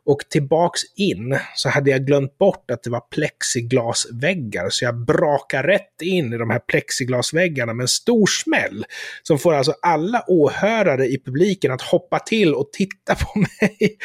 Och 0.04 0.18
tillbaks 0.28 0.80
in 0.96 1.38
så 1.54 1.68
hade 1.68 1.90
jag 1.90 2.06
glömt 2.06 2.38
bort 2.38 2.70
att 2.70 2.82
det 2.82 2.90
var 2.90 3.00
plexiglasväggar, 3.00 4.70
så 4.70 4.84
jag 4.84 5.04
brakar 5.04 5.62
rätt 5.62 6.02
in 6.02 6.32
i 6.32 6.38
de 6.38 6.50
här 6.50 6.58
plexiglasväggarna 6.58 7.74
med 7.74 7.84
en 7.84 7.88
stor 7.88 8.26
smäll. 8.26 8.84
Som 9.22 9.38
får 9.38 9.54
alltså 9.54 9.74
alla 9.82 10.24
åhörare 10.26 11.06
i 11.06 11.22
publiken 11.24 11.72
att 11.72 11.82
hoppa 11.82 12.18
till 12.18 12.54
och 12.54 12.72
titta 12.72 13.14
på 13.14 13.38
mig. 13.60 13.96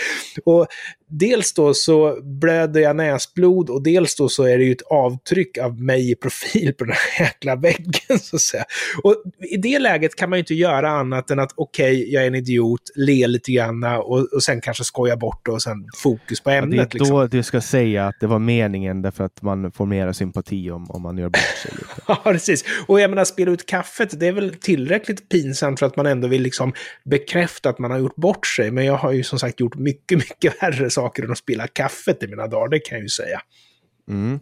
Och 0.46 0.68
dels 1.08 1.54
då 1.54 1.74
så 1.74 2.20
blöder 2.22 2.82
jag 2.82 2.96
näsblod 2.96 3.70
och 3.70 3.84
dels 3.84 4.16
då 4.16 4.30
så 4.30 4.44
är 4.44 4.58
det 4.58 4.64
ju 4.64 4.72
ett 4.72 4.82
avtryck 4.82 5.58
av 5.58 5.82
mig 5.82 6.12
i 6.12 6.16
profil 6.16 6.74
på 6.74 6.84
den 6.84 6.94
här 6.94 7.26
jäkla 7.26 7.56
väggen. 7.56 8.20
Så 8.22 8.36
att 8.36 8.42
säga. 8.42 8.66
Och 9.04 9.24
i 9.50 9.58
det 9.58 9.80
läget 9.80 10.16
kan 10.16 10.30
man 10.30 10.38
ju 10.38 10.42
inte 10.42 10.54
göra 10.54 10.65
annat 10.74 11.32
än 11.32 11.40
att 11.40 11.52
okej, 11.56 11.98
okay, 11.98 12.14
jag 12.14 12.24
är 12.24 12.28
en 12.28 12.36
idiot, 12.36 12.82
le 12.96 13.28
lite 13.28 13.52
grann 13.52 13.84
och, 13.84 14.34
och 14.34 14.44
sen 14.44 14.62
kanske 14.62 14.84
skoja 14.84 15.18
bort 15.18 15.48
och 15.48 15.62
sen 15.62 15.86
fokus 15.96 16.42
på 16.42 16.50
ämnet. 16.50 16.78
Ja, 16.78 16.84
det 16.84 16.96
är 16.96 17.00
liksom. 17.00 17.18
då 17.18 17.28
du 17.28 17.44
ska 17.44 17.62
säga 17.62 18.08
att 18.08 18.16
det 18.20 18.28
var 18.28 18.40
meningen 18.40 19.02
därför 19.02 19.24
att 19.24 19.42
man 19.42 19.72
får 19.72 19.86
mera 19.86 20.14
sympati 20.14 20.72
om, 20.72 20.92
om 20.92 21.02
man 21.02 21.18
gör 21.18 21.30
bort 21.30 21.58
sig 21.64 21.72
lite. 21.72 21.86
ja, 22.08 22.22
precis. 22.24 22.66
Och 22.88 23.00
jag 23.00 23.10
menar, 23.10 23.26
spela 23.26 23.52
ut 23.52 23.66
kaffet, 23.66 24.20
det 24.20 24.28
är 24.28 24.32
väl 24.32 24.54
tillräckligt 24.54 25.30
pinsamt 25.30 25.80
för 25.80 25.86
att 25.86 25.96
man 25.96 26.06
ändå 26.06 26.28
vill 26.28 26.42
liksom 26.42 26.74
bekräfta 27.04 27.70
att 27.70 27.80
man 27.80 27.92
har 27.92 27.98
gjort 27.98 28.16
bort 28.16 28.48
sig. 28.48 28.72
Men 28.72 28.86
jag 28.86 28.98
har 28.98 29.12
ju 29.12 29.24
som 29.24 29.40
sagt 29.40 29.60
gjort 29.60 29.76
mycket, 29.76 30.18
mycket 30.30 30.64
värre 30.64 30.90
saker 30.90 31.24
än 31.24 31.32
att 31.32 31.38
spela 31.38 31.68
kaffet 31.68 32.24
i 32.24 32.28
mina 32.28 32.48
dagar, 32.48 32.70
det 32.70 32.80
kan 32.80 32.98
jag 32.98 33.04
ju 33.04 33.10
säga. 33.10 33.42
Mm. 34.10 34.40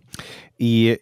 I 0.57 0.97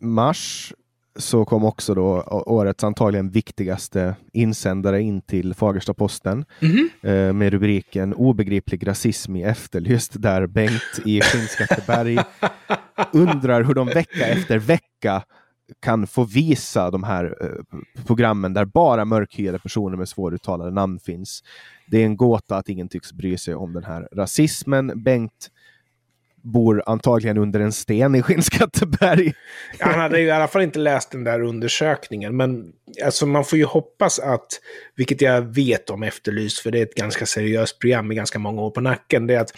mars 0.00 0.72
så 1.20 1.44
kom 1.44 1.64
också 1.64 1.94
då 1.94 2.22
årets 2.46 2.84
antagligen 2.84 3.30
viktigaste 3.30 4.16
insändare 4.32 5.02
in 5.02 5.20
till 5.22 5.54
Fagersta-Posten 5.54 6.44
mm 6.60 6.76
-hmm. 7.02 7.32
med 7.32 7.52
rubriken 7.52 8.14
Obegriplig 8.14 8.86
rasism 8.86 9.36
i 9.36 9.42
Efterlyst 9.42 10.12
där 10.14 10.46
Bengt 10.46 11.00
i 11.04 11.20
Skinnskatteberg 11.20 12.18
undrar 13.12 13.62
hur 13.62 13.74
de 13.74 13.86
vecka 13.86 14.26
efter 14.26 14.58
vecka 14.58 15.22
kan 15.80 16.06
få 16.06 16.24
visa 16.24 16.90
de 16.90 17.04
här 17.04 17.36
eh, 17.40 17.78
programmen 18.06 18.54
där 18.54 18.64
bara 18.64 19.04
mörkhyade 19.04 19.58
personer 19.58 19.96
med 19.96 20.08
svåruttalade 20.08 20.70
namn 20.70 20.98
finns. 20.98 21.42
Det 21.86 21.98
är 21.98 22.04
en 22.04 22.16
gåta 22.16 22.56
att 22.56 22.68
ingen 22.68 22.88
tycks 22.88 23.12
bry 23.12 23.38
sig 23.38 23.54
om 23.54 23.72
den 23.72 23.84
här 23.84 24.08
rasismen. 24.12 25.02
Bengt 25.02 25.50
bor 26.42 26.82
antagligen 26.86 27.38
under 27.38 27.60
en 27.60 27.72
sten 27.72 28.14
i 28.14 28.22
Skinnskatteberg. 28.22 29.32
Han 29.78 30.00
hade 30.00 30.20
ju 30.20 30.26
i 30.26 30.30
alla 30.30 30.48
fall 30.48 30.62
inte 30.62 30.78
läst 30.78 31.10
den 31.10 31.24
där 31.24 31.42
undersökningen, 31.42 32.36
men 32.36 32.72
alltså 33.04 33.26
man 33.26 33.44
får 33.44 33.58
ju 33.58 33.64
hoppas 33.64 34.18
att, 34.18 34.46
vilket 34.96 35.20
jag 35.20 35.42
vet 35.54 35.90
om 35.90 36.02
Efterlyst, 36.02 36.58
för 36.58 36.70
det 36.70 36.78
är 36.78 36.82
ett 36.82 36.94
ganska 36.94 37.26
seriöst 37.26 37.78
program 37.78 38.08
med 38.08 38.16
ganska 38.16 38.38
många 38.38 38.62
år 38.62 38.70
på 38.70 38.80
nacken, 38.80 39.26
det 39.26 39.34
är 39.34 39.40
att 39.40 39.52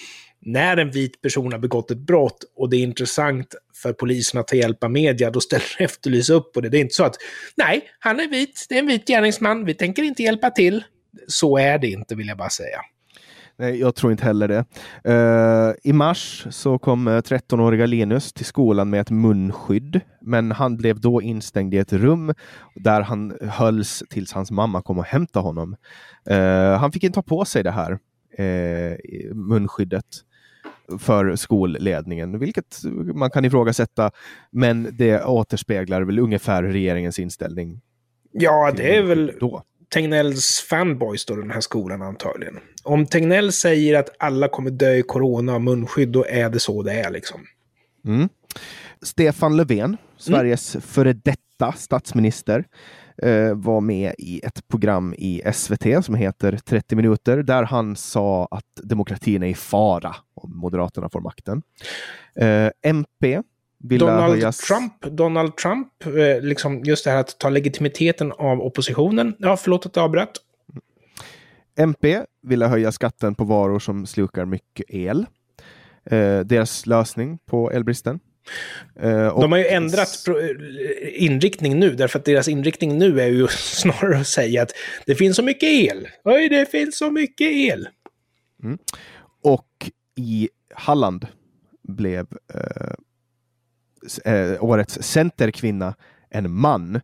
när 0.45 0.77
en 0.77 0.91
vit 0.91 1.23
person 1.23 1.53
har 1.53 1.59
begått 1.59 1.91
ett 1.91 1.99
brott 1.99 2.45
och 2.57 2.71
det 2.71 2.77
är 2.77 2.83
intressant 2.83 3.55
för 3.83 3.93
polisen 3.93 4.41
att 4.41 4.49
ta 4.49 4.57
hjälp 4.57 4.85
av 4.85 4.91
media, 4.91 5.31
då 5.31 5.41
ställer 5.41 5.65
Efterlys 5.83 6.31
upp 6.31 6.53
på 6.53 6.61
det. 6.61 6.69
Det 6.69 6.79
är 6.79 6.81
inte 6.81 6.95
så 6.95 7.05
att, 7.05 7.17
nej, 7.57 7.83
han 7.99 8.21
är 8.21 8.29
vit, 8.29 8.67
det 8.69 8.75
är 8.75 8.79
en 8.79 8.87
vit 8.87 9.07
gärningsman, 9.07 9.65
vi 9.65 9.75
tänker 9.75 10.03
inte 10.03 10.23
hjälpa 10.23 10.51
till. 10.51 10.85
Så 11.27 11.59
är 11.59 11.79
det 11.79 11.89
inte, 11.89 12.15
vill 12.15 12.29
jag 12.29 12.39
bara 12.39 12.51
säga. 12.51 12.81
Nej, 13.63 13.81
jag 13.81 13.95
tror 13.95 14.13
inte 14.13 14.25
heller 14.25 14.49
det. 14.49 14.65
Uh, 15.09 15.75
I 15.83 15.93
mars 15.93 16.47
så 16.51 16.79
kom 16.79 17.09
13-åriga 17.09 17.87
Linus 17.87 18.33
till 18.33 18.45
skolan 18.45 18.91
med 18.91 19.01
ett 19.01 19.11
munskydd, 19.11 20.01
men 20.21 20.53
han 20.53 20.77
blev 20.77 21.01
då 21.01 21.23
instängd 21.23 21.75
i 21.75 21.79
ett 21.79 21.93
rum 21.93 22.35
där 22.75 23.01
han 23.01 23.39
hölls 23.41 24.03
tills 24.11 24.33
hans 24.33 24.51
mamma 24.51 24.83
kom 24.83 24.99
och 24.99 25.05
hämtade 25.05 25.47
honom. 25.47 25.77
Uh, 26.31 26.77
han 26.79 26.93
fick 26.93 27.05
inte 27.05 27.15
ta 27.15 27.23
på 27.23 27.45
sig 27.45 27.63
det 27.63 27.71
här 27.71 27.93
uh, 27.93 29.35
munskyddet 29.35 30.07
för 30.99 31.37
skolledningen, 31.37 32.39
vilket 32.39 32.83
man 33.15 33.31
kan 33.31 33.45
ifrågasätta, 33.45 34.11
men 34.51 34.89
det 34.93 35.25
återspeglar 35.25 36.03
väl 36.03 36.19
ungefär 36.19 36.63
regeringens 36.63 37.19
inställning. 37.19 37.81
Ja, 38.33 38.73
det 38.77 38.97
är 38.97 39.03
väl 39.03 39.33
då. 39.41 39.63
Tegnells 39.93 40.61
fanboys 40.61 41.25
då, 41.25 41.37
den 41.37 41.51
här 41.51 41.61
skolan 41.61 42.03
antagligen. 42.03 42.59
Om 42.83 43.07
Tegnell 43.07 43.53
säger 43.53 43.99
att 43.99 44.11
alla 44.19 44.49
kommer 44.49 44.71
dö 44.71 44.95
i 44.95 45.03
corona 45.03 45.55
och 45.55 45.63
munskydd, 45.63 46.09
då 46.09 46.25
är 46.29 46.51
det 46.51 46.61
så 46.61 46.83
det 46.83 46.93
är 46.93 47.11
liksom. 47.11 47.41
Mm. 48.05 48.29
Stefan 49.03 49.57
Löfven, 49.57 49.97
Sveriges 50.17 50.75
mm. 50.75 50.83
före 50.83 51.13
detta 51.13 51.73
statsminister, 51.73 52.65
eh, 53.23 53.55
var 53.55 53.81
med 53.81 54.15
i 54.19 54.41
ett 54.45 54.69
program 54.69 55.15
i 55.19 55.43
SVT 55.53 56.05
som 56.05 56.15
heter 56.15 56.57
30 56.57 56.97
minuter, 56.97 57.43
där 57.43 57.63
han 57.63 57.97
sa 57.97 58.49
att 58.51 58.65
demokratin 58.83 59.43
är 59.43 59.47
i 59.47 59.55
fara 59.55 60.17
om 60.35 60.57
Moderaterna 60.57 61.09
får 61.09 61.21
makten. 61.21 61.63
Eh, 62.35 62.71
MP, 62.83 63.43
MP 63.85 63.99
Donald 63.99 64.33
höjas... 64.33 64.59
Trump, 64.59 64.93
Donald 65.01 65.57
Trump, 65.57 65.89
eh, 66.07 66.41
liksom 66.41 66.83
just 66.85 67.05
det 67.05 67.11
här 67.11 67.19
att 67.21 67.39
ta 67.39 67.49
legitimiteten 67.49 68.33
av 68.33 68.61
oppositionen. 68.61 69.35
Ja, 69.39 69.57
förlåt 69.57 69.87
att 69.87 69.97
jag 69.97 70.05
avbröt. 70.05 70.33
MP 71.77 72.25
ville 72.43 72.67
höja 72.67 72.93
skatten 72.93 73.35
på 73.35 73.45
varor 73.45 73.79
som 73.79 74.07
slukar 74.07 74.45
mycket 74.45 74.87
el. 74.89 75.27
Eh, 76.05 76.41
deras 76.41 76.87
lösning 76.87 77.39
på 77.47 77.71
elbristen. 77.71 78.21
Eh, 79.01 79.41
De 79.41 79.53
har 79.53 79.59
ju 79.59 79.67
ändrat 79.67 80.09
inriktning 81.13 81.79
nu, 81.79 81.91
därför 81.91 82.19
att 82.19 82.25
deras 82.25 82.49
inriktning 82.49 82.99
nu 82.99 83.21
är 83.21 83.27
ju 83.27 83.49
snarare 83.51 84.19
att 84.19 84.27
säga 84.27 84.63
att 84.63 84.71
det 85.07 85.15
finns 85.15 85.37
så 85.37 85.43
mycket 85.43 85.69
el. 85.69 86.09
Oj, 86.25 86.49
det 86.49 86.71
finns 86.71 86.99
så 86.99 87.11
mycket 87.11 87.47
el. 87.47 87.89
Mm. 88.63 88.79
Och 89.43 89.91
i 90.17 90.49
Halland 90.75 91.27
blev 91.89 92.27
eh, 92.55 92.95
eh, 94.25 94.65
årets 94.65 95.03
centerkvinna 95.03 95.95
en 96.31 96.53
man. 96.53 97.01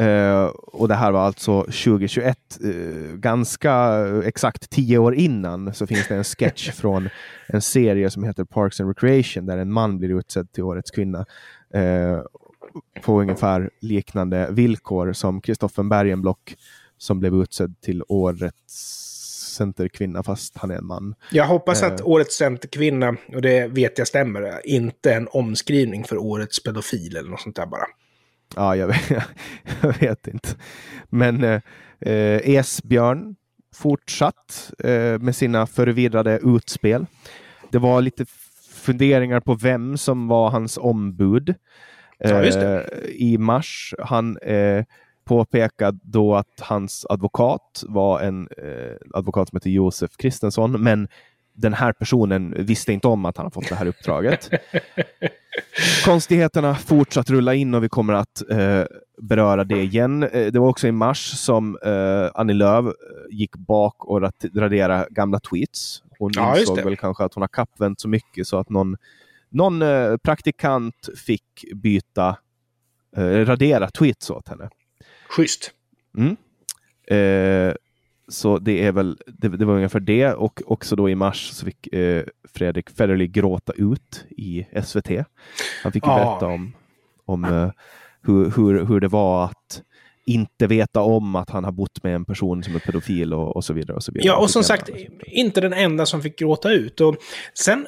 Uh, 0.00 0.44
och 0.56 0.88
det 0.88 0.94
här 0.94 1.12
var 1.12 1.20
alltså 1.20 1.62
2021, 1.62 2.38
uh, 2.64 2.70
eh, 2.70 3.16
ganska 3.16 4.04
exakt 4.24 4.70
tio 4.70 4.98
år 4.98 5.14
innan 5.14 5.74
så 5.74 5.86
finns 5.86 6.08
det 6.08 6.16
en 6.16 6.24
sketch 6.24 6.70
från 6.74 7.08
en 7.46 7.62
serie 7.62 8.10
som 8.10 8.24
heter 8.24 8.44
Parks 8.44 8.80
and 8.80 8.88
Recreation 8.88 9.46
där 9.46 9.58
en 9.58 9.72
man 9.72 9.98
blir 9.98 10.18
utsedd 10.18 10.52
till 10.52 10.62
årets 10.62 10.90
kvinna 10.90 11.26
på 13.02 13.20
ungefär 13.20 13.70
liknande 13.80 14.48
villkor 14.50 15.12
som 15.12 15.40
Kristoffer 15.40 15.82
Bergenblock 15.82 16.56
som 16.98 17.20
blev 17.20 17.34
utsedd 17.34 17.80
till 17.80 18.02
årets 18.08 19.01
centerkvinna 19.52 20.22
fast 20.22 20.58
han 20.58 20.70
är 20.70 20.74
en 20.74 20.86
man. 20.86 21.14
Jag 21.30 21.46
hoppas 21.46 21.82
att 21.82 22.00
årets 22.00 22.36
centerkvinna, 22.36 23.16
och 23.34 23.42
det 23.42 23.66
vet 23.66 23.98
jag 23.98 24.08
stämmer, 24.08 24.60
inte 24.64 25.12
är 25.12 25.16
en 25.16 25.28
omskrivning 25.30 26.04
för 26.04 26.16
årets 26.16 26.62
pedofil 26.62 27.16
eller 27.16 27.30
något 27.30 27.40
sånt 27.40 27.56
där 27.56 27.66
bara. 27.66 27.86
Ja, 28.56 28.76
jag 28.76 28.86
vet, 28.86 29.10
jag 29.82 30.00
vet 30.00 30.26
inte. 30.26 30.48
Men 31.08 31.44
eh, 31.44 32.50
Esbjörn 32.50 33.36
fortsatt 33.74 34.72
eh, 34.78 35.18
med 35.18 35.36
sina 35.36 35.66
förvirrade 35.66 36.40
utspel. 36.42 37.06
Det 37.70 37.78
var 37.78 38.02
lite 38.02 38.26
funderingar 38.72 39.40
på 39.40 39.54
vem 39.54 39.98
som 39.98 40.28
var 40.28 40.50
hans 40.50 40.78
ombud. 40.78 41.54
Ja, 42.18 42.42
eh, 42.42 42.80
I 43.08 43.38
mars. 43.38 43.94
Han 43.98 44.38
eh, 44.38 44.84
påpekade 45.24 45.98
då 46.02 46.34
att 46.34 46.60
hans 46.60 47.06
advokat 47.08 47.84
var 47.88 48.20
en 48.20 48.48
eh, 48.58 48.96
advokat 49.14 49.48
som 49.48 49.56
heter 49.56 49.70
Josef 49.70 50.16
Kristensson, 50.16 50.82
men 50.82 51.08
den 51.54 51.72
här 51.72 51.92
personen 51.92 52.54
visste 52.58 52.92
inte 52.92 53.08
om 53.08 53.24
att 53.24 53.36
han 53.36 53.46
har 53.46 53.50
fått 53.50 53.68
det 53.68 53.74
här 53.74 53.86
uppdraget. 53.86 54.50
Konstigheterna 56.04 56.74
fortsatt 56.74 57.30
rulla 57.30 57.54
in 57.54 57.74
och 57.74 57.84
vi 57.84 57.88
kommer 57.88 58.12
att 58.12 58.50
eh, 58.50 58.84
beröra 59.22 59.64
det 59.64 59.82
igen. 59.82 60.22
Eh, 60.22 60.52
det 60.52 60.58
var 60.58 60.68
också 60.68 60.88
i 60.88 60.92
mars 60.92 61.18
som 61.18 61.78
eh, 61.84 62.30
Annie 62.34 62.54
Lööf 62.54 62.86
eh, 62.86 62.92
gick 63.30 63.56
bak 63.56 64.04
och 64.04 64.20
raderade 64.54 65.06
gamla 65.10 65.40
tweets. 65.40 66.02
Hon 66.18 66.30
ja, 66.34 66.58
insåg 66.58 66.80
väl 66.80 66.96
kanske 66.96 67.24
att 67.24 67.34
hon 67.34 67.42
har 67.42 67.48
kappvänt 67.48 68.00
så 68.00 68.08
mycket 68.08 68.46
så 68.46 68.58
att 68.58 68.68
någon, 68.68 68.96
någon 69.50 69.82
eh, 69.82 70.16
praktikant 70.16 71.08
fick 71.26 71.64
byta, 71.74 72.36
radera 73.16 73.90
tweets 73.90 74.30
åt 74.30 74.48
henne. 74.48 74.68
Schysst. 75.36 75.70
Mm. 76.16 76.36
Eh, 77.06 77.74
så 78.28 78.58
det 78.58 78.86
är 78.86 78.92
väl, 78.92 79.18
det, 79.26 79.48
det, 79.48 79.64
var 79.64 79.74
ungefär 79.74 80.00
det 80.00 80.32
och 80.32 80.62
också 80.66 80.96
då 80.96 81.10
i 81.10 81.14
mars 81.14 81.50
så 81.50 81.66
fick 81.66 81.86
eh, 81.86 82.24
Fredrik 82.48 82.90
Federley 82.90 83.26
gråta 83.26 83.72
ut 83.72 84.24
i 84.30 84.66
SVT. 84.84 85.10
Han 85.82 85.92
fick 85.92 86.06
ju 86.06 86.12
berätta 86.12 86.46
om, 86.46 86.72
om 87.24 87.44
eh, 87.44 87.70
hur, 88.22 88.50
hur, 88.56 88.84
hur 88.84 89.00
det 89.00 89.08
var 89.08 89.44
att 89.44 89.82
inte 90.26 90.66
veta 90.66 91.00
om 91.00 91.36
att 91.36 91.50
han 91.50 91.64
har 91.64 91.72
bott 91.72 92.02
med 92.02 92.14
en 92.14 92.24
person 92.24 92.62
som 92.62 92.74
är 92.74 92.78
pedofil 92.78 93.34
och, 93.34 93.56
och 93.56 93.64
så 93.64 93.72
vidare. 93.72 93.96
Och 93.96 94.02
så 94.02 94.12
vidare. 94.12 94.26
Ja, 94.26 94.36
och 94.36 94.50
som 94.50 94.64
sagt, 94.64 94.90
inte 95.26 95.60
den 95.60 95.72
enda 95.72 96.06
som 96.06 96.22
fick 96.22 96.38
gråta 96.38 96.72
ut. 96.72 97.00
Och 97.00 97.16
sen, 97.58 97.86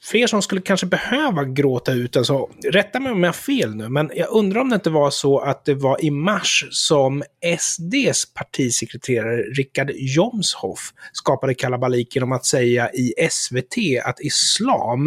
fler 0.00 0.26
som 0.26 0.42
skulle 0.42 0.60
kanske 0.60 0.86
behöva 0.86 1.44
gråta 1.44 1.92
ut, 1.92 2.16
alltså, 2.16 2.48
rätta 2.72 3.00
mig 3.00 3.12
om 3.12 3.22
jag 3.22 3.28
har 3.28 3.32
fel 3.32 3.74
nu, 3.74 3.88
men 3.88 4.10
jag 4.14 4.30
undrar 4.30 4.60
om 4.60 4.68
det 4.68 4.74
inte 4.74 4.90
var 4.90 5.10
så 5.10 5.38
att 5.38 5.64
det 5.64 5.74
var 5.74 6.04
i 6.04 6.10
mars 6.10 6.66
som 6.70 7.22
SDs 7.58 8.34
partisekreterare 8.34 9.36
Richard 9.36 9.90
Jomshoff 9.94 10.92
skapade 11.12 11.54
kalabalik 11.54 12.14
genom 12.14 12.32
att 12.32 12.46
säga 12.46 12.90
i 12.90 13.14
SVT 13.30 13.76
att 14.04 14.20
islam 14.20 15.06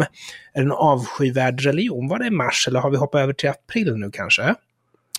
är 0.54 0.62
en 0.62 0.72
avskyvärd 0.72 1.60
religion. 1.60 2.08
Var 2.08 2.18
det 2.18 2.26
i 2.26 2.30
mars 2.30 2.68
eller 2.68 2.80
har 2.80 2.90
vi 2.90 2.96
hoppat 2.96 3.20
över 3.20 3.32
till 3.32 3.48
april 3.48 3.96
nu 3.96 4.10
kanske? 4.10 4.42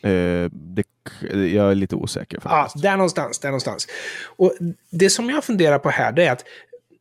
Eh, 0.03 0.49
det, 0.51 0.83
jag 1.31 1.71
är 1.71 1.75
lite 1.75 1.95
osäker. 1.95 2.39
Faktiskt. 2.39 2.83
Ja, 2.83 2.89
där 2.89 2.97
någonstans, 2.97 3.39
där 3.39 3.49
någonstans. 3.49 3.87
Och 4.25 4.53
det 4.89 5.09
som 5.09 5.29
jag 5.29 5.43
funderar 5.43 5.79
på 5.79 5.89
här, 5.89 6.11
det 6.11 6.25
är 6.25 6.31
att 6.31 6.45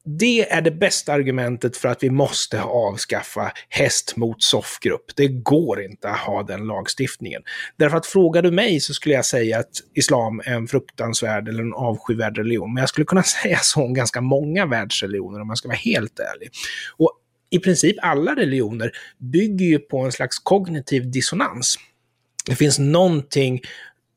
det 0.05 0.53
är 0.53 0.63
det 0.63 0.71
bästa 0.71 1.13
argumentet 1.13 1.77
för 1.77 1.89
att 1.89 2.03
vi 2.03 2.11
måste 2.11 2.63
avskaffa 2.63 3.53
häst 3.69 4.17
mot 4.17 4.43
soffgrupp. 4.43 5.17
Det 5.17 5.29
går 5.29 5.83
inte 5.83 6.09
att 6.09 6.19
ha 6.19 6.43
den 6.43 6.67
lagstiftningen. 6.67 7.43
Därför 7.77 7.97
att 7.97 8.07
frågar 8.07 8.43
du 8.43 8.51
mig 8.51 8.81
så 8.81 8.95
skulle 8.95 9.15
jag 9.15 9.25
säga 9.25 9.59
att 9.59 9.71
islam 9.95 10.41
är 10.45 10.55
en 10.55 10.67
fruktansvärd 10.67 11.49
eller 11.49 11.63
en 11.63 11.75
avskyvärd 11.75 12.39
religion. 12.39 12.75
Men 12.75 12.81
jag 12.81 12.89
skulle 12.89 13.05
kunna 13.05 13.23
säga 13.43 13.59
så 13.59 13.83
om 13.83 13.95
ganska 13.95 14.21
många 14.21 14.67
världsreligioner 14.67 15.41
om 15.41 15.47
man 15.47 15.57
ska 15.57 15.69
vara 15.69 15.79
helt 15.79 16.19
ärlig. 16.19 16.51
Och 16.97 17.13
i 17.51 17.59
princip 17.59 17.97
alla 18.03 18.35
religioner 18.35 18.91
bygger 19.19 19.67
ju 19.67 19.79
på 19.79 19.99
en 19.99 20.13
slags 20.13 20.39
kognitiv 20.39 21.11
dissonans. 21.11 21.77
Det 22.47 22.55
finns 22.55 22.79
någonting 22.79 23.61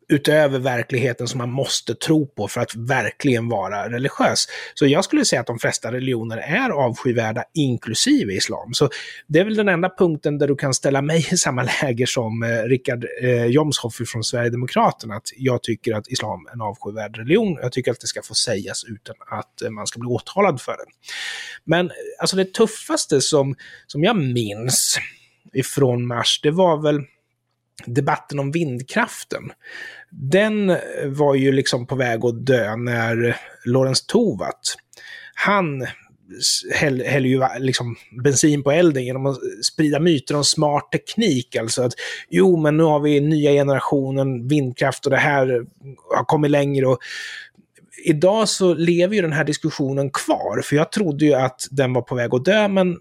utöver 0.09 0.59
verkligheten 0.59 1.27
som 1.27 1.37
man 1.37 1.51
måste 1.51 1.95
tro 1.95 2.27
på 2.27 2.47
för 2.47 2.61
att 2.61 2.75
verkligen 2.75 3.49
vara 3.49 3.89
religiös. 3.89 4.47
Så 4.73 4.87
jag 4.87 5.03
skulle 5.05 5.25
säga 5.25 5.41
att 5.41 5.47
de 5.47 5.59
flesta 5.59 5.91
religioner 5.91 6.37
är 6.37 6.69
avskyvärda, 6.69 7.43
inklusive 7.53 8.33
islam. 8.33 8.73
Så 8.73 8.89
det 9.27 9.39
är 9.39 9.45
väl 9.45 9.55
den 9.55 9.69
enda 9.69 9.89
punkten 9.89 10.37
där 10.37 10.47
du 10.47 10.55
kan 10.55 10.73
ställa 10.73 11.01
mig 11.01 11.27
i 11.31 11.37
samma 11.37 11.67
läger 11.81 12.05
som 12.05 12.43
eh, 12.43 12.47
Richard 12.47 13.05
eh, 13.21 13.45
Jomshoff 13.45 13.95
från 14.07 14.23
Sverigedemokraterna, 14.23 15.15
att 15.15 15.29
jag 15.37 15.63
tycker 15.63 15.93
att 15.93 16.07
islam 16.07 16.47
är 16.47 16.53
en 16.53 16.61
avskyvärd 16.61 17.17
religion. 17.17 17.57
Jag 17.61 17.71
tycker 17.71 17.91
att 17.91 17.99
det 17.99 18.07
ska 18.07 18.21
få 18.21 18.33
sägas 18.33 18.83
utan 18.83 19.15
att 19.31 19.61
eh, 19.61 19.69
man 19.69 19.87
ska 19.87 19.99
bli 19.99 20.09
åtalad 20.09 20.61
för 20.61 20.71
det. 20.71 20.85
Men 21.63 21.91
alltså 22.19 22.35
det 22.35 22.53
tuffaste 22.53 23.21
som, 23.21 23.55
som 23.87 24.03
jag 24.03 24.15
minns 24.15 24.99
ifrån 25.53 26.07
mars, 26.07 26.39
det 26.43 26.51
var 26.51 26.81
väl 26.81 27.01
debatten 27.85 28.39
om 28.39 28.51
vindkraften. 28.51 29.43
Den 30.09 30.77
var 31.05 31.35
ju 31.35 31.51
liksom 31.51 31.87
på 31.87 31.95
väg 31.95 32.25
att 32.25 32.45
dö 32.45 32.75
när 32.75 33.37
Lorentz 33.65 34.05
Tovatt, 34.05 34.75
han 35.33 35.87
häller 36.73 37.05
häll 37.05 37.25
ju 37.25 37.41
liksom 37.59 37.95
bensin 38.23 38.63
på 38.63 38.71
elden 38.71 39.05
genom 39.05 39.25
att 39.25 39.37
sprida 39.63 39.99
myter 39.99 40.35
om 40.35 40.43
smart 40.43 40.91
teknik. 40.91 41.55
Alltså 41.55 41.83
att 41.83 41.93
jo, 42.29 42.57
men 42.57 42.77
nu 42.77 42.83
har 42.83 42.99
vi 42.99 43.19
nya 43.19 43.51
generationen 43.51 44.47
vindkraft 44.47 45.05
och 45.05 45.11
det 45.11 45.17
här 45.17 45.65
har 46.15 46.25
kommit 46.25 46.51
längre. 46.51 46.87
Och 46.87 46.99
idag 48.05 48.49
så 48.49 48.73
lever 48.73 49.15
ju 49.15 49.21
den 49.21 49.33
här 49.33 49.43
diskussionen 49.43 50.09
kvar, 50.09 50.61
för 50.61 50.75
jag 50.75 50.91
trodde 50.91 51.25
ju 51.25 51.33
att 51.33 51.67
den 51.71 51.93
var 51.93 52.01
på 52.01 52.15
väg 52.15 52.33
att 52.33 52.45
dö, 52.45 52.67
men 52.67 52.97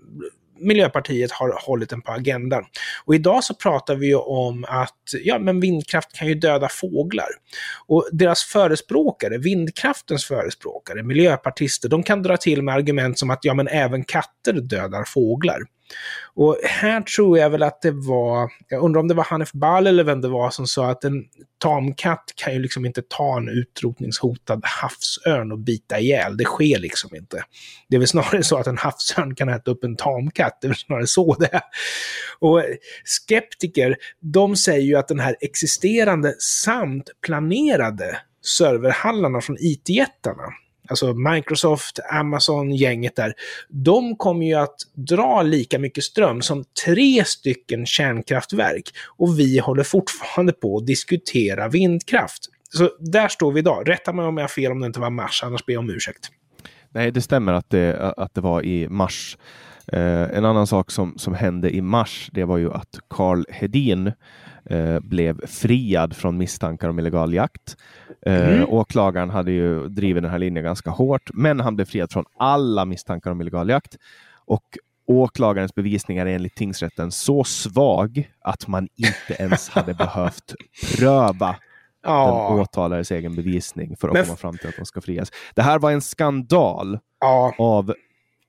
Miljöpartiet 0.62 1.32
har 1.32 1.66
hållit 1.66 1.90
den 1.90 2.02
på 2.02 2.12
agendan. 2.12 2.64
Och 3.04 3.14
idag 3.14 3.44
så 3.44 3.54
pratar 3.54 3.94
vi 3.94 4.06
ju 4.06 4.16
om 4.16 4.64
att 4.68 4.98
ja, 5.24 5.38
men 5.38 5.60
vindkraft 5.60 6.12
kan 6.12 6.28
ju 6.28 6.34
döda 6.34 6.68
fåglar. 6.68 7.28
Och 7.86 8.08
deras 8.12 8.42
förespråkare, 8.44 9.38
vindkraftens 9.38 10.24
förespråkare, 10.24 11.02
miljöpartister, 11.02 11.88
de 11.88 12.02
kan 12.02 12.22
dra 12.22 12.36
till 12.36 12.62
med 12.62 12.74
argument 12.74 13.18
som 13.18 13.30
att 13.30 13.44
ja, 13.44 13.54
men 13.54 13.68
även 13.68 14.04
katter 14.04 14.52
dödar 14.52 15.04
fåglar. 15.04 15.58
Och 16.34 16.59
här 16.64 17.01
tror 17.01 17.38
jag 17.38 17.51
väl 17.51 17.62
att 17.62 17.82
det 17.82 17.90
var, 17.90 18.51
jag 18.68 18.82
undrar 18.82 19.01
om 19.01 19.09
det 19.09 19.14
var 19.14 19.24
Hanif 19.24 19.53
Bal 19.53 19.86
eller 19.86 20.05
vem 20.05 20.20
det 20.20 20.28
var 20.28 20.51
som 20.51 20.66
sa 20.66 20.90
att 20.90 21.05
en 21.05 21.24
tamkatt 21.59 22.24
kan 22.36 22.53
ju 22.53 22.59
liksom 22.59 22.86
inte 22.86 23.03
ta 23.09 23.36
en 23.36 23.49
utrotningshotad 23.49 24.61
havsörn 24.64 25.53
och 25.53 25.59
bita 25.59 25.99
ihjäl. 25.99 26.36
Det 26.36 26.45
sker 26.45 26.78
liksom 26.78 27.16
inte. 27.16 27.45
Det 27.88 27.97
är 27.97 27.99
väl 27.99 28.09
snarare 28.09 28.43
så 28.43 28.59
att 28.59 28.66
en 28.66 28.78
havsörn 28.78 29.34
kan 29.34 29.49
äta 29.49 29.70
upp 29.70 29.84
en 29.84 29.97
tamkatt. 29.97 30.59
Det 30.61 30.66
är 30.66 30.68
väl 30.68 30.76
snarare 30.76 31.07
så 31.07 31.34
det 31.34 31.49
är. 31.53 31.62
Och 32.38 32.62
skeptiker, 33.05 33.97
de 34.20 34.57
säger 34.57 34.82
ju 34.82 34.97
att 34.97 35.09
den 35.09 35.20
här 35.20 35.36
existerande 35.40 36.34
samt 36.38 37.11
planerade 37.26 38.18
serverhallarna 38.45 39.40
från 39.40 39.57
IT-jättarna, 39.61 40.53
alltså 40.93 41.14
Microsoft, 41.14 41.99
Amazon, 42.12 42.72
gänget 42.72 43.16
där, 43.16 43.32
de 43.68 44.16
kommer 44.16 44.47
ju 44.47 44.55
att 44.55 44.76
dra 44.95 45.43
lika 45.43 45.78
mycket 45.78 46.05
ström 46.05 46.43
som 46.43 46.64
tre 46.84 47.24
stycken 47.24 47.86
kärnkraftverk. 47.86 48.90
Och 49.16 49.38
vi 49.38 49.59
håller 49.59 49.84
fortfarande 49.84 50.53
på 50.53 50.76
att 50.76 50.86
diskutera 50.86 51.68
vindkraft. 51.68 52.45
Så 52.70 52.90
där 52.99 53.28
står 53.28 53.53
vi 53.53 53.59
idag. 53.59 53.88
Rätta 53.88 54.12
mig 54.12 54.24
om 54.24 54.36
jag 54.36 54.45
har 54.45 54.49
fel 54.49 54.72
om 54.72 54.80
det 54.80 54.86
inte 54.86 55.01
var 55.01 55.11
mars, 55.11 55.43
annars 55.45 55.66
ber 55.66 55.72
jag 55.72 55.80
om 55.80 55.90
ursäkt. 55.90 56.30
Nej, 56.90 57.11
det 57.11 57.20
stämmer 57.20 57.53
att 57.53 57.70
det, 57.70 58.14
att 58.16 58.34
det 58.34 58.40
var 58.40 58.64
i 58.64 58.88
mars. 58.88 59.36
Eh, 59.93 60.36
en 60.36 60.45
annan 60.45 60.66
sak 60.66 60.90
som, 60.90 61.18
som 61.18 61.34
hände 61.34 61.70
i 61.70 61.80
mars, 61.80 62.30
det 62.32 62.45
var 62.45 62.59
ju 62.59 62.72
att 62.72 62.99
Carl 63.11 63.45
Hedin 63.51 64.12
eh, 64.64 65.00
blev 65.00 65.46
friad 65.46 66.16
från 66.16 66.38
misstankar 66.38 66.88
om 66.88 66.98
illegal 66.98 67.34
jakt. 67.34 67.76
Eh, 68.26 68.48
mm. 68.48 68.68
Åklagaren 68.68 69.30
hade 69.30 69.52
ju 69.52 69.88
drivit 69.88 70.22
den 70.22 70.30
här 70.30 70.38
linjen 70.38 70.64
ganska 70.64 70.90
hårt, 70.90 71.30
men 71.34 71.60
han 71.60 71.76
blev 71.76 71.84
friad 71.84 72.12
från 72.12 72.24
alla 72.36 72.84
misstankar 72.84 73.30
om 73.30 73.40
illegal 73.40 73.68
jakt. 73.68 73.96
Och 74.44 74.78
åklagarens 75.06 75.74
bevisning 75.74 76.18
är 76.18 76.26
enligt 76.26 76.54
tingsrätten 76.54 77.12
så 77.12 77.44
svag 77.44 78.30
att 78.40 78.68
man 78.68 78.88
inte 78.96 79.42
ens 79.42 79.68
hade 79.74 79.94
behövt 79.94 80.54
pröva 80.96 81.56
ja. 82.02 82.48
den 82.50 82.60
åtalades 82.60 83.10
egen 83.10 83.34
bevisning 83.36 83.96
för 83.96 84.08
att 84.08 84.14
men... 84.14 84.24
komma 84.24 84.36
fram 84.36 84.58
till 84.58 84.68
att 84.68 84.76
de 84.76 84.86
ska 84.86 85.00
frias. 85.00 85.30
Det 85.54 85.62
här 85.62 85.78
var 85.78 85.90
en 85.90 86.02
skandal 86.02 86.98
ja. 87.20 87.54
av 87.58 87.94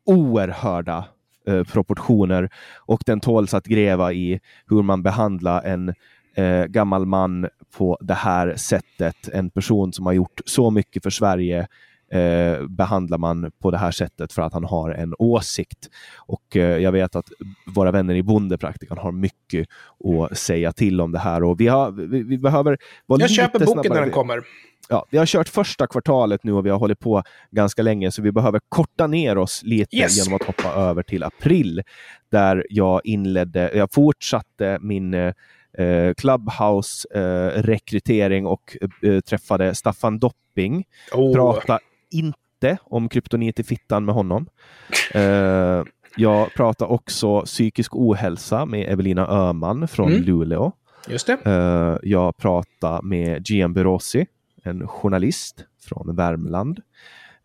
oerhörda 0.06 1.06
eh, 1.48 1.64
proportioner 1.64 2.50
och 2.78 3.04
den 3.06 3.20
tåls 3.20 3.54
att 3.54 3.66
gräva 3.66 4.14
i 4.14 4.40
hur 4.68 4.82
man 4.82 5.04
behandlar 5.04 5.62
en 5.62 5.94
eh, 6.36 6.66
gammal 6.66 7.06
man 7.06 7.48
på 7.78 7.98
det 8.02 8.14
här 8.14 8.56
sättet. 8.56 9.30
En 9.34 9.50
person 9.50 9.94
som 9.94 10.06
har 10.06 10.14
gjort 10.14 10.42
så 10.46 10.72
mycket 10.72 11.04
för 11.04 11.10
Sverige 11.10 11.68
eh, 12.14 12.68
behandlar 12.68 13.18
man 13.18 13.52
på 13.62 13.72
det 13.72 13.78
här 13.78 13.92
sättet 13.92 14.34
för 14.34 14.42
att 14.42 14.54
han 14.54 14.64
har 14.64 14.90
en 14.90 15.14
åsikt. 15.20 15.90
Och 16.18 16.58
eh, 16.58 16.78
jag 16.78 16.92
vet 16.92 17.16
att 17.16 17.30
våra 17.76 17.92
vänner 17.92 18.16
i 18.16 18.24
Bondepraktikan 18.24 18.98
har 18.98 19.12
mycket 19.12 19.68
att 20.32 20.38
säga 20.38 20.72
till 20.72 21.02
om 21.02 21.12
det 21.12 21.20
här 21.20 21.44
och 21.44 21.60
vi, 21.60 21.68
har, 21.68 21.92
vi, 21.92 22.24
vi 22.24 22.38
behöver 22.38 22.78
vara 23.06 23.20
Jag 23.20 23.30
lite 23.30 23.34
köper 23.34 23.60
boken 23.60 23.68
snabbare. 23.68 23.94
när 23.94 24.02
den 24.02 24.12
kommer. 24.12 24.42
Ja, 24.90 25.06
vi 25.10 25.18
har 25.18 25.26
kört 25.26 25.50
första 25.50 25.88
kvartalet 25.88 26.44
nu 26.44 26.54
och 26.54 26.66
vi 26.66 26.70
har 26.70 26.80
hållit 26.80 27.00
på 27.00 27.24
ganska 27.52 27.82
länge 27.82 28.12
så 28.12 28.22
vi 28.22 28.32
behöver 28.32 28.62
korta 28.70 29.08
ner 29.08 29.38
oss 29.38 29.62
lite 29.64 29.96
yes. 29.96 30.18
genom 30.18 30.36
att 30.36 30.44
hoppa 30.44 30.74
över 30.74 31.04
till 31.04 31.24
april 31.24 31.82
där 32.32 32.66
jag 32.70 33.02
inledde, 33.04 33.72
jag 33.74 33.94
fortsatte 33.94 34.78
min 34.82 35.14
eh, 35.14 35.34
Clubhouse-rekrytering 36.18 38.46
eh, 38.46 38.52
och 38.52 38.78
eh, 39.02 39.20
träffade 39.20 39.76
Staffan 39.76 40.20
Dopping. 40.20 40.86
Oh. 41.14 41.36
Prata 41.36 41.80
inte 42.14 42.78
om 42.84 43.10
kryptonit 43.10 43.60
i 43.60 43.64
fittan 43.64 44.06
med 44.06 44.16
honom. 44.16 44.46
Eh, 45.14 45.84
jag 46.16 46.54
pratar 46.54 46.86
också 46.86 47.42
psykisk 47.42 47.96
ohälsa 47.96 48.66
med 48.66 48.92
Evelina 48.92 49.28
Öhman 49.28 49.88
från 49.88 50.12
mm. 50.12 50.24
Luleå. 50.24 50.72
Just 51.08 51.28
det. 51.28 51.38
Eh, 51.46 52.10
jag 52.10 52.38
pratar 52.38 53.02
med 53.02 53.50
Gian 53.50 53.74
Berosi, 53.74 54.26
en 54.64 54.88
journalist 54.88 55.66
från 55.88 56.16
Värmland. 56.16 56.82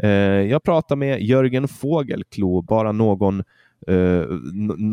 Eh, 0.03 0.11
jag 0.51 0.63
pratar 0.63 0.97
med 0.97 1.23
Jörgen 1.23 1.69
Fågelklo 1.69 2.63
bara 2.63 2.93
någon 2.93 3.45
Uh, 3.91 4.27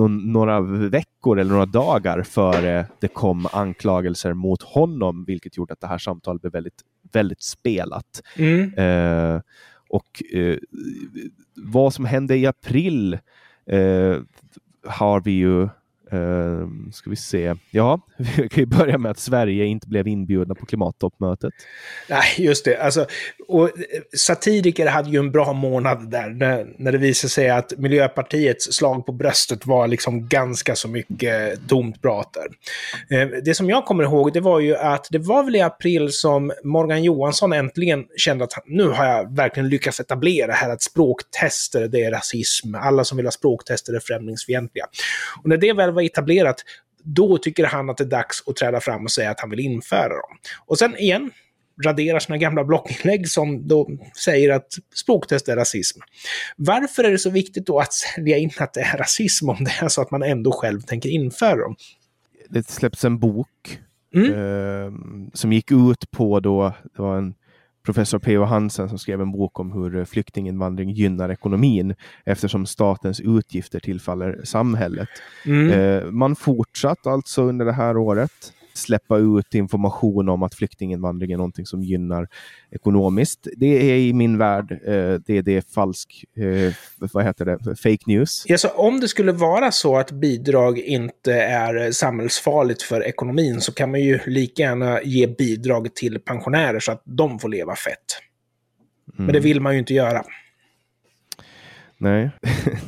några 0.08 0.62
veckor 0.62 1.40
eller 1.40 1.52
några 1.52 1.66
dagar 1.66 2.24
före 2.24 2.86
det 3.00 3.08
kom 3.08 3.48
anklagelser 3.52 4.34
mot 4.34 4.62
honom, 4.62 5.26
vilket 5.28 5.58
gjorde 5.58 5.74
att 5.74 5.82
det 5.82 5.88
här 5.88 5.98
samtalet 5.98 6.42
blev 6.42 6.54
väldigt, 6.54 6.82
väldigt 7.12 7.44
spelat. 7.44 8.22
Mm. 8.38 8.74
Uh, 8.74 9.42
och 9.90 10.24
uh, 10.36 10.58
vad 11.56 11.94
som 11.94 12.06
hände 12.06 12.38
i 12.38 12.46
april 12.46 13.18
har 14.88 15.22
vi 15.22 15.32
ju 15.32 15.70
Uh, 16.14 16.68
ska 16.92 17.10
vi 17.10 17.16
se. 17.16 17.56
Ja, 17.72 18.00
vi 18.18 18.50
kan 18.50 18.60
ju 18.60 18.66
börja 18.66 18.98
med 18.98 19.12
att 19.12 19.20
Sverige 19.20 19.66
inte 19.66 19.88
blev 19.88 20.08
inbjudna 20.08 20.56
på 20.56 20.66
klimattoppmötet. 20.66 21.54
Nej, 22.10 22.24
just 22.38 22.66
det. 22.66 22.78
Alltså, 22.78 23.06
och 23.48 23.64
eh, 23.64 23.72
satiriker 24.18 24.88
hade 24.88 25.10
ju 25.10 25.20
en 25.20 25.32
bra 25.32 25.54
månad 25.54 26.12
där, 26.12 26.30
när, 26.30 26.68
när 26.78 26.92
det 26.92 26.98
visade 26.98 27.32
sig 27.32 27.50
att 27.50 27.74
Miljöpartiets 27.78 28.74
slag 28.74 29.06
på 29.06 29.12
bröstet 29.12 29.66
var 29.66 29.88
liksom 29.88 30.28
ganska 30.28 30.76
så 30.76 30.88
mycket 30.88 31.54
eh, 31.54 31.60
tomt 31.68 32.02
prat 32.02 32.34
där. 32.34 32.48
Ehm, 33.18 33.32
det 33.46 33.56
som 33.56 33.70
jag 33.70 33.86
kommer 33.86 34.04
ihåg, 34.04 34.34
det 34.34 34.42
var 34.42 34.60
ju 34.60 34.76
att 34.76 35.08
det 35.12 35.20
var 35.20 35.44
väl 35.44 35.56
i 35.56 35.62
april 35.62 36.12
som 36.12 36.52
Morgan 36.64 37.04
Johansson 37.04 37.54
äntligen 37.54 38.06
kände 38.18 38.44
att 38.44 38.54
nu 38.66 38.88
har 38.88 39.06
jag 39.06 39.36
verkligen 39.36 39.70
lyckats 39.70 40.00
etablera 40.00 40.52
här 40.52 40.70
att 40.70 40.82
språktester, 40.82 41.88
det 41.88 42.04
är 42.04 42.12
rasism. 42.12 42.76
Alla 42.76 43.04
som 43.04 43.18
vill 43.18 43.26
ha 43.26 43.32
språktester 43.32 43.94
är 43.94 44.00
främlingsfientliga. 44.00 44.86
Och 45.44 45.50
när 45.50 45.58
det 45.58 45.74
väl 45.74 45.95
var 45.96 46.02
etablerat, 46.02 46.56
då 47.04 47.38
tycker 47.38 47.66
han 47.66 47.90
att 47.90 47.98
det 47.98 48.04
är 48.04 48.10
dags 48.10 48.44
att 48.48 48.56
träda 48.56 48.80
fram 48.80 49.04
och 49.04 49.12
säga 49.12 49.32
att 49.32 49.40
han 49.40 49.50
vill 49.50 49.60
införa 49.60 50.10
dem. 50.10 50.38
Och 50.66 50.80
sen 50.80 50.98
igen, 50.98 51.32
raderar 51.84 52.20
sina 52.20 52.38
gamla 52.38 52.64
blogginlägg 52.64 53.30
som 53.30 53.68
då 53.68 53.90
säger 54.24 54.50
att 54.50 54.68
språktest 54.96 55.48
är 55.48 55.56
rasism. 55.56 56.00
Varför 56.56 57.04
är 57.04 57.12
det 57.12 57.18
så 57.18 57.30
viktigt 57.30 57.66
då 57.66 57.80
att 57.80 57.94
sälja 57.94 58.38
in 58.38 58.52
att 58.58 58.74
det 58.74 58.82
är 58.82 58.98
rasism 58.98 59.50
om 59.50 59.64
det 59.64 59.72
är 59.82 59.88
så 59.88 60.02
att 60.02 60.12
man 60.12 60.24
ändå 60.24 60.52
själv 60.52 60.82
tänker 60.82 61.10
införa 61.10 61.56
dem? 61.56 61.76
Det 62.50 62.68
släpps 62.68 63.06
en 63.06 63.20
bok 63.20 63.80
mm. 64.16 64.34
eh, 64.34 64.92
som 65.34 65.54
gick 65.54 65.72
ut 65.72 66.12
på 66.12 66.40
då, 66.40 66.74
det 66.96 67.02
var 67.02 67.18
en 67.18 67.34
professor 67.86 68.20
P.O. 68.20 68.44
Hansen 68.44 68.90
som 68.90 69.00
skrev 69.00 69.22
en 69.22 69.32
bok 69.32 69.60
om 69.60 69.72
hur 69.72 70.06
flyktinginvandring 70.06 70.90
gynnar 70.90 71.30
ekonomin 71.30 71.96
eftersom 72.26 72.66
statens 72.66 73.20
utgifter 73.20 73.80
tillfaller 73.80 74.42
samhället. 74.44 75.10
Mm. 75.46 75.72
Eh, 75.72 76.12
man 76.12 76.36
fortsatt 76.36 77.08
alltså 77.08 77.42
under 77.42 77.66
det 77.66 77.74
här 77.74 77.98
året 77.98 78.54
släppa 78.78 79.18
ut 79.18 79.56
information 79.56 80.30
om 80.30 80.44
att 80.44 80.56
flyktinginvandring 80.56 81.32
är 81.32 81.38
någonting 81.38 81.66
som 81.66 81.84
gynnar 81.84 82.28
ekonomiskt. 82.72 83.48
Det 83.58 83.92
är 83.92 83.98
i 83.98 84.14
min 84.14 84.38
värld, 84.38 84.72
eh, 84.72 85.14
det, 85.26 85.42
det 85.42 85.58
är 85.58 85.74
falsk, 85.74 86.26
eh, 86.38 86.74
vad 87.14 87.24
heter 87.24 87.46
det, 87.46 87.76
fake 87.76 88.04
news. 88.06 88.44
Ja, 88.48 88.58
så 88.58 88.70
om 88.70 89.00
det 89.00 89.08
skulle 89.08 89.32
vara 89.32 89.72
så 89.72 89.98
att 89.98 90.12
bidrag 90.12 90.80
inte 90.80 91.34
är 91.34 91.92
samhällsfarligt 91.92 92.82
för 92.82 93.04
ekonomin 93.04 93.62
så 93.62 93.74
kan 93.74 93.92
man 93.92 94.02
ju 94.02 94.20
lika 94.26 94.64
gärna 94.64 95.02
ge 95.04 95.28
bidrag 95.28 95.96
till 95.96 96.20
pensionärer 96.20 96.80
så 96.80 96.92
att 96.92 97.02
de 97.06 97.40
får 97.40 97.50
leva 97.50 97.76
fett. 97.76 98.22
Men 99.18 99.34
det 99.34 99.40
vill 99.40 99.62
man 99.62 99.74
ju 99.74 99.80
inte 99.80 99.94
göra. 99.94 100.24
Nej. 101.98 102.30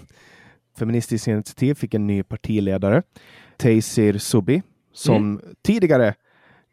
Feministiskt 0.80 1.28
initiativ 1.28 1.74
fick 1.74 1.94
en 1.94 2.08
ny 2.08 2.24
partiledare, 2.24 3.04
Taysir 3.58 4.18
Subi, 4.18 4.62
som 4.98 5.42
tidigare 5.62 6.14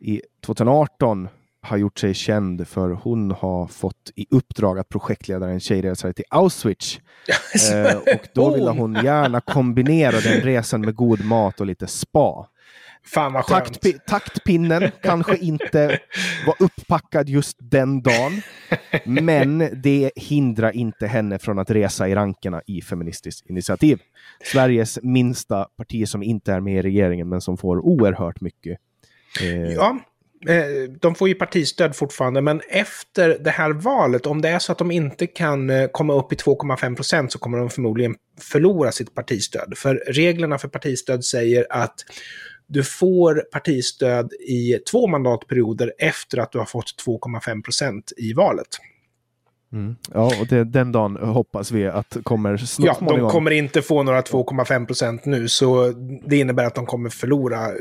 i 0.00 0.22
2018 0.46 1.28
har 1.62 1.76
gjort 1.76 1.98
sig 1.98 2.14
känd 2.14 2.68
för 2.68 2.90
hon 2.90 3.30
har 3.30 3.66
fått 3.66 4.10
i 4.14 4.26
uppdrag 4.30 4.78
att 4.78 4.88
projektleda 4.88 5.48
en 5.48 5.60
tjejresa 5.60 6.12
till 6.12 6.24
Auschwitz. 6.30 7.00
Eh, 7.72 7.96
och 7.96 8.28
då 8.34 8.54
ville 8.54 8.70
hon 8.70 8.94
gärna 9.04 9.40
kombinera 9.40 10.20
den 10.20 10.40
resan 10.40 10.80
med 10.80 10.94
god 10.94 11.24
mat 11.24 11.60
och 11.60 11.66
lite 11.66 11.86
spa. 11.86 12.48
Fan 13.06 13.32
vad 13.32 13.44
skönt. 13.44 13.64
Taktpi- 13.64 13.98
taktpinnen 14.06 14.90
kanske 15.02 15.36
inte 15.36 15.98
var 16.46 16.54
upppackad 16.58 17.28
just 17.28 17.56
den 17.60 18.02
dagen, 18.02 18.42
men 19.04 19.68
det 19.82 20.10
hindrar 20.16 20.76
inte 20.76 21.06
henne 21.06 21.38
från 21.38 21.58
att 21.58 21.70
resa 21.70 22.08
i 22.08 22.14
rankerna 22.14 22.62
i 22.66 22.82
Feministiskt 22.82 23.50
initiativ. 23.50 23.98
Sveriges 24.52 24.98
minsta 25.02 25.64
parti 25.76 26.08
som 26.08 26.22
inte 26.22 26.52
är 26.52 26.60
med 26.60 26.78
i 26.78 26.82
regeringen, 26.82 27.28
men 27.28 27.40
som 27.40 27.56
får 27.58 27.78
oerhört 27.86 28.40
mycket. 28.40 28.78
Eh, 29.42 29.72
Ja, 29.72 29.98
eh, 30.48 30.90
de 31.00 31.14
får 31.14 31.28
ju 31.28 31.34
partistöd 31.34 31.96
fortfarande, 31.96 32.40
men 32.40 32.60
efter 32.68 33.38
det 33.40 33.50
här 33.50 33.70
valet, 33.72 34.26
om 34.26 34.42
det 34.42 34.48
är 34.48 34.58
så 34.58 34.72
att 34.72 34.78
de 34.78 34.90
inte 34.90 35.26
kan 35.26 35.70
eh, 35.70 35.86
komma 35.92 36.14
upp 36.14 36.32
i 36.32 36.36
2,5 36.36 36.96
procent 36.96 37.32
så 37.32 37.38
kommer 37.38 37.58
de 37.58 37.70
förmodligen 37.70 38.14
förlora 38.40 38.92
sitt 38.92 39.14
partistöd. 39.14 39.72
För 39.76 39.94
reglerna 40.06 40.58
för 40.58 40.68
partistöd 40.68 41.24
säger 41.24 41.66
att 41.70 41.94
du 42.66 42.84
får 42.84 43.34
partistöd 43.52 44.32
i 44.32 44.78
två 44.90 45.06
mandatperioder 45.06 45.92
efter 45.98 46.38
att 46.38 46.52
du 46.52 46.58
har 46.58 46.64
fått 46.64 47.04
2,5 47.06 47.62
procent 47.62 48.12
i 48.16 48.32
valet. 48.32 48.68
Mm. 49.74 49.96
Ja, 50.14 50.32
och 50.40 50.46
det, 50.46 50.64
den 50.64 50.92
dagen 50.92 51.16
hoppas 51.16 51.70
vi 51.70 51.86
att 51.86 52.16
kommer 52.22 52.56
snart 52.56 52.86
Ja, 52.86 52.94
småningom. 52.94 53.20
de 53.28 53.30
kommer 53.32 53.50
inte 53.50 53.82
få 53.82 54.02
några 54.02 54.20
2,5 54.20 54.86
procent 54.86 55.24
nu, 55.24 55.48
så 55.48 55.90
det 56.26 56.36
innebär 56.36 56.64
att 56.64 56.74
de 56.74 56.86
kommer 56.86 57.10
förlora 57.10 57.66
eh, 57.66 57.72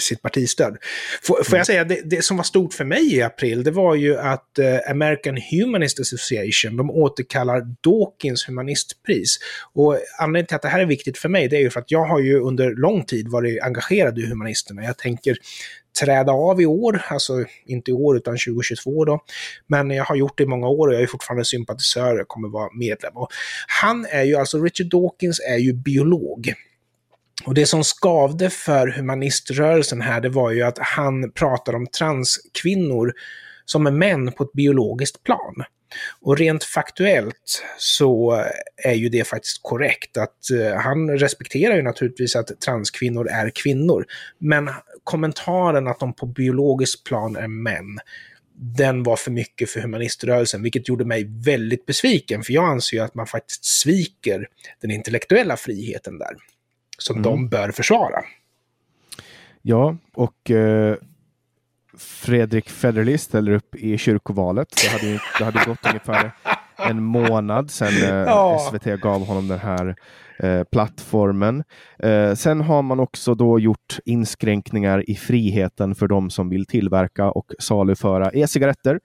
sitt 0.00 0.22
partistöd. 0.22 0.76
Får, 1.22 1.34
får 1.34 1.52
Mm. 1.52 1.58
jag 1.58 1.66
säga, 1.66 1.84
det, 1.84 2.00
det 2.04 2.24
som 2.24 2.36
var 2.36 2.44
stort 2.44 2.74
för 2.74 2.84
mig 2.84 3.14
i 3.14 3.22
april, 3.22 3.64
det 3.64 3.70
var 3.70 3.94
ju 3.94 4.18
att 4.18 4.58
eh, 4.58 4.90
American 4.90 5.38
Humanist 5.50 6.00
Association, 6.00 6.76
de 6.76 6.90
återkallar 6.90 7.60
Dawkins 7.80 8.48
humanistpris. 8.48 9.36
Och 9.72 9.98
anledningen 10.20 10.46
till 10.46 10.56
att 10.56 10.62
det 10.62 10.68
här 10.68 10.80
är 10.80 10.86
viktigt 10.86 11.18
för 11.18 11.28
mig, 11.28 11.48
det 11.48 11.56
är 11.56 11.60
ju 11.60 11.70
för 11.70 11.80
att 11.80 11.90
jag 11.90 12.04
har 12.04 12.20
ju 12.20 12.40
under 12.40 12.70
lång 12.74 13.04
tid 13.04 13.28
varit 13.28 13.62
engagerad 13.62 14.18
i 14.18 14.26
humanisterna. 14.26 14.84
Jag 14.84 14.98
tänker 14.98 15.36
träda 16.00 16.32
av 16.32 16.60
i 16.60 16.66
år, 16.66 17.02
alltså 17.08 17.44
inte 17.66 17.90
i 17.90 17.94
år 17.94 18.16
utan 18.16 18.32
2022 18.32 19.04
då. 19.04 19.20
Men 19.66 19.90
jag 19.90 20.04
har 20.04 20.16
gjort 20.16 20.38
det 20.38 20.42
i 20.42 20.46
många 20.46 20.68
år 20.68 20.88
och 20.88 20.94
jag 20.94 21.02
är 21.02 21.06
fortfarande 21.06 21.44
sympatisör, 21.44 22.16
jag 22.16 22.28
kommer 22.28 22.48
vara 22.48 22.68
medlem. 22.74 23.16
Och 23.16 23.28
han 23.66 24.06
är 24.10 24.22
ju, 24.22 24.36
alltså 24.36 24.62
Richard 24.62 24.86
Dawkins 24.86 25.40
är 25.40 25.58
ju 25.58 25.72
biolog. 25.72 26.54
Och 27.44 27.54
det 27.54 27.66
som 27.66 27.84
skavde 27.84 28.50
för 28.50 28.88
humaniströrelsen 28.88 30.00
här, 30.00 30.20
det 30.20 30.28
var 30.28 30.50
ju 30.50 30.62
att 30.62 30.78
han 30.78 31.32
pratar 31.32 31.74
om 31.74 31.86
transkvinnor 31.86 33.12
som 33.64 33.86
är 33.86 33.90
män 33.90 34.32
på 34.32 34.44
ett 34.44 34.52
biologiskt 34.52 35.22
plan. 35.22 35.64
Och 36.20 36.38
rent 36.38 36.64
faktuellt 36.64 37.64
så 37.78 38.44
är 38.76 38.94
ju 38.94 39.08
det 39.08 39.24
faktiskt 39.24 39.62
korrekt. 39.62 40.16
Att 40.16 40.50
eh, 40.50 40.76
han 40.76 41.10
respekterar 41.18 41.76
ju 41.76 41.82
naturligtvis 41.82 42.36
att 42.36 42.60
transkvinnor 42.60 43.28
är 43.28 43.50
kvinnor. 43.50 44.06
Men 44.38 44.70
kommentaren 45.04 45.88
att 45.88 46.00
de 46.00 46.12
på 46.12 46.26
biologiskt 46.26 47.04
plan 47.04 47.36
är 47.36 47.48
män, 47.48 47.98
den 48.54 49.02
var 49.02 49.16
för 49.16 49.30
mycket 49.30 49.70
för 49.70 49.80
humaniströrelsen, 49.80 50.62
vilket 50.62 50.88
gjorde 50.88 51.04
mig 51.04 51.26
väldigt 51.44 51.86
besviken. 51.86 52.42
För 52.42 52.52
jag 52.52 52.64
anser 52.64 52.96
ju 52.96 53.02
att 53.02 53.14
man 53.14 53.26
faktiskt 53.26 53.64
sviker 53.64 54.48
den 54.80 54.90
intellektuella 54.90 55.56
friheten 55.56 56.18
där. 56.18 56.36
Som 56.98 57.22
de 57.22 57.48
bör 57.48 57.70
försvara. 57.70 58.24
Ja, 59.62 59.96
och 60.14 60.50
eh, 60.50 60.96
Fredrik 61.98 62.70
Federley 62.70 63.18
ställer 63.18 63.52
upp 63.52 63.74
i 63.74 63.98
kyrkovalet. 63.98 64.68
Det 64.82 64.88
hade, 64.88 65.06
ju, 65.06 65.18
det 65.38 65.44
hade 65.44 65.64
gått 65.66 65.86
ungefär 65.86 66.32
en 66.76 67.02
månad 67.02 67.70
sedan 67.70 68.26
eh. 68.26 68.58
SVT 68.58 69.00
gav 69.00 69.26
honom 69.26 69.48
den 69.48 69.58
här 69.58 69.96
eh, 70.38 70.64
plattformen. 70.72 71.64
Eh, 71.98 72.34
sen 72.34 72.60
har 72.60 72.82
man 72.82 73.00
också 73.00 73.34
då 73.34 73.58
gjort 73.58 73.98
inskränkningar 74.04 75.10
i 75.10 75.14
friheten 75.14 75.94
för 75.94 76.08
de 76.08 76.30
som 76.30 76.48
vill 76.48 76.66
tillverka 76.66 77.30
och 77.30 77.52
saluföra 77.58 78.30
e-cigaretter. 78.30 79.00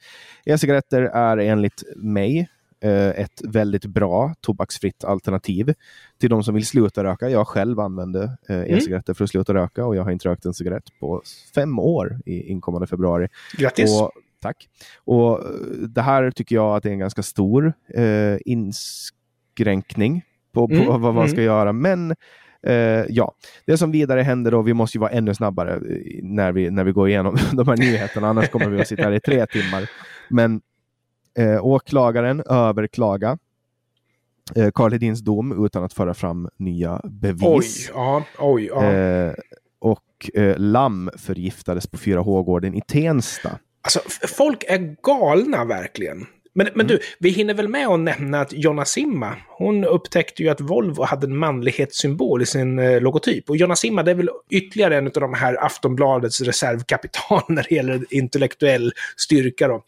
E-cigaretter 0.45 1.01
är 1.01 1.38
enligt 1.38 1.83
mig 1.95 2.47
ett 2.82 3.41
väldigt 3.43 3.86
bra 3.86 4.34
tobaksfritt 4.41 5.03
alternativ 5.03 5.73
till 6.19 6.30
de 6.30 6.43
som 6.43 6.55
vill 6.55 6.65
sluta 6.65 7.03
röka. 7.03 7.30
Jag 7.30 7.47
själv 7.47 7.80
använde 7.80 8.38
eh, 8.49 8.61
e-cigaretter 8.61 9.13
för 9.13 9.23
att 9.23 9.30
sluta 9.30 9.53
röka 9.53 9.86
och 9.86 9.95
jag 9.95 10.03
har 10.03 10.11
inte 10.11 10.30
rökt 10.30 10.45
en 10.45 10.53
cigarett 10.53 10.99
på 10.99 11.21
fem 11.55 11.80
år 11.80 12.19
i 12.25 12.51
inkommande 12.51 12.88
februari. 12.88 13.28
Grattis! 13.57 14.01
Och, 14.01 14.11
tack. 14.41 14.69
Och 15.05 15.39
eh, 15.39 15.45
det 15.89 16.01
här 16.01 16.32
tycker 16.32 16.55
jag 16.55 16.75
att 16.75 16.84
det 16.84 16.89
är 16.89 16.93
en 16.93 16.99
ganska 16.99 17.23
stor 17.23 17.73
eh, 17.93 18.38
inskränkning 18.45 20.23
på, 20.53 20.67
på 20.67 20.73
Mm, 20.73 20.88
vad 20.88 21.01
man 21.01 21.17
mm. 21.17 21.28
ska 21.28 21.41
göra. 21.41 21.73
Men 21.73 22.15
eh, 22.63 23.05
ja, 23.09 23.34
det 23.65 23.78
som 23.78 23.91
vidare 23.91 24.21
händer 24.21 24.51
då, 24.51 24.61
vi 24.61 24.73
måste 24.73 24.97
ju 24.97 24.99
vara 24.99 25.11
ännu 25.11 25.34
snabbare 25.34 25.73
eh, 25.73 26.23
när 26.23 26.51
vi, 26.51 26.69
när 26.71 26.84
vi 26.84 26.91
går 26.91 27.09
igenom 27.09 27.38
de 27.51 27.67
här 27.67 27.78
nyheterna, 27.78 28.28
annars 28.28 28.49
kommer 28.49 28.69
vi 28.69 28.82
att 28.82 28.88
sitta 28.88 29.03
här 29.03 29.11
i 29.11 29.19
tre 29.19 29.45
timmar. 29.45 29.89
Men 30.30 30.61
eh, 31.38 31.65
åklagaren 31.65 32.43
överklaga 32.49 33.38
eh, 34.55 34.71
Karl 34.73 34.91
Hedins 34.91 35.19
dom 35.19 35.65
utan 35.65 35.83
att 35.83 35.93
föra 35.93 36.13
fram 36.13 36.49
nya 36.57 37.01
Oj, 37.03 37.09
bevis. 37.09 37.91
ja, 37.93 38.23
oj, 38.39 38.65
ja. 38.65 38.83
Eh, 38.83 39.33
och 39.79 40.29
eh, 40.33 40.57
lamm 40.57 41.09
förgiftades 41.17 41.88
på 41.88 41.97
4H-gården 41.97 42.73
i 42.75 42.81
Tensta. 42.81 43.59
Alltså, 43.81 43.99
folk 44.27 44.63
är 44.67 44.95
galna 45.03 45.65
verkligen. 45.65 46.25
Men, 46.57 46.67
men 46.73 46.87
du, 46.87 46.99
vi 47.19 47.29
hinner 47.29 47.53
väl 47.53 47.67
med 47.67 47.87
att 47.87 47.99
nämna 47.99 48.41
att 48.41 48.53
Jonna 48.53 48.85
Simma, 48.85 49.35
hon 49.47 49.83
upptäckte 49.83 50.43
ju 50.43 50.49
att 50.49 50.61
Volvo 50.61 51.03
hade 51.03 51.27
en 51.27 51.37
manlighetssymbol 51.37 52.41
i 52.41 52.45
sin 52.45 52.79
eh, 52.79 53.01
logotyp. 53.01 53.49
Och 53.49 53.57
Jonna 53.57 53.75
Simma, 53.75 54.03
det 54.03 54.11
är 54.11 54.15
väl 54.15 54.29
ytterligare 54.49 54.97
en 54.97 55.05
av 55.05 55.11
de 55.11 55.33
här 55.33 55.65
Aftonbladets 55.65 56.41
reservkapital 56.41 57.41
när 57.49 57.65
det 57.69 57.75
gäller 57.75 58.05
intellektuell 58.09 58.93
styrka. 59.17 59.67
Då. 59.67 59.83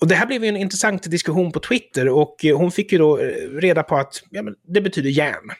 Och 0.00 0.08
det 0.08 0.14
här 0.14 0.26
blev 0.26 0.44
ju 0.44 0.48
en 0.48 0.56
intressant 0.56 1.10
diskussion 1.10 1.52
på 1.52 1.60
Twitter 1.60 2.08
och 2.08 2.44
eh, 2.44 2.56
hon 2.56 2.72
fick 2.72 2.92
ju 2.92 2.98
då 2.98 3.18
eh, 3.18 3.26
reda 3.52 3.82
på 3.82 3.96
att 3.96 4.22
ja, 4.30 4.42
men 4.42 4.54
det 4.68 4.80
betyder 4.80 5.10
järn. 5.10 5.50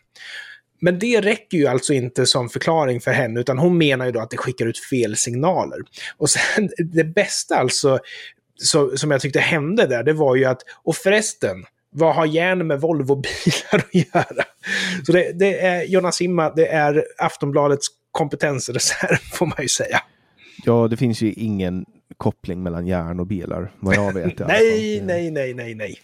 Men 0.81 0.99
det 0.99 1.21
räcker 1.21 1.59
ju 1.59 1.67
alltså 1.67 1.93
inte 1.93 2.27
som 2.27 2.49
förklaring 2.49 3.01
för 3.01 3.11
henne, 3.11 3.41
utan 3.41 3.59
hon 3.59 3.79
menar 3.79 4.07
ju 4.07 4.13
då 4.13 4.21
att 4.21 4.31
det 4.31 4.37
skickar 4.37 4.67
ut 4.67 4.79
fel 4.79 5.17
signaler. 5.17 5.79
Och 6.17 6.31
sen 6.31 6.71
det 6.93 7.05
bästa 7.05 7.57
alltså, 7.57 7.99
så, 8.63 8.97
som 8.97 9.11
jag 9.11 9.21
tyckte 9.21 9.41
hände 9.41 9.87
där, 9.87 10.03
det 10.03 10.13
var 10.13 10.37
ju 10.37 10.45
att, 10.45 10.63
och 10.83 10.97
förresten, 10.97 11.65
vad 11.91 12.15
har 12.15 12.27
järn 12.27 12.67
med 12.67 12.81
Volvo-bilar 12.81 13.73
att 13.73 13.95
göra? 13.95 14.45
Så 15.07 15.13
det, 15.13 15.33
det 15.39 15.61
är 15.61 15.85
Jonas 15.85 16.17
Simma, 16.17 16.51
det 16.51 16.67
är 16.67 17.05
Aftonbladets 17.19 17.87
kompetensreserv, 18.13 19.17
får 19.33 19.47
man 19.47 19.57
ju 19.59 19.69
säga. 19.69 20.03
Ja, 20.65 20.89
det 20.89 20.97
finns 20.97 21.23
ju 21.23 21.33
ingen 21.33 21.85
koppling 22.17 22.63
mellan 22.63 22.87
järn 22.87 23.21
och 23.21 23.27
bilar, 23.27 23.73
vad 23.79 23.97
jag 23.97 24.13
vet. 24.13 24.39
Nej, 24.39 25.01
nej, 25.01 25.31
nej, 25.31 25.55
nej, 25.55 25.75
nej. 25.75 25.99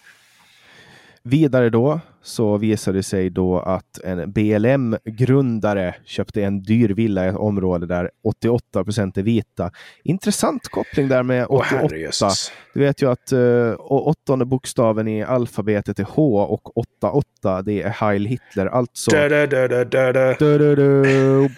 Vidare 1.26 1.70
då 1.70 2.00
så 2.22 2.56
visade 2.56 2.98
det 2.98 3.02
sig 3.02 3.30
då 3.30 3.58
att 3.58 3.98
en 4.04 4.32
BLM-grundare 4.32 5.94
köpte 6.04 6.42
en 6.42 6.62
dyr 6.62 6.88
villa 6.88 7.24
i 7.26 7.28
ett 7.28 7.36
område 7.36 7.86
där 7.86 8.10
88 8.24 8.84
procent 8.84 9.18
är 9.18 9.22
vita. 9.22 9.70
Intressant 10.04 10.68
koppling 10.68 11.08
där 11.08 11.22
med 11.22 11.46
Åh 11.48 11.58
88. 11.58 11.76
herrejösses. 11.76 12.52
Du 12.74 12.80
vet 12.80 13.02
ju 13.02 13.10
att 13.10 13.32
uh, 13.32 13.74
åttonde 13.78 14.44
bokstaven 14.44 15.08
i 15.08 15.22
alfabetet 15.22 15.98
är 15.98 16.06
H 16.10 16.40
och 16.40 16.78
88 16.78 17.62
det 17.62 17.82
är 17.82 17.88
Heil 17.88 18.26
Hitler. 18.26 18.66
Alltså 18.66 19.10
dö, 19.10 19.46
dö. 19.46 20.34
Du-du-du. 20.38 21.48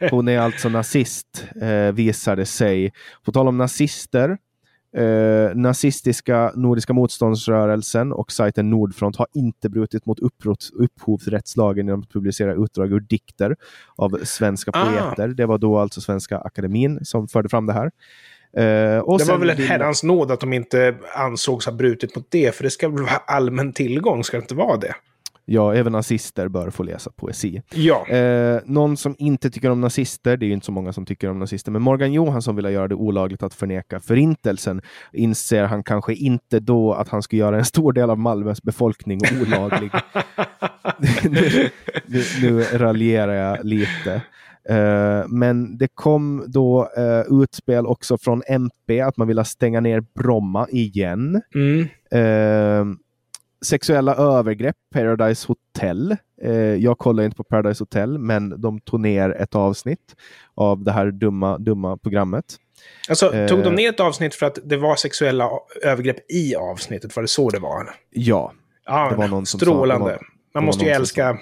Hon 0.10 0.28
är 0.28 0.38
alltså 0.38 0.68
nazist, 0.68 1.46
eh, 1.62 1.92
visar 1.92 2.36
det 2.36 2.46
sig. 2.46 2.92
På 3.24 3.32
tal 3.32 3.48
om 3.48 3.58
nazister, 3.58 4.38
Eh, 4.96 5.54
nazistiska 5.54 6.52
Nordiska 6.54 6.92
motståndsrörelsen 6.92 8.12
och 8.12 8.32
sajten 8.32 8.70
Nordfront 8.70 9.16
har 9.16 9.26
inte 9.34 9.68
brutit 9.68 10.06
mot 10.06 10.18
upphovsrättslagen 10.72 11.86
genom 11.86 12.00
att 12.00 12.10
publicera 12.10 12.54
utdrag 12.54 12.92
ur 12.92 13.00
dikter 13.00 13.56
av 13.96 14.20
svenska 14.24 14.70
ah. 14.74 14.84
poeter. 14.84 15.28
Det 15.28 15.46
var 15.46 15.58
då 15.58 15.78
alltså 15.78 16.00
Svenska 16.00 16.38
Akademin 16.38 17.04
som 17.04 17.28
förde 17.28 17.48
fram 17.48 17.66
det 17.66 17.72
här. 17.72 17.90
Eh, 18.56 18.62
det 19.18 19.24
var 19.28 19.38
väl 19.38 19.50
en 19.50 19.56
herrans 19.56 20.02
nåd 20.02 20.30
att 20.30 20.40
de 20.40 20.52
inte 20.52 20.94
ansågs 21.14 21.66
ha 21.66 21.72
brutit 21.72 22.16
mot 22.16 22.26
det, 22.30 22.54
för 22.54 22.64
det 22.64 22.70
ska 22.70 22.88
väl 22.88 23.02
vara 23.02 23.22
allmän 23.26 23.72
tillgång, 23.72 24.24
ska 24.24 24.36
det 24.36 24.42
inte 24.42 24.54
vara 24.54 24.76
det? 24.76 24.94
Ja, 25.50 25.74
även 25.74 25.92
nazister 25.92 26.48
bör 26.48 26.70
få 26.70 26.82
läsa 26.82 27.10
poesi. 27.16 27.62
Ja. 27.74 28.08
Eh, 28.08 28.60
någon 28.64 28.96
som 28.96 29.14
inte 29.18 29.50
tycker 29.50 29.70
om 29.70 29.80
nazister, 29.80 30.36
det 30.36 30.46
är 30.46 30.48
ju 30.48 30.52
inte 30.52 30.66
så 30.66 30.72
många 30.72 30.92
som 30.92 31.06
tycker 31.06 31.30
om 31.30 31.38
nazister, 31.38 31.72
men 31.72 31.82
Morgan 31.82 32.12
Johansson 32.12 32.56
vill 32.56 32.64
göra 32.64 32.88
det 32.88 32.94
olagligt 32.94 33.42
att 33.42 33.54
förneka 33.54 34.00
förintelsen. 34.00 34.82
Inser 35.12 35.64
han 35.64 35.82
kanske 35.82 36.14
inte 36.14 36.60
då 36.60 36.92
att 36.92 37.08
han 37.08 37.22
ska 37.22 37.36
göra 37.36 37.58
en 37.58 37.64
stor 37.64 37.92
del 37.92 38.10
av 38.10 38.18
Malmös 38.18 38.62
befolkning 38.62 39.20
olaglig. 39.42 39.90
nu, 41.22 41.70
nu, 42.06 42.22
nu 42.42 42.62
raljerar 42.62 43.32
jag 43.32 43.64
lite. 43.64 44.22
Uh, 44.70 45.28
men 45.28 45.78
det 45.78 45.88
kom 45.94 46.44
då 46.46 46.90
uh, 46.98 47.42
utspel 47.42 47.86
också 47.86 48.18
från 48.18 48.42
MP 48.48 49.00
att 49.00 49.16
man 49.16 49.28
vill 49.28 49.44
stänga 49.44 49.80
ner 49.80 50.00
Bromma 50.14 50.66
igen. 50.70 51.42
Mm. 51.54 51.80
Uh, 52.14 52.96
sexuella 53.64 54.14
övergrepp, 54.14 54.76
Paradise 54.94 55.48
Hotel. 55.48 56.16
Eh, 56.42 56.52
jag 56.54 56.98
kollar 56.98 57.24
inte 57.24 57.36
på 57.36 57.44
Paradise 57.44 57.82
Hotel, 57.82 58.18
men 58.18 58.60
de 58.60 58.80
tog 58.80 59.00
ner 59.00 59.30
ett 59.30 59.54
avsnitt 59.54 60.16
av 60.54 60.84
det 60.84 60.92
här 60.92 61.10
dumma, 61.10 61.58
dumma 61.58 61.96
programmet. 61.96 62.44
Alltså, 63.08 63.34
eh, 63.34 63.48
tog 63.48 63.62
de 63.62 63.74
ner 63.74 63.88
ett 63.88 64.00
avsnitt 64.00 64.34
för 64.34 64.46
att 64.46 64.58
det 64.64 64.76
var 64.76 64.96
sexuella 64.96 65.50
övergrepp 65.82 66.30
i 66.30 66.54
avsnittet? 66.56 67.16
Var 67.16 67.22
det 67.22 67.28
så 67.28 67.50
det 67.50 67.58
var? 67.58 67.94
Ja. 68.10 68.52
Ah, 68.84 69.10
det 69.10 69.16
var 69.16 69.28
någon 69.28 69.46
som 69.46 69.60
strålande. 69.60 70.06
Sa, 70.06 70.12
var, 70.12 70.37
Man 70.54 70.64
måste 70.64 70.84
ju 70.84 70.90
älska 70.90 71.38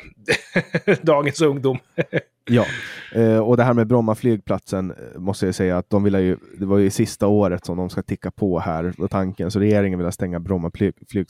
dagens 1.02 1.40
ungdom. 1.40 1.78
Ja, 2.50 2.66
eh, 3.14 3.38
och 3.38 3.56
det 3.56 3.62
här 3.62 3.74
med 3.74 3.86
Bromma 3.86 4.14
flygplatsen 4.14 4.90
eh, 4.90 5.20
måste 5.20 5.46
jag 5.46 5.54
säga 5.54 5.78
att 5.78 5.90
de 5.90 6.04
vill 6.04 6.14
ju, 6.14 6.36
det 6.58 6.66
var 6.66 6.78
ju 6.78 6.90
sista 6.90 7.26
året 7.26 7.66
som 7.66 7.76
de 7.76 7.90
ska 7.90 8.02
ticka 8.02 8.30
på 8.30 8.58
här 8.58 8.94
och 8.98 9.10
tanken, 9.10 9.50
så 9.50 9.60
regeringen 9.60 9.98
vill 9.98 10.12
stänga 10.12 10.40
Bromma 10.40 10.70
flyg, 10.74 10.94
flyg, 11.10 11.26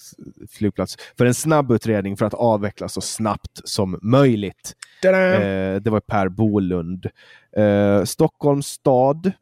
flygplats 0.50 0.96
för 1.18 1.26
en 1.26 1.34
snabb 1.34 1.72
utredning 1.72 2.16
för 2.16 2.26
att 2.26 2.34
avveckla 2.34 2.88
så 2.88 3.00
snabbt 3.00 3.60
som 3.64 3.98
möjligt. 4.02 4.72
Eh, 5.04 5.10
det 5.80 5.90
var 5.90 6.00
Per 6.00 6.28
Bolund. 6.28 7.06
Eh, 7.56 8.04
Stockholms 8.04 8.66
stad 8.66 9.32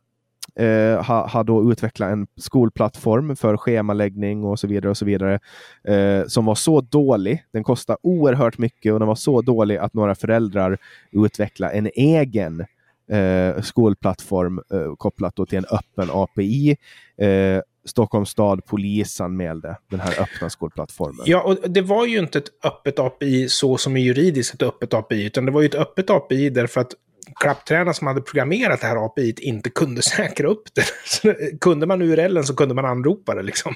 eh, 0.60 1.02
har, 1.04 1.28
har 1.28 1.44
då 1.44 1.72
utvecklat 1.72 2.12
en 2.12 2.26
skolplattform 2.36 3.36
för 3.36 3.56
schemaläggning 3.56 4.44
och 4.44 4.58
så 4.58 4.66
vidare 4.66 4.90
och 4.90 4.96
så 4.96 5.04
vidare 5.04 5.40
eh, 5.84 6.26
som 6.26 6.44
var 6.44 6.54
så 6.54 6.80
dålig. 6.80 7.44
Den 7.52 7.64
kostade 7.64 7.98
oerhört 8.02 8.58
mycket 8.58 8.92
och 8.92 8.98
den 8.98 9.08
var 9.08 9.14
så 9.14 9.42
dålig 9.42 9.76
att 9.76 9.94
några 9.94 10.14
föräldrar 10.14 10.78
utvecklade 11.12 11.74
en 11.74 11.90
egen 11.94 12.64
eh, 13.10 13.62
skolplattform 13.62 14.60
eh, 14.72 14.94
kopplat 14.98 15.36
till 15.48 15.58
en 15.58 15.66
öppen 15.70 16.10
API. 16.12 16.76
Eh, 17.18 17.60
Stockholms 17.86 18.30
stad 18.30 18.64
polisanmälde 18.66 19.76
den 19.90 20.00
här 20.00 20.22
öppna 20.22 20.50
skolplattformen. 20.50 21.24
Ja, 21.26 21.42
och 21.42 21.70
det 21.70 21.82
var 21.82 22.06
ju 22.06 22.18
inte 22.18 22.38
ett 22.38 22.48
öppet 22.64 22.98
API 22.98 23.48
så 23.48 23.76
som 23.76 23.96
är 23.96 24.00
juridiskt 24.00 24.54
ett 24.54 24.62
öppet 24.62 24.94
API, 24.94 25.26
utan 25.26 25.46
det 25.46 25.52
var 25.52 25.60
ju 25.60 25.66
ett 25.66 25.74
öppet 25.74 26.10
API 26.10 26.50
därför 26.50 26.80
att 26.80 26.94
klapptränaren 27.40 27.94
som 27.94 28.06
hade 28.06 28.20
programmerat 28.20 28.80
det 28.80 28.86
här 28.86 29.06
API 29.06 29.34
inte 29.38 29.70
kunde 29.70 30.02
säkra 30.16 30.48
upp 30.48 30.74
det. 30.74 30.84
Så 31.04 31.34
kunde 31.60 31.86
man 31.86 32.02
URLen 32.02 32.44
så 32.44 32.56
kunde 32.56 32.74
man 32.74 32.84
anropa 32.84 33.34
det 33.34 33.42
liksom. 33.42 33.74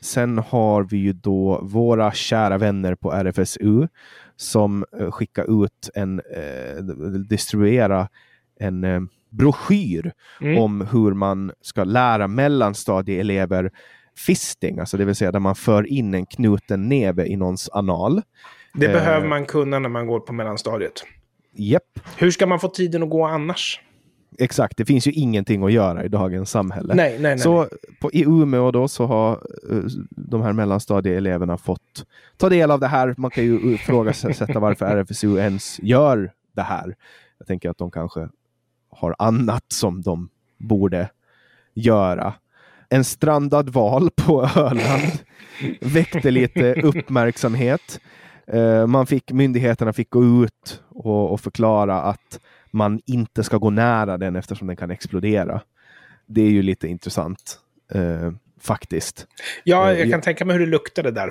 Sen 0.00 0.38
har 0.38 0.82
vi 0.82 0.96
ju 0.96 1.12
då 1.12 1.60
våra 1.62 2.12
kära 2.12 2.58
vänner 2.58 2.94
på 2.94 3.12
RFSU 3.12 3.88
som 4.36 4.84
uh, 5.00 5.10
skickar 5.10 5.64
ut 5.64 5.90
en, 5.94 6.20
uh, 6.20 6.82
distribuera 7.28 8.08
en 8.60 8.84
uh, 8.84 9.02
broschyr 9.30 10.12
mm. 10.40 10.58
om 10.58 10.88
hur 10.92 11.14
man 11.14 11.52
ska 11.60 11.84
lära 11.84 12.28
mellanstadieelever 12.28 13.70
fisting, 14.18 14.78
alltså 14.78 14.96
det 14.96 15.04
vill 15.04 15.14
säga 15.14 15.32
där 15.32 15.40
man 15.40 15.54
för 15.54 15.86
in 15.86 16.14
en 16.14 16.26
knuten 16.26 16.88
neve 16.88 17.26
i 17.26 17.36
någons 17.36 17.68
anal. 17.72 18.22
Det 18.74 18.88
behöver 18.88 19.28
man 19.28 19.46
kunna 19.46 19.78
när 19.78 19.88
man 19.88 20.06
går 20.06 20.20
på 20.20 20.32
mellanstadiet. 20.32 21.04
Japp. 21.56 22.00
Hur 22.16 22.30
ska 22.30 22.46
man 22.46 22.60
få 22.60 22.68
tiden 22.68 23.02
att 23.02 23.10
gå 23.10 23.24
annars? 23.24 23.80
Exakt, 24.38 24.76
det 24.76 24.84
finns 24.84 25.06
ju 25.06 25.12
ingenting 25.12 25.64
att 25.64 25.72
göra 25.72 26.04
i 26.04 26.08
dagens 26.08 26.50
samhälle. 26.50 26.94
Nej, 26.94 27.10
nej, 27.12 27.20
nej. 27.20 27.38
Så 27.38 27.68
på, 28.00 28.12
i 28.12 28.24
Umeå 28.24 28.70
då 28.70 28.88
så 28.88 29.06
har 29.06 29.42
uh, 29.70 29.84
de 30.10 30.42
här 30.42 30.52
mellanstadieeleverna 30.52 31.58
fått 31.58 32.06
ta 32.36 32.48
del 32.48 32.70
av 32.70 32.80
det 32.80 32.86
här. 32.86 33.14
Man 33.18 33.30
kan 33.30 33.44
ju 33.44 33.74
ifrågasätta 33.74 34.58
varför 34.60 34.86
RFSU 34.86 35.38
ens 35.38 35.80
gör 35.82 36.32
det 36.52 36.62
här. 36.62 36.96
Jag 37.38 37.46
tänker 37.46 37.70
att 37.70 37.78
de 37.78 37.90
kanske 37.90 38.28
har 38.90 39.14
annat 39.18 39.64
som 39.68 40.02
de 40.02 40.28
borde 40.58 41.08
göra. 41.74 42.34
En 42.88 43.04
strandad 43.04 43.68
val 43.68 44.10
på 44.14 44.50
Öland 44.56 45.12
väckte 45.80 46.30
lite 46.30 46.74
uppmärksamhet. 46.74 48.00
Uh, 48.54 48.86
man 48.86 49.06
fick, 49.06 49.32
myndigheterna 49.32 49.92
fick 49.92 50.10
gå 50.10 50.44
ut 50.44 50.82
och, 50.88 51.32
och, 51.32 51.40
förklara 51.40 52.02
att 52.02 52.40
man 52.70 53.00
inte 53.06 53.44
ska 53.44 53.56
gå 53.56 53.70
nära 53.70 54.18
den 54.18 54.36
eftersom 54.36 54.66
den 54.66 54.76
kan 54.76 54.90
explodera. 54.90 55.60
Det 56.26 56.42
är 56.42 56.50
ju 56.50 56.62
lite 56.62 56.88
intressant 56.88 57.58
uh, 57.94 58.30
faktiskt. 58.60 59.26
Ja, 59.64 59.92
jag 59.92 60.06
uh, 60.06 60.10
kan 60.10 60.20
tänka 60.20 60.44
mig 60.44 60.56
hur 60.56 60.66
det 60.66 60.70
luktade 60.70 61.10
där. 61.10 61.30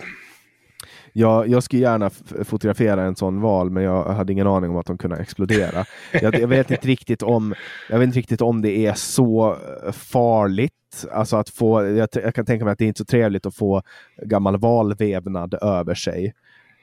Ja, 1.18 1.46
jag 1.46 1.64
skulle 1.64 1.82
gärna 1.82 2.10
fotografera 2.44 3.04
en 3.04 3.16
sån 3.16 3.42
val, 3.42 3.70
men 3.70 3.84
jag 3.84 4.04
hade 4.04 4.34
ingen 4.34 4.48
aning 4.48 4.70
om 4.70 4.78
att 4.78 4.86
de 4.86 4.98
kunde 4.98 5.18
explodera. 5.18 5.86
jag, 6.12 6.40
jag, 6.40 6.48
vet 6.48 6.72
inte 6.72 6.88
riktigt 6.88 7.24
om, 7.24 7.54
jag 7.90 8.00
vet 8.00 8.08
inte 8.08 8.20
riktigt 8.20 8.42
om 8.42 8.62
det 8.62 8.86
är 8.86 8.94
så 8.94 9.58
farligt. 9.92 10.74
Alltså 11.12 11.38
att 11.38 11.50
få, 11.50 11.86
jag, 11.86 12.10
jag 12.14 12.36
kan 12.36 12.46
tänka 12.46 12.66
mig 12.66 12.72
att 12.72 12.78
det 12.78 12.86
är 12.86 12.88
inte 12.88 12.98
är 12.98 13.04
så 13.04 13.06
trevligt 13.06 13.46
att 13.46 13.56
få 13.56 13.82
gammal 14.24 14.58
valvävnad 14.58 15.54
över 15.62 15.96
sig. 15.96 16.34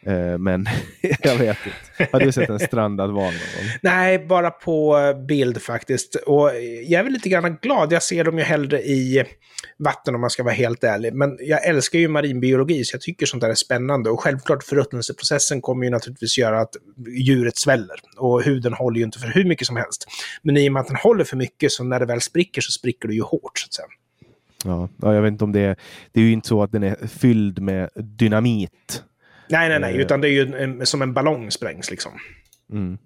Eh, 0.06 0.38
men 0.38 0.66
jag 1.22 1.36
vet 1.36 1.58
inte. 1.66 2.12
Har 2.12 2.20
du 2.20 2.32
sett 2.32 2.50
en 2.50 2.58
strandad 2.58 3.10
val 3.10 3.24
någon 3.24 3.32
gång? 3.32 3.76
Nej, 3.82 4.18
bara 4.26 4.50
på 4.50 4.98
bild 5.28 5.62
faktiskt. 5.62 6.14
Och 6.14 6.50
jag 6.86 7.00
är 7.00 7.02
väl 7.02 7.12
lite 7.12 7.28
grann 7.28 7.56
glad. 7.62 7.92
Jag 7.92 8.02
ser 8.02 8.24
dem 8.24 8.38
ju 8.38 8.44
hellre 8.44 8.82
i 8.82 9.24
vatten 9.78 10.14
om 10.14 10.20
man 10.20 10.30
ska 10.30 10.42
vara 10.42 10.54
helt 10.54 10.84
ärlig. 10.84 11.14
Men 11.14 11.36
jag 11.40 11.66
älskar 11.66 11.98
ju 11.98 12.08
marinbiologi 12.08 12.84
så 12.84 12.94
jag 12.94 13.00
tycker 13.00 13.26
sånt 13.26 13.40
där 13.40 13.50
är 13.50 13.54
spännande. 13.54 14.10
Och 14.10 14.20
självklart 14.20 14.64
förruttnelseprocessen 14.64 15.60
kommer 15.60 15.84
ju 15.84 15.90
naturligtvis 15.90 16.38
göra 16.38 16.60
att 16.60 16.76
djuret 17.08 17.56
sväller. 17.56 17.96
Och 18.16 18.42
huden 18.42 18.72
håller 18.72 18.98
ju 18.98 19.04
inte 19.04 19.18
för 19.18 19.28
hur 19.28 19.44
mycket 19.44 19.66
som 19.66 19.76
helst. 19.76 20.06
Men 20.42 20.56
i 20.56 20.68
och 20.68 20.72
med 20.72 20.80
att 20.80 20.88
den 20.88 20.96
håller 20.96 21.24
för 21.24 21.36
mycket 21.36 21.72
så 21.72 21.84
när 21.84 22.00
det 22.00 22.06
väl 22.06 22.20
spricker 22.20 22.60
så 22.60 22.72
spricker 22.72 23.08
det 23.08 23.14
ju 23.14 23.22
hårt. 23.22 23.58
Så 23.58 23.66
att 23.66 23.74
säga. 23.74 23.86
Ja, 24.64 24.88
jag 25.14 25.22
vet 25.22 25.32
inte 25.32 25.44
om 25.44 25.52
det 25.52 25.60
är... 25.60 25.76
Det 26.12 26.20
är 26.20 26.24
ju 26.24 26.32
inte 26.32 26.48
så 26.48 26.62
att 26.62 26.72
den 26.72 26.82
är 26.82 27.06
fylld 27.06 27.58
med 27.62 27.90
dynamit 27.94 29.02
Nej, 29.52 29.68
nej, 29.68 29.80
nej, 29.80 29.94
eh. 29.94 30.00
utan 30.00 30.20
det 30.20 30.28
är 30.28 30.30
ju 30.30 30.56
en, 30.56 30.86
som 30.86 31.02
en 31.02 31.12
ballong 31.12 31.50
sprängs 31.50 31.90
liksom. 31.90 32.12
Mm. 32.72 32.98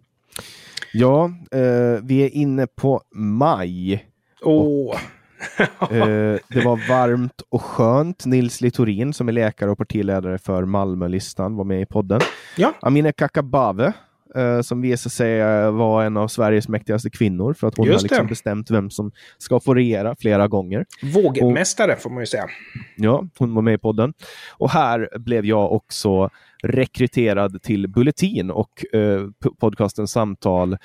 Ja, 0.93 1.25
eh, 1.53 2.03
vi 2.03 2.25
är 2.25 2.37
inne 2.37 2.67
på 2.67 3.03
maj. 3.15 4.07
Åh! 4.43 4.91
Oh. 4.91 4.97
eh, 5.81 6.39
det 6.49 6.65
var 6.65 6.89
varmt 6.89 7.43
och 7.49 7.63
skönt. 7.63 8.27
Nils 8.27 8.61
Littorin 8.61 9.13
som 9.13 9.29
är 9.29 9.33
läkare 9.33 9.71
och 9.71 9.79
partiledare 9.79 10.39
för 10.39 10.65
Malmölistan 10.65 11.57
var 11.57 11.65
med 11.65 11.81
i 11.81 11.87
podden. 11.87 12.21
Ja. 12.57 12.75
Amineh 12.81 13.13
Kakabaveh 13.13 13.93
eh, 14.35 14.61
som 14.61 14.81
visade 14.81 15.11
sig 15.11 15.41
vara 15.71 16.05
en 16.05 16.17
av 16.17 16.29
Sveriges 16.29 16.69
mäktigaste 16.69 17.11
kvinnor 17.11 17.55
för 17.55 17.67
att 17.67 17.77
hon 17.77 17.87
Just 17.87 18.03
har 18.03 18.03
liksom 18.03 18.27
bestämt 18.27 18.71
vem 18.71 18.91
som 18.91 19.13
ska 19.39 19.61
få 19.61 19.75
regera 19.75 20.17
flera 20.19 20.49
gånger. 20.49 20.87
Vågmästare 21.03 21.93
och, 21.93 22.03
får 22.03 22.11
man 22.11 22.23
ju 22.23 22.27
säga. 22.27 22.45
Ja, 22.97 23.25
hon 23.39 23.55
var 23.55 23.63
med 23.63 23.75
i 23.75 23.79
podden. 23.79 24.13
Och 24.59 24.71
här 24.71 25.19
blev 25.19 25.45
jag 25.45 25.73
också 25.73 26.31
rekryterad 26.63 27.63
till 27.63 27.89
Bulletin 27.89 28.51
och 28.51 28.95
eh, 28.95 29.27
podcasten 29.61 30.09
Samtal 30.09 30.73
eh, 30.73 30.79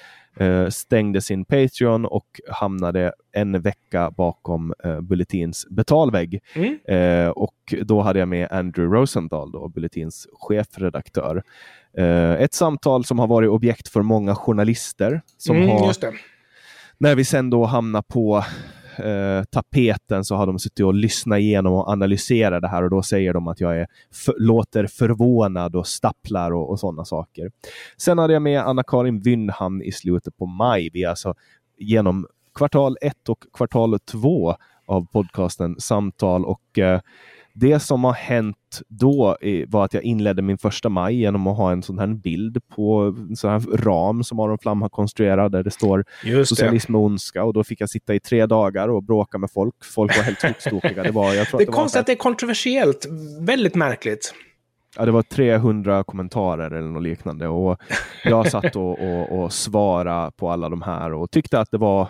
stängde 0.69 1.21
sin 1.21 1.45
Patreon 1.45 2.05
och 2.05 2.41
hamnade 2.49 3.13
en 3.31 3.61
vecka 3.61 4.11
bakom 4.11 4.73
eh, 4.83 5.01
Bulletins 5.01 5.67
betalvägg. 5.69 6.39
Mm. 6.55 6.79
Eh, 6.87 7.29
och 7.29 7.73
då 7.81 8.01
hade 8.01 8.19
jag 8.19 8.27
med 8.27 8.51
Andrew 8.51 8.97
Rosendahl, 8.97 9.51
då, 9.51 9.67
Bulletins 9.67 10.27
chefredaktör. 10.33 11.43
Eh, 11.97 12.31
ett 12.31 12.53
samtal 12.53 13.05
som 13.05 13.19
har 13.19 13.27
varit 13.27 13.49
objekt 13.49 13.87
för 13.87 14.01
många 14.01 14.35
journalister. 14.35 15.21
Som 15.37 15.55
mm, 15.55 15.69
har, 15.69 15.95
När 16.97 17.15
vi 17.15 17.25
sen 17.25 17.49
då 17.49 17.65
hamnar 17.65 18.01
på 18.01 18.43
eh, 18.97 19.43
tapeten 19.43 20.25
så 20.25 20.35
har 20.35 20.47
de 20.47 20.59
suttit 20.59 20.85
och 20.85 20.93
lyssnat 20.93 21.39
igenom 21.39 21.73
och 21.73 21.89
analyserat 21.89 22.61
det 22.61 22.67
här 22.67 22.83
och 22.83 22.89
då 22.89 23.01
säger 23.01 23.33
de 23.33 23.47
att 23.47 23.59
jag 23.59 23.79
är 23.79 23.87
för, 24.25 24.35
låter 24.37 24.87
förvånad 24.87 25.75
och 25.75 25.87
stapplar 25.87 26.51
och, 26.51 26.69
och 26.69 26.79
sådana 26.79 27.05
saker. 27.05 27.51
Sen 27.97 28.17
hade 28.17 28.33
jag 28.33 28.41
med 28.41 28.61
Anna-Karin 28.61 29.21
Wyndhamn 29.21 29.81
i 29.81 29.91
slutet 29.91 30.37
på 30.37 30.45
maj. 30.45 30.89
Vi 30.93 31.03
är 31.03 31.09
alltså 31.09 31.35
genom 31.77 32.27
kvartal 32.55 32.97
ett 33.01 33.29
och 33.29 33.43
kvartal 33.53 33.99
två 33.99 34.55
av 34.85 35.07
podcasten 35.11 35.75
Samtal 35.79 36.45
och 36.45 36.79
eh, 36.79 36.99
det 37.53 37.79
som 37.79 38.03
har 38.03 38.13
hänt 38.13 38.81
då 38.87 39.37
var 39.67 39.85
att 39.85 39.93
jag 39.93 40.03
inledde 40.03 40.41
min 40.41 40.57
första 40.57 40.89
maj 40.89 41.15
genom 41.15 41.47
att 41.47 41.57
ha 41.57 41.71
en 41.71 41.83
sån 41.83 41.99
här 41.99 42.07
bild 42.07 42.57
på 42.75 43.15
en 43.29 43.35
sån 43.35 43.51
här 43.51 43.59
ram 43.59 44.23
som 44.23 44.39
Aron 44.39 44.57
Flam 44.57 44.81
har 44.81 44.89
konstruerat 44.89 45.51
där 45.51 45.63
det 45.63 45.71
står 45.71 46.05
Just 46.23 46.49
socialism 46.49 46.95
och 46.95 47.01
ondska 47.01 47.43
och 47.43 47.53
då 47.53 47.63
fick 47.63 47.81
jag 47.81 47.89
sitta 47.89 48.15
i 48.15 48.19
tre 48.19 48.45
dagar 48.45 48.87
och 48.87 49.03
bråka 49.03 49.37
med 49.37 49.51
folk. 49.51 49.75
Folk 49.83 50.17
var 50.17 50.23
helt 50.23 50.39
tokstokiga. 50.39 51.03
Det, 51.03 51.11
var, 51.11 51.33
jag 51.33 51.47
tror 51.47 51.57
det 51.57 51.63
är 51.63 51.71
konstigt 51.71 51.99
att 51.99 52.05
det 52.05 52.11
är 52.11 52.15
kontroversiellt. 52.15 53.07
Väldigt 53.39 53.75
märkligt. 53.75 54.33
Ja, 54.97 55.05
det 55.05 55.11
var 55.11 55.23
300 55.23 56.03
kommentarer 56.03 56.71
eller 56.71 56.87
något 56.87 57.03
liknande 57.03 57.47
och 57.47 57.81
jag 58.23 58.51
satt 58.51 58.75
och, 58.75 58.99
och, 58.99 59.41
och 59.41 59.53
svarade 59.53 60.31
på 60.31 60.49
alla 60.49 60.69
de 60.69 60.81
här 60.81 61.13
och 61.13 61.31
tyckte 61.31 61.59
att 61.59 61.71
det 61.71 61.77
var 61.77 62.07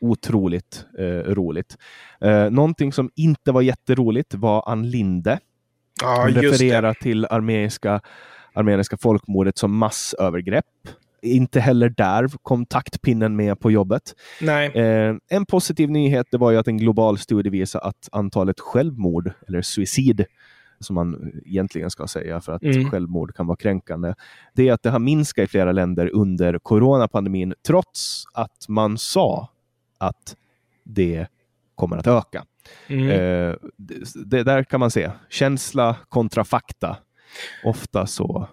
otroligt 0.00 0.84
eh, 0.98 1.04
roligt. 1.04 1.76
Eh, 2.20 2.50
någonting 2.50 2.92
som 2.92 3.10
inte 3.16 3.52
var 3.52 3.62
jätteroligt 3.62 4.34
var 4.34 4.62
Ann 4.66 4.90
Linde. 4.90 5.38
Hon 6.02 6.28
refererar 6.28 6.94
till 6.94 7.24
armeniska, 7.24 8.00
armeniska 8.52 8.96
folkmordet 8.96 9.58
som 9.58 9.76
massövergrepp. 9.76 10.64
Inte 11.22 11.60
heller 11.60 11.88
där 11.88 12.28
kom 12.42 12.66
taktpinnen 12.66 13.36
med 13.36 13.60
på 13.60 13.70
jobbet. 13.70 14.14
Eh, 14.76 15.16
en 15.28 15.46
positiv 15.46 15.90
nyhet 15.90 16.26
det 16.30 16.38
var 16.38 16.50
ju 16.50 16.56
att 16.56 16.68
en 16.68 16.78
global 16.78 17.18
studie 17.18 17.50
visar 17.50 17.80
att 17.80 18.08
antalet 18.12 18.60
självmord, 18.60 19.32
eller 19.48 19.62
suicid, 19.62 20.24
som 20.80 20.94
man 20.94 21.32
egentligen 21.46 21.90
ska 21.90 22.06
säga 22.06 22.40
för 22.40 22.52
att 22.52 22.62
mm. 22.62 22.90
självmord 22.90 23.34
kan 23.34 23.46
vara 23.46 23.56
kränkande, 23.56 24.14
det 24.54 24.68
är 24.68 24.72
att 24.72 24.82
det 24.82 24.90
har 24.90 24.98
minskat 24.98 25.44
i 25.44 25.46
flera 25.46 25.72
länder 25.72 26.10
under 26.14 26.58
coronapandemin 26.58 27.54
trots 27.66 28.24
att 28.34 28.68
man 28.68 28.98
sa 28.98 29.48
att 29.98 30.36
det 30.84 31.26
kommer 31.74 31.96
att 31.96 32.06
öka. 32.06 32.44
Mm. 32.86 33.08
Eh, 33.08 33.54
det, 34.14 34.42
där 34.42 34.64
kan 34.64 34.80
man 34.80 34.90
se 34.90 35.10
känsla 35.28 35.96
kontra 36.08 36.44
fakta. 36.44 36.96
Ofta 37.64 38.06
så 38.06 38.48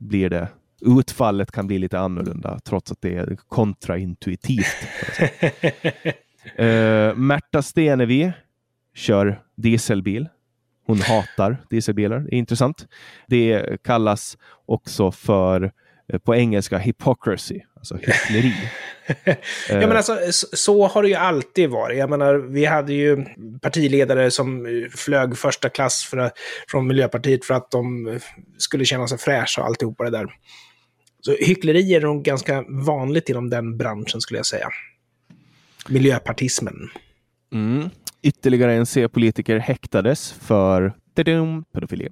blir 0.00 0.30
det 0.30 0.48
utfallet 0.80 1.52
kan 1.52 1.66
bli 1.66 1.78
lite 1.78 1.98
annorlunda 1.98 2.58
trots 2.64 2.92
att 2.92 3.00
det 3.00 3.14
är 3.14 3.36
kontraintuitivt. 3.48 4.76
eh, 6.56 7.14
Märta 7.14 7.62
Stenevi 7.62 8.32
kör 8.94 9.42
dieselbil. 9.56 10.28
Hon 10.86 11.00
hatar 11.00 11.64
dieselbilar. 11.70 12.18
Det 12.18 12.34
är 12.36 12.38
intressant. 12.38 12.88
Det 13.26 13.82
kallas 13.82 14.38
också 14.66 15.12
för 15.12 15.72
Eh, 16.12 16.18
på 16.18 16.34
engelska 16.34 16.78
hypocrisy, 16.78 17.60
alltså 17.76 17.96
hyckleri. 17.96 18.54
ja, 19.68 19.86
men 19.86 19.96
alltså, 19.96 20.18
så 20.52 20.86
har 20.86 21.02
det 21.02 21.08
ju 21.08 21.14
alltid 21.14 21.70
varit. 21.70 21.98
Jag 21.98 22.10
menar, 22.10 22.34
vi 22.34 22.64
hade 22.64 22.92
ju 22.92 23.24
partiledare 23.62 24.30
som 24.30 24.66
eh, 24.66 24.88
flög 24.90 25.38
första 25.38 25.68
klass 25.68 26.04
för, 26.04 26.30
från 26.68 26.86
Miljöpartiet 26.86 27.44
för 27.44 27.54
att 27.54 27.70
de 27.70 28.08
eh, 28.08 28.22
skulle 28.58 28.84
känna 28.84 29.08
sig 29.08 29.18
fräscha 29.18 29.60
och 29.60 29.66
alltihopa 29.66 30.04
det 30.04 30.10
där. 30.10 30.26
Så 31.20 31.32
hyckleri 31.32 31.94
är 31.94 32.00
nog 32.00 32.22
ganska 32.22 32.64
vanligt 32.68 33.28
inom 33.28 33.50
den 33.50 33.76
branschen 33.76 34.20
skulle 34.20 34.38
jag 34.38 34.46
säga. 34.46 34.68
Miljöpartismen. 35.88 36.90
Mm. 37.52 37.90
Ytterligare 38.22 38.74
en 38.74 38.86
C-politiker 38.86 39.58
häktades 39.58 40.32
för 40.32 40.92
pedofili. 41.72 42.08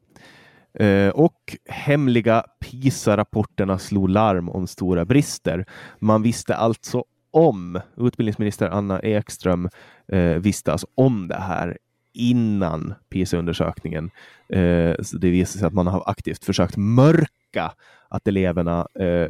Eh, 0.81 1.09
och 1.09 1.57
hemliga 1.68 2.45
PISA-rapporterna 2.61 3.79
slog 3.79 4.09
larm 4.09 4.49
om 4.49 4.66
stora 4.66 5.05
brister. 5.05 5.66
Man 5.99 6.22
visste 6.22 6.57
alltså 6.57 7.05
om, 7.31 7.81
utbildningsminister 7.97 8.68
Anna 8.68 9.01
Ekström 9.01 9.68
eh, 10.09 10.20
visste 10.20 10.72
alltså 10.72 10.87
om 10.95 11.29
det 11.29 11.41
här 11.41 11.79
innan 12.12 12.95
PISA-undersökningen. 13.09 14.11
Eh, 14.49 14.95
det 15.20 15.31
visade 15.31 15.59
sig 15.59 15.66
att 15.66 15.72
man 15.72 15.87
har 15.87 16.11
aktivt 16.11 16.45
försökt 16.45 16.77
mörka 16.77 17.72
att 18.09 18.29
eleverna 18.29 18.89
eh, 19.01 19.29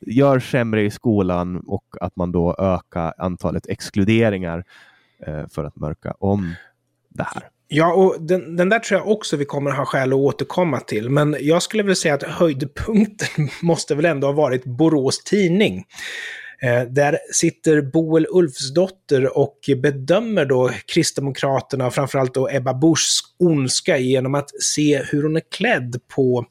gör 0.00 0.38
sämre 0.38 0.82
i 0.82 0.90
skolan 0.90 1.62
och 1.66 1.84
att 2.00 2.16
man 2.16 2.32
då 2.32 2.56
ökar 2.58 3.14
antalet 3.18 3.66
exkluderingar 3.66 4.64
eh, 5.26 5.46
för 5.48 5.64
att 5.64 5.76
mörka 5.76 6.14
om 6.18 6.54
det 7.08 7.22
här. 7.22 7.48
Ja, 7.74 7.92
och 7.92 8.16
den, 8.20 8.56
den, 8.56 8.68
där 8.68 8.78
tror 8.78 9.00
jag 9.00 9.08
också 9.08 9.36
vi 9.36 9.44
kommer 9.44 9.70
ha 9.70 9.84
skäl 9.84 10.12
att 10.12 10.18
återkomma 10.18 10.80
till. 10.80 11.10
Men 11.10 11.36
jag 11.40 11.62
skulle 11.62 11.82
vilja 11.82 11.94
säga 11.94 12.14
att 12.14 12.22
höjdpunkten 12.22 13.48
måste 13.62 13.94
väl 13.94 14.04
ändå 14.04 14.26
ha 14.26 14.32
varit 14.32 14.64
Borås 14.64 15.24
Tidning. 15.24 15.84
Eh, 16.62 16.82
där 16.82 17.18
sitter 17.32 17.80
Boel 17.82 18.26
Ulfsdotter 18.30 19.38
och 19.38 19.58
bedömer 19.76 20.44
då 20.44 20.70
Kristdemokraterna, 20.86 21.90
framförallt 21.90 22.34
då 22.34 22.48
Ebba 22.50 22.74
Buschs 22.74 23.20
ondska 23.38 23.98
genom 23.98 24.34
att 24.34 24.62
se 24.62 25.02
hur 25.02 25.22
hon 25.22 25.36
är 25.36 25.42
klädd 25.50 26.00
på 26.08 26.46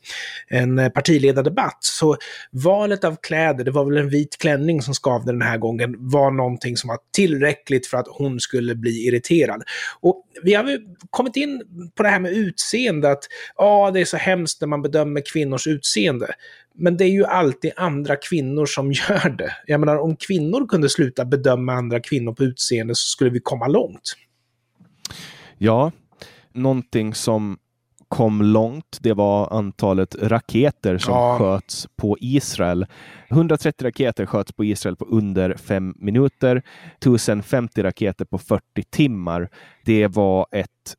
en 0.48 0.92
partiledardebatt. 0.92 1.78
Så 1.80 2.18
valet 2.52 3.04
av 3.04 3.16
kläder, 3.22 3.64
det 3.64 3.72
var 3.72 3.86
väl 3.86 3.98
en 3.98 4.10
vit 4.10 4.38
klänning 4.38 4.82
som 4.82 4.94
skavde 4.94 5.32
den 5.32 5.42
här 5.42 5.58
gången, 5.58 5.96
var 6.00 6.32
någonting 6.32 6.78
som 6.78 6.88
var 6.88 7.00
tillräckligt 7.16 7.88
för 7.88 7.98
att 7.98 8.08
hon 8.10 8.40
skulle 8.40 8.76
bli 8.76 9.08
irriterad. 9.08 9.64
Och 10.00 10.26
vi 10.44 10.54
har 10.54 10.80
kommit 11.10 11.36
in 11.36 11.62
på 11.96 12.04
det 12.04 12.10
här 12.10 12.20
med 12.20 12.32
utseende, 12.32 13.12
att 13.12 13.24
ja, 13.58 13.92
det 13.94 14.02
är 14.02 14.06
så 14.06 14.18
hemskt 14.18 14.62
när 14.62 14.68
man 14.68 14.82
bedömer 14.82 15.22
kvinnors 15.34 15.68
utseende. 15.68 16.36
Men 16.76 16.98
det 16.98 17.04
är 17.04 17.10
ju 17.10 17.26
alltid 17.26 17.72
andra 17.78 18.16
kvinnor 18.16 18.66
som 18.66 18.92
gör 18.92 19.30
det. 19.30 19.56
Jag 19.68 19.80
menar, 19.80 19.98
om 19.98 20.16
kvinnor 20.16 20.68
kunde 20.68 20.90
sluta 20.90 21.26
bedöma 21.26 21.74
andra 21.74 22.00
kvinnor 22.00 22.34
på 22.34 22.44
utseende 22.44 22.96
så 22.96 23.06
skulle 23.06 23.30
vi 23.30 23.40
komma 23.40 23.68
långt. 23.68 24.14
Ja, 25.58 25.92
någonting 26.54 27.14
som 27.14 27.58
kom 28.08 28.42
långt, 28.42 28.98
det 29.02 29.14
var 29.14 29.54
antalet 29.54 30.16
raketer 30.16 30.98
som 30.98 31.14
ja. 31.14 31.38
sköts 31.40 31.88
på 31.96 32.18
Israel. 32.20 32.86
130 33.30 33.88
raketer 33.88 34.26
sköts 34.26 34.52
på 34.52 34.66
Israel 34.66 34.96
på 34.96 35.06
under 35.06 35.56
fem 35.56 35.94
minuter, 35.98 36.62
1050 36.98 37.84
raketer 37.84 38.26
på 38.26 38.38
40 38.38 38.64
timmar. 38.90 39.50
Det 39.86 40.08
var 40.08 40.46
ett 40.52 40.96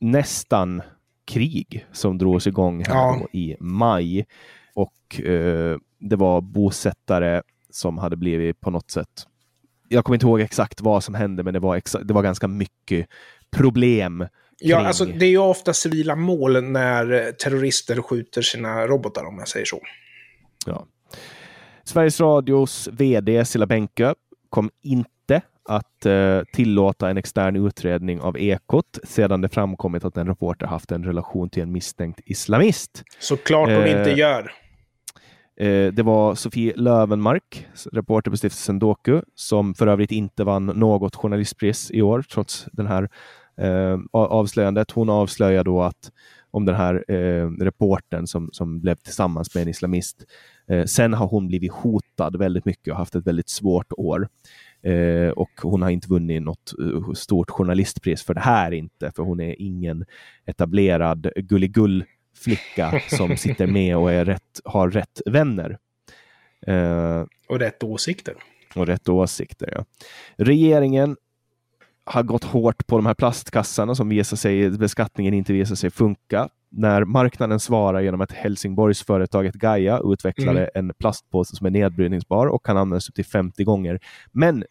nästan 0.00 0.82
krig 1.26 1.86
som 1.92 2.18
drogs 2.18 2.46
igång 2.46 2.84
här 2.84 2.94
ja. 2.94 3.26
i 3.32 3.56
maj 3.60 4.26
och 4.74 5.20
eh, 5.20 5.76
det 5.98 6.16
var 6.16 6.40
bosättare 6.40 7.42
som 7.70 7.98
hade 7.98 8.16
blivit 8.16 8.60
på 8.60 8.70
något 8.70 8.90
sätt 8.90 9.26
jag 9.92 10.04
kommer 10.04 10.16
inte 10.16 10.26
ihåg 10.26 10.40
exakt 10.40 10.80
vad 10.80 11.04
som 11.04 11.14
hände, 11.14 11.42
men 11.42 11.54
det 11.54 11.60
var, 11.60 12.04
det 12.04 12.14
var 12.14 12.22
ganska 12.22 12.48
mycket 12.48 13.06
problem. 13.56 14.26
Ja, 14.58 14.86
alltså 14.86 15.04
det 15.04 15.26
är 15.26 15.30
ju 15.30 15.38
ofta 15.38 15.72
civila 15.72 16.16
mål 16.16 16.64
när 16.64 17.32
terrorister 17.32 18.02
skjuter 18.02 18.42
sina 18.42 18.86
robotar, 18.86 19.24
om 19.24 19.38
jag 19.38 19.48
säger 19.48 19.66
så. 19.66 19.80
Ja. 20.66 20.86
Sveriges 21.84 22.20
Radios 22.20 22.88
VD 22.92 23.44
Silla 23.44 23.66
Bänke 23.66 24.14
kom 24.48 24.70
inte 24.82 25.42
att 25.68 26.06
eh, 26.06 26.40
tillåta 26.52 27.10
en 27.10 27.16
extern 27.16 27.66
utredning 27.66 28.20
av 28.20 28.38
Ekot 28.38 28.98
sedan 29.04 29.40
det 29.40 29.48
framkommit 29.48 30.04
att 30.04 30.16
en 30.16 30.26
reporter 30.26 30.66
haft 30.66 30.92
en 30.92 31.04
relation 31.04 31.50
till 31.50 31.62
en 31.62 31.72
misstänkt 31.72 32.20
islamist. 32.24 33.02
Såklart 33.18 33.68
hon 33.68 33.82
eh, 33.82 33.98
inte 33.98 34.10
gör. 34.10 34.52
Eh, 35.62 35.92
det 35.92 36.02
var 36.02 36.34
Sofie 36.34 36.72
Lövenmark, 36.76 37.66
reporter 37.92 38.30
på 38.30 38.36
stiftelsen 38.36 38.78
Doku, 38.78 39.20
som 39.34 39.74
för 39.74 39.86
övrigt 39.86 40.12
inte 40.12 40.44
vann 40.44 40.66
något 40.66 41.16
journalistpris 41.16 41.90
i 41.90 42.02
år, 42.02 42.22
trots 42.22 42.66
den 42.72 42.86
här 42.86 43.08
eh, 43.56 43.98
avslöjandet. 44.12 44.90
Hon 44.90 45.10
avslöjade 45.10 45.70
då 45.70 45.82
att 45.82 46.12
om 46.50 46.64
den 46.64 46.74
här 46.74 47.04
eh, 47.08 47.50
reporten 47.50 48.26
som, 48.26 48.48
som 48.52 48.80
blev 48.80 48.94
tillsammans 48.94 49.54
med 49.54 49.62
en 49.62 49.68
islamist. 49.68 50.24
Eh, 50.68 50.84
sen 50.84 51.14
har 51.14 51.26
hon 51.26 51.48
blivit 51.48 51.72
hotad 51.72 52.36
väldigt 52.38 52.64
mycket 52.64 52.92
och 52.92 52.98
haft 52.98 53.14
ett 53.14 53.26
väldigt 53.26 53.48
svårt 53.48 53.92
år. 53.92 54.28
Eh, 54.82 55.28
och 55.28 55.50
hon 55.62 55.82
har 55.82 55.90
inte 55.90 56.08
vunnit 56.08 56.42
något 56.42 56.72
eh, 56.80 57.12
stort 57.12 57.50
journalistpris 57.50 58.22
för 58.22 58.34
det 58.34 58.40
här 58.40 58.72
inte, 58.72 59.12
för 59.16 59.22
hon 59.22 59.40
är 59.40 59.54
ingen 59.58 60.04
etablerad 60.46 61.30
gulligull 61.36 62.04
flicka 62.34 63.00
som 63.08 63.36
sitter 63.36 63.66
med 63.66 63.96
och 63.96 64.12
är 64.12 64.24
rätt, 64.24 64.60
har 64.64 64.90
rätt 64.90 65.20
vänner. 65.26 65.78
Eh, 66.66 67.24
och 67.48 67.58
rätt 67.58 67.82
åsikter. 67.82 68.34
Och 68.74 68.86
rätt 68.86 69.08
åsikter, 69.08 69.72
ja. 69.76 69.84
Regeringen 70.36 71.16
har 72.04 72.22
gått 72.22 72.44
hårt 72.44 72.86
på 72.86 72.96
de 72.96 73.06
här 73.06 73.14
plastkassarna 73.14 73.94
som 73.94 74.08
visar 74.08 74.36
sig, 74.36 74.70
beskattningen 74.70 75.34
inte 75.34 75.52
visar 75.52 75.74
sig 75.74 75.90
funka. 75.90 76.48
När 76.68 77.04
marknaden 77.04 77.60
svarar 77.60 78.00
genom 78.00 78.20
att 78.20 78.32
Helsingborgsföretaget 78.32 79.54
Gaia 79.54 80.00
utvecklade 80.04 80.66
mm. 80.66 80.70
en 80.74 80.94
plastpåse 80.94 81.56
som 81.56 81.66
är 81.66 81.70
nedbrytningsbar 81.70 82.46
och 82.46 82.64
kan 82.64 82.76
användas 82.76 83.08
upp 83.08 83.14
till 83.14 83.24
50 83.24 83.64
gånger. 83.64 84.00
Men 84.32 84.64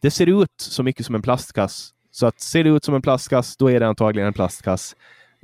det 0.00 0.10
ser 0.10 0.42
ut 0.42 0.50
så 0.60 0.82
mycket 0.82 1.06
som 1.06 1.14
en 1.14 1.22
plastkass. 1.22 1.90
Så 2.10 2.26
att 2.26 2.40
ser 2.40 2.64
det 2.64 2.70
ut 2.70 2.84
som 2.84 2.94
en 2.94 3.02
plastkass, 3.02 3.56
då 3.56 3.70
är 3.70 3.80
det 3.80 3.86
antagligen 3.86 4.26
en 4.26 4.32
plastkass. 4.32 4.96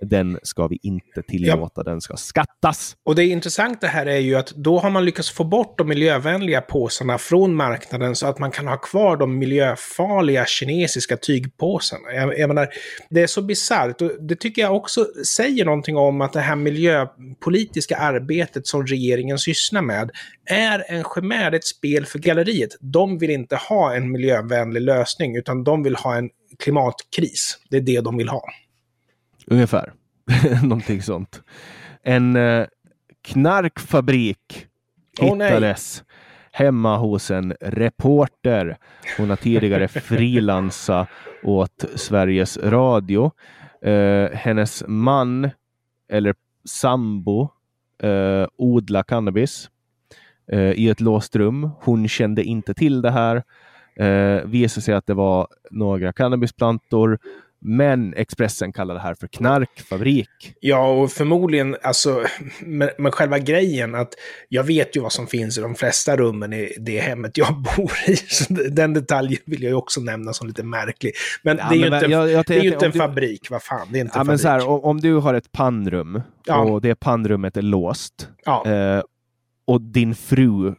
Den 0.02 0.38
ska 0.42 0.66
vi 0.66 0.78
inte 0.82 1.22
tillåta, 1.22 1.82
den 1.82 2.00
ska 2.00 2.16
skattas. 2.16 2.96
Och 3.04 3.14
det 3.14 3.24
intressanta 3.24 3.86
här 3.86 4.06
är 4.06 4.18
ju 4.18 4.34
att 4.34 4.50
då 4.50 4.78
har 4.78 4.90
man 4.90 5.04
lyckats 5.04 5.30
få 5.30 5.44
bort 5.44 5.78
de 5.78 5.88
miljövänliga 5.88 6.60
påsarna 6.60 7.18
från 7.18 7.54
marknaden 7.54 8.16
så 8.16 8.26
att 8.26 8.38
man 8.38 8.50
kan 8.50 8.66
ha 8.66 8.76
kvar 8.76 9.16
de 9.16 9.38
miljöfarliga 9.38 10.46
kinesiska 10.46 11.16
tygpåsarna. 11.16 12.12
Jag, 12.12 12.38
jag 12.38 12.48
menar, 12.48 12.68
det 13.10 13.22
är 13.22 13.26
så 13.26 13.42
bisarrt 13.42 13.98
det 14.20 14.36
tycker 14.36 14.62
jag 14.62 14.76
också 14.76 15.06
säger 15.36 15.64
någonting 15.64 15.96
om 15.96 16.20
att 16.20 16.32
det 16.32 16.40
här 16.40 16.56
miljöpolitiska 16.56 17.96
arbetet 17.96 18.66
som 18.66 18.86
regeringen 18.86 19.38
sysslar 19.38 19.82
med 19.82 20.10
är 20.50 20.84
en 20.88 21.04
chimär, 21.14 21.52
ett 21.52 21.66
spel 21.66 22.06
för 22.06 22.18
galleriet. 22.18 22.70
De 22.80 23.18
vill 23.18 23.30
inte 23.30 23.56
ha 23.56 23.94
en 23.94 24.12
miljövänlig 24.12 24.80
lösning 24.80 25.36
utan 25.36 25.64
de 25.64 25.82
vill 25.82 25.96
ha 25.96 26.16
en 26.16 26.30
klimatkris. 26.58 27.58
Det 27.70 27.76
är 27.76 27.80
det 27.80 28.00
de 28.00 28.16
vill 28.16 28.28
ha. 28.28 28.42
Ungefär. 29.46 29.92
Någonting 30.62 31.02
sånt. 31.02 31.42
En 32.02 32.36
eh, 32.36 32.66
knarkfabrik 33.22 34.66
Åh, 35.20 35.36
nej. 35.36 35.48
hittades 35.48 36.04
hemma 36.52 36.96
hos 36.96 37.30
en 37.30 37.54
reporter. 37.60 38.76
Hon 39.18 39.30
har 39.30 39.36
tidigare 39.36 39.88
frilansat 39.88 41.08
åt 41.42 41.84
Sveriges 41.94 42.58
Radio. 42.58 43.30
Eh, 43.82 44.30
hennes 44.32 44.84
man, 44.86 45.50
eller 46.08 46.34
sambo, 46.64 47.48
eh, 48.02 48.46
odlar 48.56 49.02
cannabis 49.02 49.70
eh, 50.52 50.72
i 50.72 50.88
ett 50.88 51.00
låst 51.00 51.36
rum. 51.36 51.70
Hon 51.80 52.08
kände 52.08 52.44
inte 52.44 52.74
till 52.74 53.02
det 53.02 53.10
här. 53.10 53.42
Eh, 53.96 54.44
visade 54.44 54.82
sig 54.82 54.94
att 54.94 55.06
det 55.06 55.14
var 55.14 55.48
några 55.70 56.12
cannabisplantor, 56.12 57.18
men 57.64 58.14
Expressen 58.14 58.72
kallar 58.72 58.94
det 58.94 59.00
här 59.00 59.14
för 59.14 59.26
knarkfabrik. 59.26 60.28
Ja, 60.60 60.88
och 60.88 61.12
förmodligen, 61.12 61.76
alltså, 61.82 62.24
med, 62.60 62.90
med 62.98 63.14
själva 63.14 63.38
grejen 63.38 63.94
att 63.94 64.14
jag 64.48 64.64
vet 64.64 64.96
ju 64.96 65.00
vad 65.00 65.12
som 65.12 65.26
finns 65.26 65.58
i 65.58 65.60
de 65.60 65.74
flesta 65.74 66.16
rummen 66.16 66.52
i 66.52 66.74
det 66.80 67.00
hemmet 67.00 67.36
jag 67.38 67.54
bor 67.76 67.92
i. 68.06 68.16
Så 68.16 68.52
den 68.70 68.94
detaljen 68.94 69.40
vill 69.46 69.62
jag 69.62 69.70
ju 69.70 69.74
också 69.76 70.00
nämna 70.00 70.32
som 70.32 70.46
lite 70.48 70.62
märklig. 70.62 71.12
Men 71.42 71.56
Ja, 71.58 71.66
det 71.70 71.74
är 71.74 71.78
ju 71.84 71.90
men 71.90 71.94
inte, 72.04 72.12
jag- 72.12 72.30
jag 72.30 72.44
det 72.46 72.54
är 72.54 72.56
ju 72.56 72.60
tänker, 72.60 72.74
inte 72.74 72.86
en 72.86 72.92
du- 72.92 72.98
fabrik, 72.98 73.50
vad 73.50 73.62
fan, 73.62 73.86
det 73.90 73.98
är 73.98 74.00
inte 74.00 74.12
Ja, 74.14 74.20
en 74.20 74.26
men 74.26 74.38
fabrik. 74.38 74.62
så 74.62 74.66
här, 74.66 74.68
om, 74.68 74.80
om 74.84 75.00
du 75.00 75.14
har 75.14 75.34
ett 75.34 75.52
pannrum 75.52 76.22
Ja. 76.46 76.56
och 76.62 76.80
det 76.80 76.94
pannrummet 76.94 77.56
är 77.56 77.62
låst 77.62 78.28
ja. 78.44 78.66
eh, 78.66 79.02
och 79.66 79.80
din 79.80 80.14
fru 80.14 80.74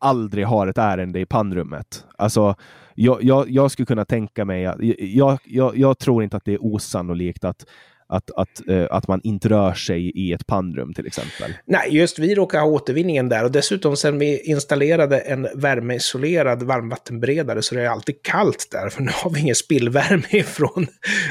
aldrig 0.00 0.46
har 0.46 0.66
ett 0.66 0.78
ärende 0.78 1.20
i 1.20 1.26
pannrummet. 1.26 2.04
Alltså, 2.18 2.54
jag, 3.00 3.24
jag, 3.24 3.50
jag 3.50 3.70
skulle 3.70 3.86
kunna 3.86 4.04
tänka 4.04 4.44
mig 4.44 4.62
jag, 4.98 5.38
jag, 5.44 5.76
jag 5.76 5.98
tror 5.98 6.22
inte 6.22 6.36
att 6.36 6.44
det 6.44 6.54
är 6.54 6.64
osannolikt 6.64 7.44
att, 7.44 7.64
att, 8.08 8.30
att, 8.30 8.68
eh, 8.68 8.86
att 8.90 9.08
man 9.08 9.20
inte 9.24 9.48
rör 9.48 9.74
sig 9.74 10.10
i 10.10 10.32
ett 10.32 10.46
pannrum 10.46 10.94
till 10.94 11.06
exempel. 11.06 11.54
Nej, 11.66 11.96
just 11.96 12.18
vi 12.18 12.34
råkar 12.34 12.60
ha 12.60 12.66
återvinningen 12.66 13.28
där 13.28 13.44
och 13.44 13.52
dessutom 13.52 13.96
sen 13.96 14.18
vi 14.18 14.40
installerade 14.40 15.18
en 15.18 15.48
värmeisolerad 15.54 16.62
varmvattenberedare 16.62 17.62
så 17.62 17.74
det 17.74 17.82
är 17.82 17.88
alltid 17.88 18.22
kallt 18.22 18.68
där 18.70 18.88
för 18.88 19.02
nu 19.02 19.10
har 19.14 19.30
vi 19.30 19.40
ingen 19.40 19.54
spillvärme 19.54 20.26
ifrån 20.38 20.86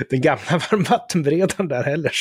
den 0.10 0.22
gamla 0.22 0.44
varmvattenberedaren 0.72 1.68
där 1.68 1.84
heller. 1.84 2.12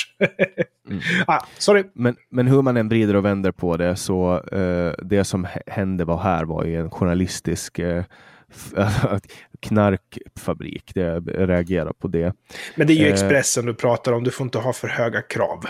Mm. 0.88 1.01
ah, 1.26 1.40
sorry. 1.59 1.84
Men, 1.94 2.16
men 2.30 2.47
hur 2.47 2.62
man 2.62 2.76
än 2.76 2.88
vrider 2.88 3.16
och 3.16 3.24
vänder 3.24 3.53
på 3.53 3.76
det 3.76 3.97
så 3.97 4.42
eh, 4.53 4.92
det 5.05 5.24
som 5.24 5.47
hände 5.66 6.05
var 6.05 6.18
här 6.18 6.44
var 6.44 6.64
ju 6.64 6.80
en 6.80 6.90
journalistisk 6.90 7.78
eh, 7.78 8.05
knarkfabrik. 9.61 10.94
Det, 10.94 11.01
jag 11.01 11.49
reagerar 11.49 11.92
på 11.92 12.09
det. 12.09 12.34
Men 12.76 12.86
det 12.86 12.92
är 12.92 12.97
ju 12.97 13.07
Eh. 13.07 13.12
Expressen 13.12 13.66
du 13.66 13.74
pratar 13.74 14.12
om, 14.12 14.24
du 14.24 14.30
får 14.30 14.44
inte 14.44 14.59
ha 14.59 14.72
för 14.72 14.88
höga 14.88 15.22
krav. 15.22 15.64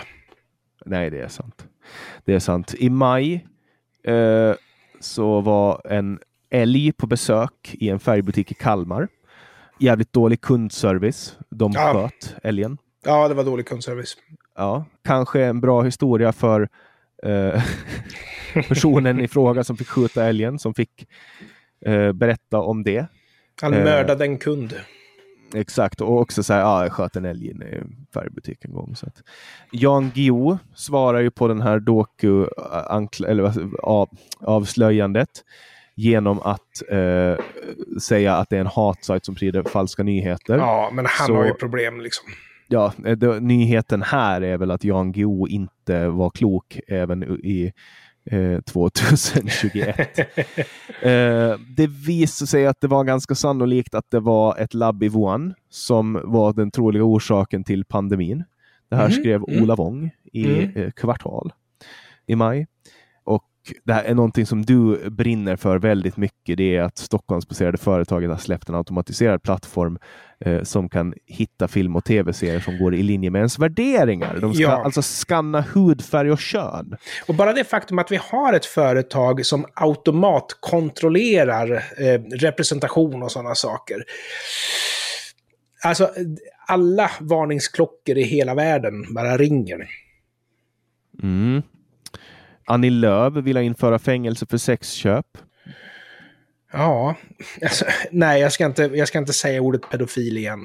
Nej, 0.85 1.09
det 1.09 1.21
är 1.21 1.27
sant. 1.27 1.65
Det 2.25 2.33
är 2.33 2.39
sant. 2.39 2.73
I 2.77 2.89
maj 2.89 3.47
eh, 4.03 4.53
så 4.99 5.41
var 5.41 5.81
en 5.89 6.19
älg 6.49 6.91
på 6.91 7.07
besök 7.07 7.75
i 7.79 7.89
en 7.89 7.99
färgbutik 7.99 8.51
i 8.51 8.53
Kalmar. 8.53 9.07
Jävligt 9.79 10.13
dålig 10.13 10.41
kundservice. 10.41 11.37
De 11.49 11.71
Ja. 11.75 11.93
sköt 11.93 12.35
älgen. 12.43 12.77
Ja, 13.05 13.27
det 13.27 13.33
var 13.33 13.43
dålig 13.43 13.67
kundservice. 13.67 14.17
Ja, 14.55 14.85
kanske 15.03 15.43
en 15.45 15.61
bra 15.61 15.81
historia 15.83 16.31
för 16.33 16.69
eh, 17.23 17.63
personen 18.67 19.19
i 19.19 19.27
fråga 19.27 19.63
som 19.63 19.77
fick 19.77 19.87
skjuta 19.87 20.25
älgen, 20.25 20.59
som 20.59 20.73
fick 20.73 21.07
eh, 21.85 22.11
berätta 22.11 22.57
om 22.59 22.83
det. 22.83 23.05
Han 23.61 23.73
Eh. 23.73 23.83
mördade 23.83 24.25
en 24.25 24.37
kund. 24.37 24.75
Exakt, 25.55 26.01
och 26.01 26.21
också 26.21 26.43
så 26.43 26.53
här, 26.53 26.59
ja, 26.59 26.83
jag 26.83 26.91
sköt 26.91 27.15
en 27.15 27.25
älg 27.25 27.49
inne 27.51 27.65
i 27.65 27.81
färgbutik 28.13 28.65
en 28.65 28.73
gång. 28.73 28.95
Så 28.95 29.05
att. 29.07 29.23
Jan 29.71 30.11
Guillou 30.15 30.57
svarar 30.75 31.19
ju 31.19 31.31
på 31.31 31.47
den 31.47 31.61
här 31.61 31.79
doku 31.79 32.45
ankl- 32.89 33.25
eller, 33.27 33.53
av, 33.83 34.09
avslöjandet 34.39 35.29
genom 35.95 36.39
att 36.39 36.81
eh, 36.91 37.35
säga 38.01 38.35
att 38.35 38.49
det 38.49 38.55
är 38.55 38.61
en 38.61 38.67
hatsajt 38.67 39.25
som 39.25 39.35
sprider 39.35 39.63
falska 39.63 40.03
nyheter. 40.03 40.57
Ja, 40.57 40.89
men 40.93 41.05
han 41.09 41.27
Så- 41.27 41.35
har 41.35 41.45
ju 41.45 41.53
problem 41.53 42.01
liksom. 42.01 42.25
Ja, 42.67 42.93
eh, 43.05 43.17
det, 43.17 43.39
nyheten 43.39 44.01
här 44.01 44.41
är 44.41 44.57
väl 44.57 44.71
att 44.71 44.83
Jan 44.83 45.11
Guillou 45.11 45.47
inte 45.47 46.07
var 46.07 46.29
klok 46.29 46.79
även 46.87 47.23
i 47.23 47.73
eh, 48.31 48.61
2021. 48.61 50.19
eh, 51.01 51.59
det 51.77 51.87
visade 51.87 52.47
sig 52.47 52.67
att 52.67 52.81
det 52.81 52.87
var 52.87 53.03
ganska 53.03 53.35
sannolikt 53.35 53.95
att 53.95 54.11
det 54.11 54.19
var 54.19 54.57
ett 54.57 54.73
labb 54.73 55.03
i 55.03 55.09
Wuhan 55.09 55.53
som 55.69 56.21
var 56.23 56.53
den 56.53 56.71
troliga 56.71 57.03
orsaken 57.03 57.63
till 57.63 57.85
pandemin. 57.85 58.43
Det 58.89 58.95
här 58.95 59.03
Mhm, 59.09 59.11
skrev 59.13 59.43
mm. 59.47 59.63
Ola 59.63 59.75
Wong 59.75 60.11
i 60.33 60.45
Mm. 60.45 60.71
eh, 60.75 60.91
Kvartal 60.91 61.53
i 62.27 62.35
maj. 62.35 62.67
Och 63.67 63.73
det 63.83 63.93
här 63.93 64.03
är 64.03 64.13
någonting 64.13 64.45
som 64.45 64.65
du 64.65 65.09
brinner 65.09 65.55
för 65.55 65.79
väldigt 65.79 66.17
mycket. 66.17 66.57
Det 66.57 66.75
är 66.75 66.81
att 66.81 66.97
Stockholmsbaserade 66.97 67.77
företaget 67.77 68.29
har 68.29 68.37
släppt 68.37 68.69
en 68.69 68.75
automatiserad 68.75 69.43
plattform 69.43 69.97
eh, 70.45 70.63
som 70.63 70.89
kan 70.89 71.13
hitta 71.25 71.67
film 71.67 71.95
och 71.95 72.03
tv-serier 72.05 72.59
som 72.59 72.77
går 72.77 72.95
i 72.95 73.03
linje 73.03 73.29
med 73.29 73.39
ens 73.39 73.59
värderingar. 73.59 74.37
De 74.41 74.53
ska 74.53 74.63
Ja. 74.63 74.83
alltså 74.85 75.01
skanna 75.01 75.61
hudfärg 75.61 76.31
och 76.31 76.39
kön. 76.39 76.97
Och 77.27 77.35
bara 77.35 77.53
det 77.53 77.63
faktum 77.63 77.99
att 77.99 78.11
vi 78.11 78.19
har 78.31 78.53
ett 78.53 78.65
företag 78.65 79.45
som 79.45 79.65
automatkontrollerar 79.73 81.71
eh, 81.97 82.21
representation 82.31 83.23
och 83.23 83.31
sådana 83.31 83.55
saker. 83.55 84.03
Alltså, 85.83 86.09
alla 86.67 87.11
varningsklockor 87.19 88.17
i 88.17 88.23
hela 88.23 88.55
världen 88.55 89.13
bara 89.13 89.37
ringer. 89.37 89.87
Mm. 91.23 91.61
Annie 92.67 92.89
Lööf 92.89 93.33
vill 93.33 93.57
införa 93.57 93.99
fängelse 93.99 94.45
för 94.45 94.57
sexköp. 94.57 95.37
Ja, 96.71 97.15
alltså, 97.61 97.85
nej, 98.11 98.41
jag 98.41 98.51
ska, 98.51 98.65
inte, 98.65 98.83
jag 98.83 99.07
ska 99.07 99.17
inte 99.17 99.33
säga 99.33 99.61
ordet 99.61 99.89
pedofil 99.91 100.37
igen. 100.37 100.59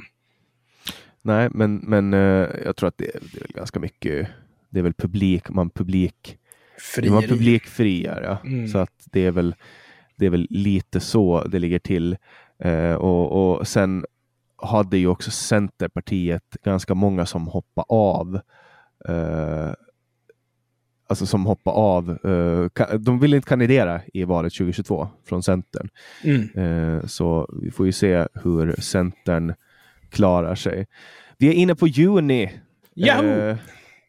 Nej, 1.23 1.49
men, 1.53 1.77
men 1.77 2.15
eh, 2.15 2.49
jag 2.65 2.77
tror 2.77 2.89
att 2.89 2.99
det, 2.99 3.11
det 3.33 3.41
är 3.41 3.53
ganska 3.53 3.81
mycket. 3.81 4.29
Det 4.71 4.79
är 4.79 4.83
väl 4.83 4.95
publik, 4.95 5.51
man 5.51 5.71
publik 5.71 6.39
Frieri. 6.79 7.11
Man 7.11 7.23
publikfriar, 7.23 8.23
ja. 8.23 8.49
Mm. 8.49 8.69
Så 8.69 8.79
att 8.79 9.07
det 9.13 9.27
är 9.27 9.31
väl, 9.31 9.55
det 10.17 10.27
är 10.27 10.31
väl 10.31 10.47
lite 10.51 11.01
så 11.01 11.45
det 11.45 11.59
ligger 11.59 11.79
till. 11.79 12.17
Eh, 12.59 12.95
och, 12.95 13.57
och 13.59 13.69
sen 13.69 14.05
hade 14.57 14.99
ju 14.99 15.07
också 15.07 15.31
Centerpartiet 15.31 16.57
ganska 16.65 16.95
många 16.95 17.27
som 17.27 17.47
hoppade 17.47 17.87
av. 17.89 18.41
Eh, 19.09 19.73
alltså 21.13 21.27
som 21.27 21.47
hoppade 21.47 21.77
av. 21.77 22.11
Eh, 22.11 22.97
de 22.99 23.21
ville 23.21 23.37
inte 23.37 23.49
kandidera 23.49 24.01
i 24.15 24.25
valet 24.25 24.55
2022 24.55 25.09
från 25.29 25.43
Centern. 25.43 25.89
Mm. 26.25 26.49
Eh, 26.97 27.07
så 27.07 27.51
vi 27.63 27.71
får 27.71 27.87
ju 27.87 27.93
se 27.93 28.27
hur 28.35 28.81
Centern 28.81 29.55
klarar 30.11 30.55
sig. 30.55 30.87
Vi 31.39 31.49
är 31.49 31.53
inne 31.53 31.75
på 31.75 31.87
juni. 31.89 32.51
Yahoo! 32.95 33.57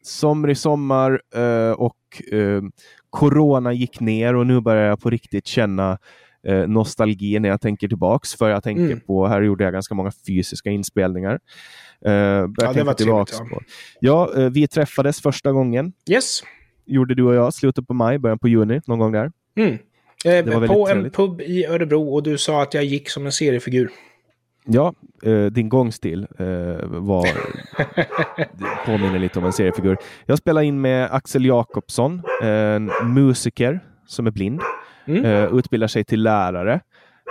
Somrig 0.02 0.58
sommar 0.58 1.20
eh, 1.34 1.70
och 1.70 2.22
eh, 2.32 2.62
corona 3.10 3.72
gick 3.72 4.00
ner 4.00 4.34
och 4.34 4.46
nu 4.46 4.60
börjar 4.60 4.88
jag 4.88 5.00
på 5.00 5.10
riktigt 5.10 5.46
känna 5.46 5.98
nostalgi 6.66 7.38
när 7.38 7.48
jag 7.48 7.60
tänker 7.60 7.88
tillbaks. 7.88 8.34
För 8.34 8.48
jag 8.50 8.62
tänker 8.62 8.84
Mm. 8.84 9.00
på, 9.00 9.26
här 9.26 9.42
gjorde 9.42 9.64
jag 9.64 9.72
ganska 9.72 9.94
många 9.94 10.12
fysiska 10.26 10.70
inspelningar. 10.70 11.38
Börjar 12.02 12.74
det 12.74 12.82
var 12.84 12.94
trevligt. 12.94 13.40
Ja, 14.00 14.30
eh, 14.36 14.50
vi 14.50 14.68
träffades 14.68 15.22
första 15.22 15.52
gången. 15.52 15.92
Yes. 16.10 16.42
Gjorde 16.86 17.14
du 17.14 17.22
och 17.22 17.34
jag, 17.34 17.54
slutet 17.54 17.86
på 17.86 17.94
maj, 17.94 18.18
början 18.18 18.38
på 18.38 18.48
juni, 18.48 18.80
någon 18.86 18.98
gång 18.98 19.12
där. 19.12 19.32
Mm. 19.56 19.78
Eh, 20.24 20.66
på 20.66 20.88
en 20.88 20.94
trevligt. 20.94 21.14
pub 21.16 21.40
i 21.40 21.66
Örebro 21.66 22.14
och 22.14 22.22
du 22.22 22.38
sa 22.38 22.62
att 22.62 22.74
jag 22.74 22.84
gick 22.84 23.10
som 23.10 23.26
en 23.26 23.32
seriefigur. 23.32 23.90
Ja, 24.66 24.94
eh, 25.22 25.44
din 25.44 25.68
gångstil 25.68 26.26
eh, 26.38 26.46
var, 26.86 27.28
påminner 28.86 29.18
lite 29.18 29.38
om 29.38 29.44
en 29.44 29.52
seriefigur. 29.52 29.96
Jag 30.26 30.38
spelar 30.38 30.62
in 30.62 30.80
med 30.80 31.08
Axel 31.12 31.44
Jakobsson, 31.44 32.22
en 32.42 32.90
musiker 33.14 33.80
som 34.06 34.26
är 34.26 34.30
blind. 34.30 34.60
Mm. 35.06 35.24
Eh, 35.24 35.58
utbildar 35.58 35.88
sig 35.88 36.04
till 36.04 36.22
lärare. 36.22 36.80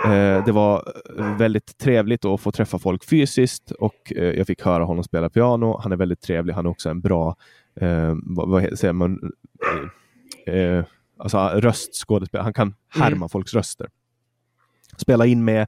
Eh, 0.04 0.44
det 0.44 0.52
var 0.52 0.92
väldigt 1.38 1.78
trevligt 1.78 2.24
att 2.24 2.40
få 2.40 2.52
träffa 2.52 2.78
folk 2.78 3.04
fysiskt 3.04 3.70
och 3.70 4.12
eh, 4.16 4.24
jag 4.24 4.46
fick 4.46 4.62
höra 4.62 4.84
honom 4.84 5.04
spela 5.04 5.30
piano. 5.30 5.80
Han 5.82 5.92
är 5.92 5.96
väldigt 5.96 6.20
trevlig. 6.20 6.54
Han 6.54 6.66
är 6.66 6.70
också 6.70 6.88
en 6.88 7.00
bra, 7.00 7.36
eh, 7.80 8.14
vad, 8.22 8.48
vad 8.48 8.78
säger 8.78 8.92
man, 8.92 9.32
eh, 10.46 10.54
eh, 10.54 10.84
alltså 11.18 11.38
röstskådespelare. 11.38 12.44
Han 12.44 12.52
kan 12.52 12.74
härma 12.88 13.16
mm. 13.16 13.28
folks 13.28 13.54
röster. 13.54 13.88
Spela 14.96 15.26
in 15.26 15.44
med 15.44 15.66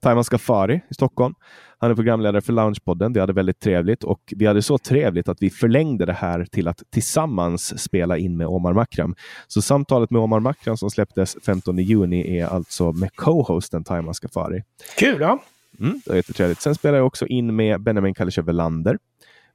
Taiman 0.00 0.24
Skafari 0.24 0.80
i 0.90 0.94
Stockholm. 0.94 1.34
Han 1.78 1.90
är 1.90 1.94
programledare 1.94 2.40
för 2.40 2.52
Loungepodden. 2.52 3.12
Vi 3.12 3.20
hade 3.20 3.32
väldigt 3.32 3.60
trevligt 3.60 4.04
och 4.04 4.34
vi 4.36 4.46
hade 4.46 4.62
så 4.62 4.78
trevligt 4.78 5.28
att 5.28 5.42
vi 5.42 5.50
förlängde 5.50 6.06
det 6.06 6.12
här 6.12 6.44
till 6.44 6.68
att 6.68 6.82
tillsammans 6.90 7.82
spela 7.82 8.18
in 8.18 8.36
med 8.36 8.46
Omar 8.46 8.72
Makram. 8.72 9.14
Så 9.46 9.62
samtalet 9.62 10.10
med 10.10 10.22
Omar 10.22 10.40
Makram 10.40 10.76
som 10.76 10.90
släpptes 10.90 11.36
15 11.46 11.78
juni 11.78 12.38
är 12.38 12.46
alltså 12.46 12.92
med 12.92 13.10
co-hosten 13.14 13.84
Taiman 13.84 14.14
Skafari. 14.14 14.62
Kul! 14.98 15.20
Ja. 15.20 15.42
Mm, 15.80 16.00
det 16.04 16.10
var 16.10 16.16
jättetrevligt. 16.16 16.60
Sen 16.60 16.74
spelade 16.74 16.98
jag 16.98 17.06
också 17.06 17.26
in 17.26 17.56
med 17.56 17.80
Benjamin 17.80 18.14
Kallisha 18.14 18.42
Velander. 18.42 18.98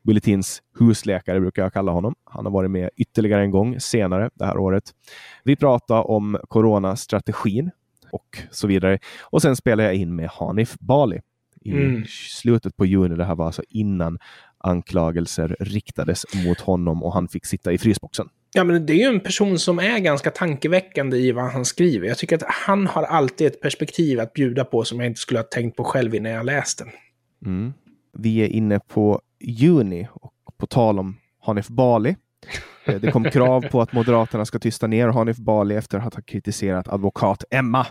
Bulletins 0.03 0.61
husläkare 0.79 1.39
brukar 1.39 1.61
jag 1.61 1.73
kalla 1.73 1.91
honom. 1.91 2.15
Han 2.25 2.45
har 2.45 2.51
varit 2.51 2.71
med 2.71 2.89
ytterligare 2.95 3.41
en 3.41 3.51
gång 3.51 3.79
senare 3.79 4.29
det 4.33 4.45
här 4.45 4.57
året. 4.57 4.83
Vi 5.43 5.55
pratade 5.55 6.01
om 6.01 6.37
coronastrategin 6.47 7.71
och 8.11 8.37
så 8.51 8.67
vidare. 8.67 8.99
Och 9.21 9.41
sen 9.41 9.55
spelade 9.55 9.83
jag 9.83 9.95
in 9.95 10.15
med 10.15 10.29
Hanif 10.29 10.75
Bali 10.79 11.21
i 11.61 11.71
mm. 11.71 12.03
slutet 12.07 12.77
på 12.77 12.85
juni. 12.85 13.15
Det 13.15 13.25
här 13.25 13.35
var 13.35 13.45
alltså 13.45 13.63
innan 13.69 14.19
anklagelser 14.57 15.55
riktades 15.59 16.25
mot 16.45 16.59
honom 16.59 17.03
och 17.03 17.13
han 17.13 17.27
fick 17.27 17.45
sitta 17.45 17.71
i 17.71 17.77
frysboxen. 17.77 18.29
Ja, 18.53 18.63
men 18.63 18.85
det 18.85 18.93
är 18.93 18.97
ju 18.97 19.15
en 19.15 19.19
person 19.19 19.59
som 19.59 19.79
är 19.79 19.99
ganska 19.99 20.31
tankeväckande 20.31 21.17
i 21.17 21.31
vad 21.31 21.51
han 21.51 21.65
skriver. 21.65 22.07
Jag 22.07 22.17
tycker 22.17 22.35
att 22.35 22.43
han 22.47 22.87
har 22.87 23.03
alltid 23.03 23.47
ett 23.47 23.61
perspektiv 23.61 24.19
att 24.19 24.33
bjuda 24.33 24.65
på 24.65 24.83
som 24.83 24.99
jag 24.99 25.07
inte 25.07 25.19
skulle 25.19 25.39
ha 25.39 25.43
tänkt 25.43 25.77
på 25.77 25.83
själv 25.83 26.15
innan 26.15 26.31
jag 26.31 26.45
läste. 26.45 26.85
Mm. 27.45 27.73
Vi 28.17 28.37
är 28.37 28.47
inne 28.47 28.79
på 28.79 29.21
juni 29.43 30.07
och 30.13 30.33
på 30.57 30.67
tal 30.67 30.99
om 30.99 31.17
Hanif 31.39 31.67
Bali. 31.67 32.15
Eh, 32.85 32.95
det 32.95 33.11
kom 33.11 33.23
krav 33.23 33.61
på 33.61 33.81
att 33.81 33.93
Moderaterna 33.93 34.45
ska 34.45 34.59
tysta 34.59 34.87
ner 34.87 35.07
Hanif 35.07 35.37
Bali 35.37 35.75
efter 35.75 35.97
att 35.97 36.15
ha 36.15 36.21
kritiserat 36.21 36.87
advokat 36.87 37.43
Emma 37.49 37.87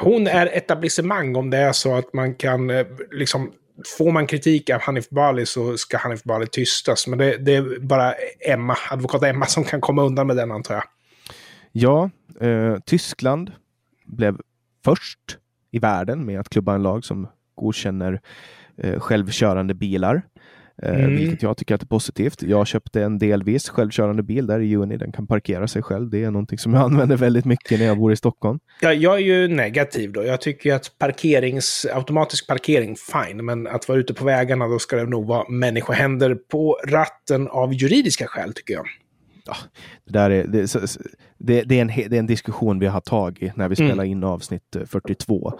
hon 0.00 0.26
är 0.26 0.46
etablissemang 0.46 1.36
om 1.36 1.50
det 1.50 1.58
är 1.58 1.72
så 1.72 1.94
att 1.94 2.12
man 2.12 2.34
kan, 2.34 2.70
eh, 2.70 2.86
liksom, 3.10 3.52
får 3.98 4.12
man 4.12 4.26
kritik 4.26 4.70
av 4.70 4.80
Hanif 4.80 5.08
Bali 5.10 5.46
så 5.46 5.76
ska 5.76 5.98
Hanif 5.98 6.22
Bali 6.22 6.46
tystas. 6.46 7.06
Men 7.06 7.18
det, 7.18 7.36
det, 7.36 7.56
är 7.56 7.80
bara 7.80 8.14
Emma, 8.48 8.76
advokat 8.90 9.22
Emma 9.22 9.46
som 9.46 9.64
kan 9.64 9.80
komma 9.80 10.02
undan 10.02 10.26
med 10.26 10.36
den 10.36 10.52
antar 10.52 10.74
jag. 10.74 10.84
Ja, 11.72 12.10
eh, 12.40 12.78
Tyskland 12.86 13.52
blev 14.04 14.40
först 14.84 15.38
i 15.70 15.78
världen 15.78 16.26
med 16.26 16.40
att 16.40 16.48
klubba 16.48 16.74
en 16.74 16.82
lag 16.82 17.04
som 17.04 17.28
godkänner 17.54 18.20
eh, 18.76 19.00
självkörande 19.00 19.74
bilar. 19.74 20.22
Eh, 20.82 20.94
mm. 20.94 21.16
Vilket 21.16 21.42
jag 21.42 21.56
tycker 21.56 21.74
är 21.74 21.78
positivt. 21.78 22.42
Jag 22.42 22.66
köpte 22.66 23.02
en 23.02 23.18
delvis 23.18 23.68
självkörande 23.68 24.22
bil 24.22 24.46
där 24.46 24.60
i 24.60 24.66
juni. 24.66 24.96
Den 24.96 25.12
kan 25.12 25.26
parkera 25.26 25.68
sig 25.68 25.82
själv. 25.82 26.10
Det 26.10 26.24
är 26.24 26.30
någonting 26.30 26.58
som 26.58 26.74
jag 26.74 26.82
använder 26.84 27.16
väldigt 27.16 27.44
mycket 27.44 27.78
när 27.78 27.86
jag 27.86 27.98
bor 27.98 28.12
i 28.12 28.16
Stockholm. 28.16 28.58
Ja, 28.80 28.92
jag 28.92 29.14
är 29.14 29.18
ju 29.18 29.48
negativ 29.48 30.12
då. 30.12 30.24
Jag 30.24 30.40
tycker 30.40 30.74
att 30.74 30.98
parkerings, 30.98 31.86
automatisk 31.92 32.46
parkering, 32.46 32.96
fine. 32.96 33.44
Men 33.44 33.66
att 33.66 33.88
vara 33.88 33.98
ute 33.98 34.14
på 34.14 34.24
vägarna, 34.24 34.68
då 34.68 34.78
ska 34.78 34.96
det 34.96 35.06
nog 35.06 35.26
vara 35.26 35.48
människohänder 35.48 36.34
på 36.34 36.78
ratten 36.86 37.48
av 37.48 37.74
juridiska 37.74 38.26
skäl, 38.26 38.52
tycker 38.54 38.74
jag. 38.74 38.86
Ja, 39.46 39.56
det, 40.04 40.12
där 40.12 40.30
är, 40.30 40.44
det, 40.44 40.98
det, 41.38 41.62
det, 41.62 41.78
är 41.78 41.82
en, 41.82 41.86
det 41.86 42.16
är 42.16 42.18
en 42.18 42.26
diskussion 42.26 42.78
vi 42.78 42.86
har 42.86 43.00
tagit 43.00 43.56
när 43.56 43.68
vi 43.68 43.80
mm. 43.80 43.90
spelar 43.90 44.04
in 44.04 44.24
avsnitt 44.24 44.76
42. 44.86 45.52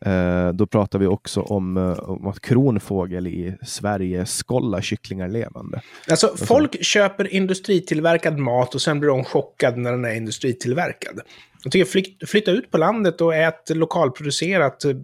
Eh, 0.00 0.48
då 0.48 0.66
pratar 0.66 0.98
vi 0.98 1.06
också 1.06 1.40
om, 1.40 1.76
eh, 1.76 1.92
om, 1.92 2.26
att 2.26 2.40
kronfågel 2.40 3.26
i 3.26 3.56
Sverige 3.62 4.26
skollar 4.26 4.80
kycklingar 4.80 5.28
levande. 5.28 5.80
Alltså, 6.10 6.36
folk 6.36 6.84
köper 6.84 7.34
industritillverkad 7.34 8.38
mat 8.38 8.74
och 8.74 8.82
sen 8.82 9.00
blir 9.00 9.10
de 9.10 9.24
chockade 9.24 9.76
när 9.76 9.90
den 9.90 10.04
är 10.04 10.14
industritillverkad. 10.14 11.20
Jag 11.62 11.72
tycker 11.72 11.84
flyt, 11.84 12.28
flytta 12.28 12.50
ut 12.50 12.70
på 12.70 12.78
landet 12.78 13.20
och 13.20 13.34
ät 13.34 13.70
lokalproducerat 13.70 14.84
eh, 14.84 14.96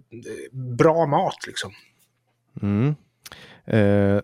bra 0.51 1.05
mat 1.05 1.47
liksom. 1.47 1.71
Mm. 2.61 2.95
Eh, 3.65 4.21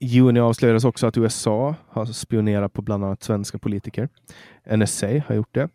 juni 0.00 0.40
avslöjades 0.40 0.84
också 0.84 1.06
att 1.06 1.16
USA 1.16 1.74
har 1.88 2.04
spionerat 2.06 2.72
på 2.72 2.82
bland 2.82 3.04
annat 3.04 3.22
svenska 3.22 3.58
politiker. 3.58 4.08
NSA 4.76 5.06
har 5.06 5.34
gjort 5.34 5.54
det. 5.54 5.68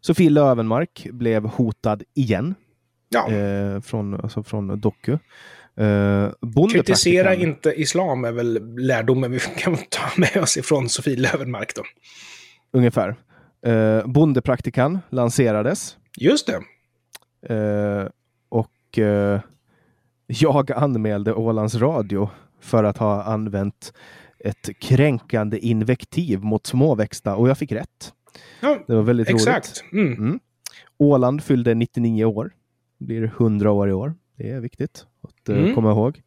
Sofie 0.00 0.30
Lövenmark 0.30 1.06
blev 1.10 1.46
hotad 1.46 2.02
igen 2.14 2.54
Ja. 3.08 3.32
Eh, 3.32 3.80
från, 3.80 4.14
alltså 4.14 4.42
från 4.42 4.80
Doku. 4.80 5.18
Eh, 5.76 6.30
Kritisera 6.72 7.34
inte 7.34 7.70
islam 7.80 8.24
är 8.24 8.32
väl 8.32 8.76
lärdomen 8.78 9.30
vi 9.30 9.40
kan 9.58 9.76
ta 9.76 10.08
med 10.16 10.36
oss 10.42 10.56
ifrån 10.56 10.88
Sofie 10.88 11.16
Lövenmark 11.16 11.74
då. 11.74 11.82
Ungefär. 12.72 13.16
Eh, 13.66 14.06
Bondepraktikan 14.06 14.98
lanserades. 15.10 15.96
Just 16.16 16.46
det. 16.46 16.62
Eh, 17.54 18.08
och 18.48 18.98
eh, 18.98 19.40
jag 20.26 20.72
anmälde 20.72 21.34
Ålands 21.34 21.74
Radio 21.74 22.30
för 22.60 22.84
att 22.84 22.98
ha 22.98 23.22
använt 23.22 23.92
ett 24.38 24.80
kränkande 24.80 25.58
invektiv 25.58 26.40
mot 26.40 26.66
småväxta 26.66 27.36
och 27.36 27.48
jag 27.48 27.58
fick 27.58 27.72
rätt. 27.72 28.12
Ja, 28.60 28.78
det 28.86 28.94
var 28.94 29.02
väldigt 29.02 29.30
exakt. 29.30 29.84
roligt. 29.92 30.06
Mm. 30.06 30.18
Mm. 30.18 30.40
Åland 30.98 31.42
fyllde 31.42 31.74
99 31.74 32.24
år 32.24 32.52
blir 32.98 33.24
100 33.24 33.70
år 33.70 33.88
i 33.88 33.92
år. 33.92 34.14
Det 34.36 34.50
är 34.50 34.60
viktigt 34.60 35.06
att 35.22 35.48
eh, 35.48 35.58
mm. 35.58 35.74
komma 35.74 35.90
ihåg. 35.90 36.22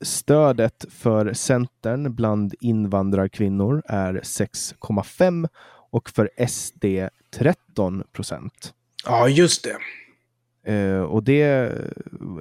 Stödet 0.00 0.84
för 0.90 1.32
Centern 1.32 2.14
bland 2.14 2.54
invandrarkvinnor 2.60 3.82
är 3.86 4.14
6,5 4.14 5.48
och 5.90 6.10
för 6.10 6.30
SD 6.48 6.84
13 7.30 8.04
procent. 8.12 8.74
Ja, 9.04 9.28
just 9.28 9.64
det. 9.64 9.76
Eh, 10.72 11.00
och 11.00 11.22
det 11.22 11.42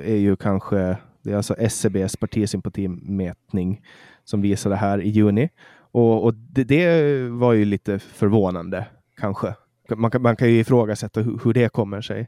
är 0.04 0.16
ju 0.16 0.36
kanske, 0.36 0.98
det 1.26 1.34
är 1.34 1.38
alltså 1.38 1.56
SCBs 1.58 2.16
partisympatimätning 2.18 3.82
som 4.24 4.42
visar 4.42 4.70
det 4.70 4.76
här 4.76 5.02
i 5.02 5.10
juni. 5.10 5.50
Och, 5.92 6.24
och 6.24 6.34
det, 6.34 6.64
det, 6.64 7.30
var 7.30 7.54
ju 7.54 7.66
lite 7.66 8.00
förvånande 8.00 8.88
kanske. 9.18 9.56
Man 9.96 10.12
kan, 10.12 10.22
man 10.22 10.36
kan 10.36 10.50
ju 10.50 10.60
ifrågasätta 10.60 11.22
hur, 11.22 11.40
hur 11.44 11.54
det 11.54 11.70
kommer 11.70 12.02
sig. 12.02 12.28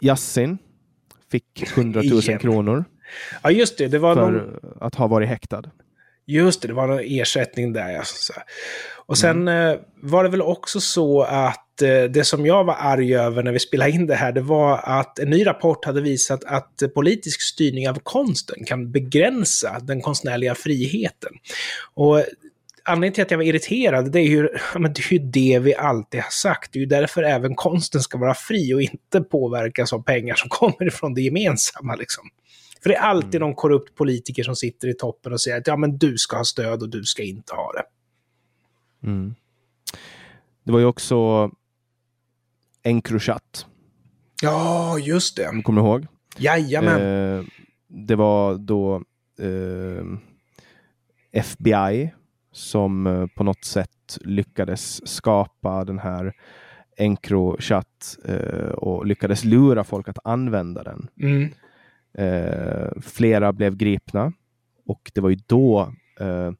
Yassin 0.00 0.58
fick 1.30 1.78
100 1.78 2.02
000 2.28 2.38
kronor. 2.38 2.84
Ja, 3.42 3.50
just 3.50 3.78
det. 3.78 3.88
det 3.88 3.98
var 3.98 4.14
för 4.14 4.30
någon... 4.30 4.60
att 4.80 4.94
ha 4.94 5.06
varit 5.06 5.28
häktad. 5.28 5.62
Just 6.30 6.62
det, 6.62 6.68
det 6.68 6.74
var 6.74 6.86
någon 6.86 7.04
ersättning 7.04 7.72
där. 7.72 7.98
Alltså. 7.98 8.32
Och 9.06 9.18
sen 9.18 9.48
mm. 9.48 9.74
eh, 9.74 9.80
var 10.02 10.24
det 10.24 10.30
väl 10.30 10.42
också 10.42 10.80
så 10.80 11.22
att 11.22 11.82
eh, 11.82 12.02
det 12.02 12.24
som 12.24 12.46
jag 12.46 12.64
var 12.64 12.76
arg 12.78 13.14
över 13.14 13.42
när 13.42 13.52
vi 13.52 13.58
spelade 13.58 13.90
in 13.90 14.06
det 14.06 14.14
här, 14.14 14.32
det 14.32 14.40
var 14.40 14.80
att 14.84 15.18
en 15.18 15.30
ny 15.30 15.46
rapport 15.46 15.84
hade 15.84 16.00
visat 16.00 16.44
att 16.44 16.82
politisk 16.94 17.42
styrning 17.42 17.88
av 17.88 17.98
konsten 18.02 18.64
kan 18.64 18.92
begränsa 18.92 19.78
den 19.82 20.00
konstnärliga 20.00 20.54
friheten. 20.54 21.32
Och 21.94 22.24
anledningen 22.84 23.14
till 23.14 23.22
att 23.22 23.30
jag 23.30 23.38
var 23.38 23.44
irriterad, 23.44 24.12
det 24.12 24.20
är, 24.20 24.28
ju, 24.28 24.42
det 24.74 25.00
är 25.00 25.12
ju 25.12 25.18
det 25.18 25.58
vi 25.58 25.74
alltid 25.74 26.20
har 26.20 26.30
sagt. 26.30 26.72
Det 26.72 26.78
är 26.78 26.80
ju 26.80 26.86
därför 26.86 27.22
även 27.22 27.54
konsten 27.54 28.00
ska 28.00 28.18
vara 28.18 28.34
fri 28.34 28.74
och 28.74 28.82
inte 28.82 29.20
påverkas 29.20 29.92
av 29.92 30.02
pengar 30.02 30.34
som 30.34 30.48
kommer 30.48 30.86
ifrån 30.88 31.14
det 31.14 31.22
gemensamma. 31.22 31.94
Liksom. 31.94 32.24
För 32.82 32.88
det 32.88 32.96
är 32.96 33.00
alltid 33.00 33.34
mm. 33.34 33.48
någon 33.48 33.54
korrupt 33.54 33.94
politiker 33.94 34.42
som 34.42 34.56
sitter 34.56 34.88
i 34.88 34.94
toppen 34.94 35.32
och 35.32 35.40
säger 35.40 35.58
att 35.58 35.66
ja, 35.66 35.76
men 35.76 35.98
du 35.98 36.18
ska 36.18 36.36
ha 36.36 36.44
stöd 36.44 36.82
och 36.82 36.88
du 36.88 37.04
ska 37.04 37.22
inte 37.22 37.54
ha 37.54 37.72
det. 37.72 37.84
Mm. 39.08 39.34
Det 40.64 40.72
var 40.72 40.78
ju 40.78 40.84
också 40.84 41.50
Encrochat. 42.82 43.66
Ja, 44.42 44.98
just 44.98 45.36
det. 45.36 45.50
Du 45.52 45.62
kommer 45.62 45.82
ihåg? 45.82 46.06
Jajamän. 46.38 47.00
Eh, 47.00 47.44
det 47.88 48.16
var 48.16 48.54
då 48.54 49.02
eh, 49.38 50.04
FBI 51.32 52.12
som 52.52 53.06
eh, 53.06 53.26
på 53.26 53.44
något 53.44 53.64
sätt 53.64 54.18
lyckades 54.20 55.08
skapa 55.08 55.84
den 55.84 55.98
här 55.98 56.32
Encrochat 56.96 58.16
eh, 58.24 58.68
och 58.68 59.06
lyckades 59.06 59.44
lura 59.44 59.84
folk 59.84 60.08
att 60.08 60.18
använda 60.24 60.82
den. 60.82 61.08
Mm. 61.20 61.50
Eh, 62.14 63.00
flera 63.02 63.52
blev 63.52 63.76
gripna 63.76 64.32
och 64.86 65.10
det 65.14 65.20
var 65.20 65.30
ju 65.30 65.38
då 65.46 65.92
eh, 66.20 66.50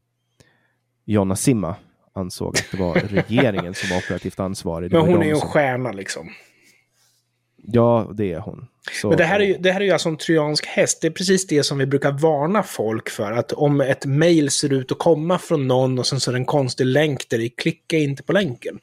Jonna 1.04 1.36
Simma 1.36 1.76
ansåg 2.14 2.56
att 2.56 2.68
det 2.70 2.78
var 2.78 2.94
regeringen 3.28 3.74
som 3.74 3.90
var 3.90 3.96
operativt 3.96 4.40
ansvarig. 4.40 4.92
Men 4.92 5.00
hon 5.00 5.22
är 5.22 5.26
ju 5.26 5.30
en 5.30 5.40
stjärna 5.40 5.92
liksom. 5.92 6.30
Ja, 7.62 8.10
det 8.14 8.32
är 8.32 8.38
hon. 8.38 8.66
Så... 8.92 9.08
Men 9.08 9.18
det 9.18 9.24
här, 9.24 9.40
är 9.40 9.44
ju, 9.44 9.56
det 9.58 9.72
här 9.72 9.80
är 9.80 9.84
ju 9.84 9.90
alltså 9.90 10.08
en 10.08 10.16
trojansk 10.16 10.66
häst. 10.66 10.98
Det 11.00 11.08
är 11.08 11.12
precis 11.12 11.46
det 11.46 11.62
som 11.62 11.78
vi 11.78 11.86
brukar 11.86 12.12
varna 12.12 12.62
folk 12.62 13.08
för. 13.08 13.32
Att 13.32 13.52
om 13.52 13.80
ett 13.80 14.06
mail 14.06 14.50
ser 14.50 14.72
ut 14.72 14.92
att 14.92 14.98
komma 14.98 15.38
från 15.38 15.68
någon 15.68 15.98
och 15.98 16.06
sen 16.06 16.20
så 16.20 16.30
är 16.30 16.32
det 16.32 16.38
en 16.38 16.44
konstig 16.44 16.86
länk 16.86 17.28
där 17.28 17.38
i, 17.40 17.48
klicka 17.48 17.96
inte 17.96 18.22
på 18.22 18.32
länken. 18.32 18.78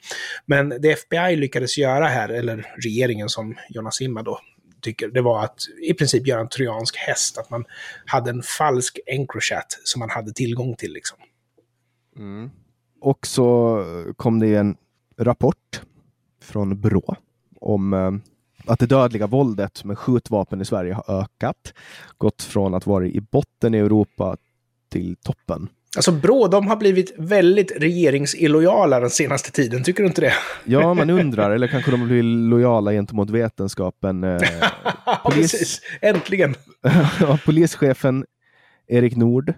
Men 0.46 0.68
det 0.68 0.90
FBI 0.90 1.36
lyckades 1.36 1.78
göra 1.78 2.06
här, 2.06 2.28
eller 2.28 2.66
regeringen 2.82 3.28
som 3.28 3.56
Jonas 3.68 3.96
Simma 3.96 4.22
då 4.22 4.40
tycker, 4.80 5.08
det 5.08 5.20
var 5.20 5.44
att 5.44 5.58
i 5.82 5.94
princip 5.94 6.26
göra 6.26 6.40
en 6.40 6.48
trojansk 6.48 6.96
häst. 6.96 7.38
Att 7.38 7.50
man 7.50 7.64
hade 8.06 8.30
en 8.30 8.42
falsk 8.42 8.98
Encrochat 9.06 9.80
som 9.84 9.98
man 9.98 10.10
hade 10.10 10.32
tillgång 10.32 10.76
till. 10.76 10.92
Liksom. 10.92 11.18
Mm. 12.16 12.50
Och 13.00 13.26
så 13.26 13.84
kom 14.16 14.38
det 14.38 14.54
en 14.54 14.76
rapport 15.18 15.82
från 16.42 16.80
Brå 16.80 17.16
om 17.60 17.92
eh, 17.92 18.12
att 18.66 18.78
det 18.78 18.86
dödliga 18.86 19.26
våldet 19.26 19.84
med 19.84 19.98
skjutvapen 19.98 20.60
i 20.60 20.64
Sverige 20.64 20.94
har 20.94 21.20
ökat. 21.20 21.72
Gått 22.18 22.42
från 22.42 22.74
att 22.74 22.86
vara 22.86 23.06
i 23.06 23.20
botten 23.20 23.74
i 23.74 23.78
Europa 23.78 24.36
till 24.88 25.16
toppen. 25.16 25.68
Alltså 25.96 26.12
Brå, 26.12 26.48
de 26.48 26.66
har 26.66 26.76
blivit 26.76 27.14
väldigt 27.18 27.72
regeringsillojala 27.76 29.00
den 29.00 29.10
senaste 29.10 29.52
tiden, 29.52 29.82
tycker 29.82 30.02
du 30.02 30.06
inte 30.06 30.20
det? 30.20 30.32
Ja, 30.64 30.94
man 30.94 31.10
undrar, 31.10 31.50
eller 31.50 31.66
kanske 31.66 31.90
de 31.90 32.06
blir 32.06 32.22
lojala 32.22 32.92
gentemot 32.92 33.30
vetenskapen. 33.30 34.24
Eh, 34.24 34.40
polis... 35.24 35.52
Precis, 35.52 35.80
äntligen! 36.00 36.54
polischefen 37.44 38.24
Erik 38.88 39.16
Nord 39.16 39.52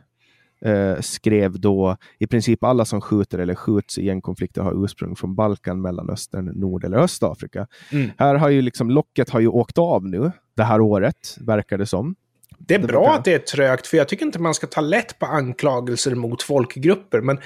eh, 0.65 1.01
skrev 1.01 1.61
då 1.61 1.97
i 2.19 2.27
princip 2.27 2.65
alla 2.65 2.85
som 2.85 3.01
skjuter 3.01 3.39
eller 3.39 3.55
skjuts 3.55 3.99
i 3.99 4.07
gängkonflikter 4.07 4.63
har 4.63 4.85
ursprung 4.85 5.17
från 5.17 5.35
Balkan, 5.35 5.81
Mellanöstern, 5.81 6.45
Nord 6.45 6.85
eller 6.85 6.99
Östafrika. 6.99 7.67
Mm. 7.93 8.11
Här 8.19 8.35
har 8.35 8.49
ju 8.49 8.63
liksom 8.63 8.91
locket 8.91 9.31
har 9.31 9.41
ju 9.41 9.49
åkt 9.49 9.79
av 9.79 10.07
nu 10.07 10.33
det 10.57 10.65
här 10.65 10.81
året, 10.81 11.37
verkar 11.41 11.79
det 11.79 11.87
som. 11.87 12.15
Det 12.59 12.75
är 12.75 12.79
bra 12.79 13.15
att 13.15 13.25
det 13.25 13.33
är 13.33 13.39
trögt, 13.39 13.87
för 13.87 13.97
jag 13.97 14.09
tycker 14.09 14.27
inte 14.27 14.39
man 14.39 14.55
ska 14.55 14.67
ta 14.67 14.81
lätt 14.81 15.19
på 15.19 15.27
anklagelser 15.27 16.15
mot 16.15 16.43
folkgrupper. 16.43 17.21
Men 17.21 17.39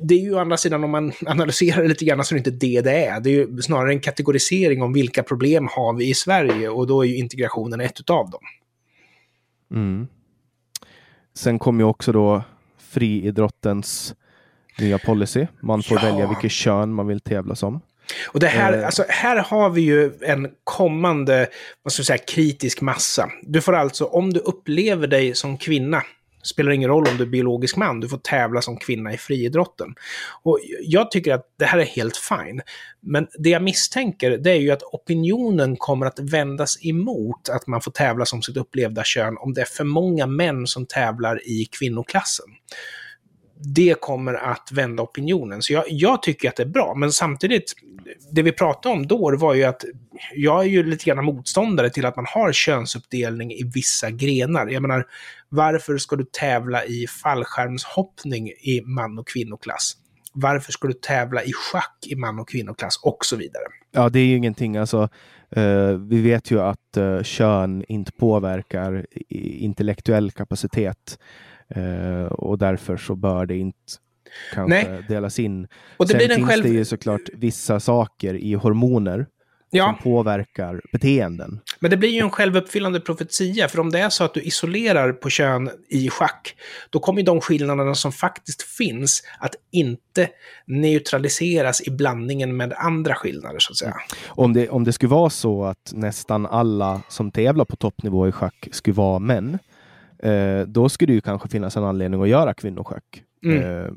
det 0.00 0.14
är 0.14 0.18
ju 0.18 0.34
å 0.34 0.38
andra 0.38 0.56
sidan, 0.56 0.84
om 0.84 0.90
man 0.90 1.12
analyserar 1.26 1.88
lite 1.88 2.04
grann, 2.04 2.24
så 2.24 2.34
är 2.34 2.36
det 2.36 2.50
inte 2.50 2.66
det 2.66 2.80
det 2.80 3.06
är. 3.06 3.20
Det 3.20 3.30
är 3.30 3.32
ju 3.32 3.62
snarare 3.62 3.92
en 3.92 4.00
kategorisering 4.00 4.82
om 4.82 4.92
vilka 4.92 5.22
problem 5.22 5.68
har 5.70 5.92
vi 5.92 6.08
i 6.08 6.14
Sverige 6.14 6.68
och 6.68 6.86
då 6.86 7.02
är 7.02 7.08
ju 7.08 7.16
integrationen 7.16 7.80
ett 7.80 8.10
av 8.10 8.30
dem. 8.30 8.42
Mm. 9.70 10.06
Sen 11.34 11.58
kom 11.58 11.78
ju 11.78 11.84
också 11.84 12.12
då 12.12 12.42
friidrottens 12.78 14.14
nya 14.78 14.98
policy. 14.98 15.46
Man 15.60 15.82
får 15.82 15.98
ja. 15.98 16.10
välja 16.10 16.28
vilket 16.28 16.52
kön 16.52 16.94
man 16.94 17.06
vill 17.06 17.20
tävla 17.20 17.54
som. 17.54 17.80
Och 18.26 18.40
det 18.40 18.46
här, 18.46 18.78
eh. 18.78 18.86
alltså, 18.86 19.04
här 19.08 19.36
har 19.36 19.70
vi 19.70 19.80
ju 19.80 20.12
en 20.20 20.50
kommande 20.64 21.48
vad 21.82 21.92
ska 21.92 22.00
jag 22.00 22.06
säga, 22.06 22.18
kritisk 22.18 22.80
massa. 22.80 23.30
Du 23.42 23.60
får 23.60 23.72
alltså, 23.72 24.04
om 24.04 24.32
du 24.32 24.40
upplever 24.40 25.06
dig 25.06 25.34
som 25.34 25.58
kvinna, 25.58 26.02
spelar 26.44 26.72
ingen 26.72 26.90
roll 26.90 27.08
om 27.08 27.16
du 27.16 27.22
är 27.22 27.28
biologisk 27.28 27.76
man, 27.76 28.00
du 28.00 28.08
får 28.08 28.18
tävla 28.18 28.62
som 28.62 28.76
kvinna 28.76 29.12
i 29.12 29.16
friidrotten. 29.16 29.94
Och 30.42 30.58
jag 30.82 31.10
tycker 31.10 31.34
att 31.34 31.46
det 31.58 31.64
här 31.64 31.78
är 31.78 31.84
helt 31.84 32.16
fine. 32.16 32.60
Men 33.00 33.26
det 33.38 33.50
jag 33.50 33.62
misstänker, 33.62 34.30
det 34.30 34.50
är 34.50 34.60
ju 34.60 34.70
att 34.70 34.82
opinionen 34.82 35.76
kommer 35.76 36.06
att 36.06 36.18
vändas 36.18 36.84
emot 36.84 37.48
att 37.48 37.66
man 37.66 37.80
får 37.80 37.90
tävla 37.90 38.24
som 38.24 38.42
sitt 38.42 38.56
upplevda 38.56 39.04
kön 39.04 39.36
om 39.40 39.54
det 39.54 39.60
är 39.60 39.64
för 39.64 39.84
många 39.84 40.26
män 40.26 40.66
som 40.66 40.86
tävlar 40.86 41.48
i 41.48 41.68
kvinnoklassen 41.78 42.46
det 43.64 44.00
kommer 44.00 44.34
att 44.34 44.72
vända 44.72 45.02
opinionen. 45.02 45.62
Så 45.62 45.72
jag, 45.72 45.84
jag, 45.88 46.22
tycker 46.22 46.48
att 46.48 46.56
det 46.56 46.62
är 46.62 46.68
bra, 46.68 46.94
men 46.96 47.12
samtidigt, 47.12 47.72
det 48.32 48.42
vi 48.42 48.52
pratade 48.52 48.94
om 48.94 49.06
då 49.06 49.36
var 49.36 49.54
ju 49.54 49.64
att 49.64 49.84
jag 50.34 50.60
är 50.60 50.68
ju 50.68 50.82
lite 50.82 51.04
grann 51.04 51.24
motståndare 51.24 51.90
till 51.90 52.06
att 52.06 52.16
man 52.16 52.26
har 52.28 52.52
könsuppdelning 52.52 53.52
i 53.52 53.70
vissa 53.74 54.10
grenar. 54.10 54.66
Jag 54.66 54.82
menar, 54.82 55.06
varför 55.48 55.98
ska 55.98 56.16
du 56.16 56.24
tävla 56.24 56.84
i 56.84 57.06
fallskärmshoppning 57.22 58.48
i 58.48 58.82
man 58.84 59.18
och 59.18 59.28
kvinnoklass? 59.28 59.96
Varför 60.32 60.72
ska 60.72 60.88
du 60.88 60.94
tävla 60.94 61.42
i 61.42 61.52
schack 61.52 61.98
i 62.06 62.14
man 62.14 62.38
och 62.38 62.48
kvinnoklass? 62.48 63.00
Och 63.02 63.24
så 63.24 63.36
vidare. 63.36 63.64
Ja, 63.92 64.08
det 64.08 64.18
är 64.18 64.26
ju 64.26 64.36
ingenting, 64.36 64.76
alltså 64.76 65.08
eh, 65.50 65.88
vi 65.88 66.22
vet 66.22 66.50
ju 66.50 66.60
att 66.60 66.96
eh, 66.96 67.22
kön 67.22 67.84
inte 67.88 68.12
påverkar 68.12 69.06
intellektuell 69.28 70.30
kapacitet. 70.30 71.18
Eh, 71.68 72.26
och 72.26 72.58
därför 72.58 72.96
så 72.96 73.14
bör 73.14 73.46
det 73.46 73.56
inte 73.56 73.78
kanske 74.52 74.68
Nej. 74.68 75.04
delas 75.08 75.38
in. 75.38 75.68
Och 75.96 76.06
det 76.06 76.20
Sen 76.20 76.36
finns 76.36 76.48
själv... 76.48 76.62
det 76.62 76.68
ju 76.68 76.84
såklart 76.84 77.28
vissa 77.32 77.80
saker 77.80 78.34
i 78.34 78.54
hormoner 78.54 79.26
ja. 79.74 79.84
som 79.84 80.12
påverkar 80.12 80.80
beteenden. 80.92 81.60
Men 81.80 81.90
det 81.90 81.96
blir 81.96 82.08
ju 82.08 82.20
en 82.20 82.30
självuppfyllande 82.30 83.00
profetia, 83.00 83.68
för 83.68 83.80
om 83.80 83.90
det 83.90 83.98
är 83.98 84.08
så 84.08 84.24
att 84.24 84.34
du 84.34 84.40
isolerar 84.40 85.12
på 85.12 85.30
kön 85.30 85.70
i 85.88 86.08
schack, 86.08 86.56
då 86.90 86.98
kommer 86.98 87.22
de 87.22 87.40
skillnaderna 87.40 87.94
som 87.94 88.12
faktiskt 88.12 88.62
finns 88.62 89.22
att 89.38 89.54
inte 89.72 90.28
neutraliseras 90.66 91.88
i 91.88 91.90
blandningen 91.90 92.56
med 92.56 92.72
andra 92.76 93.14
skillnader, 93.14 93.58
så 93.58 93.72
att 93.72 93.76
säga. 93.76 93.94
Om 94.26 94.52
det, 94.52 94.68
om 94.68 94.84
det 94.84 94.92
skulle 94.92 95.10
vara 95.10 95.30
så 95.30 95.64
att 95.64 95.92
nästan 95.92 96.46
alla 96.46 97.02
som 97.08 97.30
tävlar 97.30 97.64
på 97.64 97.76
toppnivå 97.76 98.28
i 98.28 98.32
schack 98.32 98.68
skulle 98.72 98.94
vara 98.94 99.18
män, 99.18 99.58
eh, 100.24 100.66
då 100.66 100.88
skulle 100.88 101.10
det 101.12 101.14
ju 101.14 101.20
kanske 101.20 101.48
finnas 101.48 101.76
en 101.76 101.84
anledning 101.84 102.22
att 102.22 102.28
göra 102.28 102.54
kvinnoschack. 102.54 103.22
Mm. 103.44 103.62
Eh, 103.62 103.90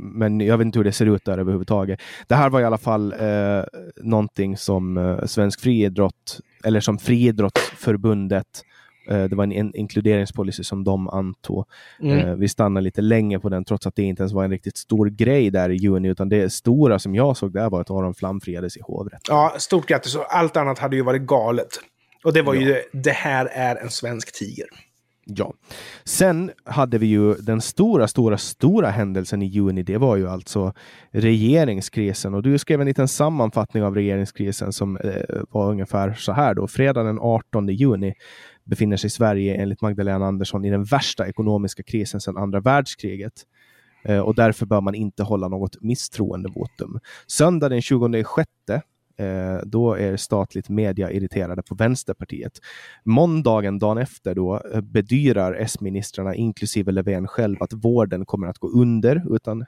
men 0.00 0.40
jag 0.40 0.58
vet 0.58 0.64
inte 0.64 0.78
hur 0.78 0.84
det 0.84 0.92
ser 0.92 1.06
ut 1.06 1.24
där 1.24 1.38
överhuvudtaget. 1.38 2.00
Det 2.26 2.34
här 2.34 2.50
var 2.50 2.60
i 2.60 2.64
alla 2.64 2.78
fall 2.78 3.12
eh, 3.12 3.64
någonting 3.96 4.56
som 4.56 4.96
eh, 4.96 5.24
Svensk 5.24 5.60
friidrott, 5.60 6.40
eller 6.64 6.80
som 6.80 6.98
Friidrottsförbundet 6.98 8.64
eh, 9.08 9.24
det 9.24 9.36
var 9.36 9.44
en, 9.44 9.52
en 9.52 9.76
inkluderingspolicy 9.76 10.64
som 10.64 10.84
de 10.84 11.08
antog. 11.08 11.64
Mm. 12.02 12.18
Eh, 12.18 12.34
vi 12.34 12.48
stannade 12.48 12.84
lite 12.84 13.00
länge 13.00 13.38
på 13.38 13.48
den 13.48 13.64
trots 13.64 13.86
att 13.86 13.96
det 13.96 14.02
inte 14.02 14.22
ens 14.22 14.32
var 14.32 14.44
en 14.44 14.50
riktigt 14.50 14.76
stor 14.76 15.06
grej 15.06 15.50
där 15.50 15.70
i 15.70 15.76
juni, 15.76 16.08
utan 16.08 16.28
det 16.28 16.52
stora 16.52 16.98
som 16.98 17.14
jag 17.14 17.36
såg 17.36 17.52
där 17.52 17.70
var 17.70 17.80
att 17.80 17.90
Aron 17.90 18.14
Flam 18.14 18.40
friades 18.40 18.76
i 18.76 18.80
hovrätt. 18.82 19.22
Ja, 19.28 19.54
stort 19.58 19.86
grattis. 19.86 20.16
Allt 20.16 20.56
annat 20.56 20.78
hade 20.78 20.96
ju 20.96 21.02
varit 21.02 21.22
galet. 21.22 21.68
Och 22.24 22.32
det 22.32 22.42
var 22.42 22.54
ja. 22.54 22.60
ju, 22.60 22.82
det 22.92 23.12
här 23.12 23.46
är 23.46 23.76
en 23.76 23.90
svensk 23.90 24.38
tiger. 24.38 24.66
Ja. 25.30 25.54
Sen 26.04 26.50
hade 26.64 26.98
vi 26.98 27.06
ju 27.06 27.34
den 27.34 27.60
stora, 27.60 28.08
stora, 28.08 28.38
stora 28.38 28.90
händelsen 28.90 29.42
i 29.42 29.46
juni. 29.46 29.82
Det 29.82 29.98
var 29.98 30.16
ju 30.16 30.28
alltså 30.28 30.72
regeringskrisen 31.10 32.34
och 32.34 32.42
du 32.42 32.58
skrev 32.58 32.80
en 32.80 32.86
liten 32.86 33.08
sammanfattning 33.08 33.82
av 33.82 33.94
regeringskrisen 33.94 34.72
som 34.72 34.96
eh, 34.96 35.40
var 35.50 35.70
ungefär 35.70 36.14
så 36.14 36.32
här 36.32 36.54
då. 36.54 36.68
Fredag 36.68 37.02
den 37.02 37.18
18 37.18 37.68
juni 37.68 38.14
befinner 38.64 38.96
sig 38.96 39.10
Sverige 39.10 39.54
enligt 39.54 39.80
Magdalena 39.80 40.26
Andersson 40.26 40.64
i 40.64 40.70
den 40.70 40.84
värsta 40.84 41.28
ekonomiska 41.28 41.82
krisen 41.82 42.20
sedan 42.20 42.36
andra 42.36 42.60
världskriget. 42.60 43.32
Eh, 44.04 44.20
och 44.20 44.34
därför 44.34 44.66
bör 44.66 44.80
man 44.80 44.94
inte 44.94 45.22
hålla 45.22 45.48
något 45.48 45.82
misstroendevotum. 45.82 46.98
Söndag 47.26 47.68
den 47.68 47.82
20 47.82 48.24
sjätte 48.24 48.82
eh, 49.18 49.58
då 49.64 49.94
är 49.94 50.16
statligt 50.16 50.68
media 50.68 51.10
irriterade 51.10 51.62
på 51.62 51.74
Vänsterpartiet. 51.74 52.52
Måndagen, 53.04 53.78
dagen 53.78 53.98
efter, 53.98 54.34
då 54.34 54.62
eh, 54.74 54.80
bedyrar 54.80 55.54
S-ministrarna, 55.54 56.34
inklusive 56.34 56.92
Löfven 56.92 57.28
själv, 57.28 57.62
att 57.62 57.72
vården 57.72 58.26
kommer 58.26 58.46
att 58.46 58.58
gå 58.58 58.68
under 58.68 59.36
utan 59.36 59.60
eh, 59.60 59.66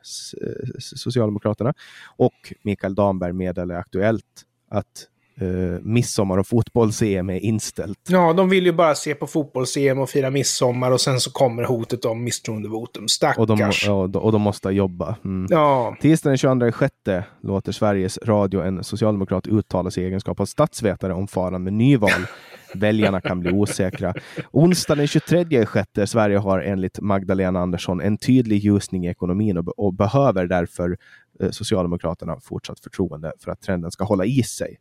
Socialdemokraterna. 0.79 1.75
Och 2.17 2.53
Mikael 2.63 2.95
Damberg 2.95 3.33
meddelar 3.33 3.75
Aktuellt 3.75 4.45
att 4.69 5.07
uh, 5.43 5.79
midsommar 5.83 6.39
och 6.39 6.47
fotbolls-EM 6.47 7.31
är 7.31 7.39
inställt. 7.39 7.99
Ja, 8.09 8.33
de 8.33 8.49
vill 8.49 8.67
ju 8.67 8.73
bara 8.73 8.95
se 8.95 9.15
på 9.15 9.27
fotbolls-EM 9.27 9.99
och 9.99 10.11
fira 10.11 10.31
midsommar 10.31 10.91
och 10.91 11.01
sen 11.01 11.21
så 11.21 11.31
kommer 11.31 11.63
hotet 11.63 12.05
om 12.05 12.25
misstroendevotum. 12.25 13.09
Stackars. 13.09 13.39
Och 13.39 13.47
de, 13.47 13.73
ja, 13.87 14.19
och 14.19 14.33
de 14.33 14.43
måste 14.43 14.69
jobba. 14.69 15.17
Mm. 15.25 15.47
Ja. 15.51 15.97
Tisdagen 16.01 16.31
den 16.31 16.39
22 16.39 16.73
sjätte 16.73 17.25
låter 17.43 17.73
Sveriges 17.73 18.19
Radio 18.23 18.63
en 18.63 18.85
socialdemokrat 18.85 19.47
uttala 19.47 19.91
sig 19.91 20.03
i 20.03 20.07
egenskap 20.07 20.41
av 20.41 20.47
statsvetare 20.47 21.15
om 21.15 21.29
faran 21.29 21.63
med 21.63 21.73
nyval. 21.73 22.11
Väljarna 22.75 23.21
kan 23.21 23.41
bli 23.41 23.53
osäkra. 23.53 24.15
Onsdagen 24.51 24.99
den 24.99 25.07
23 25.07 25.67
sjätte 25.67 26.07
Sverige 26.07 26.39
har 26.39 26.61
enligt 26.61 27.01
Magdalena 27.01 27.61
Andersson 27.61 28.01
en 28.01 28.19
tydlig 28.19 28.59
ljusning 28.59 29.07
i 29.07 29.09
ekonomin 29.09 29.59
och, 29.59 29.79
och 29.79 29.95
behöver 29.95 30.47
därför 30.47 30.99
eh, 31.41 31.51
Socialdemokraterna 31.51 32.41
fortsatt 32.41 32.81
förtroende 32.81 33.33
för 33.45 33.51
att 33.51 33.61
trenden 33.61 33.91
ska 33.91 34.05
hålla 34.05 34.25
i 34.25 34.43
sig. 34.43 34.77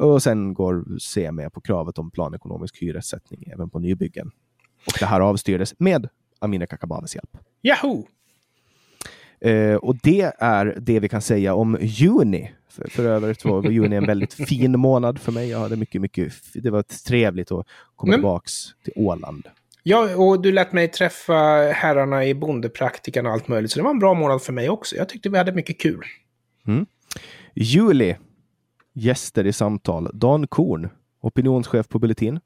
Och 0.00 0.22
sen 0.22 0.54
går 0.54 0.98
C 0.98 1.32
med 1.32 1.52
på 1.52 1.60
kravet 1.60 1.98
om 1.98 2.10
planekonomisk 2.10 2.82
hyressättning 2.82 3.50
även 3.52 3.70
på 3.70 3.78
nybyggen. 3.78 4.30
Och 4.86 4.92
det 5.00 5.06
här 5.06 5.20
avstyrdes 5.20 5.74
med 5.78 6.08
Amineh 6.38 6.66
Kakabavehs 6.66 7.14
hjälp. 7.14 7.36
Yahoo! 7.62 8.06
Eh, 9.40 9.74
och 9.74 9.96
det 10.02 10.32
är 10.38 10.76
det 10.80 11.00
vi 11.00 11.08
kan 11.08 11.22
säga 11.22 11.54
om 11.54 11.78
juni. 11.80 12.52
För, 12.68 12.90
för 12.90 13.04
övrigt 13.04 13.44
var 13.44 13.70
juni 13.70 13.96
en 13.96 14.06
väldigt 14.06 14.34
fin 14.48 14.78
månad 14.78 15.20
för 15.20 15.32
mig. 15.32 15.48
Jag 15.48 15.58
hade 15.58 15.76
mycket, 15.76 16.00
mycket, 16.00 16.32
det 16.54 16.70
var 16.70 16.82
trevligt 16.82 17.52
att 17.52 17.66
komma 17.96 18.12
mm. 18.12 18.20
tillbaks 18.20 18.52
till 18.84 18.92
Åland. 18.96 19.48
Ja, 19.82 20.16
och 20.16 20.42
du 20.42 20.52
lät 20.52 20.72
mig 20.72 20.88
träffa 20.88 21.34
herrarna 21.74 22.26
i 22.26 22.34
bondepraktikan 22.34 23.26
och 23.26 23.32
allt 23.32 23.48
möjligt. 23.48 23.70
Så 23.70 23.78
det 23.78 23.82
var 23.82 23.90
en 23.90 23.98
bra 23.98 24.14
månad 24.14 24.42
för 24.42 24.52
mig 24.52 24.68
också. 24.68 24.96
Jag 24.96 25.08
tyckte 25.08 25.28
vi 25.28 25.38
hade 25.38 25.52
mycket 25.52 25.80
kul. 25.80 26.04
Mm. 26.66 26.86
Juli 27.54 28.16
gäster 29.00 29.46
i 29.46 29.52
samtal. 29.52 30.10
Dan 30.12 30.46
Korn, 30.46 30.88
opinionschef 31.20 31.88
på 31.88 31.98
Bulletin. 31.98 32.40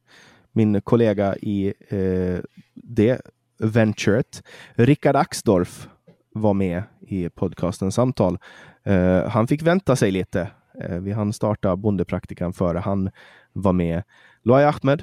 Min 0.53 0.81
kollega 0.81 1.37
i 1.37 1.73
eh, 1.89 2.39
det 2.75 3.21
venturet. 3.59 4.43
Rickard 4.75 5.17
Axdorff 5.17 5.89
var 6.35 6.55
med 6.55 6.83
i 7.01 7.29
podcasten 7.29 7.93
Samtal. 7.93 8.39
Eh, 8.85 9.29
han 9.29 9.47
fick 9.47 9.63
vänta 9.63 9.97
sig 9.97 10.11
lite 10.11 10.51
Eh, 10.81 10.99
vi 10.99 11.13
hann 11.13 11.33
starta 11.33 11.77
Bondepraktikan 11.77 12.53
före 12.53 12.79
han 12.79 13.11
var 13.53 13.73
med. 13.73 14.03
Loai 14.43 14.65
Ahmed, 14.65 15.03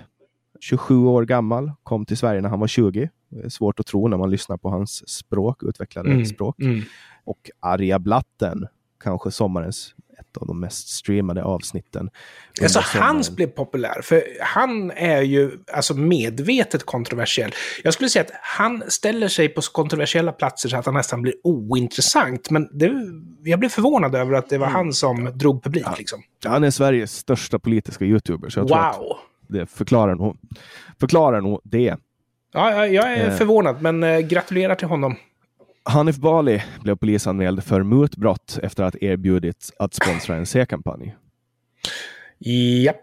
27 0.60 0.96
år 0.96 1.26
gammal, 1.26 1.72
kom 1.84 2.06
till 2.06 2.18
Sverige 2.18 2.42
när 2.42 2.50
han 2.50 2.60
var 2.60 2.68
20. 2.68 3.10
Svårt 3.50 3.80
att 3.80 3.86
tro 3.86 4.08
när 4.08 4.18
man 4.18 4.30
lyssnar 4.30 4.58
på 4.58 4.70
hans 4.70 5.10
språk, 5.10 5.64
utvecklade 5.64 6.12
mm. 6.12 6.26
språk. 6.26 6.60
Mm. 6.62 6.82
Och 7.24 7.50
Arja 7.60 8.00
Blatten, 8.00 8.68
kanske 9.04 9.32
sommarens 9.32 9.96
ett 10.22 10.38
av 10.38 10.48
de 10.48 10.60
mest 10.60 10.90
streamade 10.90 11.44
avsnitten. 11.44 12.10
Alltså 12.62 12.82
hans 13.00 13.36
blev 13.36 13.48
populär, 13.48 14.02
för 14.04 14.24
han 14.42 14.92
är 14.92 15.22
ju 15.22 15.52
alltså 15.74 15.94
medvetet 15.94 16.86
kontroversiell. 16.86 17.52
Jag 17.84 17.94
skulle 17.94 18.10
säga 18.10 18.26
att 18.26 18.32
han 18.42 18.84
ställer 18.88 19.28
sig 19.28 19.50
på 19.50 19.62
så 19.62 19.72
kontroversiella 19.72 20.32
platser 20.32 20.70
så 20.70 20.78
att 20.78 20.86
han 20.86 20.94
nästan 20.96 21.22
blir 21.22 21.34
ointressant. 21.44 22.50
Men 22.50 22.70
det, 22.78 22.92
jag 23.44 23.60
blev 23.60 23.70
förvånad 23.70 24.16
över 24.16 24.34
att 24.34 24.50
det 24.50 24.58
var 24.58 24.68
mm. 24.68 24.76
han 24.76 24.94
som 24.94 25.38
drog 25.38 25.64
publik. 25.64 25.84
Ja. 25.86 25.96
Liksom. 25.98 26.24
Han 26.46 26.64
är 26.64 26.72
Sveriges 26.72 27.16
största 27.16 27.60
politiska 27.60 28.06
youtuber. 28.06 28.50
Så 28.50 28.60
jag 28.60 28.64
wow! 28.64 28.70
Tror 28.70 29.12
att 29.12 29.18
det 29.48 29.66
förklarar 29.66 30.16
nog, 30.16 30.38
förklarar 31.00 31.42
nog 31.42 31.62
det. 31.64 31.98
Ja, 32.54 32.88
jag 32.88 33.14
är 33.14 33.30
eh. 33.30 33.36
förvånad, 33.36 33.82
men 33.82 34.04
eh, 34.04 34.20
gratulerar 34.20 34.76
till 34.76 34.88
honom. 34.88 35.16
Hanif 35.84 36.18
Bali 36.18 36.62
blev 36.82 36.96
polisanmäld 36.96 37.64
för 37.64 37.84
mutbrott 37.84 38.60
efter 38.64 38.84
att 38.84 38.96
erbjudits 38.96 39.74
att 39.80 39.94
sponsra 39.94 40.36
en 40.36 40.46
C-kampanj. 40.46 41.16
Japp. 42.84 42.98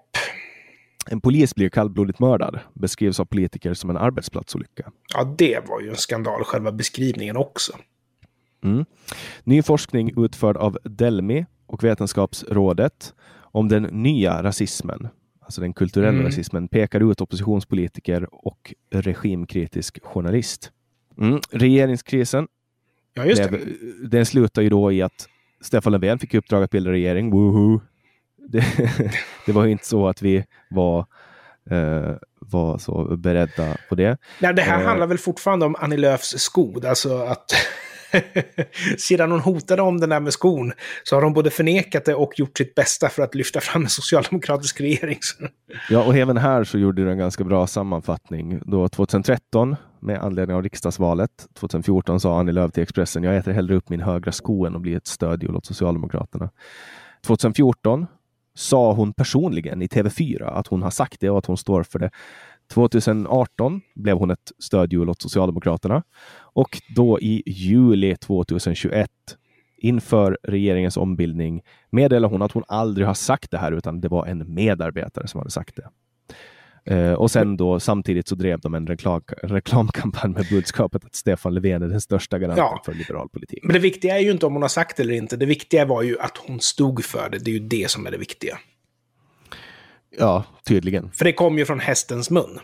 En 1.10 1.20
polis 1.20 1.54
blir 1.54 1.68
kallblodigt 1.68 2.18
mördad, 2.18 2.60
beskrivs 2.74 3.20
av 3.20 3.24
politiker 3.24 3.74
som 3.74 3.90
en 3.90 3.96
arbetsplatsolycka. 3.96 4.92
Ja, 5.14 5.34
det 5.38 5.68
var 5.68 5.80
ju 5.80 5.88
en 5.88 5.96
skandal, 5.96 6.44
själva 6.44 6.72
beskrivningen 6.72 7.36
också. 7.36 7.72
Mm. 8.64 8.84
Ny 9.44 9.62
forskning 9.62 10.24
utförd 10.24 10.56
av 10.56 10.78
Delmi 10.84 11.46
och 11.66 11.84
Vetenskapsrådet 11.84 13.14
om 13.36 13.68
den 13.68 13.82
nya 13.82 14.42
rasismen, 14.42 15.08
alltså 15.40 15.60
den 15.60 15.72
kulturella 15.72 16.12
mm. 16.12 16.26
rasismen, 16.26 16.68
pekar 16.68 17.10
ut 17.10 17.20
oppositionspolitiker 17.20 18.46
och 18.46 18.74
regimkritisk 18.90 20.04
journalist. 20.04 20.72
Mm. 21.18 21.40
Regeringskrisen 21.50 22.48
Ja, 23.18 23.24
just 23.24 23.42
det. 23.42 23.60
Den 24.08 24.26
slutar 24.26 24.62
ju 24.62 24.68
då 24.68 24.92
i 24.92 25.02
att 25.02 25.28
Stefan 25.60 25.92
Löfven 25.92 26.18
fick 26.18 26.34
uppdrag 26.34 26.62
att 26.62 26.70
bilda 26.70 26.90
regering. 26.90 27.30
Woohoo! 27.30 27.80
Det, 28.48 28.64
det 29.46 29.52
var 29.52 29.64
ju 29.64 29.70
inte 29.70 29.86
så 29.86 30.08
att 30.08 30.22
vi 30.22 30.44
var, 30.70 31.06
uh, 31.72 32.16
var 32.40 32.78
så 32.78 33.16
beredda 33.16 33.76
på 33.88 33.94
det. 33.94 34.18
Nej, 34.40 34.54
det 34.54 34.62
här 34.62 34.80
uh, 34.80 34.86
handlar 34.86 35.06
väl 35.06 35.18
fortfarande 35.18 35.66
om 35.66 35.76
Annie 35.78 35.96
Lööfs 35.96 36.38
skod, 36.38 36.84
alltså 36.84 37.18
att 37.18 37.52
sedan 38.98 39.30
hon 39.30 39.40
hotade 39.40 39.82
om 39.82 40.00
den 40.00 40.08
där 40.08 40.20
med 40.20 40.32
skon 40.32 40.72
så 41.02 41.16
har 41.16 41.22
de 41.22 41.32
både 41.32 41.50
förnekat 41.50 42.04
det 42.04 42.14
och 42.14 42.32
gjort 42.38 42.58
sitt 42.58 42.74
bästa 42.74 43.08
för 43.08 43.22
att 43.22 43.34
lyfta 43.34 43.60
fram 43.60 43.82
en 43.82 43.88
socialdemokratisk 43.88 44.80
regering. 44.80 45.18
ja, 45.90 46.04
och 46.04 46.16
även 46.16 46.36
här 46.36 46.64
så 46.64 46.78
gjorde 46.78 47.04
du 47.04 47.10
en 47.10 47.18
ganska 47.18 47.44
bra 47.44 47.66
sammanfattning. 47.66 48.60
Då 48.64 48.88
2013 48.88 49.76
med 50.00 50.18
anledning 50.18 50.56
av 50.56 50.62
riksdagsvalet 50.62 51.48
2014 51.54 52.20
sa 52.20 52.40
Annie 52.40 52.52
Lööf 52.52 52.72
till 52.72 52.82
Expressen, 52.82 53.22
jag 53.22 53.36
äter 53.36 53.52
hellre 53.52 53.74
upp 53.74 53.88
min 53.88 54.00
högra 54.00 54.32
sko 54.32 54.66
än 54.66 54.76
att 54.76 54.82
bli 54.82 54.94
ett 54.94 55.06
stödhjul 55.06 55.56
åt 55.56 55.66
Socialdemokraterna. 55.66 56.50
2014 57.26 58.06
sa 58.54 58.92
hon 58.92 59.12
personligen 59.12 59.82
i 59.82 59.86
TV4 59.86 60.44
att 60.44 60.66
hon 60.66 60.82
har 60.82 60.90
sagt 60.90 61.20
det 61.20 61.30
och 61.30 61.38
att 61.38 61.46
hon 61.46 61.56
står 61.56 61.82
för 61.82 61.98
det. 61.98 62.10
2018 62.72 63.80
blev 63.94 64.16
hon 64.16 64.30
ett 64.30 64.52
stödhjul 64.58 65.10
åt 65.10 65.22
Socialdemokraterna 65.22 66.02
och 66.38 66.78
då 66.96 67.20
i 67.20 67.42
juli 67.46 68.16
2021 68.16 69.10
inför 69.76 70.38
regeringens 70.42 70.96
ombildning 70.96 71.62
meddelar 71.90 72.28
hon 72.28 72.42
att 72.42 72.52
hon 72.52 72.64
aldrig 72.68 73.06
har 73.06 73.14
sagt 73.14 73.50
det 73.50 73.58
här 73.58 73.72
utan 73.72 74.00
det 74.00 74.08
var 74.08 74.26
en 74.26 74.54
medarbetare 74.54 75.26
som 75.26 75.38
hade 75.38 75.50
sagt 75.50 75.76
det. 75.76 75.88
Uh, 76.90 77.12
och 77.12 77.30
sen 77.30 77.56
då 77.56 77.80
samtidigt 77.80 78.28
så 78.28 78.34
drev 78.34 78.60
de 78.60 78.74
en 78.74 78.86
reklam, 78.86 79.22
reklamkampanj 79.42 80.32
med 80.32 80.46
budskapet 80.50 81.04
att 81.04 81.14
Stefan 81.14 81.54
Löfven 81.54 81.82
är 81.82 81.88
den 81.88 82.00
största 82.00 82.38
garanten 82.38 82.64
ja. 82.64 82.82
för 82.84 82.94
liberal 82.94 83.28
politik. 83.28 83.60
Men 83.62 83.72
det 83.72 83.78
viktiga 83.78 84.18
är 84.18 84.22
ju 84.22 84.30
inte 84.30 84.46
om 84.46 84.52
hon 84.52 84.62
har 84.62 84.68
sagt 84.68 84.96
det 84.96 85.02
eller 85.02 85.14
inte. 85.14 85.36
Det 85.36 85.46
viktiga 85.46 85.84
var 85.84 86.02
ju 86.02 86.18
att 86.20 86.36
hon 86.46 86.60
stod 86.60 87.04
för 87.04 87.30
det. 87.30 87.38
Det 87.38 87.50
är 87.50 87.52
ju 87.52 87.68
det 87.68 87.90
som 87.90 88.06
är 88.06 88.10
det 88.10 88.18
viktiga. 88.18 88.58
Ja, 90.18 90.44
tydligen. 90.64 91.10
För 91.10 91.24
det 91.24 91.32
kom 91.32 91.58
ju 91.58 91.64
från 91.64 91.80
hästens 91.80 92.30
mun. 92.30 92.58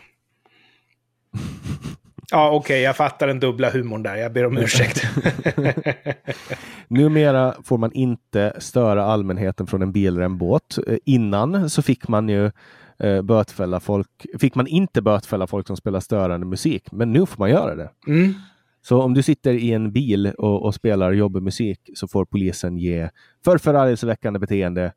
Ja, 2.31 2.47
okej, 2.47 2.57
okay, 2.57 2.81
jag 2.81 2.95
fattar 2.95 3.27
den 3.27 3.39
dubbla 3.39 3.69
humorn 3.69 4.03
där. 4.03 4.15
Jag 4.15 4.33
ber 4.33 4.45
om 4.45 4.57
ursäkt. 4.57 5.03
Numera 6.87 7.55
får 7.63 7.77
man 7.77 7.91
inte 7.91 8.53
störa 8.59 9.05
allmänheten 9.05 9.67
från 9.67 9.81
en 9.81 9.91
bil 9.91 10.07
eller 10.07 10.25
en 10.25 10.37
båt. 10.37 10.77
Eh, 10.87 10.97
innan 11.05 11.69
så 11.69 11.81
fick 11.81 12.07
man 12.07 12.29
ju 12.29 12.51
eh, 12.99 13.21
bötfälla 13.21 13.79
folk, 13.79 14.25
fick 14.39 14.55
man 14.55 14.67
inte 14.67 15.01
bötfälla 15.01 15.47
folk 15.47 15.67
som 15.67 15.77
spelar 15.77 15.99
störande 15.99 16.45
musik, 16.45 16.91
men 16.91 17.13
nu 17.13 17.25
får 17.25 17.39
man 17.39 17.49
göra 17.49 17.75
det. 17.75 17.89
Mm. 18.07 18.33
Så 18.81 19.01
om 19.01 19.13
du 19.13 19.23
sitter 19.23 19.53
i 19.53 19.71
en 19.71 19.91
bil 19.91 20.27
och, 20.27 20.65
och 20.65 20.75
spelar 20.75 21.11
jobbig 21.11 21.43
musik 21.43 21.89
så 21.95 22.07
får 22.07 22.25
polisen 22.25 22.77
ge 22.77 23.09
för 23.45 23.57
förargelseväckande 23.57 24.39
beteende 24.39 24.93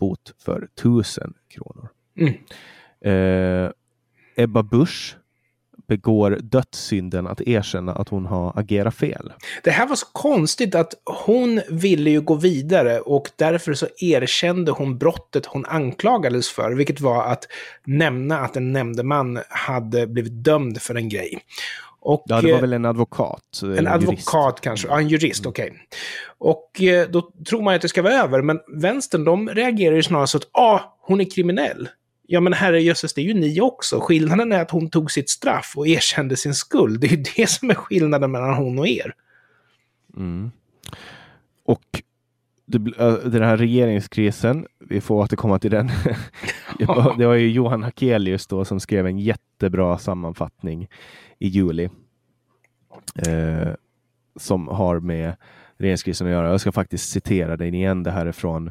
bot 0.00 0.34
för 0.44 0.68
tusen 0.82 1.34
kronor. 1.48 1.88
Mm. 2.18 2.34
Eh, 3.04 3.70
Ebba 4.36 4.62
Busch 4.62 5.16
begår 5.92 6.38
dödssynden 6.42 7.26
att 7.26 7.40
erkänna 7.40 7.92
att 7.92 8.08
hon 8.08 8.26
har 8.26 8.52
agerat 8.58 8.94
fel. 8.94 9.32
Det 9.64 9.70
här 9.70 9.86
var 9.86 9.96
så 9.96 10.06
konstigt 10.12 10.74
att 10.74 10.94
hon 11.04 11.60
ville 11.70 12.10
ju 12.10 12.20
gå 12.20 12.34
vidare 12.34 13.00
och 13.00 13.30
därför 13.36 13.74
så 13.74 13.86
erkände 13.98 14.72
hon 14.72 14.98
brottet 14.98 15.46
hon 15.46 15.66
anklagades 15.66 16.50
för, 16.50 16.72
vilket 16.72 17.00
var 17.00 17.24
att 17.24 17.48
nämna 17.84 18.38
att 18.38 18.56
en 18.56 18.72
nämndeman 18.72 19.40
hade 19.48 20.06
blivit 20.06 20.44
dömd 20.44 20.82
för 20.82 20.94
en 20.94 21.08
grej. 21.08 21.38
Och, 22.00 22.24
ja, 22.26 22.40
det 22.40 22.52
var 22.52 22.60
väl 22.60 22.72
en 22.72 22.84
advokat? 22.84 23.60
En, 23.62 23.78
en 23.78 23.86
advokat 23.86 24.60
kanske, 24.60 24.88
ja 24.88 24.98
en 24.98 25.08
jurist, 25.08 25.44
mm. 25.44 25.50
okej. 25.50 25.70
Okay. 25.70 25.78
Och 26.38 26.82
eh, 26.82 27.08
då 27.08 27.32
tror 27.48 27.62
man 27.62 27.74
att 27.74 27.82
det 27.82 27.88
ska 27.88 28.02
vara 28.02 28.14
över, 28.14 28.42
men 28.42 28.60
vänstern 28.68 29.24
de 29.24 29.48
reagerar 29.48 29.96
ju 29.96 30.02
snarare 30.02 30.26
så 30.26 30.38
att 30.38 30.48
ah, 30.52 30.80
hon 31.00 31.20
är 31.20 31.30
kriminell. 31.30 31.88
Ja 32.32 32.40
men 32.40 32.52
herrejösses, 32.52 33.14
det 33.14 33.20
är 33.20 33.24
ju 33.24 33.34
ni 33.34 33.60
också. 33.60 34.00
Skillnaden 34.00 34.52
är 34.52 34.62
att 34.62 34.70
hon 34.70 34.90
tog 34.90 35.10
sitt 35.10 35.30
straff 35.30 35.72
och 35.76 35.88
erkände 35.88 36.36
sin 36.36 36.54
skuld. 36.54 37.00
Det 37.00 37.06
är 37.06 37.10
ju 37.10 37.16
det 37.36 37.46
som 37.46 37.70
är 37.70 37.74
skillnaden 37.74 38.30
mellan 38.30 38.54
hon 38.54 38.78
och 38.78 38.88
er. 38.88 39.14
Mm. 40.16 40.50
Och 41.64 42.02
den 43.24 43.42
här 43.42 43.56
regeringskrisen, 43.56 44.66
vi 44.78 45.00
får 45.00 45.14
återkomma 45.14 45.58
till 45.58 45.70
den. 45.70 45.90
det 47.18 47.26
var 47.26 47.34
ju 47.34 47.50
Johan 47.50 47.82
Hakelius 47.82 48.46
då 48.46 48.64
som 48.64 48.80
skrev 48.80 49.06
en 49.06 49.18
jättebra 49.18 49.98
sammanfattning 49.98 50.88
i 51.38 51.48
juli. 51.48 51.88
Eh, 53.26 53.68
som 54.36 54.68
har 54.68 55.00
med 55.00 55.36
regeringskrisen 55.76 56.26
att 56.26 56.32
göra. 56.32 56.50
Jag 56.50 56.60
ska 56.60 56.72
faktiskt 56.72 57.10
citera 57.10 57.56
den 57.56 57.74
igen. 57.74 58.02
Det 58.02 58.10
här 58.10 58.26
är 58.26 58.32
från 58.32 58.70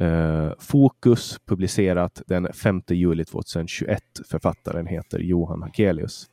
Eh, 0.00 0.52
Fokus 0.58 1.38
publicerat 1.46 2.22
den 2.26 2.52
5 2.52 2.82
juli 2.88 3.24
2021. 3.24 4.02
Författaren 4.30 4.86
heter 4.86 5.18
Johan 5.18 5.62
Hakelius. 5.62 6.26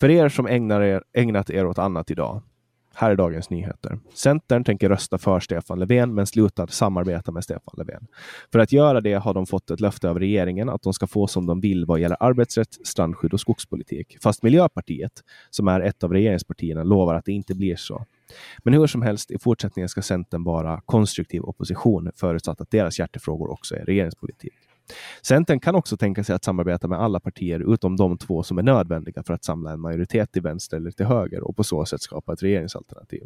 För 0.00 0.10
er 0.10 0.28
som 0.28 0.46
ägnar 0.46 0.80
er, 0.80 1.02
ägnat 1.12 1.50
er 1.50 1.66
åt 1.66 1.78
annat 1.78 2.10
idag. 2.10 2.42
Här 2.94 3.10
är 3.10 3.16
dagens 3.16 3.50
nyheter. 3.50 3.98
Centern 4.14 4.64
tänker 4.64 4.88
rösta 4.88 5.18
för 5.18 5.40
Stefan 5.40 5.78
Löfven 5.78 6.14
men 6.14 6.26
slutar 6.26 6.66
samarbeta 6.66 7.32
med 7.32 7.44
Stefan 7.44 7.74
Löfven. 7.76 8.06
För 8.52 8.58
att 8.58 8.72
göra 8.72 9.00
det 9.00 9.14
har 9.14 9.34
de 9.34 9.46
fått 9.46 9.70
ett 9.70 9.80
löfte 9.80 10.10
av 10.10 10.18
regeringen 10.18 10.68
att 10.68 10.82
de 10.82 10.92
ska 10.92 11.06
få 11.06 11.26
som 11.26 11.46
de 11.46 11.60
vill 11.60 11.86
vad 11.86 12.00
gäller 12.00 12.16
arbetsrätt, 12.20 12.86
strandskydd 12.86 13.32
och 13.32 13.40
skogspolitik. 13.40 14.16
Fast 14.22 14.42
Miljöpartiet, 14.42 15.12
som 15.50 15.68
är 15.68 15.80
ett 15.80 16.04
av 16.04 16.12
regeringspartierna, 16.12 16.82
lovar 16.82 17.14
att 17.14 17.24
det 17.24 17.32
inte 17.32 17.54
blir 17.54 17.76
så. 17.76 18.06
Men 18.64 18.74
hur 18.74 18.86
som 18.86 19.02
helst, 19.02 19.30
i 19.30 19.38
fortsättningen 19.38 19.88
ska 19.88 20.02
Centern 20.02 20.44
vara 20.44 20.80
konstruktiv 20.86 21.42
opposition 21.42 22.10
förutsatt 22.16 22.60
att 22.60 22.70
deras 22.70 22.98
hjärtefrågor 22.98 23.50
också 23.50 23.76
är 23.76 23.84
regeringspolitik. 23.84 24.69
Centern 25.22 25.60
kan 25.60 25.74
också 25.74 25.96
tänka 25.96 26.24
sig 26.24 26.34
att 26.34 26.44
samarbeta 26.44 26.88
med 26.88 27.00
alla 27.00 27.20
partier 27.20 27.74
utom 27.74 27.96
de 27.96 28.18
två 28.18 28.42
som 28.42 28.58
är 28.58 28.62
nödvändiga 28.62 29.22
för 29.22 29.34
att 29.34 29.44
samla 29.44 29.72
en 29.72 29.80
majoritet 29.80 30.32
till 30.32 30.42
vänster 30.42 30.76
eller 30.76 30.90
till 30.90 31.06
höger 31.06 31.40
och 31.40 31.56
på 31.56 31.64
så 31.64 31.84
sätt 31.84 32.02
skapa 32.02 32.32
ett 32.32 32.42
regeringsalternativ. 32.42 33.22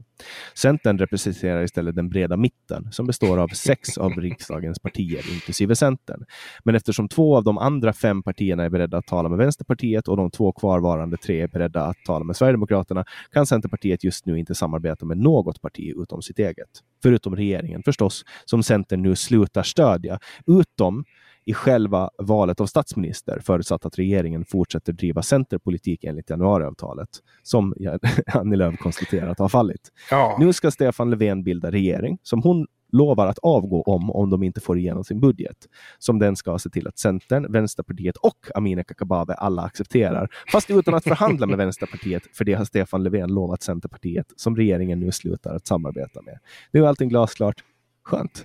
Centern 0.55 0.99
representerar 0.99 1.63
istället 1.63 1.97
den 1.97 2.09
breda 2.09 2.37
mitten 2.37 2.89
som 2.93 3.07
består 3.07 3.39
av 3.39 3.49
sex 3.49 3.99
av 3.99 4.13
riksdagens 4.13 4.79
partier, 4.79 5.33
inklusive 5.35 5.77
Centern. 5.77 6.25
Men 6.65 6.75
eftersom 6.75 7.09
två 7.09 7.37
av 7.37 7.45
de 7.45 7.59
andra 7.59 7.93
fem 7.93 8.23
partierna 8.23 8.65
är 8.65 8.71
beredda 8.71 8.97
att 8.97 9.07
tala 9.07 9.29
med 9.29 9.39
Vänsterpartiet 9.39 10.09
och 10.09 10.17
de 10.17 10.31
två 10.31 10.53
kvarvarande 10.53 11.17
tre 11.17 11.41
är 11.41 11.49
beredda 11.49 11.85
att 11.85 11.97
tala 12.07 12.25
med 12.25 12.37
Sverigedemokraterna 12.37 13.05
kan 13.33 13.47
Centerpartiet 13.47 14.05
just 14.05 14.27
nu 14.27 14.39
inte 14.39 14.55
samarbeta 14.55 15.07
med 15.07 15.19
något 15.19 15.61
parti 15.63 15.93
utom 15.97 16.23
sitt 16.23 16.39
eget. 16.39 16.69
Förutom 17.03 17.37
regeringen 17.37 17.83
förstås, 17.83 18.25
som 18.45 18.63
Centern 18.63 19.03
nu 19.03 19.17
slutar 19.17 19.63
stödja, 19.63 20.19
utom 20.47 21.05
i 21.47 21.55
själva 21.55 22.11
valet 22.19 22.61
av 22.61 22.67
statsminister, 22.67 23.41
förutsatt 23.45 23.87
att 23.87 23.99
regeringen 23.99 24.45
fortsätter 24.45 24.93
driva 24.93 25.23
centerpolitik 25.23 26.05
enligt 26.05 26.31
januariavtalet, 26.31 27.09
som 27.43 27.75
Annie 28.27 28.57
Lööf 28.57 28.79
konstaterat 28.79 29.39
har 29.39 29.49
fallit. 29.49 29.93
Ja. 30.11 30.37
Nu 30.41 30.53
ska 30.53 30.71
Stefan 30.71 31.11
Löfven 31.11 31.45
bilda 31.45 31.71
regering, 31.71 32.19
som 32.23 32.43
hon 32.43 32.67
lovar 32.93 33.27
att 33.27 33.39
avgå 33.39 33.83
om, 33.83 34.11
om 34.11 34.31
de 34.31 34.43
inte 34.43 34.61
får 34.61 34.79
igenom 34.79 35.05
sin 35.05 35.21
budget. 35.21 35.57
Som 35.99 36.19
den 36.19 36.37
ska 36.37 36.59
se 36.59 36.71
till 36.71 36.89
att 36.89 36.99
Centern, 36.99 37.53
Vänsterpartiet 37.53 38.17
och 38.17 38.39
Amineh 38.55 38.85
Kakabaveh 38.85 39.37
alla 39.39 39.63
accepterar. 39.63 40.29
Fast 40.53 40.71
utan 40.71 40.95
att 40.95 41.05
förhandla 41.05 41.47
med 41.47 41.59
Vänsterpartiet, 41.59 42.23
för 42.33 42.45
det 42.45 42.55
har 42.55 42.65
Stefan 42.65 43.03
Löfven 43.03 43.35
lovat 43.35 43.63
Centerpartiet, 43.63 44.27
som 44.37 44.57
regeringen 44.57 45.01
nu 45.01 45.13
slutar 45.13 45.55
att 45.55 45.67
samarbeta 45.67 46.23
med. 46.23 46.39
Nu 46.71 46.85
är 46.85 46.89
allting 46.89 47.09
glasklart. 47.09 47.65
Skönt. 48.05 48.45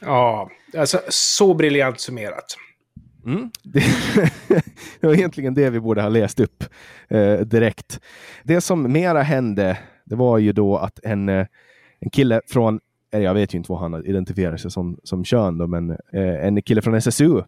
Ja, 0.00 0.50
alltså 0.76 1.00
så 1.08 1.54
briljant 1.54 2.00
summerat. 2.00 2.56
Mm. 3.26 3.50
Det, 3.62 3.82
det 5.00 5.06
var 5.06 5.14
egentligen 5.14 5.54
det 5.54 5.70
vi 5.70 5.80
borde 5.80 6.02
ha 6.02 6.08
läst 6.08 6.40
upp 6.40 6.64
eh, 7.08 7.38
direkt. 7.38 8.00
Det 8.42 8.60
som 8.60 8.92
mera 8.92 9.22
hände, 9.22 9.78
det 10.04 10.16
var 10.16 10.38
ju 10.38 10.52
då 10.52 10.76
att 10.76 11.00
en, 11.04 11.28
eh, 11.28 11.46
en 12.00 12.10
kille 12.10 12.40
från, 12.46 12.80
jag 13.10 13.34
vet 13.34 13.54
ju 13.54 13.58
inte 13.58 13.72
vad 13.72 13.80
han 13.80 14.06
identifierar 14.06 14.56
sig 14.56 14.70
som, 14.70 14.98
som 15.02 15.24
kön, 15.24 15.58
då, 15.58 15.66
men 15.66 15.90
eh, 15.90 16.46
en 16.46 16.62
kille 16.62 16.82
från 16.82 16.94
SSU 16.94 17.42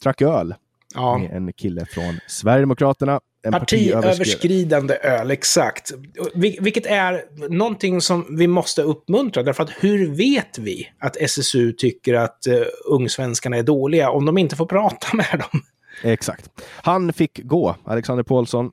drack 0.00 0.22
öl 0.22 0.54
ja. 0.94 1.18
med 1.18 1.30
en 1.30 1.52
kille 1.52 1.86
från 1.86 2.18
Sverigedemokraterna 2.26 3.20
en 3.44 3.52
partiöverskridande 3.52 4.94
öl, 4.94 5.30
exakt. 5.30 5.92
Vilket 6.34 6.86
är 6.86 7.24
någonting 7.48 8.00
som 8.00 8.36
vi 8.36 8.46
måste 8.46 8.82
uppmuntra, 8.82 9.42
därför 9.42 9.62
att 9.62 9.70
hur 9.70 10.10
vet 10.10 10.58
vi 10.58 10.90
att 10.98 11.16
SSU 11.16 11.72
tycker 11.72 12.14
att 12.14 12.38
uh, 12.48 12.62
ungsvenskarna 12.84 13.56
är 13.56 13.62
dåliga 13.62 14.10
om 14.10 14.26
de 14.26 14.38
inte 14.38 14.56
får 14.56 14.66
prata 14.66 15.06
med 15.16 15.42
dem? 15.50 15.62
Exakt. 16.02 16.50
Han 16.82 17.12
fick 17.12 17.40
gå, 17.42 17.76
Alexander 17.84 18.24
Paulsson 18.24 18.70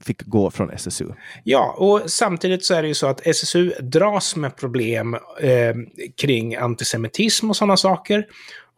fick 0.00 0.22
gå 0.22 0.50
från 0.50 0.70
SSU. 0.70 1.06
Ja, 1.44 1.74
och 1.78 2.10
samtidigt 2.10 2.64
så 2.64 2.74
är 2.74 2.82
det 2.82 2.88
ju 2.88 2.94
så 2.94 3.06
att 3.06 3.26
SSU 3.26 3.72
dras 3.80 4.36
med 4.36 4.56
problem 4.56 5.14
eh, 5.40 5.74
kring 6.16 6.56
antisemitism 6.56 7.50
och 7.50 7.56
sådana 7.56 7.76
saker 7.76 8.26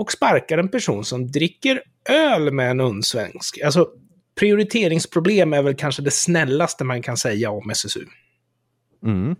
och 0.00 0.12
sparkar 0.12 0.58
en 0.58 0.68
person 0.68 1.04
som 1.04 1.30
dricker 1.30 1.82
öl 2.08 2.52
med 2.52 2.70
en 2.70 2.80
ungsvensk. 2.80 3.60
Alltså, 3.64 3.88
prioriteringsproblem 4.34 5.52
är 5.52 5.62
väl 5.62 5.74
kanske 5.74 6.02
det 6.02 6.10
snällaste 6.10 6.84
man 6.84 7.02
kan 7.02 7.16
säga 7.16 7.50
om 7.50 7.70
SSU. 7.70 8.04
Mm. 9.04 9.36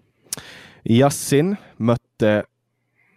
Yassin 0.85 1.57
mötte, 1.77 2.45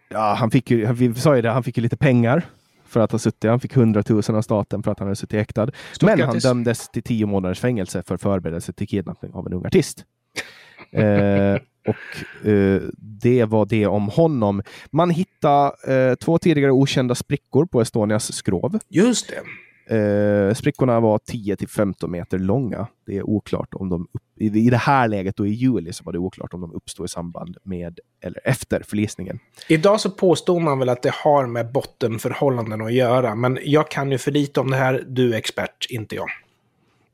ja 0.10 0.34
han 0.34 0.52
fick 0.52 0.72
ju, 0.72 0.94
vi 0.94 1.14
sa 1.14 1.36
ju 1.36 1.42
det, 1.42 1.50
han 1.50 1.64
fick 1.64 1.78
ju 1.78 1.84
lite 1.84 1.98
pengar 1.98 2.46
för 2.86 3.00
att 3.00 3.12
ha 3.12 3.20
suttit. 3.20 3.50
Han 3.50 3.60
fick 3.60 3.76
100 3.76 4.04
000 4.10 4.22
av 4.28 4.42
staten 4.42 4.84
för 4.84 4.92
att 4.92 5.00
han 5.00 5.08
hade 5.08 5.16
suttit 5.16 5.40
häktad. 5.40 5.72
Stort 5.92 6.10
Men 6.10 6.22
han 6.22 6.40
dömdes 6.40 6.90
till 6.90 7.04
tio 7.04 7.26
månaders 7.26 7.60
fängelse 7.60 8.04
för 8.04 8.18
förberedelse 8.18 8.74
till 8.74 8.88
kidnappning 8.88 9.34
av 9.34 9.48
en 9.48 9.54
ung 9.54 9.66
artist. 9.66 10.06
eh, 10.92 11.58
och 11.88 12.48
eh, 12.48 12.82
det 12.98 13.46
var 13.46 13.66
det 13.66 13.88
om 13.88 14.10
honom. 14.10 14.62
Man 14.92 15.10
hittade 15.10 15.72
eh, 15.88 16.16
två 16.16 16.38
tidigare 16.38 16.72
okända 16.72 17.16
sprickor 17.16 17.66
på 17.66 17.82
Estonias 17.82 18.34
skrov. 18.34 18.80
Just 18.90 19.30
det. 19.30 19.42
Eh, 19.88 20.54
sprickorna 20.54 21.00
var 21.00 21.18
10 21.18 21.56
till 21.56 21.68
15 21.68 22.12
meter 22.12 22.40
långa. 22.40 22.88
Det 23.06 23.18
är 23.18 23.30
oklart 23.30 23.74
om 23.74 23.90
de, 23.90 24.08
i, 24.40 24.46
i 24.46 24.70
det 24.70 24.78
här 24.78 25.08
läget 25.08 25.38
då 25.38 25.48
i 25.48 25.50
juli 25.50 25.94
så 25.94 26.04
var 26.04 26.14
det 26.14 26.20
oklart 26.20 26.54
om 26.54 26.62
de 26.62 26.74
uppstod 26.74 27.06
i 27.06 27.10
samband 27.10 27.58
med 27.64 28.00
eller 28.22 28.48
efter 28.48 28.84
förlisningen. 28.88 29.40
Idag 29.70 30.00
så 30.00 30.10
påstår 30.10 30.60
man 30.60 30.80
väl 30.80 30.90
att 30.90 31.02
det 31.02 31.14
har 31.14 31.48
med 31.48 31.72
bottenförhållanden 31.72 32.82
att 32.82 32.94
göra, 32.94 33.36
men 33.36 33.60
jag 33.64 33.92
kan 33.92 34.12
ju 34.12 34.18
för 34.18 34.32
lite 34.32 34.60
om 34.60 34.72
det 34.72 34.78
här. 34.78 35.04
Du 35.08 35.34
är 35.34 35.38
expert, 35.38 35.86
inte 35.90 36.16
jag. 36.16 36.28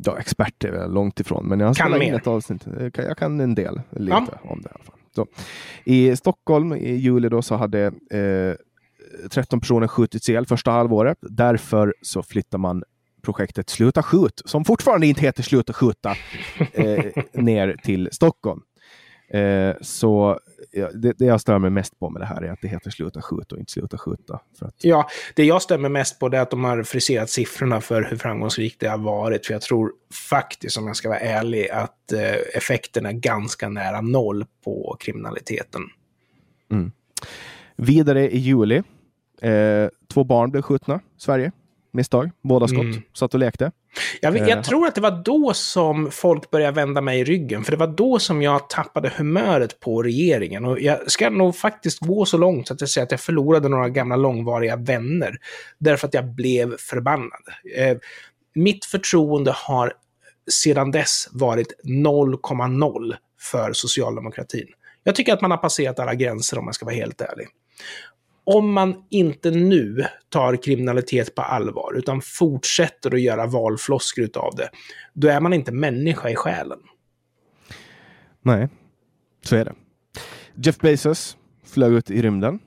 Ja, 0.04 0.20
expert 0.20 0.64
är 0.64 0.72
väl 0.72 0.94
långt 0.94 1.20
ifrån, 1.20 1.46
men 1.48 1.60
jag 1.60 1.76
kan 1.76 2.02
in 2.02 2.14
ett 2.14 2.28
avsnitt. 2.28 2.68
Jag 2.94 3.18
kan 3.18 3.40
en 3.40 3.56
del, 3.56 3.82
lite 3.92 4.12
ja. 4.12 4.40
om 4.44 4.62
det 4.62 4.70
i 4.70 4.72
alla 4.76 4.84
fall. 4.84 4.96
Så, 5.16 5.28
I 5.84 6.16
Stockholm 6.16 6.74
i 6.74 6.96
juli 6.96 7.30
då 7.30 7.42
så 7.42 7.56
hade 7.56 7.86
eh, 8.12 8.56
13 9.30 9.60
personer 9.60 9.88
skjutits 9.88 10.30
ihjäl 10.30 10.46
första 10.46 10.72
halvåret. 10.72 11.18
Därför 11.22 11.94
så 12.02 12.24
flyttar 12.24 12.58
man 12.58 12.84
projektet 13.22 13.70
Sluta 13.70 14.04
skjut, 14.04 14.42
som 14.46 14.66
fortfarande 14.66 15.08
inte 15.08 15.22
heter 15.22 15.44
Sluta 15.44 15.74
skjuta, 15.74 16.16
eh, 16.74 17.06
ner 17.34 17.76
till 17.84 18.10
Stockholm. 18.12 18.62
Eh, 19.30 19.76
så 19.82 20.40
det, 20.72 21.14
det, 21.18 21.26
jag 21.26 21.42
stör 21.42 21.60
mig 21.60 21.70
mest 21.70 22.00
på 22.00 22.10
med 22.10 22.22
det 22.22 22.26
här 22.26 22.42
är 22.42 22.52
att 22.52 22.62
det 22.62 22.68
heter 22.68 22.90
Sluta 22.90 23.22
skjut 23.22 23.52
och 23.52 23.60
inte 23.60 23.72
Sluta 23.72 23.98
skjuta. 23.98 24.40
För 24.60 24.66
att... 24.66 24.76
Ja, 24.84 25.10
det 25.36 25.46
jag 25.46 25.62
stämmer 25.62 25.90
mest 25.90 26.20
på 26.20 26.28
är 26.28 26.40
att 26.40 26.52
de 26.52 26.64
har 26.64 26.84
friserat 26.84 27.30
siffrorna 27.30 27.82
för 27.82 28.04
hur 28.04 28.18
framgångsrikt 28.18 28.80
det 28.80 28.88
har 28.88 28.98
varit. 28.98 29.46
För 29.46 29.54
jag 29.54 29.62
tror 29.62 29.92
faktiskt, 30.30 30.78
om 30.78 30.88
jag 30.88 30.96
ska 30.96 31.10
vara 31.10 31.20
ärlig, 31.20 31.70
att 31.70 32.12
eh, 32.12 32.58
effekten 32.58 33.06
är 33.06 33.12
ganska 33.12 33.70
nära 33.70 34.02
noll 34.02 34.46
på 34.64 34.98
kriminaliteten. 35.00 35.82
Mm. 36.72 36.92
Vidare 37.76 38.30
i 38.32 38.38
juli 38.38 38.84
Eh, 39.42 39.90
två 40.14 40.24
barn 40.24 40.52
blev 40.52 40.62
skjutna 40.62 40.96
i 40.96 41.22
Sverige. 41.22 41.52
Misstag. 41.92 42.32
Båda 42.42 42.68
skott. 42.68 42.80
Mm. 42.80 43.02
Satt 43.14 43.34
och 43.34 43.40
lekte. 43.40 43.72
Jag, 44.22 44.38
jag 44.38 44.50
eh, 44.50 44.62
tror 44.62 44.88
att 44.88 44.96
det 44.96 45.02
var 45.02 45.24
då 45.26 45.54
som 45.54 46.12
folk 46.12 46.52
började 46.52 46.76
vända 46.76 47.02
mig 47.02 47.20
i 47.20 47.24
ryggen. 47.24 47.64
För 47.64 47.72
det 47.72 47.78
var 47.78 47.88
då 47.88 48.20
som 48.20 48.42
jag 48.42 48.70
tappade 48.70 49.12
humöret 49.18 49.80
på 49.80 50.04
regeringen. 50.04 50.66
Och 50.66 50.80
jag 50.80 51.12
ska 51.12 51.30
nog 51.30 51.56
faktiskt 51.56 52.00
gå 52.00 52.26
så 52.26 52.38
långt 52.38 52.68
så 52.68 52.74
att 52.74 52.82
jag 52.82 52.90
säger 52.90 53.06
att 53.06 53.12
jag 53.12 53.22
förlorade 53.22 53.70
några 53.70 53.90
gamla 53.90 54.16
långvariga 54.16 54.76
vänner. 54.76 55.38
Därför 55.78 56.08
att 56.08 56.14
jag 56.14 56.26
blev 56.26 56.78
förbannad. 56.78 57.42
Eh, 57.76 57.98
mitt 58.56 58.86
förtroende 58.86 59.52
har 59.56 59.94
sedan 60.52 60.92
dess 60.92 61.28
varit 61.32 61.82
0,0 61.84 63.16
för 63.40 63.74
socialdemokratin. 63.74 64.68
Jag 65.04 65.16
tycker 65.16 65.34
att 65.34 65.42
man 65.42 65.52
har 65.52 65.58
passerat 65.58 66.00
alla 66.00 66.16
gränser 66.16 66.58
om 66.58 66.66
man 66.66 66.74
ska 66.74 66.86
vara 66.86 66.96
helt 66.96 67.22
ärlig 67.22 67.48
om 68.44 68.74
man 68.74 69.04
inte 69.10 69.52
nu 69.52 70.06
tar 70.30 70.64
kriminalitet 70.64 71.36
på 71.36 71.42
allvar, 71.42 71.94
utan 71.98 72.22
fortsätter 72.22 73.14
att 73.14 73.22
göra 73.22 73.46
valfloskor 73.46 74.24
utav 74.24 74.56
det, 74.56 74.70
då 75.14 75.28
är 75.28 75.40
man 75.40 75.54
inte 75.54 75.72
människa 75.72 76.30
i 76.30 76.36
själen. 76.36 76.80
Nej, 78.42 78.70
så 79.46 79.56
är 79.56 79.66
det. 79.66 79.74
Jeff 80.56 80.78
Bezos 80.78 81.38
flög 81.66 81.94
ut 81.94 82.12
i 82.12 82.22
rymden. 82.22 82.60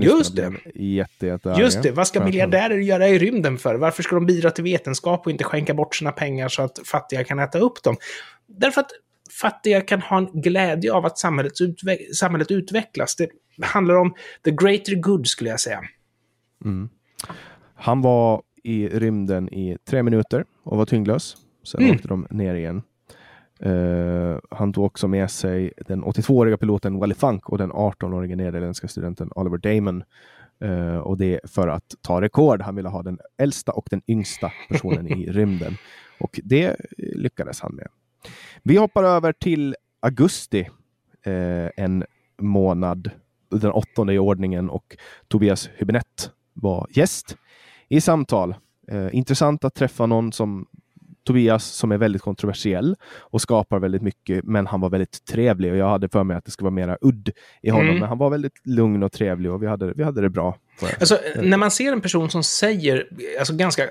Just 0.00 0.36
det. 0.36 0.52
Jätte, 0.74 1.26
jätte 1.26 1.54
Just 1.58 1.82
det. 1.82 1.90
Vad 1.90 2.06
ska 2.06 2.24
miljardärer 2.24 2.78
göra 2.78 3.08
i 3.08 3.18
rymden 3.18 3.58
för? 3.58 3.74
Varför 3.74 4.02
ska 4.02 4.14
de 4.14 4.26
bidra 4.26 4.50
till 4.50 4.64
vetenskap 4.64 5.26
och 5.26 5.32
inte 5.32 5.44
skänka 5.44 5.74
bort 5.74 5.94
sina 5.94 6.12
pengar 6.12 6.48
så 6.48 6.62
att 6.62 6.78
fattiga 6.84 7.24
kan 7.24 7.38
äta 7.38 7.58
upp 7.58 7.82
dem? 7.82 7.96
Därför 8.46 8.80
att 8.80 8.90
fattiga 9.40 9.80
kan 9.80 10.00
ha 10.00 10.18
en 10.18 10.42
glädje 10.42 10.92
av 10.92 11.06
att 11.06 11.18
samhället, 11.18 11.60
utveck 11.60 12.16
samhället 12.16 12.50
utvecklas. 12.50 13.16
Det 13.16 13.28
handlar 13.62 13.94
om 13.94 14.14
the 14.44 14.50
greater 14.50 14.94
good, 14.94 15.26
skulle 15.26 15.50
jag 15.50 15.60
säga. 15.60 15.80
Mm. 16.64 16.88
Han 17.74 18.02
var 18.02 18.42
i 18.62 18.88
rymden 18.88 19.54
i 19.54 19.76
tre 19.84 20.02
minuter 20.02 20.44
och 20.62 20.76
var 20.76 20.86
tyngdlös. 20.86 21.36
Sen 21.64 21.82
mm. 21.82 21.94
åkte 21.94 22.08
de 22.08 22.26
ner 22.30 22.54
igen. 22.54 22.82
Uh, 23.66 24.38
han 24.50 24.72
tog 24.72 24.84
också 24.84 25.08
med 25.08 25.30
sig 25.30 25.72
den 25.86 26.04
82-åriga 26.04 26.56
piloten 26.56 26.98
Wally 26.98 27.14
Funk 27.14 27.48
och 27.48 27.58
den 27.58 27.72
18-åriga 27.72 28.36
nederländska 28.36 28.88
studenten 28.88 29.30
Oliver 29.34 29.58
Damon. 29.58 30.04
Uh, 30.64 30.96
och 30.96 31.18
det 31.18 31.40
för 31.44 31.68
att 31.68 31.94
ta 32.02 32.20
rekord. 32.20 32.62
Han 32.62 32.76
ville 32.76 32.88
ha 32.88 33.02
den 33.02 33.18
äldsta 33.38 33.72
och 33.72 33.86
den 33.90 34.02
yngsta 34.08 34.52
personen 34.68 35.08
i 35.08 35.26
rymden. 35.32 35.76
Och 36.20 36.40
det 36.44 36.76
lyckades 36.98 37.60
han 37.60 37.74
med. 37.74 37.88
Vi 38.62 38.76
hoppar 38.76 39.04
över 39.04 39.32
till 39.32 39.76
augusti, 40.00 40.68
uh, 41.26 41.68
en 41.76 42.04
månad 42.38 43.10
den 43.50 43.70
åttonde 43.70 44.14
i 44.14 44.18
ordningen 44.18 44.70
och 44.70 44.96
Tobias 45.28 45.70
Hübinette 45.78 46.30
var 46.52 46.86
gäst 46.90 47.36
i 47.88 48.00
samtal. 48.00 48.54
Eh, 48.90 49.08
intressant 49.12 49.64
att 49.64 49.74
träffa 49.74 50.06
någon 50.06 50.32
som 50.32 50.66
Tobias 51.24 51.64
som 51.64 51.92
är 51.92 51.98
väldigt 51.98 52.22
kontroversiell 52.22 52.96
och 53.18 53.42
skapar 53.42 53.78
väldigt 53.78 54.02
mycket, 54.02 54.44
men 54.44 54.66
han 54.66 54.80
var 54.80 54.90
väldigt 54.90 55.24
trevlig 55.24 55.72
och 55.72 55.78
jag 55.78 55.88
hade 55.88 56.08
för 56.08 56.24
mig 56.24 56.36
att 56.36 56.44
det 56.44 56.50
skulle 56.50 56.64
vara 56.64 56.74
mera 56.74 56.98
udd 57.00 57.30
i 57.62 57.70
honom, 57.70 57.86
mm. 57.86 58.00
men 58.00 58.08
han 58.08 58.18
var 58.18 58.30
väldigt 58.30 58.52
lugn 58.64 59.02
och 59.02 59.12
trevlig 59.12 59.52
och 59.52 59.62
vi 59.62 59.66
hade, 59.66 59.92
vi 59.92 60.04
hade 60.04 60.20
det 60.20 60.30
bra. 60.30 60.56
Alltså, 61.00 61.18
när 61.42 61.56
man 61.56 61.70
ser 61.70 61.92
en 61.92 62.00
person 62.00 62.30
som 62.30 62.42
säger 62.42 63.08
alltså, 63.38 63.56
ganska 63.56 63.88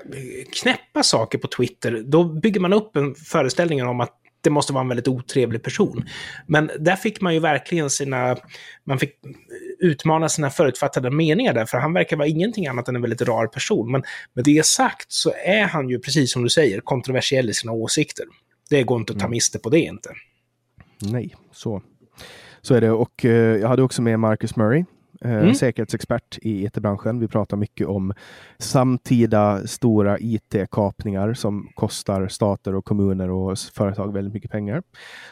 knäppa 0.62 1.02
saker 1.02 1.38
på 1.38 1.48
Twitter, 1.48 2.02
då 2.06 2.24
bygger 2.24 2.60
man 2.60 2.72
upp 2.72 2.96
en 2.96 3.14
föreställning 3.14 3.86
om 3.86 4.00
att 4.00 4.19
det 4.40 4.50
måste 4.50 4.72
vara 4.72 4.82
en 4.82 4.88
väldigt 4.88 5.08
otrevlig 5.08 5.62
person. 5.62 6.04
Men 6.46 6.70
där 6.78 6.96
fick 6.96 7.20
man 7.20 7.34
ju 7.34 7.40
verkligen 7.40 7.90
sina, 7.90 8.36
man 8.84 8.98
fick 8.98 9.14
utmana 9.78 10.28
sina 10.28 10.50
förutfattade 10.50 11.10
meningar 11.10 11.54
där, 11.54 11.66
för 11.66 11.78
han 11.78 11.92
verkar 11.92 12.16
vara 12.16 12.28
ingenting 12.28 12.66
annat 12.66 12.88
än 12.88 12.96
en 12.96 13.02
väldigt 13.02 13.22
rar 13.22 13.46
person. 13.46 13.92
Men 13.92 14.02
med 14.34 14.44
det 14.44 14.66
sagt 14.66 15.12
så 15.12 15.32
är 15.44 15.64
han 15.64 15.88
ju, 15.88 15.98
precis 15.98 16.32
som 16.32 16.42
du 16.42 16.48
säger, 16.48 16.80
kontroversiell 16.80 17.50
i 17.50 17.54
sina 17.54 17.72
åsikter. 17.72 18.24
Det 18.70 18.82
går 18.82 19.00
inte 19.00 19.12
att 19.12 19.18
ta 19.18 19.24
mm. 19.24 19.30
miste 19.30 19.58
på 19.58 19.70
det 19.70 19.80
inte. 19.80 20.10
Nej, 21.02 21.34
så, 21.52 21.82
så 22.62 22.74
är 22.74 22.80
det. 22.80 22.90
Och 22.90 23.24
eh, 23.24 23.56
jag 23.56 23.68
hade 23.68 23.82
också 23.82 24.02
med 24.02 24.20
Marcus 24.20 24.56
Murray, 24.56 24.84
Mm. 25.24 25.54
säkerhetsexpert 25.54 26.38
i 26.42 26.64
it-branschen. 26.64 27.20
Vi 27.20 27.28
pratar 27.28 27.56
mycket 27.56 27.86
om 27.86 28.12
samtida 28.58 29.66
stora 29.66 30.18
it-kapningar 30.18 31.34
som 31.34 31.68
kostar 31.74 32.28
stater 32.28 32.74
och 32.74 32.84
kommuner 32.84 33.30
och 33.30 33.58
företag 33.58 34.12
väldigt 34.12 34.34
mycket 34.34 34.50
pengar. 34.50 34.82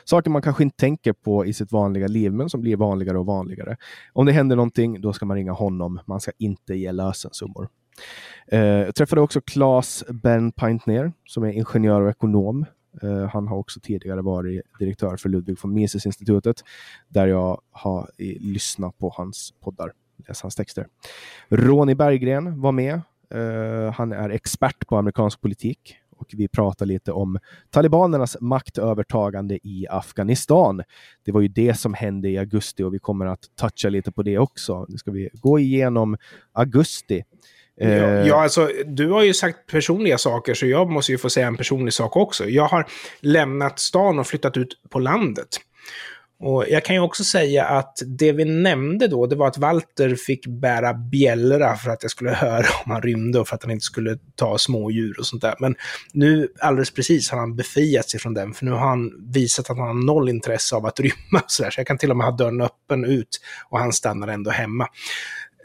Saker 0.04 0.30
man 0.30 0.42
kanske 0.42 0.62
inte 0.62 0.76
tänker 0.76 1.12
på 1.12 1.46
i 1.46 1.52
sitt 1.52 1.72
vanliga 1.72 2.06
liv, 2.06 2.32
men 2.32 2.50
som 2.50 2.60
blir 2.60 2.76
vanligare 2.76 3.18
och 3.18 3.26
vanligare. 3.26 3.76
Om 4.12 4.26
det 4.26 4.32
händer 4.32 4.56
någonting, 4.56 5.00
då 5.00 5.12
ska 5.12 5.26
man 5.26 5.36
ringa 5.36 5.52
honom. 5.52 6.00
Man 6.06 6.20
ska 6.20 6.32
inte 6.38 6.74
ge 6.74 6.92
lösensummor. 6.92 7.68
Eh, 8.46 8.60
jag 8.60 8.94
träffade 8.94 9.20
också 9.20 9.40
Claes 9.40 10.04
Bernpaintner 10.08 11.12
som 11.24 11.44
är 11.44 11.52
ingenjör 11.52 12.00
och 12.00 12.10
ekonom. 12.10 12.66
Eh, 13.02 13.28
han 13.28 13.48
har 13.48 13.56
också 13.56 13.80
tidigare 13.80 14.22
varit 14.22 14.62
direktör 14.78 15.16
för 15.16 15.28
Ludwig 15.28 15.58
von 15.62 15.72
Mises-institutet 15.72 16.64
där 17.08 17.26
jag 17.26 17.60
har 17.70 18.10
eh, 18.18 18.36
lyssnat 18.40 18.98
på 18.98 19.12
hans 19.16 19.54
poddar, 19.60 19.92
läst 20.28 20.42
hans 20.42 20.54
texter. 20.54 20.86
Ronny 21.48 21.94
Berggren 21.94 22.60
var 22.60 22.72
med. 22.72 23.00
Eh, 23.34 23.92
han 23.92 24.12
är 24.12 24.30
expert 24.30 24.86
på 24.86 24.96
amerikansk 24.96 25.40
politik 25.40 25.96
och 26.18 26.28
vi 26.32 26.48
pratar 26.48 26.86
lite 26.86 27.12
om 27.12 27.38
talibanernas 27.70 28.36
maktövertagande 28.40 29.58
i 29.62 29.86
Afghanistan. 29.90 30.82
Det 31.24 31.32
var 31.32 31.40
ju 31.40 31.48
det 31.48 31.74
som 31.74 31.94
hände 31.94 32.28
i 32.28 32.38
augusti 32.38 32.82
och 32.82 32.94
vi 32.94 32.98
kommer 32.98 33.26
att 33.26 33.40
toucha 33.54 33.88
lite 33.88 34.12
på 34.12 34.22
det 34.22 34.38
också. 34.38 34.86
Nu 34.88 34.96
ska 34.96 35.10
vi 35.10 35.28
gå 35.32 35.58
igenom 35.58 36.16
augusti. 36.52 37.24
Eh, 37.80 37.96
Ja, 37.96 38.26
ja, 38.26 38.42
alltså, 38.42 38.70
du 38.86 39.10
har 39.10 39.22
ju 39.22 39.34
sagt 39.34 39.66
personliga 39.66 40.18
saker, 40.18 40.54
så 40.54 40.66
jag 40.66 40.90
måste 40.90 41.12
ju 41.12 41.18
få 41.18 41.30
säga 41.30 41.46
en 41.46 41.56
personlig 41.56 41.92
sak 41.92 42.16
också. 42.16 42.48
Jag 42.48 42.64
har 42.64 42.86
lämnat 43.20 43.78
stan 43.78 44.18
och 44.18 44.26
flyttat 44.26 44.56
ut 44.56 44.68
på 44.90 44.98
landet. 44.98 45.48
Och 46.40 46.64
jag 46.68 46.84
kan 46.84 46.96
ju 46.96 47.02
också 47.02 47.24
säga 47.24 47.64
att 47.64 47.98
det 48.06 48.32
vi 48.32 48.44
nämnde 48.44 49.08
då, 49.08 49.26
det 49.26 49.36
var 49.36 49.48
att 49.48 49.58
Walter 49.58 50.14
fick 50.14 50.46
bära 50.46 50.94
bjällra 50.94 51.76
för 51.76 51.90
att 51.90 52.02
jag 52.02 52.10
skulle 52.10 52.30
höra 52.34 52.66
om 52.84 52.90
han 52.90 53.02
rymde 53.02 53.40
och 53.40 53.48
för 53.48 53.54
att 53.54 53.62
han 53.62 53.70
inte 53.70 53.84
skulle 53.84 54.18
ta 54.34 54.58
smådjur 54.58 55.18
och 55.18 55.26
sånt 55.26 55.42
där. 55.42 55.54
Men 55.58 55.74
nu, 56.12 56.48
alldeles 56.60 56.90
precis, 56.90 57.30
har 57.30 57.38
han 57.38 57.56
befriat 57.56 58.10
sig 58.10 58.20
från 58.20 58.34
den, 58.34 58.54
för 58.54 58.64
nu 58.64 58.70
har 58.70 58.88
han 58.88 59.32
visat 59.32 59.70
att 59.70 59.78
han 59.78 59.86
har 59.86 60.06
noll 60.06 60.28
intresse 60.28 60.76
av 60.76 60.86
att 60.86 61.00
rymma. 61.00 61.42
Så, 61.46 61.62
där. 61.62 61.70
så 61.70 61.80
jag 61.80 61.86
kan 61.86 61.98
till 61.98 62.10
och 62.10 62.16
med 62.16 62.26
ha 62.26 62.36
dörren 62.36 62.60
öppen 62.60 63.04
ut 63.04 63.40
och 63.68 63.78
han 63.78 63.92
stannar 63.92 64.28
ändå 64.28 64.50
hemma. 64.50 64.86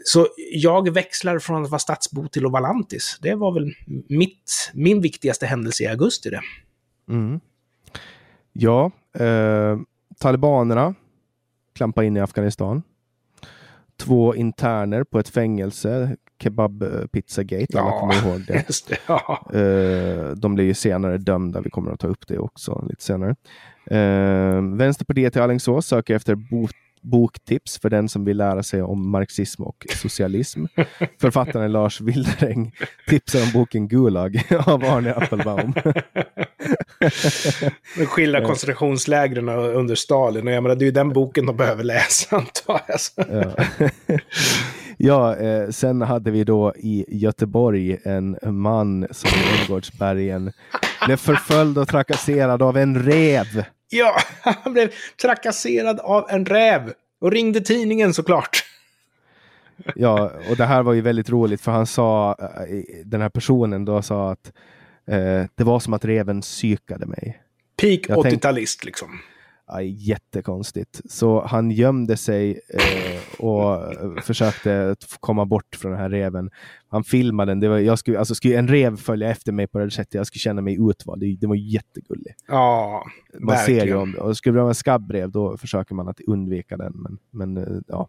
Så 0.06 0.28
jag 0.54 0.90
växlar 0.94 1.40
från 1.40 1.64
att 1.64 1.70
vara 1.72 1.80
stadsbo 1.80 2.28
till 2.28 2.46
att 2.46 2.52
vara 2.52 2.62
lantis. 2.62 3.18
Det 3.22 3.36
var 3.36 3.52
väl 3.54 3.74
mitt, 4.10 4.72
min 4.74 5.02
viktigaste 5.02 5.46
händelse 5.46 5.84
i 5.84 5.88
augusti 5.88 6.30
det. 6.30 6.42
Mm. 7.10 7.40
Ja, 8.54 8.92
eh, 9.20 9.78
talibanerna 10.20 10.96
klampar 11.76 12.04
in 12.04 12.18
i 12.18 12.20
Afghanistan. 12.20 12.84
Två 14.00 14.36
interner 14.36 15.04
på 15.04 15.20
ett 15.20 15.30
fängelse, 15.30 16.16
Kebab 16.44 16.84
eh, 16.84 16.90
Pizzagate, 17.12 17.80
alla 17.80 17.90
Ja. 17.92 18.00
kommer 18.00 18.28
ihåg 18.32 18.42
det. 18.48 18.66
Det, 18.88 18.98
ja. 19.08 19.46
Eh, 19.54 20.30
de 20.32 20.56
blir 20.56 20.66
ju 20.66 20.74
senare 20.74 21.18
dömda, 21.18 21.62
vi 21.62 21.70
kommer 21.70 21.92
att 21.92 22.00
ta 22.00 22.08
upp 22.08 22.28
det 22.28 22.38
också 22.38 22.86
lite 22.90 23.04
senare. 23.04 23.36
Eh, 23.86 24.62
Vänsterpartiet 24.78 25.36
i 25.36 25.40
Alingsås 25.40 25.86
söker 25.88 26.16
efter 26.16 26.36
bo- 26.36 26.68
boktips 27.04 27.80
för 27.80 27.90
den 27.90 28.10
som 28.10 28.26
vill 28.26 28.38
lära 28.38 28.64
sig 28.64 28.82
om 28.82 29.12
marxism 29.12 29.64
och 29.64 29.86
socialism. 29.90 30.66
Författaren 31.22 31.72
Lars 31.72 32.02
Wildereng 32.02 32.72
tipsar 33.08 33.42
om 33.42 33.52
boken 33.54 33.88
Gulag 33.88 34.42
av 34.66 34.84
Arne 34.84 35.14
Appelbaum. 35.14 35.74
De 37.98 38.06
skildrar 38.06 38.46
koncentrationslägren 38.46 39.50
under 39.50 39.96
Stalin. 39.96 40.48
Och 40.48 40.54
jag 40.54 40.64
menar, 40.64 40.76
det 40.76 40.84
är 40.84 40.86
ju 40.86 40.92
den 40.92 41.14
boken 41.14 41.46
de 41.46 41.58
behöver 41.58 41.84
läsa, 41.84 42.36
antar 42.38 42.82
jag. 42.88 43.00
Ja, 44.98 45.36
eh, 45.36 45.70
sen 45.70 46.02
hade 46.02 46.32
vi 46.32 46.44
då 46.44 46.74
i 46.76 47.06
Göteborg 47.08 47.98
en 48.04 48.38
man 48.44 49.08
som 49.12 49.30
i 49.30 49.62
Änggårdsbergen 49.62 50.52
blev 51.06 51.18
förföljd 51.18 51.78
och 51.78 51.88
trakasserad 51.88 52.62
av 52.62 52.78
en 52.78 53.04
rev. 53.04 53.64
Ja, 53.90 54.18
han 54.42 54.74
blev 54.74 54.92
trakasserad 55.22 56.00
av 56.00 56.26
en 56.30 56.46
räv. 56.46 56.94
Och 57.20 57.32
ringde 57.32 57.62
tidningen 57.62 58.14
såklart. 58.14 58.64
Ja, 59.96 60.32
och 60.50 60.58
det 60.58 60.66
här 60.66 60.84
var 60.84 60.94
ju 60.94 61.02
väldigt 61.02 61.30
roligt 61.30 61.62
för 61.62 61.72
han 61.72 61.88
sa, 61.88 62.36
eh, 62.40 62.84
den 63.06 63.22
här 63.22 63.30
personen 63.30 63.86
då 63.86 64.02
sa 64.02 64.32
att 64.32 64.52
eh, 65.08 65.44
det 65.56 65.64
var 65.64 65.80
som 65.80 65.94
att 65.94 66.06
reven 66.06 66.42
psykade 66.42 67.06
mig. 67.06 67.42
Peak 67.82 68.00
Jag 68.08 68.24
tänk- 68.24 68.44
80-talist 68.44 68.86
liksom. 68.86 69.20
Jättekonstigt. 69.82 71.02
Så 71.06 71.46
han 71.46 71.72
gömde 71.72 72.18
sig 72.18 72.60
eh, 72.74 73.46
och 73.46 73.94
försökte 74.24 74.96
komma 75.20 75.46
bort 75.46 75.76
från 75.76 75.92
den 75.92 76.02
här 76.02 76.10
reven. 76.10 76.50
Han 76.88 77.04
filmade 77.04 77.52
den. 77.52 77.60
Det 77.60 77.68
var, 77.68 77.78
jag 77.78 78.00
skulle, 78.00 78.20
alltså, 78.20 78.36
skulle 78.36 78.58
en 78.58 78.68
rev 78.68 78.98
följa 78.98 79.30
efter 79.30 79.52
mig 79.52 79.68
på 79.68 79.80
det 79.80 79.92
sättet, 79.92 80.14
jag 80.14 80.28
skulle 80.28 80.40
känna 80.40 80.62
mig 80.62 80.78
utvald. 80.90 81.22
Det, 81.22 81.38
det 81.42 81.48
var 81.48 81.56
jättegulligt. 81.56 82.40
Ja, 82.48 83.04
Man 83.40 83.58
ser 83.58 83.72
ju 83.72 83.76
verkligen. 83.76 83.98
om. 83.98 84.16
Och 84.16 84.38
skulle 84.38 84.58
det 84.58 84.62
vara 84.62 84.72
en 84.72 84.76
skabbrev, 84.76 85.32
då 85.32 85.58
försöker 85.58 85.96
man 85.96 86.08
att 86.08 86.20
undvika 86.28 86.78
den. 86.78 86.94
Men, 86.96 87.18
men 87.32 87.58
eh, 87.58 87.80
ja. 87.88 88.08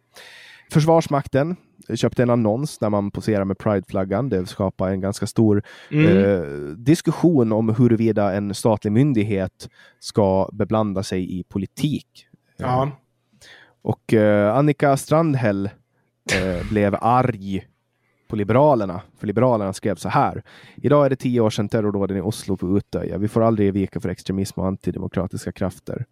Försvarsmakten 0.70 1.56
köpte 1.94 2.22
en 2.22 2.30
annons 2.30 2.78
där 2.78 2.90
man 2.90 3.10
poserar 3.10 3.44
med 3.44 3.58
prideflaggan. 3.58 4.28
Det 4.28 4.46
skapar 4.46 4.90
en 4.90 5.00
ganska 5.00 5.26
stor 5.26 5.62
Mm. 5.90 6.24
eh, 6.24 6.42
diskussion 6.76 7.52
om 7.52 7.68
huruvida 7.68 8.32
en 8.32 8.54
statlig 8.54 8.92
myndighet 8.92 9.68
ska 9.98 10.48
beblanda 10.52 11.02
sig 11.02 11.40
i 11.40 11.44
politik. 11.44 12.26
Ja. 12.56 12.90
Och 13.82 14.14
eh, 14.14 14.56
Annika 14.56 14.96
Strandhäll 14.96 15.70
eh, 16.34 16.68
blev 16.70 16.96
arg 17.00 17.66
på 18.28 18.36
Liberalerna. 18.36 19.00
För 19.18 19.26
Liberalerna 19.26 19.72
skrev 19.72 19.94
så 19.96 20.08
här. 20.08 20.42
Idag 20.76 21.06
är 21.06 21.10
det 21.10 21.16
tio 21.16 21.40
år 21.40 21.50
sedan 21.50 21.68
terrordåden 21.68 22.16
i 22.16 22.20
Oslo 22.20 22.56
på 22.56 22.76
Utöja. 22.78 23.18
Vi 23.18 23.28
får 23.28 23.42
aldrig 23.42 23.72
vika 23.72 24.00
för 24.00 24.08
extremism 24.08 24.60
och 24.60 24.66
antidemokratiska 24.66 25.52
krafter. 25.52 26.04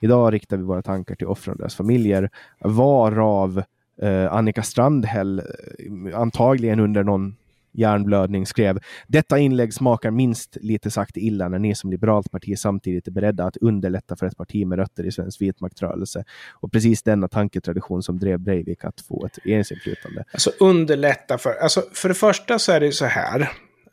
Idag 0.00 0.32
riktar 0.32 0.56
vi 0.56 0.62
våra 0.62 0.82
tankar 0.82 1.14
till 1.14 1.26
offren 1.26 1.52
och 1.52 1.58
deras 1.58 1.74
familjer. 1.74 2.30
Varav 2.60 3.62
eh, 4.02 4.32
Annika 4.32 4.62
Strandhäll, 4.62 5.38
eh, 5.38 6.18
antagligen 6.20 6.80
under 6.80 7.04
någon 7.04 7.36
hjärnblödning, 7.72 8.46
skrev 8.46 8.78
Detta 9.06 9.38
inlägg 9.38 9.74
smakar 9.74 10.10
minst 10.10 10.56
lite 10.60 10.90
sagt 10.90 11.16
illa 11.16 11.48
när 11.48 11.58
ni 11.58 11.74
som 11.74 11.90
liberalt 11.90 12.30
parti 12.30 12.58
samtidigt 12.58 13.06
är 13.06 13.10
beredda 13.10 13.44
att 13.44 13.56
underlätta 13.56 14.16
för 14.16 14.26
ett 14.26 14.36
parti 14.36 14.66
med 14.66 14.78
rötter 14.78 15.06
i 15.06 15.12
svensk 15.12 15.40
vitmaktrörelse 15.40 16.24
och 16.52 16.72
precis 16.72 17.02
denna 17.02 17.28
tanketradition 17.28 18.02
som 18.02 18.18
drev 18.18 18.38
Breivik 18.38 18.84
att 18.84 19.00
få 19.00 19.26
ett 19.26 19.38
regeringsinflytande. 19.44 20.24
Alltså 20.32 20.50
underlätta 20.60 21.38
för... 21.38 21.54
Alltså 21.54 21.82
för 21.92 22.08
det 22.08 22.14
första 22.14 22.58
så 22.58 22.72
är 22.72 22.80
det 22.80 22.86
ju 22.86 22.92
så 22.92 23.04
här 23.04 23.50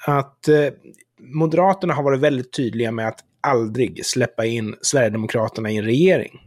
att 0.07 0.47
eh, 0.47 0.55
Moderaterna 1.21 1.93
har 1.93 2.03
varit 2.03 2.19
väldigt 2.19 2.53
tydliga 2.53 2.91
med 2.91 3.07
att 3.07 3.19
aldrig 3.41 4.05
släppa 4.05 4.45
in 4.45 4.75
Sverigedemokraterna 4.81 5.71
i 5.71 5.77
en 5.77 5.85
regering. 5.85 6.39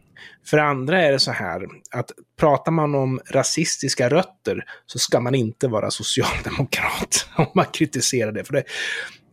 För 0.45 0.57
det 0.57 0.63
andra 0.63 1.01
är 1.01 1.11
det 1.11 1.19
så 1.19 1.31
här 1.31 1.67
att 1.91 2.11
pratar 2.39 2.71
man 2.71 2.95
om 2.95 3.19
rasistiska 3.29 4.09
rötter 4.09 4.65
så 4.85 4.99
ska 4.99 5.19
man 5.19 5.35
inte 5.35 5.67
vara 5.67 5.91
socialdemokrat 5.91 7.27
om 7.37 7.47
man 7.55 7.65
kritiserar 7.65 8.31
det. 8.31 8.43
För 8.43 8.53
det 8.53 8.63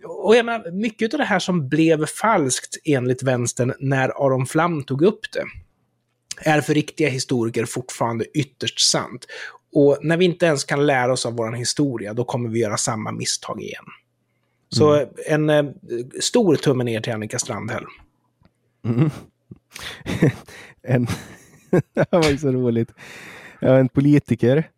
och 0.05 0.36
jag 0.36 0.47
menar, 0.47 0.70
mycket 0.70 1.14
av 1.14 1.18
det 1.18 1.24
här 1.24 1.39
som 1.39 1.68
blev 1.68 2.06
falskt 2.06 2.77
enligt 2.85 3.22
vänstern 3.22 3.74
när 3.81 4.09
Aron 4.09 4.47
Flam 4.47 4.85
tog 4.85 5.02
upp 5.02 5.20
det 5.32 5.44
är 6.51 6.60
för 6.60 6.74
riktiga 6.74 7.09
historiker 7.09 7.64
fortfarande 7.64 8.24
ytterst 8.24 8.81
sant. 8.81 9.27
Och 9.72 9.98
när 10.02 10.16
vi 10.16 10.24
inte 10.24 10.47
ens 10.47 10.64
kan 10.64 10.86
lära 10.86 11.12
oss 11.12 11.27
av 11.27 11.36
vår 11.36 11.52
historia, 11.52 12.14
då 12.14 12.24
kommer 12.24 12.48
vi 12.48 12.60
göra 12.60 12.77
samma 12.77 13.12
misstag 13.12 13.62
igen. 13.62 13.85
Så 14.68 15.06
en 15.27 15.51
eh, 15.51 15.64
stor 16.20 16.56
tumme 16.56 16.85
ner 16.85 17.01
till 17.01 17.12
Annika 17.12 17.39
Strandhäll. 17.39 17.85
Mm. 18.85 19.10
en, 20.82 21.06
det 21.94 22.12
var 22.12 22.30
ju 22.30 22.38
så 22.38 22.52
roligt. 22.52 22.92
En 23.60 23.88
politiker, 23.88 24.68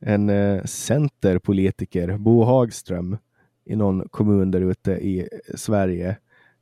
en 0.00 0.30
eh, 0.30 0.64
centerpolitiker, 0.64 2.16
Bo 2.16 2.44
Hagström, 2.44 3.16
i 3.64 3.76
någon 3.76 4.08
kommun 4.08 4.50
där 4.50 4.60
ute 4.60 4.90
i 4.92 5.28
Sverige, 5.54 6.16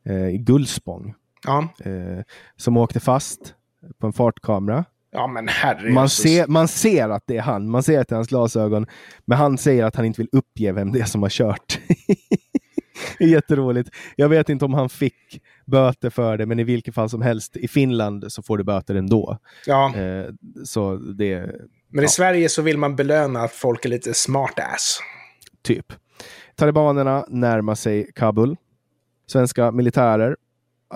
eh, 0.05 0.29
i 0.29 0.39
Gullspång, 0.39 1.15
Ja, 1.45 1.69
eh, 1.85 2.23
som 2.57 2.77
åkte 2.77 3.01
fast 3.01 3.55
på 3.99 4.07
en 4.07 4.13
fartkamera. 4.13 4.85
ja 5.11 5.27
men 5.27 5.49
herre 5.49 5.91
Man 5.93 6.09
ser, 6.09 6.47
man 6.47 6.69
ser 6.69 7.09
att 7.09 7.23
det 7.27 7.37
är 7.37 7.43
han, 7.43 7.69
man 7.71 7.83
ser 7.83 8.01
att 8.01 8.09
det 8.09 8.13
är 8.13 8.17
hans 8.17 8.29
glasögon, 8.29 8.87
men 9.25 9.39
han 9.39 9.59
säger 9.59 9.85
att 9.85 9.97
han 9.97 10.05
inte 10.05 10.21
vill 10.21 10.29
uppge 10.33 10.73
vem 10.73 10.93
det 10.93 11.01
är 11.01 11.05
som 11.05 11.23
har 11.23 11.31
kört. 11.31 11.79
det 13.19 13.25
är 13.25 13.29
jätteroligt. 13.29 13.91
Jag 14.17 14.29
vet 14.29 14.49
inte 14.49 14.65
om 14.65 14.75
han 14.75 14.89
fick 14.89 15.43
böter 15.67 16.11
för 16.11 16.37
det, 16.39 16.47
men 16.47 16.59
i 16.61 16.65
vilket 16.65 16.95
fall 16.95 17.11
som 17.11 17.23
helst, 17.23 17.57
i 17.57 17.69
Finland 17.69 18.33
så 18.33 18.43
får 18.43 18.59
du 18.59 18.65
böter 18.65 18.95
ändå. 18.95 19.39
Ja, 19.67 19.93
Eh, 19.97 20.27
så 20.65 20.97
det 20.97 21.39
men 21.89 22.01
i 22.01 22.05
ja. 22.05 22.09
Sverige 22.09 22.49
så 22.49 22.63
vill 22.63 22.79
man 22.79 22.97
belöna 22.97 23.41
att 23.41 23.53
folk 23.53 23.85
är 23.85 23.89
lite 23.89 24.15
smart-ass. 24.15 25.01
typ. 25.63 25.93
Talibanerna 26.55 27.25
närmar 27.29 27.75
sig 27.75 28.11
Kabul. 28.15 28.57
Svenska 29.27 29.71
militärer 29.73 30.37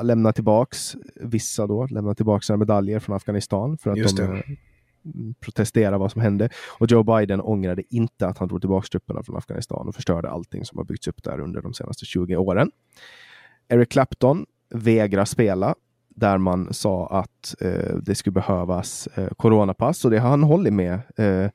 lämnar 0.03 0.33
tillbaks, 0.33 0.97
vissa 1.21 1.67
då, 1.67 1.87
lämnar 1.87 2.15
tillbaks 2.15 2.47
sina 2.47 2.57
medaljer 2.57 2.99
från 2.99 3.17
Afghanistan 3.17 3.79
för 3.79 3.91
att 3.91 3.99
Just 3.99 4.17
de 4.17 4.23
det. 4.23 4.43
Protestera 5.41 5.99
vad 5.99 6.13
som 6.13 6.21
hände. 6.21 6.49
Och 6.79 6.91
Joe 6.91 7.03
Biden 7.03 7.41
ångrade 7.41 7.83
inte 7.91 8.27
att 8.27 8.39
han 8.39 8.49
drog 8.49 8.61
tillbaka 8.61 8.87
trupperna 8.93 9.23
från 9.23 9.37
Afghanistan 9.37 9.89
och 9.89 9.95
förstörde 9.95 10.31
allting 10.31 10.65
som 10.65 10.79
har 10.79 10.85
byggts 10.85 11.09
upp 11.09 11.23
där 11.23 11.41
under 11.41 11.63
de 11.63 11.75
senaste 11.75 12.05
20 12.05 12.37
åren. 12.37 12.71
Eric 13.69 13.89
Clapton 13.89 14.47
vägrar 14.71 15.25
spela 15.25 15.75
där 16.21 16.39
man 16.39 16.75
sa 16.75 17.07
att 17.07 17.55
eh, 17.61 17.97
det 18.03 18.15
skulle 18.15 18.33
behövas 18.33 19.07
eh, 19.15 19.29
coronapass 19.37 20.05
och 20.05 20.11
det 20.11 20.19
har 20.19 20.31
han 20.31 20.43
hållit 20.43 20.73
med 20.73 21.01
eh, 21.17 21.51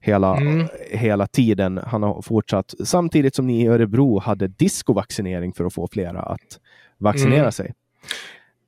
hela, 0.00 0.36
mm. 0.36 0.66
hela 0.90 1.26
tiden. 1.26 1.80
Han 1.86 2.02
har 2.02 2.22
fortsatt 2.22 2.74
samtidigt 2.84 3.34
som 3.34 3.46
ni 3.46 3.62
i 3.62 3.66
Örebro 3.66 4.18
hade 4.18 4.48
discovaccinering 4.48 5.52
för 5.52 5.64
att 5.64 5.74
få 5.74 5.88
flera 5.92 6.20
att 6.20 6.60
vaccinera 6.98 7.40
mm. 7.40 7.52
sig. 7.52 7.72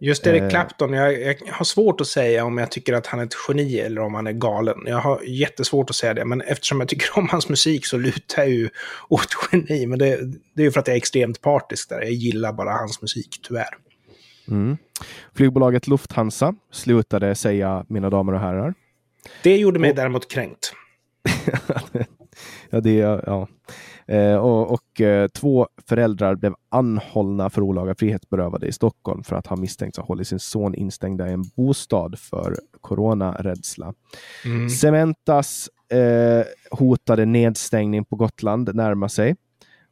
Just 0.00 0.26
Eric 0.26 0.42
eh. 0.42 0.48
Clapton, 0.48 0.92
jag, 0.92 1.22
jag, 1.22 1.36
har 1.50 1.64
svårt 1.64 2.00
att 2.00 2.06
säga 2.06 2.44
om 2.44 2.58
jag 2.58 2.70
tycker 2.70 2.92
att 2.92 3.06
han 3.06 3.20
är 3.20 3.24
ett 3.24 3.34
geni 3.48 3.78
eller 3.78 4.00
om 4.00 4.14
han 4.14 4.26
är 4.26 4.32
galen. 4.32 4.78
Jag 4.86 4.98
har 4.98 5.22
jättesvårt 5.22 5.90
att 5.90 5.96
säga 5.96 6.14
det, 6.14 6.24
men 6.24 6.40
eftersom 6.40 6.80
jag 6.80 6.88
tycker 6.88 7.18
om 7.18 7.28
hans 7.28 7.48
musik 7.48 7.86
så 7.86 7.96
lutar 7.96 8.42
jag 8.42 8.50
ju 8.50 8.68
åt 9.08 9.28
geni. 9.52 9.86
Men 9.86 9.98
det, 9.98 10.20
det 10.54 10.62
är 10.62 10.64
ju 10.64 10.70
för 10.70 10.80
att 10.80 10.86
jag 10.86 10.94
är 10.94 10.98
extremt 10.98 11.40
partisk 11.40 11.88
där. 11.88 12.00
Jag 12.00 12.12
gillar 12.12 12.52
bara 12.52 12.72
hans 12.72 13.02
musik, 13.02 13.40
tyvärr. 13.42 13.76
Mm. 14.48 14.76
Flygbolaget 15.34 15.86
Lufthansa 15.86 16.54
slutade 16.72 17.34
säga 17.34 17.84
mina 17.88 18.10
damer 18.10 18.32
och 18.32 18.40
herrar. 18.40 18.74
Det 19.42 19.56
gjorde 19.56 19.78
mig 19.78 19.90
och... 19.90 19.96
däremot 19.96 20.30
kränkt. 20.30 20.72
ja, 22.70 22.80
det, 22.80 22.94
ja. 22.96 23.48
Eh, 24.08 24.36
och, 24.36 24.70
och 24.70 25.00
eh, 25.00 25.28
två 25.28 25.68
föräldrar 25.88 26.34
blev 26.34 26.54
anhållna 26.68 27.50
för 27.50 27.62
olaga 27.62 27.94
frihetsberövade 27.94 28.66
i 28.66 28.72
Stockholm 28.72 29.22
för 29.22 29.36
att 29.36 29.46
ha 29.46 29.56
misstänkts 29.56 29.98
ha 29.98 30.04
hållit 30.04 30.28
sin 30.28 30.38
son 30.38 30.74
instängda 30.74 31.28
i 31.28 31.32
en 31.32 31.44
bostad 31.56 32.18
för 32.18 32.56
coronarädsla. 32.80 33.94
Mm. 34.44 34.68
Cementas 34.68 35.68
eh, 35.92 36.44
hotade 36.70 37.24
nedstängning 37.24 38.04
på 38.04 38.16
Gotland 38.16 38.74
närmar 38.74 39.08
sig. 39.08 39.36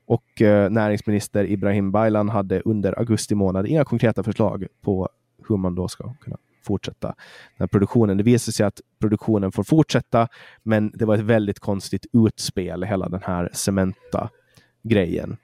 Och 0.06 0.42
eh, 0.42 0.70
näringsminister 0.70 1.50
Ibrahim 1.50 1.92
Baylan 1.92 2.28
hade 2.28 2.60
under 2.60 2.98
augusti 2.98 3.34
månad 3.34 3.66
inga 3.66 3.84
konkreta 3.84 4.22
förslag 4.22 4.66
på 4.80 5.08
hur 5.48 5.56
man 5.56 5.74
då 5.74 5.88
ska 5.88 6.14
kunna 6.20 6.36
fortsätta 6.66 7.06
den 7.06 7.14
här 7.58 7.66
produktionen. 7.66 8.16
Det 8.16 8.22
visade 8.22 8.52
sig 8.52 8.66
att 8.66 8.80
produktionen 9.00 9.52
får 9.52 9.64
fortsätta, 9.64 10.28
men 10.62 10.90
det 10.94 11.04
var 11.04 11.14
ett 11.14 11.20
väldigt 11.20 11.60
konstigt 11.60 12.06
utspel, 12.12 12.84
hela 12.84 13.08
den 13.08 13.22
här 13.24 13.50
Cementa-grejen. 13.52 15.36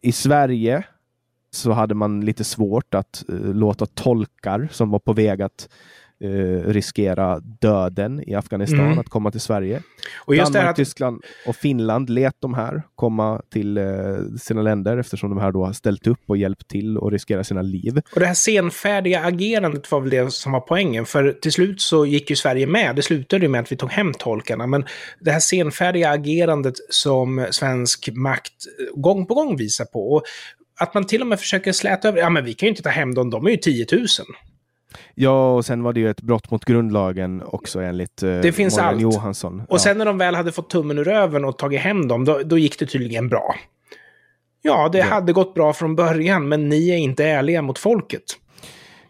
I 0.00 0.12
Sverige 0.12 0.84
så 1.50 1.72
hade 1.72 1.94
man 1.94 2.20
lite 2.20 2.44
svårt 2.44 2.94
att 2.94 3.24
uh, 3.30 3.54
låta 3.54 3.86
tolkar 3.86 4.68
som 4.72 4.90
var 4.90 4.98
på 4.98 5.12
väg 5.12 5.42
att 5.42 5.68
eh, 6.24 6.68
riskera 6.70 7.40
döden 7.40 8.22
i 8.26 8.34
Afghanistan 8.34 8.80
mm. 8.80 8.98
att 8.98 9.08
komma 9.08 9.30
till 9.30 9.40
Sverige. 9.40 9.82
Och 10.16 10.36
just 10.36 10.52
Danmark, 10.52 10.70
att... 10.70 10.76
Tyskland 10.76 11.22
och 11.46 11.56
Finland 11.56 12.10
lät 12.10 12.34
de 12.40 12.54
här 12.54 12.82
komma 12.94 13.42
till 13.52 13.76
eh, 13.76 13.84
sina 14.40 14.62
länder 14.62 14.96
eftersom 14.96 15.30
de 15.30 15.38
här 15.38 15.52
då 15.52 15.64
har 15.64 15.72
ställt 15.72 16.06
upp 16.06 16.20
och 16.26 16.36
hjälpt 16.36 16.68
till 16.68 16.98
och 16.98 17.12
riskerar 17.12 17.42
sina 17.42 17.62
liv. 17.62 18.00
Och 18.14 18.20
det 18.20 18.26
här 18.26 18.34
senfärdiga 18.34 19.20
agerandet 19.20 19.90
var 19.92 20.00
väl 20.00 20.10
det 20.10 20.32
som 20.32 20.52
var 20.52 20.60
poängen. 20.60 21.06
För 21.06 21.32
till 21.32 21.52
slut 21.52 21.80
så 21.80 22.06
gick 22.06 22.30
ju 22.30 22.36
Sverige 22.36 22.66
med. 22.66 22.96
Det 22.96 23.02
slutade 23.02 23.42
ju 23.42 23.48
med 23.48 23.60
att 23.60 23.72
vi 23.72 23.76
tog 23.76 23.90
hem 23.90 24.12
tolkarna. 24.14 24.66
Men 24.66 24.84
det 25.20 25.30
här 25.30 25.40
senfärdiga 25.40 26.10
agerandet 26.10 26.74
som 26.90 27.46
svensk 27.50 28.08
makt 28.12 28.52
gång 28.94 29.26
på 29.26 29.34
gång 29.34 29.56
visar 29.56 29.84
på. 29.84 30.12
Och 30.12 30.22
att 30.80 30.94
man 30.94 31.06
till 31.06 31.20
och 31.20 31.26
med 31.26 31.40
försöker 31.40 31.72
släta 31.72 32.08
över, 32.08 32.18
ja 32.18 32.30
men 32.30 32.44
vi 32.44 32.54
kan 32.54 32.66
ju 32.66 32.70
inte 32.70 32.82
ta 32.82 32.88
hem 32.88 33.14
dem, 33.14 33.30
de 33.30 33.46
är 33.46 33.50
ju 33.50 33.56
10 33.56 33.86
000. 33.92 34.06
Ja, 35.14 35.54
och 35.54 35.64
sen 35.64 35.82
var 35.82 35.92
det 35.92 36.00
ju 36.00 36.10
ett 36.10 36.22
brott 36.22 36.50
mot 36.50 36.64
grundlagen 36.64 37.42
också 37.42 37.80
enligt 37.80 38.22
eh, 38.22 38.40
det 38.40 38.52
finns 38.52 38.76
Morgan 38.76 38.94
allt. 38.94 39.02
Johansson. 39.02 39.60
Och 39.60 39.74
ja. 39.74 39.78
sen 39.78 39.98
när 39.98 40.04
de 40.04 40.18
väl 40.18 40.34
hade 40.34 40.52
fått 40.52 40.70
tummen 40.70 40.98
ur 40.98 41.04
röven 41.04 41.44
och 41.44 41.58
tagit 41.58 41.80
hem 41.80 42.08
dem, 42.08 42.24
då, 42.24 42.40
då 42.44 42.58
gick 42.58 42.78
det 42.78 42.86
tydligen 42.86 43.28
bra. 43.28 43.54
Ja, 44.62 44.88
det 44.88 44.98
ja. 44.98 45.04
hade 45.04 45.32
gått 45.32 45.54
bra 45.54 45.72
från 45.72 45.96
början, 45.96 46.48
men 46.48 46.68
ni 46.68 46.90
är 46.90 46.96
inte 46.96 47.24
ärliga 47.24 47.62
mot 47.62 47.78
folket. 47.78 48.22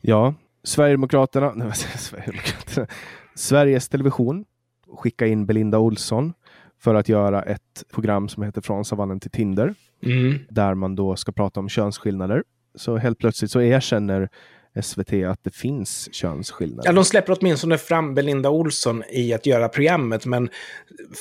Ja, 0.00 0.34
Sverigedemokraterna, 0.64 1.52
nej, 1.56 1.72
Sverigedemokraterna 1.74 2.86
Sveriges 3.34 3.88
Television 3.88 4.44
skickade 4.96 5.30
in 5.30 5.46
Belinda 5.46 5.78
Olsson 5.78 6.32
för 6.78 6.94
att 6.94 7.08
göra 7.08 7.42
ett 7.42 7.84
program 7.92 8.28
som 8.28 8.42
heter 8.42 8.60
Från 8.60 8.84
savannen 8.84 9.20
till 9.20 9.30
Tinder. 9.30 9.74
Mm. 10.02 10.38
Där 10.48 10.74
man 10.74 10.94
då 10.94 11.16
ska 11.16 11.32
prata 11.32 11.60
om 11.60 11.68
könsskillnader. 11.68 12.44
Så 12.74 12.96
helt 12.96 13.18
plötsligt 13.18 13.50
så 13.50 13.60
erkänner 13.60 14.28
SVT 14.82 15.12
att 15.12 15.44
det 15.44 15.54
finns 15.54 16.08
könsskillnader. 16.14 16.88
Ja, 16.88 16.92
de 16.92 17.04
släpper 17.04 17.36
åtminstone 17.40 17.78
fram 17.78 18.14
Belinda 18.14 18.50
Olsson 18.50 19.02
i 19.12 19.32
att 19.32 19.46
göra 19.46 19.68
programmet, 19.68 20.26
men 20.26 20.48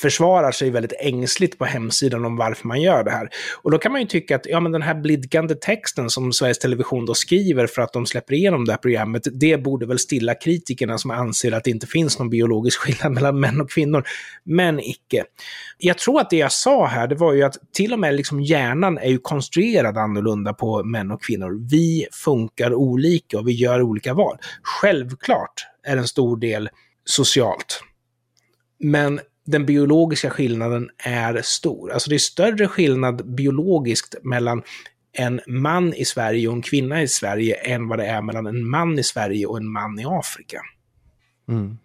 försvarar 0.01 0.51
sig 0.51 0.69
väldigt 0.69 0.93
ängsligt 0.99 1.57
på 1.57 1.65
hemsidan 1.65 2.25
om 2.25 2.37
varför 2.37 2.67
man 2.67 2.81
gör 2.81 3.03
det 3.03 3.11
här. 3.11 3.29
Och 3.61 3.71
då 3.71 3.77
kan 3.77 3.91
man 3.91 4.01
ju 4.01 4.07
tycka 4.07 4.35
att 4.35 4.45
ja, 4.45 4.59
men 4.59 4.71
den 4.71 4.81
här 4.81 4.95
blidgande 4.95 5.55
texten 5.55 6.09
som 6.09 6.33
Sveriges 6.33 6.59
Television 6.59 7.05
då 7.05 7.13
skriver 7.13 7.67
för 7.67 7.81
att 7.81 7.93
de 7.93 8.05
släpper 8.05 8.33
igenom 8.33 8.65
det 8.65 8.71
här 8.71 8.77
programmet, 8.77 9.27
det 9.31 9.57
borde 9.57 9.85
väl 9.85 9.99
stilla 9.99 10.35
kritikerna 10.35 10.97
som 10.97 11.11
anser 11.11 11.51
att 11.51 11.63
det 11.63 11.71
inte 11.71 11.87
finns 11.87 12.19
någon 12.19 12.29
biologisk 12.29 12.79
skillnad 12.79 13.11
mellan 13.11 13.39
män 13.39 13.61
och 13.61 13.71
kvinnor. 13.71 14.03
Men 14.43 14.79
icke. 14.79 15.23
Jag 15.77 15.97
tror 15.97 16.21
att 16.21 16.29
det 16.29 16.37
jag 16.37 16.51
sa 16.51 16.85
här, 16.85 17.07
det 17.07 17.15
var 17.15 17.33
ju 17.33 17.43
att 17.43 17.57
till 17.73 17.93
och 17.93 17.99
med 17.99 18.15
liksom 18.15 18.41
hjärnan 18.41 18.97
är 18.97 19.09
ju 19.09 19.17
konstruerad 19.17 19.97
annorlunda 19.97 20.53
på 20.53 20.83
män 20.83 21.11
och 21.11 21.23
kvinnor. 21.23 21.69
Vi 21.69 22.07
funkar 22.11 22.73
olika 22.73 23.38
och 23.39 23.47
vi 23.47 23.53
gör 23.53 23.81
olika 23.81 24.13
val. 24.13 24.37
Självklart 24.61 25.67
är 25.83 25.97
en 25.97 26.07
stor 26.07 26.37
del 26.37 26.69
socialt. 27.05 27.83
Men 28.79 29.19
den 29.45 29.65
biologiska 29.65 30.29
skillnaden 30.29 30.89
är 30.97 31.41
stor. 31.41 31.91
Alltså 31.91 32.09
det 32.09 32.15
är 32.15 32.19
större 32.19 32.67
skillnad 32.67 33.35
biologiskt 33.35 34.15
mellan 34.23 34.63
en 35.11 35.41
man 35.47 35.93
i 35.93 36.05
Sverige 36.05 36.47
och 36.47 36.53
en 36.53 36.61
kvinna 36.61 37.01
i 37.01 37.07
Sverige 37.07 37.55
än 37.55 37.87
vad 37.87 37.99
det 37.99 38.05
är 38.05 38.21
mellan 38.21 38.47
en 38.47 38.69
man 38.69 38.99
i 38.99 39.03
Sverige 39.03 39.45
och 39.45 39.57
en 39.57 39.71
man 39.71 39.99
i 39.99 40.05
Afrika. 40.05 40.61
Mm. 41.47 41.77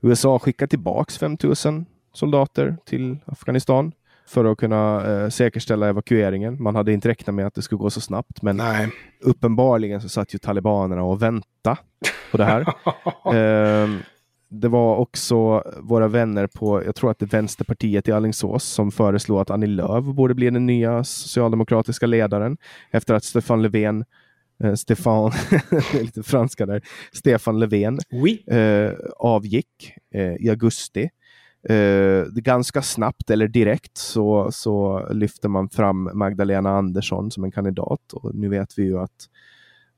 USA 0.00 0.38
skickar 0.38 0.66
tillbaks 0.66 1.18
5000 1.18 1.86
soldater 2.12 2.76
till 2.86 3.18
Afghanistan 3.26 3.92
för 4.32 4.44
att 4.44 4.58
kunna 4.58 5.06
eh, 5.06 5.28
säkerställa 5.28 5.88
evakueringen. 5.88 6.62
Man 6.62 6.76
hade 6.76 6.92
inte 6.92 7.08
räknat 7.08 7.34
med 7.34 7.46
att 7.46 7.54
det 7.54 7.62
skulle 7.62 7.78
gå 7.78 7.90
så 7.90 8.00
snabbt, 8.00 8.42
men 8.42 8.56
Nej. 8.56 8.88
uppenbarligen 9.20 10.00
så 10.00 10.08
satt 10.08 10.34
ju 10.34 10.38
talibanerna 10.38 11.02
och 11.02 11.22
väntade 11.22 11.76
på 12.30 12.36
det 12.36 12.44
här. 12.44 12.60
eh, 13.84 13.88
det 14.48 14.68
var 14.68 14.96
också 14.96 15.62
våra 15.80 16.08
vänner 16.08 16.46
på, 16.46 16.84
jag 16.84 16.94
tror 16.94 17.10
att 17.10 17.18
det 17.18 17.24
är 17.24 17.28
Vänsterpartiet 17.28 18.08
i 18.08 18.12
Allingsås 18.12 18.64
som 18.64 18.90
föreslog 18.90 19.40
att 19.40 19.50
Annie 19.50 19.66
Lööf 19.66 20.04
borde 20.04 20.34
bli 20.34 20.50
den 20.50 20.66
nya 20.66 21.04
socialdemokratiska 21.04 22.06
ledaren 22.06 22.56
efter 22.90 23.14
att 23.14 23.24
Stefan 23.24 23.62
Löfven 23.62 24.04
eh, 24.64 24.74
Stefan, 24.74 25.32
lite 25.94 26.22
franska 26.22 26.66
där, 26.66 26.82
Stefan 27.12 27.60
Löfven 27.60 27.98
oui. 28.12 28.56
eh, 28.56 28.92
avgick 29.16 29.94
eh, 30.14 30.34
i 30.34 30.50
augusti. 30.50 31.10
Eh, 31.68 32.24
ganska 32.24 32.82
snabbt 32.82 33.30
eller 33.30 33.48
direkt 33.48 33.98
så, 33.98 34.48
så 34.52 35.06
lyfter 35.12 35.48
man 35.48 35.68
fram 35.68 36.10
Magdalena 36.14 36.70
Andersson 36.70 37.30
som 37.30 37.44
en 37.44 37.52
kandidat 37.52 38.12
och 38.12 38.34
nu 38.34 38.48
vet 38.48 38.78
vi 38.78 38.82
ju 38.82 38.98
att 38.98 39.28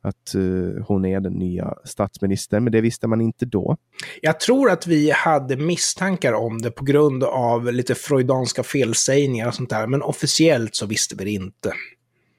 att 0.05 0.35
uh, 0.35 0.83
hon 0.87 1.05
är 1.05 1.21
den 1.21 1.33
nya 1.33 1.75
statsministern, 1.85 2.65
men 2.65 2.73
det 2.73 2.81
visste 2.81 3.07
man 3.07 3.21
inte 3.21 3.47
då. 3.47 3.77
Jag 4.23 4.41
tror 4.41 4.71
att 4.71 4.87
vi 4.87 5.11
hade 5.11 5.57
misstankar 5.57 6.33
om 6.33 6.63
det 6.63 6.71
på 6.71 6.85
grund 6.85 7.25
av 7.25 7.73
lite 7.73 7.95
freudanska 7.95 8.63
felsägningar 8.63 9.49
och 9.49 9.55
sånt 9.55 9.71
där, 9.71 9.87
men 9.87 10.03
officiellt 10.03 10.75
så 10.75 10.87
visste 10.87 11.17
vi 11.17 11.25
det 11.25 11.31
inte. 11.31 11.73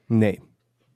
Nej, 0.06 0.40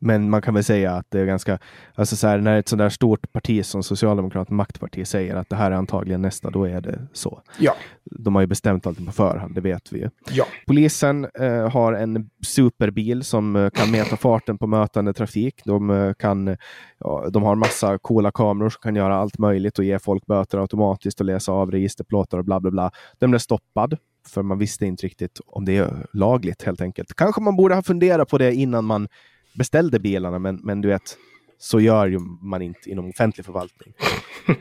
men 0.01 0.31
man 0.31 0.43
kan 0.43 0.55
väl 0.55 0.65
säga 0.65 0.93
att 0.93 1.07
det 1.09 1.21
är 1.21 1.27
ganska, 1.27 1.59
alltså 1.95 2.17
så 2.17 2.27
här, 2.27 2.39
när 2.39 2.59
ett 2.59 2.69
sådär 2.69 2.89
stort 2.89 3.33
parti 3.33 3.65
som 3.67 3.83
Socialdemokraterna, 3.83 4.57
maktparti, 4.57 5.07
säger 5.07 5.37
att 5.37 5.49
det 5.49 5.57
här 5.57 5.71
är 5.71 5.75
antagligen 5.75 6.23
nästa, 6.23 6.51
då 6.51 6.65
är 6.65 6.81
det 6.81 7.07
så. 7.13 7.43
Ja. 7.59 7.75
De 8.05 8.35
har 8.35 8.43
ju 8.43 8.47
bestämt 8.47 8.87
allting 8.87 9.07
på 9.07 9.13
förhand, 9.13 9.55
det 9.55 9.61
vet 9.61 9.93
vi 9.93 9.99
ju. 9.99 10.11
Ja. 10.31 10.45
Polisen 10.67 11.27
eh, 11.41 11.71
har 11.71 11.93
en 11.93 12.31
superbil 12.47 13.25
som 13.25 13.57
eh, 13.57 13.71
kan 13.71 13.91
mäta 13.91 14.17
farten 14.17 14.59
på 14.59 14.67
mötande 14.67 15.13
trafik. 15.13 15.63
De, 15.65 15.91
eh, 15.91 16.13
kan, 16.15 16.57
ja, 16.99 17.29
de 17.33 17.43
har 17.43 17.55
massa 17.55 17.99
coola 17.99 18.31
kameror 18.31 18.71
som 18.71 18.81
kan 18.83 18.97
göra 18.97 19.17
allt 19.17 19.39
möjligt 19.39 19.79
och 19.79 19.85
ge 19.85 19.99
folk 19.99 20.27
böter 20.27 20.59
automatiskt 20.59 21.21
och 21.21 21.27
läsa 21.27 21.53
av 21.53 21.71
registerplåtar 21.71 22.39
och 22.39 22.45
bla 22.45 22.61
bla 22.61 22.71
bla. 22.71 22.91
Den 23.19 23.31
blev 23.31 23.39
stoppad 23.39 23.97
för 24.29 24.43
man 24.43 24.59
visste 24.59 24.87
inte 24.87 25.07
riktigt 25.07 25.41
om 25.47 25.65
det 25.65 25.77
är 25.77 26.07
lagligt 26.13 26.63
helt 26.63 26.81
enkelt. 26.81 27.15
Kanske 27.15 27.41
man 27.41 27.57
borde 27.57 27.75
ha 27.75 27.83
funderat 27.83 28.29
på 28.29 28.39
det 28.39 28.55
innan 28.55 28.85
man 28.85 29.09
beställde 29.55 29.99
bilarna, 30.01 30.39
men, 30.39 30.61
men 30.63 30.81
du 30.81 30.89
vet, 30.89 31.17
så 31.59 31.81
gör 31.81 32.07
ju 32.07 32.19
man 32.41 32.63
inte 32.63 32.91
inom 32.91 33.11
offentlig 33.11 33.47
förvaltning. 33.47 33.95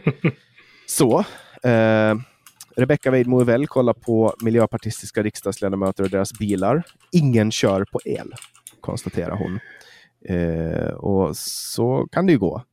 så, 0.88 1.20
eh, 1.64 2.16
Rebecka 2.76 3.11
Weidmo 3.11 3.44
väl 3.44 3.68
kollar 3.68 3.94
på 3.94 4.34
miljöpartistiska 4.41 5.24
riksdagsledamöter 5.24 6.03
och 6.03 6.10
deras 6.10 6.40
bilar. 6.40 6.84
Ingen 7.11 7.52
kör 7.52 7.86
på 7.91 7.99
el, 8.06 8.34
konstaterar 8.82 9.36
hon. 9.36 9.60
Eh, 10.26 10.94
och 10.94 11.38
så 11.38 12.07
kan 12.11 12.26
det 12.26 12.32
ju 12.32 12.40
gå. 12.40 12.64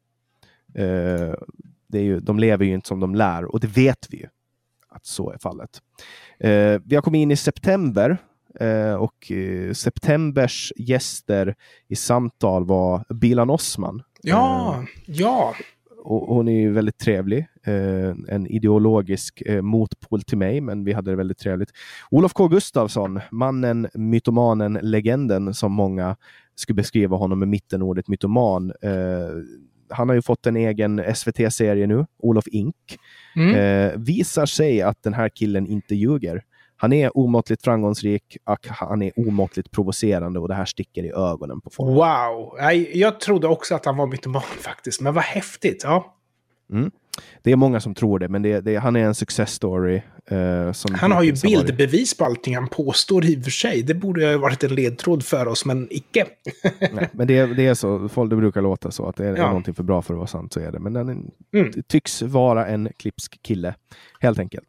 Eh, 0.74 1.34
det 1.88 1.98
är 1.98 2.02
ju, 2.02 2.20
de 2.20 2.38
lever 2.38 2.64
ju 2.64 2.74
inte 2.74 2.88
som 2.88 3.00
de 3.00 3.14
lär 3.14 3.44
och 3.44 3.60
det 3.60 3.66
vet 3.66 4.06
vi 4.10 4.16
ju 4.16 4.26
att 4.88 5.06
så 5.06 5.30
är 5.30 5.38
fallet. 5.38 5.70
Eh, 6.40 6.80
vi 6.84 6.94
har 6.94 7.02
kommit 7.02 7.18
in 7.18 7.30
i 7.30 7.36
september 7.36 8.18
och 8.98 9.32
eh, 9.32 9.72
septembers 9.72 10.72
gäster 10.76 11.54
i 11.88 11.96
samtal 11.96 12.66
var 12.66 13.04
Bilan 13.14 13.50
Osman. 13.50 14.02
Ja, 14.22 14.76
Eh, 14.78 14.84
ja. 15.06 15.54
och 16.04 16.34
hon 16.34 16.48
är 16.48 16.60
ju 16.60 16.72
väldigt 16.72 16.98
trevlig. 16.98 17.46
Eh, 17.66 18.14
en 18.28 18.46
ideologisk 18.46 19.42
eh, 19.46 19.62
motpol 19.62 20.22
till 20.22 20.38
mig, 20.38 20.60
men 20.60 20.84
vi 20.84 20.92
hade 20.92 21.10
det 21.10 21.16
väldigt 21.16 21.38
trevligt. 21.38 21.70
Olof 22.10 22.32
K 22.32 22.48
Gustafsson, 22.48 23.20
mannen, 23.30 23.88
mytomanen, 23.94 24.78
legenden 24.82 25.54
som 25.54 25.72
många 25.72 26.16
skulle 26.54 26.74
beskriva 26.74 27.16
honom 27.16 27.38
med 27.38 27.48
mittenordet 27.48 28.08
mytoman. 28.08 28.72
Eh, 28.82 28.90
han 29.88 30.08
har 30.08 30.16
ju 30.16 30.22
fått 30.22 30.46
en 30.46 30.56
egen 30.56 31.02
SVT-serie 31.14 31.86
nu, 31.86 32.06
Olof 32.18 32.44
Ink. 32.46 32.76
Mm. 33.36 33.54
Eh, 33.54 33.98
visar 33.98 34.46
sig 34.46 34.82
att 34.82 35.02
den 35.02 35.14
här 35.14 35.28
killen 35.28 35.66
inte 35.66 35.94
ljuger. 35.94 36.42
Han 36.76 36.92
är 36.92 37.16
omåttligt 37.18 37.62
framgångsrik 37.64 38.36
och 38.44 38.66
han 38.68 39.02
är 39.02 39.12
omåttligt 39.16 39.70
provocerande 39.70 40.40
och 40.40 40.48
det 40.48 40.54
här 40.54 40.64
sticker 40.64 41.04
i 41.04 41.10
ögonen 41.12 41.60
på 41.60 41.70
folk. 41.70 41.88
Wow. 41.96 42.58
Jag 42.94 43.20
trodde 43.20 43.46
också 43.48 43.74
att 43.74 43.84
han 43.84 43.96
var 43.96 44.06
mytoman 44.06 44.42
faktiskt, 44.60 45.00
men 45.00 45.14
vad 45.14 45.24
häftigt. 45.24 45.80
Ja. 45.84 46.12
Det 47.42 47.52
är 47.52 47.56
många 47.56 47.80
som 47.80 47.94
tror 47.94 48.18
det, 48.18 48.28
men 48.28 48.42
det, 48.42 48.60
det, 48.60 48.76
han 48.76 48.96
är 48.96 49.00
en 49.04 49.14
success 49.14 49.52
story. 49.52 50.02
eh, 50.30 50.72
som 50.72 50.94
Han 50.94 51.12
har 51.12 51.22
ju 51.22 51.32
bildbevis 51.42 52.16
på 52.16 52.24
allting 52.24 52.54
han 52.54 52.68
påstår 52.68 53.24
i 53.24 53.38
och 53.40 53.44
för 53.44 53.50
sig. 53.50 53.82
Det 53.82 53.94
borde 53.94 54.20
ju 54.24 54.32
ha 54.32 54.38
varit 54.38 54.64
en 54.64 54.74
ledtråd 54.74 55.24
för 55.24 55.48
oss, 55.48 55.64
men 55.64 55.88
icke. 55.90 56.26
Nej, 56.92 57.08
men 57.12 57.26
det, 57.26 57.46
det 57.46 57.66
är 57.66 57.74
så, 57.74 58.08
folk, 58.08 58.30
det 58.30 58.36
brukar 58.36 58.60
låta 58.62 58.90
så 58.90 59.08
att 59.08 59.16
det 59.16 59.26
är, 59.26 59.36
Ja. 59.36 59.46
någonting 59.46 59.74
för 59.74 59.82
bra 59.82 60.02
för 60.02 60.14
att 60.14 60.18
vara 60.18 60.26
sant 60.26 60.52
så 60.52 60.60
är 60.60 60.72
det. 60.72 60.78
Men 60.78 60.92
den 60.92 61.08
är, 61.08 61.16
Mm. 61.60 61.72
tycks 61.88 62.22
vara 62.22 62.66
en 62.66 62.88
klipsk 62.96 63.42
kille, 63.42 63.74
helt 64.20 64.38
enkelt. 64.38 64.66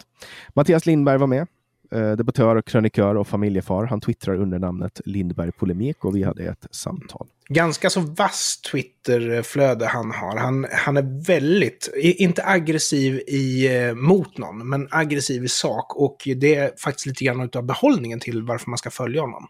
Mattias 0.53 0.85
Lindberg 0.85 1.17
var 1.17 1.27
med. 1.27 1.47
Eh, 1.91 2.11
debattör, 2.11 2.61
krönikör 2.61 3.15
och 3.15 3.27
familjefar. 3.27 3.85
Han 3.85 4.01
twittrar 4.01 4.35
under 4.35 4.59
namnet 4.59 5.01
Lindberg 5.05 5.51
Polemik 5.51 6.05
och 6.05 6.15
vi 6.15 6.23
hade 6.23 6.43
ett 6.43 6.67
samtal. 6.71 7.27
Ganska 7.49 7.89
så 7.89 7.99
vass 8.01 8.61
Twitterflöde 8.71 9.85
han 9.85 10.11
har. 10.11 10.37
Han, 10.37 10.67
han 10.71 10.97
är 10.97 11.25
väldigt, 11.27 11.89
inte 12.01 12.45
aggressiv 12.45 13.15
i, 13.27 13.75
eh, 13.77 13.95
mot 13.95 14.37
någon, 14.37 14.69
men 14.69 14.87
aggressiv 14.91 15.43
i 15.43 15.47
sak. 15.47 15.95
Och 15.95 16.17
det 16.35 16.55
är 16.55 16.71
faktiskt 16.77 17.05
lite 17.05 17.25
grann 17.25 17.49
av 17.55 17.63
behållningen 17.63 18.19
till 18.19 18.43
varför 18.43 18.69
man 18.69 18.77
ska 18.77 18.89
följa 18.89 19.21
honom. 19.21 19.47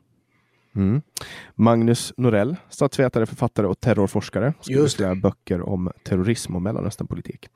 Mm. 0.77 1.01
Magnus 1.55 2.13
Norell, 2.17 2.55
statsvetare, 2.69 3.25
författare 3.25 3.67
och 3.67 3.79
terrorforskare. 3.79 4.53
Skriver 4.61 4.87
flera 4.87 5.15
böcker 5.15 5.69
om 5.69 5.91
terrorism 6.05 6.55
och 6.55 6.61
Mellanösternpolitik. 6.61 7.47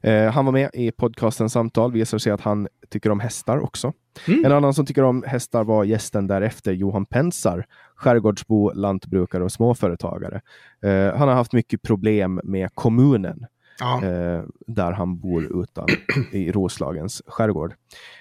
Eh, 0.00 0.30
han 0.32 0.44
var 0.44 0.52
med 0.52 0.70
i 0.74 0.90
podcasten 0.92 1.50
Samtal. 1.50 1.92
Visar 1.92 2.18
sig 2.18 2.32
att 2.32 2.40
han 2.40 2.68
tycker 2.90 3.10
om 3.10 3.20
hästar 3.20 3.58
också. 3.58 3.92
Mm. 4.28 4.44
En 4.44 4.52
annan 4.52 4.74
som 4.74 4.86
tycker 4.86 5.02
om 5.02 5.24
hästar 5.26 5.64
var 5.64 5.84
gästen 5.84 6.26
därefter, 6.26 6.72
Johan 6.72 7.06
Pensar, 7.06 7.66
skärgårdsbo, 7.96 8.72
lantbrukare 8.74 9.44
och 9.44 9.52
småföretagare. 9.52 10.40
Eh, 10.82 11.16
han 11.16 11.28
har 11.28 11.34
haft 11.34 11.52
mycket 11.52 11.82
problem 11.82 12.40
med 12.44 12.70
kommunen 12.74 13.46
Ja. 13.80 14.04
eh, 14.04 14.42
där 14.66 14.92
han 14.92 15.20
bor 15.20 15.62
utan 15.62 15.86
i 16.32 16.52
Roslagens 16.52 17.22
skärgård. 17.26 17.74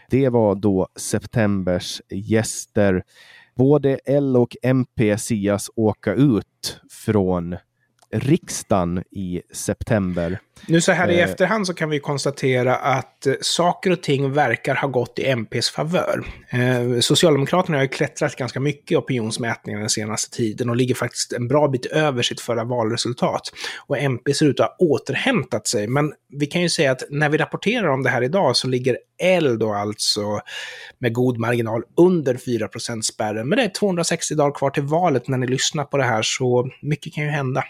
Det 0.09 0.29
var 0.29 0.55
då 0.55 0.87
septembers 0.95 2.01
gäster. 2.09 3.03
Både 3.61 3.99
L 4.05 4.37
och 4.37 4.55
MP 4.63 5.17
sias 5.17 5.69
åka 5.75 6.13
ut 6.13 6.79
från 6.89 7.57
riksdagen 8.11 9.03
i 9.11 9.41
september. 9.53 10.39
Nu 10.67 10.81
så 10.81 10.91
här 10.91 11.09
i 11.11 11.19
Eh. 11.19 11.29
efterhand 11.29 11.67
så 11.67 11.73
kan 11.73 11.89
vi 11.89 11.99
konstatera 11.99 12.75
att 12.75 13.27
eh, 13.27 13.33
saker 13.41 13.91
och 13.91 14.03
ting 14.03 14.33
verkar 14.33 14.75
ha 14.75 14.87
gått 14.87 15.19
i 15.19 15.25
MPs 15.25 15.69
favör. 15.69 16.23
Eh, 16.49 16.99
Socialdemokraterna 16.99 17.77
har 17.77 17.83
ju 17.83 17.87
klättrat 17.87 18.35
ganska 18.35 18.59
mycket 18.59 18.91
i 18.91 18.95
opinionsmätningar 18.95 19.79
den 19.79 19.89
senaste 19.89 20.37
tiden 20.37 20.69
och 20.69 20.75
ligger 20.75 20.95
faktiskt 20.95 21.33
en 21.33 21.47
bra 21.47 21.67
bit 21.67 21.85
över 21.85 22.21
sitt 22.21 22.41
förra 22.41 22.63
valresultat. 22.63 23.41
Och 23.87 23.97
MP 23.97 24.33
ser 24.33 24.45
ut 24.45 24.59
att 24.59 24.65
ha 24.65 24.75
återhämtat 24.85 25.67
sig. 25.67 25.87
Men 25.87 26.13
vi 26.29 26.45
kan 26.45 26.61
ju 26.61 26.69
säga 26.69 26.91
att 26.91 27.03
när 27.09 27.29
vi 27.29 27.37
rapporterar 27.37 27.87
om 27.87 28.03
det 28.03 28.09
här 28.09 28.21
idag 28.23 28.55
så 28.55 28.67
ligger 28.67 28.97
L 29.23 29.59
då 29.59 29.73
alltså 29.73 30.39
med 30.99 31.13
god 31.13 31.37
marginal 31.37 31.83
under 31.97 32.37
4 32.37 32.69
spärren. 33.01 33.49
Men 33.49 33.57
det 33.57 33.63
är 33.63 33.69
260 33.69 34.35
dagar 34.35 34.51
kvar 34.51 34.69
till 34.69 34.83
valet 34.83 35.27
när 35.27 35.37
ni 35.37 35.47
lyssnar 35.47 35.83
på 35.83 35.97
det 35.97 36.03
här 36.03 36.21
så 36.21 36.69
mycket 36.81 37.13
kan 37.13 37.23
ju 37.23 37.29
hända. 37.29 37.63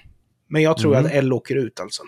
Men 0.52 0.62
jag 0.62 0.78
tror 0.78 0.94
Mm. 0.96 1.06
att 1.06 1.12
L 1.12 1.34
åker 1.34 1.56
ut 1.56 1.80
alltså. 1.80 2.04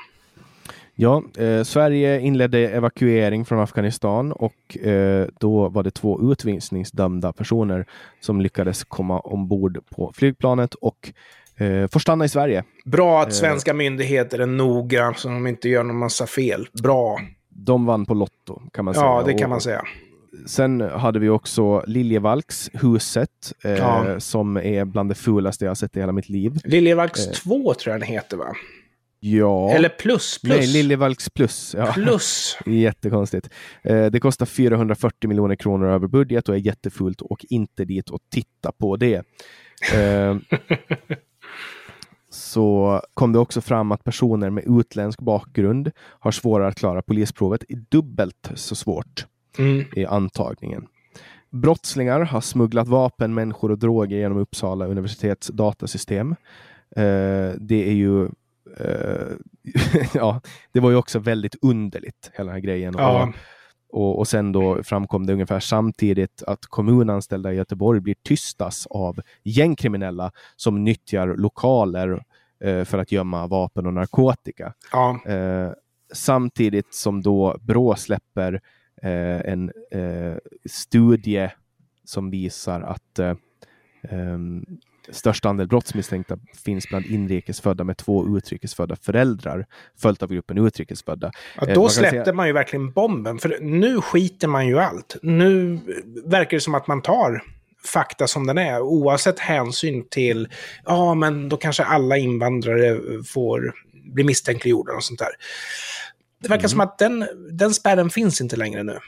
Ja, 0.95 1.23
eh, 1.37 1.63
Sverige 1.63 2.19
inledde 2.19 2.59
evakuering 2.69 3.45
från 3.45 3.59
Afghanistan 3.59 4.31
och 4.31 4.77
eh, 4.77 5.27
då 5.39 5.69
var 5.69 5.83
det 5.83 5.91
två 5.91 6.31
utvisningsdömda 6.31 7.33
personer 7.33 7.85
som 8.19 8.41
lyckades 8.41 8.83
komma 8.83 9.19
ombord 9.19 9.79
på 9.89 10.11
flygplanet 10.15 10.73
och 10.73 11.11
eh, 11.57 11.87
får 11.87 11.99
stanna 11.99 12.25
i 12.25 12.29
Sverige. 12.29 12.63
Bra 12.85 13.21
att 13.21 13.27
Eh. 13.27 13.31
svenska 13.31 13.73
myndigheter 13.73 14.39
är 14.39 14.45
noga 14.45 15.13
så 15.17 15.27
de 15.27 15.47
inte 15.47 15.69
gör 15.69 15.83
någon 15.83 15.97
massa 15.97 16.27
fel. 16.27 16.67
Bra. 16.83 17.19
De 17.49 17.85
vann 17.85 18.05
på 18.05 18.13
Lotto 18.13 18.61
kan 18.73 18.85
man 18.85 18.93
säga. 18.93 19.05
Ja, 19.05 19.23
det 19.25 19.33
kan 19.33 19.49
man 19.49 19.61
säga. 19.61 19.81
Sen 20.45 20.81
hade 20.81 21.19
vi 21.19 21.29
också 21.29 21.83
Liljevalchshuset 21.87 23.53
eh, 23.63 23.71
Ja. 23.71 24.19
som 24.19 24.57
är 24.57 24.85
bland 24.85 25.09
det 25.09 25.15
fulaste 25.15 25.65
jag 25.65 25.69
har 25.69 25.75
sett 25.75 25.97
i 25.97 25.99
hela 25.99 26.11
mitt 26.11 26.29
liv. 26.29 26.59
Liljevalchs 26.63 27.27
Eh. 27.27 27.33
2 27.33 27.73
tror 27.73 27.91
jag 27.93 28.01
den 28.01 28.07
heter 28.09 28.37
va? 28.37 28.45
Ja. 29.19 29.71
Eller 29.71 29.89
plus, 29.89 30.39
plus. 30.43 30.57
Nej, 30.57 30.67
Liljevalchs 30.67 31.29
plus. 31.29 31.75
Ja. 31.77 31.91
Plus. 31.93 32.57
Jättekonstigt. 32.65 33.49
Eh, 33.83 34.05
det 34.05 34.19
kostar 34.19 34.45
440 34.45 35.27
miljoner 35.27 35.55
kronor 35.55 35.87
över 35.89 36.07
budget 36.07 36.49
och 36.49 36.55
är 36.55 36.59
jättefult 36.59 37.21
och 37.21 37.45
inte 37.49 37.85
dit 37.85 38.09
och 38.09 38.19
titta 38.31 38.71
på 38.71 38.95
det. 38.97 39.15
Eh, 39.95 40.37
så 42.29 43.01
kom 43.13 43.33
det 43.33 43.39
också 43.39 43.61
fram 43.61 43.91
att 43.91 44.03
personer 44.03 44.49
med 44.49 44.63
utländsk 44.79 45.19
bakgrund 45.21 45.91
har 45.99 46.31
svårare 46.31 46.67
att 46.67 46.75
klara 46.75 47.01
polisprovet, 47.01 47.63
dubbelt 47.89 48.51
så 48.55 48.75
svårt 48.75 49.25
Mm. 49.57 49.85
i 49.95 50.05
antagningen. 50.05 50.87
Brottslingar 51.49 52.19
har 52.19 52.41
smugglat 52.41 52.87
vapen, 52.87 53.33
människor 53.33 53.71
och 53.71 53.79
droger 53.79 54.17
genom 54.17 54.37
Uppsala 54.37 54.85
universitets 54.85 55.47
datasystem. 55.47 56.35
Eh, 56.95 57.51
det 57.59 57.89
är 57.89 57.93
ju 57.93 58.23
eh, 58.77 59.27
ja, 60.13 60.41
det 60.71 60.79
var 60.79 60.89
ju 60.89 60.95
också 60.95 61.19
väldigt 61.19 61.55
underligt, 61.61 62.31
hela 62.33 62.45
den 62.45 62.53
här 62.53 62.61
grejen. 62.61 62.93
Ja. 62.97 63.33
Och, 63.91 64.19
och, 64.19 64.27
sen 64.27 64.51
då 64.51 64.83
framkom 64.83 65.25
det 65.25 65.33
ungefär 65.33 65.59
samtidigt 65.59 66.43
att 66.47 66.65
kommunanställda 66.65 67.53
i 67.53 67.55
Göteborg 67.55 67.99
blir 67.99 68.15
tystas 68.27 68.87
av 68.89 69.19
gängkriminella 69.43 70.31
som 70.55 70.83
nyttjar 70.83 71.27
lokaler 71.27 72.23
eh, 72.63 72.83
för 72.83 72.97
att 72.97 73.11
gömma 73.11 73.47
vapen 73.47 73.85
och 73.85 73.93
narkotika. 73.93 74.73
Ja. 74.91 75.19
Eh, 75.25 75.71
samtidigt 76.13 76.93
som 76.93 77.21
då 77.21 77.57
Brå 77.61 77.95
släpper 77.95 78.61
en 79.09 79.71
eh, 79.91 80.35
studie 80.69 81.49
som 82.05 82.29
visar 82.31 82.81
att 82.81 83.19
eh, 83.19 83.33
ehm, 84.09 84.65
största 85.09 85.49
andel 85.49 85.67
brottsmisstänkta 85.67 86.37
finns 86.65 86.89
bland 86.89 87.05
inrikesfödda 87.05 87.83
med 87.83 87.97
två 87.97 88.37
utrikesfödda 88.37 88.95
föräldrar, 88.95 89.65
följt 89.97 90.23
av 90.23 90.29
gruppen 90.33 90.57
utrikesfödda. 90.57 91.31
Ja, 91.55 91.67
Eh, 91.67 91.73
då 91.73 91.81
man 91.81 91.89
släppte 91.89 92.23
säga- 92.23 92.33
man 92.33 92.47
ju 92.47 92.53
verkligen 92.53 92.91
bomben. 92.91 93.39
För 93.39 93.57
nu 93.61 94.01
skiter 94.01 94.47
man 94.47 94.67
ju 94.67 94.79
allt. 94.79 95.15
Nu 95.21 95.79
verkar 96.25 96.57
det 96.57 96.61
som 96.61 96.75
att 96.75 96.87
man 96.87 97.01
tar 97.01 97.43
fakta 97.85 98.27
som 98.27 98.47
den 98.47 98.57
är, 98.57 98.81
oavsett 98.81 99.39
hänsyn 99.39 100.07
till, 100.09 100.47
ja 100.85 101.13
men 101.13 101.49
då 101.49 101.57
kanske 101.57 101.83
alla 101.83 102.17
invandrare 102.17 102.99
får 103.25 103.73
bli 104.13 104.23
misstänkliggjorda 104.23 104.93
och 104.93 105.03
sånt 105.03 105.19
där. 105.19 105.29
Det 106.43 106.49
verkar 106.49 106.67
som 106.67 106.79
att 106.79 106.97
den, 106.97 107.25
den 107.51 107.73
spärren 107.73 108.09
finns 108.09 108.41
inte 108.41 108.55
längre 108.55 108.83
nu. 108.83 108.99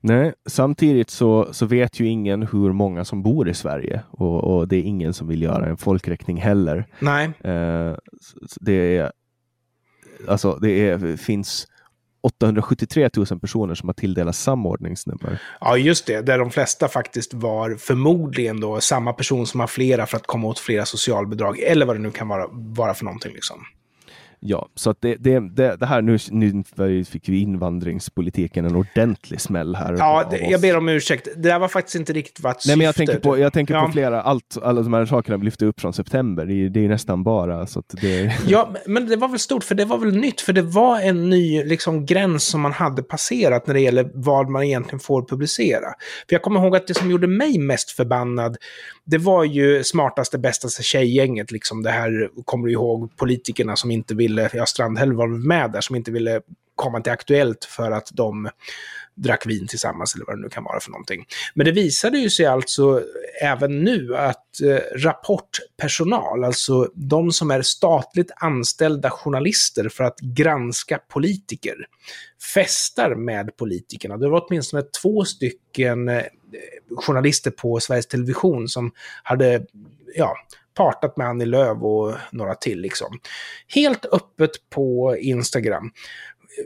Nej, 0.00 0.32
samtidigt 0.46 1.10
så, 1.10 1.48
så 1.52 1.66
vet 1.66 2.00
ju 2.00 2.06
ingen 2.06 2.42
hur 2.42 2.72
många 2.72 3.04
som 3.04 3.22
bor 3.22 3.48
i 3.48 3.54
Sverige 3.54 4.02
och, 4.10 4.44
och 4.44 4.68
det 4.68 4.76
är 4.76 4.82
ingen 4.82 5.14
som 5.14 5.28
vill 5.28 5.42
göra 5.42 5.66
en 5.66 5.76
folkräkning 5.76 6.36
heller. 6.36 6.86
Nej. 6.98 7.24
Eh, 7.24 7.94
det 8.60 8.96
är, 8.96 9.12
alltså 10.28 10.58
det 10.62 10.88
är, 10.88 11.16
finns 11.16 11.66
873 12.22 13.10
000 13.16 13.40
personer 13.40 13.74
som 13.74 13.88
har 13.88 13.94
tilldelats 13.94 14.38
samordningsnummer. 14.38 15.42
Ja, 15.60 15.76
just 15.76 16.06
det. 16.06 16.22
Där 16.22 16.38
de 16.38 16.50
flesta 16.50 16.88
faktiskt 16.88 17.34
var 17.34 17.74
förmodligen 17.74 18.60
då 18.60 18.80
samma 18.80 19.12
person 19.12 19.46
som 19.46 19.60
har 19.60 19.66
flera 19.66 20.06
för 20.06 20.16
att 20.16 20.26
komma 20.26 20.48
åt 20.48 20.58
flera 20.58 20.84
socialbidrag. 20.84 21.58
Eller 21.58 21.86
vad 21.86 21.96
det 21.96 22.00
nu 22.00 22.10
kan 22.10 22.28
vara, 22.28 22.46
vara 22.52 22.94
för 22.94 23.04
någonting 23.04 23.32
liksom. 23.32 23.64
Ja, 24.42 24.68
så 24.74 24.90
att 24.90 25.00
det, 25.00 25.14
det, 25.14 25.40
det, 25.40 25.76
det 25.76 25.86
här 25.86 26.02
nu, 26.02 26.18
nu 26.30 27.04
fick 27.04 27.28
ju 27.28 27.38
invandringspolitiken 27.38 28.64
en 28.64 28.76
ordentlig 28.76 29.40
smäll 29.40 29.74
här. 29.74 29.96
Ja, 29.98 30.32
jag 30.40 30.60
ber 30.60 30.76
om 30.76 30.88
ursäkt. 30.88 31.28
Det 31.36 31.48
där 31.48 31.58
var 31.58 31.68
faktiskt 31.68 31.96
inte 31.96 32.12
riktigt 32.12 32.40
vad 32.40 32.56
Nej, 32.66 32.76
men 32.76 32.86
jag 32.86 32.94
tänker 32.94 33.18
på, 33.18 33.38
jag 33.38 33.52
tänker 33.52 33.74
ja. 33.74 33.86
på 33.86 33.92
flera, 33.92 34.22
allt, 34.22 34.56
alla 34.62 34.82
de 34.82 34.92
här 34.92 35.06
sakerna 35.06 35.36
vi 35.36 35.44
lyfte 35.44 35.66
upp 35.66 35.80
från 35.80 35.92
september. 35.92 36.46
Det, 36.46 36.68
det 36.68 36.84
är 36.84 36.88
nästan 36.88 37.22
bara 37.22 37.66
så 37.66 37.78
att 37.78 37.94
det... 38.00 38.32
Ja, 38.46 38.74
men 38.86 39.06
det 39.06 39.16
var 39.16 39.28
väl 39.28 39.38
stort, 39.38 39.64
för 39.64 39.74
det 39.74 39.84
var 39.84 39.98
väl 39.98 40.16
nytt, 40.16 40.40
för 40.40 40.52
det 40.52 40.62
var 40.62 41.00
en 41.00 41.30
ny 41.30 41.64
liksom, 41.64 42.06
gräns 42.06 42.44
som 42.44 42.60
man 42.60 42.72
hade 42.72 43.02
passerat 43.02 43.66
när 43.66 43.74
det 43.74 43.80
gäller 43.80 44.10
vad 44.14 44.48
man 44.48 44.62
egentligen 44.62 45.00
får 45.00 45.22
publicera. 45.22 45.86
För 46.28 46.34
jag 46.34 46.42
kommer 46.42 46.60
ihåg 46.60 46.76
att 46.76 46.86
det 46.86 46.94
som 46.94 47.10
gjorde 47.10 47.26
mig 47.26 47.58
mest 47.58 47.90
förbannad, 47.90 48.56
det 49.04 49.18
var 49.18 49.44
ju 49.44 49.84
smartaste, 49.84 50.38
bästaste 50.38 50.82
tjejgänget, 50.82 51.50
liksom 51.50 51.82
det 51.82 51.90
här, 51.90 52.30
kommer 52.44 52.66
du 52.66 52.72
ihåg, 52.72 53.16
politikerna 53.16 53.76
som 53.76 53.90
inte 53.90 54.14
ville, 54.14 54.50
ja, 54.52 54.66
Strandhäll 54.66 55.12
var 55.12 55.26
med 55.26 55.72
där, 55.72 55.80
som 55.80 55.96
inte 55.96 56.10
ville 56.10 56.40
komma 56.74 57.00
till 57.00 57.12
Aktuellt 57.12 57.64
för 57.64 57.90
att 57.90 58.10
de 58.12 58.50
drack 59.14 59.46
vin 59.46 59.66
tillsammans 59.66 60.14
eller 60.14 60.24
vad 60.26 60.36
det 60.36 60.42
nu 60.42 60.48
kan 60.48 60.64
vara 60.64 60.80
för 60.80 60.90
någonting. 60.90 61.24
Men 61.54 61.66
det 61.66 61.72
visade 61.72 62.18
ju 62.18 62.30
sig 62.30 62.46
alltså 62.46 63.02
även 63.42 63.84
nu 63.84 64.16
att 64.16 64.60
eh, 64.60 64.98
rapportpersonal, 64.98 66.44
alltså 66.44 66.90
de 66.94 67.32
som 67.32 67.50
är 67.50 67.62
statligt 67.62 68.30
anställda 68.36 69.10
journalister 69.10 69.88
för 69.88 70.04
att 70.04 70.20
granska 70.20 70.98
politiker, 70.98 71.76
festar 72.54 73.14
med 73.14 73.56
politikerna. 73.56 74.16
Det 74.16 74.28
var 74.28 74.46
åtminstone 74.48 74.82
två 75.02 75.24
stycken 75.24 76.08
eh, 76.08 76.22
journalister 76.96 77.50
på 77.50 77.80
Sveriges 77.80 78.06
Television 78.06 78.68
som 78.68 78.92
hade 79.22 79.66
ja, 80.16 80.36
partat 80.74 81.16
med 81.16 81.26
Annie 81.26 81.46
Lööf 81.46 81.82
och 81.82 82.14
några 82.32 82.54
till. 82.54 82.80
Liksom. 82.80 83.18
Helt 83.66 84.06
öppet 84.06 84.50
på 84.70 85.16
Instagram. 85.20 85.92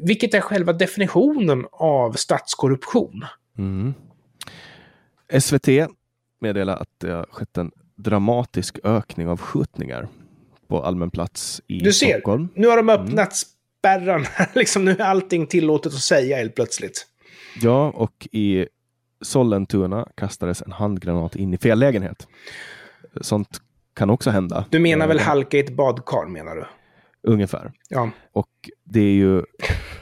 Vilket 0.00 0.34
är 0.34 0.40
själva 0.40 0.72
definitionen 0.72 1.66
av 1.72 2.12
statskorruption. 2.12 3.24
Mm. 3.58 3.94
SVT 5.40 5.68
meddelar 6.40 6.76
att 6.76 6.88
det 6.98 7.10
har 7.10 7.26
skett 7.30 7.56
en 7.56 7.70
dramatisk 7.96 8.78
ökning 8.84 9.28
av 9.28 9.40
skjutningar 9.40 10.08
på 10.68 10.82
allmän 10.82 11.10
plats 11.10 11.62
i 11.66 11.78
du 11.78 11.92
ser, 11.92 12.12
Stockholm. 12.12 12.48
Nu 12.54 12.66
har 12.66 12.76
de 12.76 12.88
öppnat 12.88 13.16
mm. 13.16 13.30
spärrarna. 13.30 14.26
liksom, 14.54 14.84
nu 14.84 14.90
är 14.90 15.00
allting 15.00 15.46
tillåtet 15.46 15.92
att 15.92 15.98
säga 15.98 16.36
helt 16.36 16.54
plötsligt. 16.54 17.06
Ja, 17.60 17.90
och 17.90 18.28
i 18.32 18.66
Sollentuna 19.24 20.08
kastades 20.14 20.62
en 20.62 20.72
handgranat 20.72 21.36
in 21.36 21.54
i 21.54 21.58
fel 21.58 21.78
lägenhet. 21.78 22.28
Sånt 23.20 23.60
kan 23.94 24.10
också 24.10 24.30
hända. 24.30 24.64
Du 24.70 24.78
menar 24.78 25.06
väl 25.06 25.16
eh, 25.16 25.22
halka 25.22 25.56
i 25.56 25.60
ett 25.60 25.76
badkar 25.76 26.26
menar 26.26 26.56
du? 26.56 26.64
Ungefär. 27.22 27.72
Ja. 27.88 28.10
Och 28.32 28.70
det 28.84 29.00
är 29.00 29.14
ju, 29.14 29.42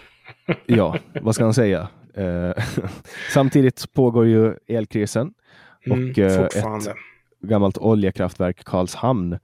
ja, 0.66 0.96
vad 1.20 1.34
ska 1.34 1.44
man 1.44 1.54
säga? 1.54 1.88
Eh, 2.14 2.64
samtidigt 3.32 3.92
pågår 3.92 4.26
ju 4.26 4.54
elkrisen 4.66 5.34
mm, 5.86 6.10
och 6.10 6.18
eh, 6.18 6.40
ett 6.40 6.88
gammalt 7.40 7.78
oljekraftverk, 7.78 8.64
Karlshamn, 8.64 9.38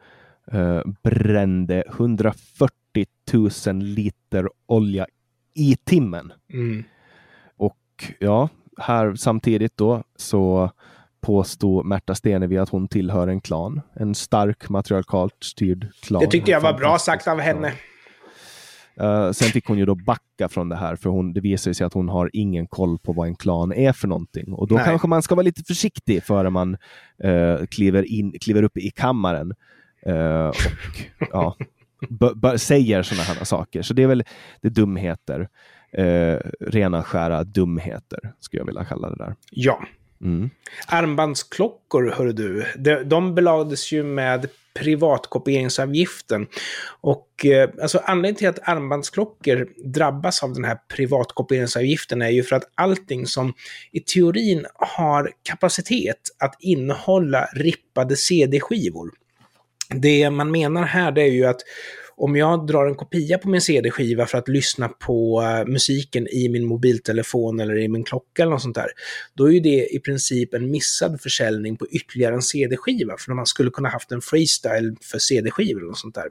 brände 1.02 1.84
140 1.88 3.06
000 3.66 3.78
liter 3.82 4.48
olja 4.66 5.06
i 5.54 5.76
timmen. 5.84 6.32
Mm. 6.52 6.84
Och 7.56 8.14
ja, 8.18 8.48
här 8.78 9.14
samtidigt 9.14 9.76
då 9.76 10.02
så 10.16 10.70
påstod 11.20 11.86
Märta 11.86 12.14
Stenevi 12.14 12.58
att 12.58 12.68
hon 12.68 12.88
tillhör 12.88 13.28
en 13.28 13.40
klan. 13.40 13.80
En 13.94 14.14
stark 14.14 14.68
matriarkalt 14.68 15.36
styrd 15.42 15.88
klan. 16.02 16.20
Det 16.20 16.26
tyckte 16.26 16.50
jag 16.50 16.60
var 16.60 16.72
bra 16.72 16.98
sagt 16.98 17.28
av 17.28 17.38
henne. 17.40 17.72
Uh, 19.00 19.32
sen 19.32 19.48
fick 19.48 19.66
hon 19.66 19.78
ju 19.78 19.86
då 19.86 19.94
backa 19.94 20.48
från 20.48 20.68
det 20.68 20.76
här, 20.76 20.96
för 20.96 21.10
hon, 21.10 21.32
det 21.32 21.40
visar 21.40 21.72
sig 21.72 21.86
att 21.86 21.94
hon 21.94 22.08
har 22.08 22.30
ingen 22.32 22.66
koll 22.66 22.98
på 22.98 23.12
vad 23.12 23.28
en 23.28 23.36
klan 23.36 23.72
är 23.72 23.92
för 23.92 24.08
någonting. 24.08 24.52
Och 24.52 24.68
då 24.68 24.74
Nej. 24.74 24.84
kanske 24.84 25.08
man 25.08 25.22
ska 25.22 25.34
vara 25.34 25.42
lite 25.42 25.64
försiktig 25.64 26.22
före 26.22 26.50
man 26.50 26.76
uh, 27.24 27.66
kliver, 27.66 28.12
in, 28.12 28.34
kliver 28.40 28.62
upp 28.62 28.76
i 28.76 28.90
kammaren 28.90 29.54
uh, 30.06 30.48
och 30.48 30.56
ja, 31.32 31.56
säger 32.56 33.02
sådana 33.02 33.22
här 33.22 33.44
saker. 33.44 33.82
Så 33.82 33.94
det 33.94 34.02
är 34.02 34.06
väl 34.06 34.24
det 34.60 34.68
dumheter. 34.68 35.48
Rena 36.60 37.02
skära 37.02 37.44
dumheter, 37.44 38.32
skulle 38.40 38.60
jag 38.60 38.66
vilja 38.66 38.84
kalla 38.84 39.10
det 39.10 39.16
där. 39.16 39.34
Ja. 39.50 39.82
Mm. 40.20 40.50
Armbandsklockor, 40.86 42.14
hör 42.16 42.26
du, 42.26 42.64
de, 42.76 42.94
de 43.04 43.34
belades 43.34 43.92
ju 43.92 44.02
med 44.02 44.48
privatkopieringsavgiften. 44.78 46.46
Och 47.00 47.46
eh, 47.46 47.70
alltså 47.82 47.98
anledningen 48.04 48.34
till 48.36 48.48
att 48.48 48.68
armbandsklockor 48.68 49.68
drabbas 49.84 50.42
av 50.42 50.54
den 50.54 50.64
här 50.64 50.78
privatkopieringsavgiften 50.96 52.22
är 52.22 52.28
ju 52.28 52.42
för 52.42 52.56
att 52.56 52.70
allting 52.74 53.26
som 53.26 53.52
i 53.92 54.00
teorin 54.00 54.66
har 54.74 55.32
kapacitet 55.42 56.20
att 56.38 56.54
innehålla 56.60 57.44
rippade 57.44 58.16
CD-skivor. 58.16 59.10
Det 59.94 60.30
man 60.30 60.50
menar 60.50 60.82
här 60.82 61.12
det 61.12 61.22
är 61.22 61.32
ju 61.32 61.44
att 61.44 61.60
om 62.18 62.36
jag 62.36 62.66
drar 62.66 62.86
en 62.86 62.94
kopia 62.94 63.38
på 63.38 63.48
min 63.48 63.60
CD-skiva 63.60 64.26
för 64.26 64.38
att 64.38 64.48
lyssna 64.48 64.88
på 64.88 65.42
uh, 65.42 65.72
musiken 65.72 66.28
i 66.28 66.48
min 66.48 66.66
mobiltelefon 66.66 67.60
eller 67.60 67.78
i 67.78 67.88
min 67.88 68.04
klocka 68.04 68.42
eller 68.42 68.52
något 68.52 68.62
sånt 68.62 68.74
där, 68.74 68.88
då 69.34 69.48
är 69.48 69.52
ju 69.52 69.60
det 69.60 69.94
i 69.94 70.00
princip 70.00 70.54
en 70.54 70.70
missad 70.70 71.20
försäljning 71.20 71.76
på 71.76 71.86
ytterligare 71.86 72.34
en 72.34 72.42
CD-skiva, 72.42 73.16
för 73.18 73.32
man 73.32 73.46
skulle 73.46 73.70
kunna 73.70 73.88
haft 73.88 74.12
en 74.12 74.20
freestyle 74.20 74.96
för 75.02 75.18
CD-skivor 75.18 75.80
eller 75.80 75.88
något 75.88 75.98
sånt 75.98 76.14
där. 76.14 76.28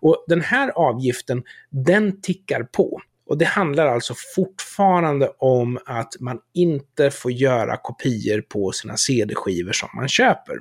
Och 0.00 0.24
den 0.28 0.40
här 0.40 0.68
avgiften, 0.68 1.42
den 1.70 2.20
tickar 2.20 2.62
på. 2.62 3.00
Och 3.28 3.38
det 3.38 3.44
handlar 3.44 3.86
alltså 3.86 4.14
fortfarande 4.34 5.32
om 5.38 5.78
att 5.86 6.14
man 6.20 6.38
inte 6.54 7.10
får 7.10 7.32
göra 7.32 7.76
kopior 7.76 8.40
på 8.40 8.72
sina 8.72 8.96
CD-skivor 8.96 9.72
som 9.72 9.88
man 9.94 10.08
köper. 10.08 10.54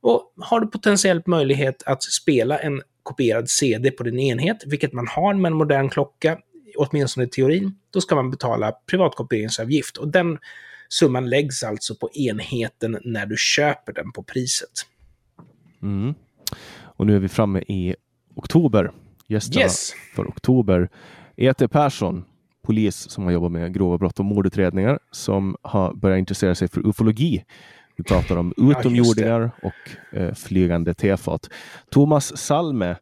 Och 0.00 0.34
har 0.36 0.60
du 0.60 0.66
potentiellt 0.66 1.26
möjlighet 1.26 1.82
att 1.86 2.02
spela 2.02 2.58
en 2.58 2.82
kopierad 3.02 3.50
CD 3.50 3.90
på 3.90 4.02
din 4.02 4.18
enhet, 4.18 4.62
vilket 4.66 4.92
man 4.92 5.08
har 5.08 5.34
med 5.34 5.50
en 5.50 5.56
modern 5.56 5.88
klocka, 5.88 6.38
åtminstone 6.76 7.26
i 7.26 7.28
teorin, 7.28 7.78
då 7.90 8.00
ska 8.00 8.14
man 8.14 8.30
betala 8.30 8.72
privatkopieringsavgift. 8.72 9.96
Och 9.96 10.08
den 10.08 10.38
summan 10.88 11.28
läggs 11.28 11.62
alltså 11.62 11.94
på 11.94 12.10
enheten 12.12 12.98
när 13.04 13.26
du 13.26 13.36
köper 13.38 13.92
den 13.92 14.12
på 14.12 14.22
priset. 14.22 14.86
Mm. 15.82 16.14
Och 16.82 17.06
nu 17.06 17.16
är 17.16 17.18
vi 17.18 17.28
framme 17.28 17.58
i 17.58 17.94
oktober. 18.34 18.92
Gästerna 19.26 19.64
yes. 19.64 19.92
för 20.14 20.24
oktober. 20.24 20.88
E.T. 21.36 21.68
Persson, 21.68 22.24
polis 22.62 23.10
som 23.10 23.24
har 23.24 23.30
jobbat 23.30 23.52
med 23.52 23.74
grova 23.74 23.98
brott 23.98 24.18
och 24.18 24.24
mordutredningar, 24.24 24.98
som 25.10 25.56
har 25.62 25.94
börjat 25.94 26.18
intressera 26.18 26.54
sig 26.54 26.68
för 26.68 26.86
ufologi. 26.86 27.44
Vi 28.00 28.04
pratar 28.04 28.36
om 28.36 28.54
utomjordingar 28.56 29.40
ja, 29.40 29.68
och 29.68 30.16
eh, 30.18 30.34
flygande 30.34 30.94
tefat. 30.94 31.48
Thomas 31.90 32.36
Salme 32.36 32.96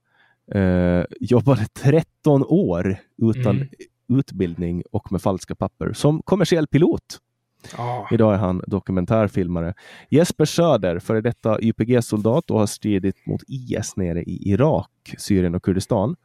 eh, 0.54 1.04
jobbade 1.20 1.66
13 1.82 2.44
år 2.48 2.96
utan 3.22 3.56
mm. 3.56 3.68
utbildning 4.08 4.82
och 4.92 5.12
med 5.12 5.22
falska 5.22 5.54
papper 5.54 5.92
som 5.92 6.22
kommersiell 6.22 6.66
pilot. 6.66 7.18
Ah. 7.76 8.06
Idag 8.10 8.34
är 8.34 8.38
han 8.38 8.62
dokumentärfilmare. 8.66 9.74
Jesper 10.10 10.44
Söder, 10.44 10.98
före 10.98 11.20
detta 11.20 11.60
YPG-soldat 11.60 12.50
och 12.50 12.58
har 12.58 12.66
stridit 12.66 13.26
mot 13.26 13.42
IS 13.46 13.96
nere 13.96 14.22
i 14.22 14.50
Irak, 14.50 15.14
Syrien 15.18 15.54
och 15.54 15.62
Kurdistan. 15.62 16.16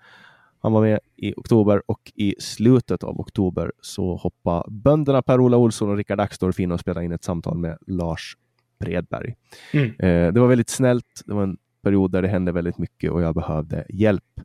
Han 0.62 0.74
var 0.74 0.82
med 0.82 1.00
i 1.16 1.34
oktober 1.38 1.82
och 1.86 2.12
i 2.16 2.36
slutet 2.40 3.04
av 3.04 3.20
oktober 3.20 3.72
så 3.82 4.16
hoppade 4.16 4.64
bönderna 4.72 5.22
Per-Ola 5.22 5.58
Olsson 5.58 5.90
och 5.90 5.98
Rickard 5.98 6.20
Axdorff 6.20 6.60
in 6.60 6.72
och 6.72 6.80
spelade 6.80 7.06
in 7.06 7.12
ett 7.12 7.24
samtal 7.24 7.58
med 7.58 7.78
Lars 7.88 8.38
Bredberg. 8.80 9.36
Mm. 9.72 9.88
Eh, 10.00 10.34
det 10.34 10.40
var 10.40 10.48
väldigt 10.48 10.70
snällt. 10.70 11.22
Det 11.26 11.34
var 11.34 11.44
en 11.44 11.58
period 11.84 12.12
där 12.12 12.22
det 12.22 12.28
hände 12.28 12.52
väldigt 12.52 12.78
mycket 12.78 13.12
och 13.12 13.22
jag 13.22 13.36
behövde 13.36 13.86
hjälp. 13.90 14.42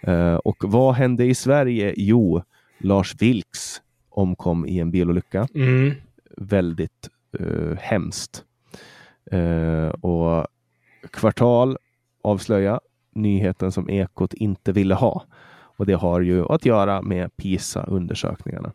Eh, 0.00 0.34
och 0.34 0.56
vad 0.60 0.94
hände 0.94 1.24
i 1.24 1.34
Sverige? 1.34 1.94
Jo, 1.96 2.42
Lars 2.78 3.14
Vilks 3.22 3.82
omkom 4.08 4.66
i 4.66 4.78
en 4.78 4.90
bilolycka. 4.90 5.48
Mm. 5.54 5.92
Väldigt 6.36 7.08
eh, 7.38 7.78
hemskt. 7.78 8.44
Eh, 9.30 9.88
och 9.88 10.46
Kvartal 11.10 11.76
avslöja 12.22 12.80
nyheten 13.14 13.72
som 13.72 13.90
Ekot 13.90 14.34
inte 14.34 14.72
ville 14.72 14.94
ha. 14.94 15.24
Och 15.76 15.86
det 15.86 15.92
har 15.92 16.20
ju 16.20 16.44
att 16.48 16.66
göra 16.66 17.02
med 17.02 17.36
PISA-undersökningarna. 17.36 18.72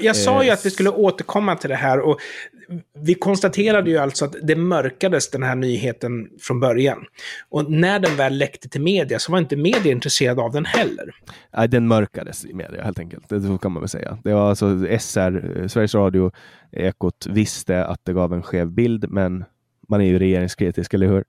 Jag 0.00 0.16
sa 0.16 0.44
ju 0.44 0.50
att 0.50 0.66
vi 0.66 0.70
skulle 0.70 0.90
återkomma 0.90 1.56
till 1.56 1.70
det 1.70 1.76
här 1.76 2.00
och 2.00 2.18
vi 2.98 3.14
konstaterade 3.14 3.90
ju 3.90 3.98
alltså 3.98 4.24
att 4.24 4.36
det 4.42 4.56
mörkades 4.56 5.30
den 5.30 5.42
här 5.42 5.54
nyheten 5.54 6.28
från 6.40 6.60
början. 6.60 6.98
Och 7.48 7.70
när 7.70 7.98
den 7.98 8.16
väl 8.16 8.38
läckte 8.38 8.68
till 8.68 8.80
media 8.80 9.18
så 9.18 9.32
var 9.32 9.38
inte 9.38 9.56
media 9.56 9.92
intresserade 9.92 10.42
av 10.42 10.52
den 10.52 10.64
heller. 10.64 11.14
Nej, 11.56 11.68
den 11.68 11.88
mörkades 11.88 12.44
i 12.44 12.54
media 12.54 12.82
helt 12.82 12.98
enkelt. 12.98 13.28
Det 13.28 13.40
så 13.40 13.58
kan 13.58 13.72
man 13.72 13.82
väl 13.82 13.88
säga. 13.88 14.18
Det 14.24 14.34
var 14.34 14.48
alltså 14.48 14.86
SR, 14.98 15.60
eh, 15.60 15.66
Sveriges 15.66 15.94
Radio, 15.94 16.32
Ekot 16.72 17.26
visste 17.26 17.84
att 17.84 18.00
det 18.04 18.12
gav 18.12 18.32
en 18.32 18.42
skev 18.42 18.70
bild, 18.70 19.10
men 19.10 19.44
man 19.88 20.00
är 20.00 20.04
ju 20.04 20.18
regeringskritisk, 20.18 20.94
eller 20.94 21.06
hur? 21.06 21.24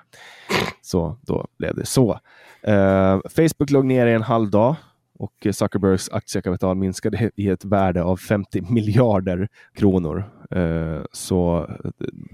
Så 0.82 1.20
då 1.22 1.48
blev 1.58 1.76
det 1.76 1.86
så. 1.86 2.20
Uh, 2.68 3.20
Facebook 3.30 3.70
låg 3.70 3.86
ner 3.86 4.08
i 4.08 4.14
en 4.14 4.22
halv 4.22 4.50
dag 4.50 4.76
och 5.20 5.48
Zuckerbergs 5.52 6.10
aktiekapital 6.10 6.78
minskade 6.78 7.32
i 7.36 7.50
ett 7.50 7.66
värde 7.66 8.04
av 8.04 8.18
50 8.18 8.62
miljarder 8.70 9.48
kronor. 9.74 10.24
Eh, 10.52 11.02
så 11.12 11.70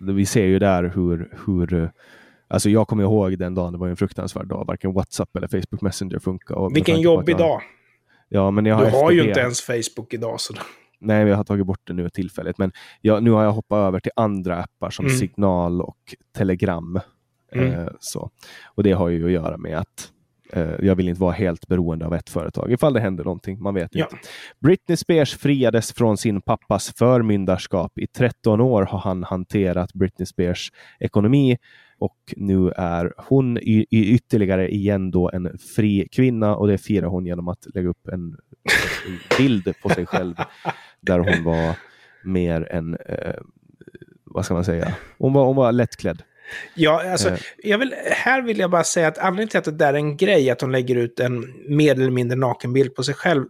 vi 0.02 0.26
ser 0.26 0.46
ju 0.46 0.60
där 0.60 0.84
hur, 0.96 1.38
hur 1.46 1.92
Alltså 2.48 2.70
jag 2.70 2.88
kommer 2.88 3.04
ihåg 3.04 3.38
den 3.38 3.56
dagen, 3.56 3.74
det 3.74 3.80
var 3.80 3.88
en 3.88 3.96
fruktansvärd 3.96 4.48
dag. 4.48 4.66
Varken 4.68 4.94
WhatsApp 4.94 5.36
eller 5.36 5.48
Facebook 5.48 5.82
Messenger 5.82 6.20
funkar. 6.20 6.74
Vilken 6.74 7.02
jobbig 7.02 7.38
dag! 7.38 7.62
Ja, 8.30 8.52
men 8.52 8.66
jag 8.66 8.76
har 8.76 8.86
du 8.86 8.92
har 8.92 9.12
ju 9.12 9.22
det... 9.22 9.28
inte 9.28 9.40
ens 9.40 9.62
Facebook 9.62 10.14
idag. 10.14 10.42
Så... 10.42 10.54
Nej, 11.00 11.28
jag 11.28 11.38
har 11.38 11.44
tagit 11.44 11.66
bort 11.66 11.82
det 11.84 11.94
nu 11.94 12.10
tillfälligt. 12.10 12.58
Men 12.58 12.72
jag, 13.02 13.24
nu 13.24 13.32
har 13.32 13.44
jag 13.44 13.52
hoppat 13.52 13.78
över 13.78 14.00
till 14.00 14.12
andra 14.16 14.58
appar 14.64 14.90
som 14.90 15.06
mm. 15.06 15.18
Signal 15.18 15.82
och 15.82 16.16
Telegram. 16.38 17.00
Mm. 17.52 17.74
Eh, 17.74 17.88
så. 18.00 18.30
Och 18.66 18.84
det 18.84 18.92
har 18.92 19.10
ju 19.10 19.26
att 19.26 19.32
göra 19.32 19.58
med 19.58 19.78
att 19.78 19.88
eh, 19.88 20.13
jag 20.80 20.96
vill 20.96 21.10
inte 21.10 21.22
vara 21.22 21.32
helt 21.32 21.68
beroende 21.68 22.06
av 22.06 22.14
ett 22.14 22.30
företag 22.30 22.72
ifall 22.72 22.94
det 22.94 23.00
händer 23.00 23.24
någonting. 23.24 23.62
Man 23.62 23.74
vet 23.74 23.96
ja. 23.96 24.08
inte. 24.12 24.18
Britney 24.60 24.98
Spears 24.98 25.38
friades 25.38 25.94
från 25.94 26.18
sin 26.18 26.42
pappas 26.42 26.94
förmyndarskap. 26.98 27.98
I 27.98 28.08
13 28.08 28.62
år 28.62 28.84
har 28.84 29.00
han 29.00 29.24
hanterat 29.24 29.94
Britney 29.94 30.26
Spears 30.26 30.72
ekonomi 31.00 31.58
och 31.98 32.34
nu 32.38 32.70
är 32.70 33.14
hon 33.18 33.58
i, 33.58 33.86
i 33.90 34.14
ytterligare 34.14 34.70
igen 34.74 35.12
då 35.12 35.32
en 35.34 35.58
fri 35.76 36.08
kvinna 36.12 36.56
och 36.56 36.68
det 36.68 36.78
firar 36.78 37.08
hon 37.08 37.26
genom 37.26 37.48
att 37.48 37.68
lägga 37.74 37.90
upp 37.90 38.08
en, 38.08 38.38
en 39.08 39.38
bild 39.38 39.74
på 39.84 39.90
sig 39.90 40.06
själv 40.06 40.36
där 41.02 41.20
hon 41.20 41.44
var 41.44 41.76
mer 42.24 42.68
än, 42.72 42.98
eh, 43.06 43.36
vad 44.24 44.46
ska 44.46 44.54
man 44.54 44.66
säga, 44.66 44.96
hon 45.18 45.34
var, 45.34 45.46
hon 45.46 45.56
var 45.56 45.72
lättklädd. 45.72 46.24
Ja, 46.76 47.12
alltså, 47.12 47.30
eh. 47.30 47.40
jag 47.58 47.78
vill, 47.78 47.96
här 48.12 48.42
vill 48.42 48.60
jag 48.60 48.72
bara 48.72 48.84
säga 48.84 49.08
att 49.08 49.18
anledningen 49.18 49.50
till 49.50 49.58
att 49.58 49.66
det 49.66 49.72
där 49.72 49.94
är 49.94 49.98
en 49.98 50.18
grej, 50.18 50.50
att 50.50 50.62
hon 50.62 50.72
lägger 50.72 50.96
ut 50.96 51.20
en 51.20 51.54
mer 51.68 51.92
eller 51.92 52.12
mindre 52.12 52.38
nakenbild 52.38 52.96
på 52.96 53.04
sig 53.04 53.16
själv, 53.16 53.46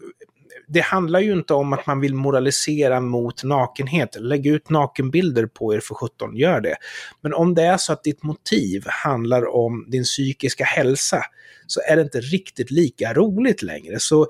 det 0.67 0.79
handlar 0.79 1.19
ju 1.19 1.33
inte 1.33 1.53
om 1.53 1.73
att 1.73 1.85
man 1.85 1.99
vill 1.99 2.15
moralisera 2.15 2.99
mot 2.99 3.43
nakenhet. 3.43 4.15
Lägg 4.19 4.47
ut 4.47 4.69
nakenbilder 4.69 5.45
på 5.45 5.73
er 5.73 5.79
för 5.79 5.95
17, 5.95 6.35
gör 6.35 6.61
det. 6.61 6.75
Men 7.21 7.33
om 7.33 7.55
det 7.55 7.63
är 7.63 7.77
så 7.77 7.93
att 7.93 8.03
ditt 8.03 8.23
motiv 8.23 8.83
handlar 8.87 9.55
om 9.55 9.85
din 9.87 10.03
psykiska 10.03 10.63
hälsa 10.63 11.21
så 11.67 11.81
är 11.89 11.95
det 11.95 12.01
inte 12.01 12.19
riktigt 12.19 12.71
lika 12.71 13.13
roligt 13.13 13.61
längre. 13.61 13.99
Så 13.99 14.27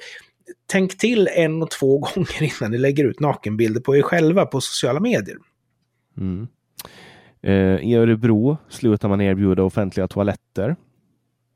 tänk 0.72 0.98
till 0.98 1.28
en 1.28 1.62
och 1.62 1.72
två 1.72 1.98
gånger 2.16 2.44
innan 2.44 2.72
ni 2.72 2.78
lägger 2.78 3.04
ut 3.04 3.20
nakenbilder 3.20 3.82
på 3.82 3.96
er 3.96 4.02
själva 4.02 4.46
på 4.46 4.62
sociala 4.62 5.00
medier. 5.00 5.38
Mm. 6.18 6.48
Eh, 7.44 7.54
I 7.90 7.96
Örebro 7.96 8.58
slutar 8.70 9.10
man 9.10 9.22
erbjuda 9.22 9.64
offentliga 9.64 10.08
toaletter 10.08 10.76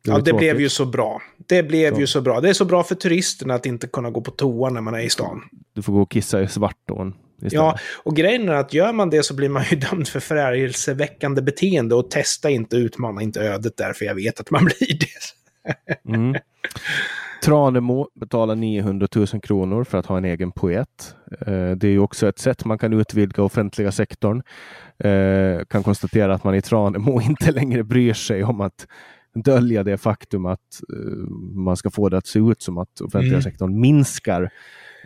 det 0.08 0.12
ja, 0.12 0.18
det 0.18 0.24
tråkigt. 0.24 0.40
blev 0.40 0.62
ju 0.62 0.70
så 0.70 0.86
bra. 0.86 1.22
Det 1.38 1.64
blev 1.64 1.94
så. 1.94 2.00
ju 2.00 2.08
så 2.08 2.22
bra. 2.22 2.42
Det 2.42 2.50
är 2.50 2.54
så 2.54 2.66
bra 2.66 2.84
för 2.84 2.96
turisterna 2.96 3.54
att 3.54 3.66
inte 3.66 3.88
kunna 3.88 4.10
gå 4.10 4.22
på 4.22 4.32
toa 4.32 4.70
när 4.70 4.82
man 4.82 4.96
är 4.96 5.00
i 5.00 5.10
stan. 5.10 5.42
Du 5.74 5.82
får 5.82 5.94
gå 5.94 6.02
och 6.02 6.12
kissa 6.12 6.42
i 6.42 6.48
Svartån. 6.48 7.14
Ja, 7.40 7.78
och 8.04 8.16
grejen 8.16 8.50
är 8.50 8.54
att 8.54 8.74
gör 8.74 8.94
man 8.94 9.10
det 9.10 9.24
så 9.24 9.34
blir 9.34 9.50
man 9.50 9.64
ju 9.72 9.78
dömd 9.92 10.08
för 10.08 10.20
förargelseväckande 10.20 11.42
beteende 11.42 11.96
och 11.96 12.12
testa 12.12 12.50
inte, 12.50 12.76
utmana 12.76 13.22
inte 13.22 13.42
ödet 13.42 13.78
där, 13.78 13.94
för 13.94 14.06
jag 14.06 14.16
vet 14.16 14.40
att 14.40 14.52
man 14.52 14.66
blir 14.66 15.00
det. 15.00 16.14
mm. 16.14 16.36
Tranemo 17.44 18.10
betalar 18.16 18.56
900 18.56 19.08
000 19.16 19.28
kronor 19.28 19.84
för 19.84 19.98
att 19.98 20.06
ha 20.06 20.18
en 20.18 20.26
egen 20.26 20.52
poet. 20.52 21.16
Eh, 21.42 21.72
det 21.72 21.88
är 21.88 21.92
ju 21.92 22.00
också 22.00 22.28
ett 22.28 22.40
sätt 22.40 22.66
man 22.66 22.78
kan 22.78 22.94
utvidga 22.94 23.44
offentliga 23.44 23.92
sektorn. 23.92 24.42
Eh, 25.00 25.66
kan 25.66 25.84
konstatera 25.84 26.34
att 26.34 26.44
man 26.44 26.56
i 26.56 26.62
Tranemo 26.62 27.22
inte 27.30 27.52
längre 27.52 27.84
bryr 27.84 28.14
sig 28.14 28.44
om 28.44 28.62
att 28.62 28.88
dölja 29.44 29.84
det 29.84 29.98
faktum 29.98 30.46
att 30.46 30.82
uh, 30.94 31.28
man 31.56 31.78
ska 31.78 31.90
få 31.90 32.10
det 32.10 32.18
att 32.18 32.28
se 32.28 32.40
ut 32.40 32.62
som 32.62 32.78
att 32.78 33.02
offentliga 33.02 33.34
mm. 33.34 33.42
sektorn 33.42 33.80
minskar. 33.80 34.50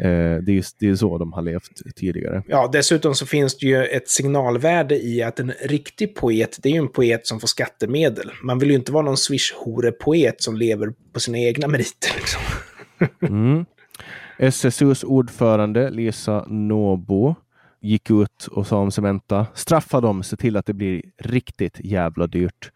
Uh, 0.05 0.37
det, 0.43 0.57
är, 0.57 0.65
det 0.79 0.89
är 0.89 0.95
så 0.95 1.17
de 1.17 1.33
har 1.33 1.41
levt 1.41 1.95
tidigare. 1.95 2.43
Ja, 2.47 2.69
dessutom 2.73 3.15
så 3.15 3.25
finns 3.25 3.57
det 3.57 3.65
ju 3.65 3.85
ett 3.85 4.09
signalvärde 4.09 4.95
i 5.03 5.23
att 5.23 5.39
en 5.39 5.51
riktig 5.61 6.15
poet, 6.15 6.59
det 6.63 6.69
är 6.69 6.73
ju 6.73 6.79
en 6.79 6.87
poet 6.87 7.27
som 7.27 7.39
får 7.39 7.47
skattemedel. 7.47 8.31
Man 8.43 8.59
vill 8.59 8.69
ju 8.69 8.75
inte 8.75 8.91
vara 8.91 9.05
någon 9.05 9.17
swish-hore-poet 9.17 10.35
som 10.37 10.57
lever 10.57 10.93
på 11.13 11.19
sina 11.19 11.37
egna 11.37 11.67
meriter. 11.67 12.11
Liksom. 12.15 12.41
mm. 13.35 13.65
SSUs 14.37 15.03
ordförande 15.03 15.89
Lisa 15.89 16.45
Nobo 16.47 17.35
gick 17.81 18.09
ut 18.09 18.47
och 18.51 18.67
sa 18.67 18.77
om 18.77 18.91
Cementa, 18.91 19.47
straffa 19.53 20.01
dem, 20.01 20.23
se 20.23 20.35
till 20.35 20.57
att 20.57 20.65
det 20.65 20.73
blir 20.73 21.01
riktigt 21.17 21.79
jävla 21.79 22.27
dyrt 22.27 22.71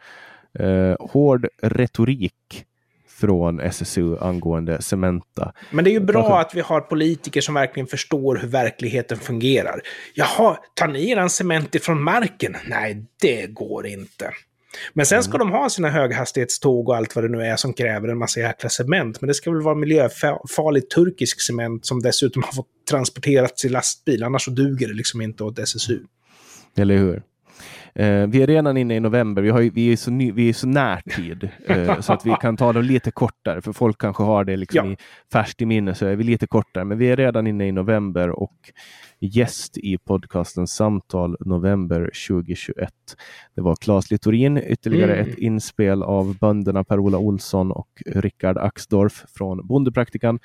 eh, 0.59 0.95
hård 0.99 1.47
retorik 1.61 2.65
från 3.15 3.59
SSU 3.59 4.17
angående 4.17 4.81
Cementa. 4.81 5.53
Men 5.71 5.85
det 5.85 5.89
är 5.89 5.93
ju 5.93 5.99
bra 5.99 6.21
Kanske... 6.21 6.39
att 6.39 6.55
vi 6.55 6.61
har 6.61 6.81
politiker 6.81 7.41
som 7.41 7.53
verkligen 7.53 7.87
förstår 7.87 8.35
hur 8.35 8.47
verkligheten 8.47 9.17
fungerar. 9.17 9.81
Jaha, 10.13 10.57
tar 10.73 10.87
ni 10.87 11.09
eran 11.09 11.29
cement 11.29 11.75
ifrån 11.75 12.03
marken? 12.03 12.55
Nej, 12.67 13.05
det 13.21 13.47
går 13.47 13.87
inte. 13.87 14.31
Men 14.93 15.05
sen 15.05 15.23
ska 15.23 15.35
mm. 15.35 15.47
de 15.47 15.57
ha 15.57 15.69
sina 15.69 15.89
höghastighetståg 15.89 16.89
och 16.89 16.95
allt 16.95 17.15
vad 17.15 17.23
det 17.23 17.29
nu 17.29 17.41
är 17.41 17.55
som 17.55 17.73
kräver 17.73 18.07
en 18.07 18.17
massa 18.17 18.39
jäkla 18.39 18.69
cement. 18.69 19.21
Men 19.21 19.27
det 19.27 19.33
ska 19.33 19.51
väl 19.51 19.61
vara 19.61 19.75
miljöfarlig 19.75 20.89
turkisk 20.89 21.41
cement 21.41 21.85
som 21.85 22.01
dessutom 22.01 22.43
har 22.43 22.51
fått 22.51 22.67
transporterats 22.89 23.65
i 23.65 23.69
lastbil. 23.69 24.23
Annars 24.23 24.45
så 24.45 24.51
duger 24.51 24.87
det 24.87 24.93
liksom 24.93 25.21
inte 25.21 25.43
åt 25.43 25.59
SSU. 25.59 25.99
Eller 26.77 26.97
hur? 26.97 27.21
Eh, 27.99 28.27
vi 28.27 28.41
är 28.41 28.47
redan 28.47 28.77
inne 28.77 28.95
i 28.95 28.99
november. 28.99 29.41
Vi, 29.41 29.49
har, 29.49 29.61
vi, 29.61 29.91
är, 29.91 29.95
så 29.97 30.11
ny, 30.11 30.31
vi 30.31 30.49
är 30.49 30.53
så 30.53 30.67
närtid 30.67 31.49
eh, 31.67 31.99
så 31.99 32.13
att 32.13 32.25
vi 32.25 32.35
kan 32.41 32.57
ta 32.57 32.73
det 32.73 32.81
lite 32.81 33.11
kortare. 33.11 33.61
För 33.61 33.73
folk 33.73 34.01
kanske 34.01 34.23
har 34.23 34.43
det 34.43 34.57
liksom 34.57 34.87
ja. 34.87 34.93
i, 34.93 34.97
färskt 35.33 35.61
i 35.61 35.65
minne 35.65 35.95
så 35.95 36.05
är 36.05 36.15
vi 36.15 36.23
lite 36.23 36.47
kortare. 36.47 36.83
Men 36.83 36.97
vi 36.97 37.07
är 37.07 37.15
redan 37.15 37.47
inne 37.47 37.67
i 37.67 37.71
november 37.71 38.29
och 38.29 38.53
gäst 39.19 39.77
i 39.77 39.97
podcasten 39.97 40.67
Samtal 40.67 41.37
november 41.39 41.99
2021. 42.27 42.89
Det 43.55 43.61
var 43.61 43.75
Claes 43.75 44.11
Littorin, 44.11 44.57
ytterligare 44.57 45.15
mm. 45.15 45.29
ett 45.29 45.37
inspel 45.37 46.03
av 46.03 46.37
bönderna 46.37 46.83
Per-Ola 46.83 47.17
Olsson 47.17 47.71
och 47.71 47.87
Rickard 48.05 48.57
Axdorff 48.57 49.25
från 49.37 49.67
Bondepraktikan. 49.67 50.39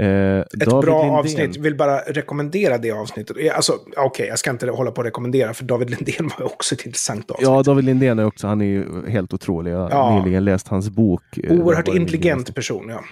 Eh, 0.00 0.06
ett 0.06 0.46
David 0.52 0.84
bra 0.84 1.02
Lindén. 1.02 1.18
avsnitt, 1.18 1.56
vill 1.56 1.76
bara 1.76 1.98
rekommendera 1.98 2.78
det 2.78 2.90
avsnittet. 2.90 3.36
Alltså, 3.54 3.72
Okej, 3.72 4.06
okay, 4.06 4.26
jag 4.26 4.38
ska 4.38 4.50
inte 4.50 4.70
hålla 4.70 4.90
på 4.90 5.00
att 5.00 5.06
rekommendera, 5.06 5.54
för 5.54 5.64
David 5.64 5.90
Lindén 5.90 6.30
var 6.38 6.46
också 6.46 6.74
ett 6.74 6.86
intressant 6.86 7.30
avsnitt. 7.30 7.48
Ja, 7.48 7.62
David 7.62 7.84
Lindén 7.84 8.18
är 8.18 8.24
också, 8.24 8.46
han 8.46 8.60
är 8.60 8.66
ju 8.66 9.08
helt 9.08 9.34
otrolig. 9.34 9.72
Jag 9.72 9.78
har 9.78 9.90
ja. 9.90 10.18
nyligen 10.18 10.44
läst 10.44 10.68
hans 10.68 10.90
bok. 10.90 11.38
Eh, 11.38 11.52
Oerhört 11.52 11.88
intelligent 11.88 12.54
person, 12.54 12.88
ja. 12.88 13.04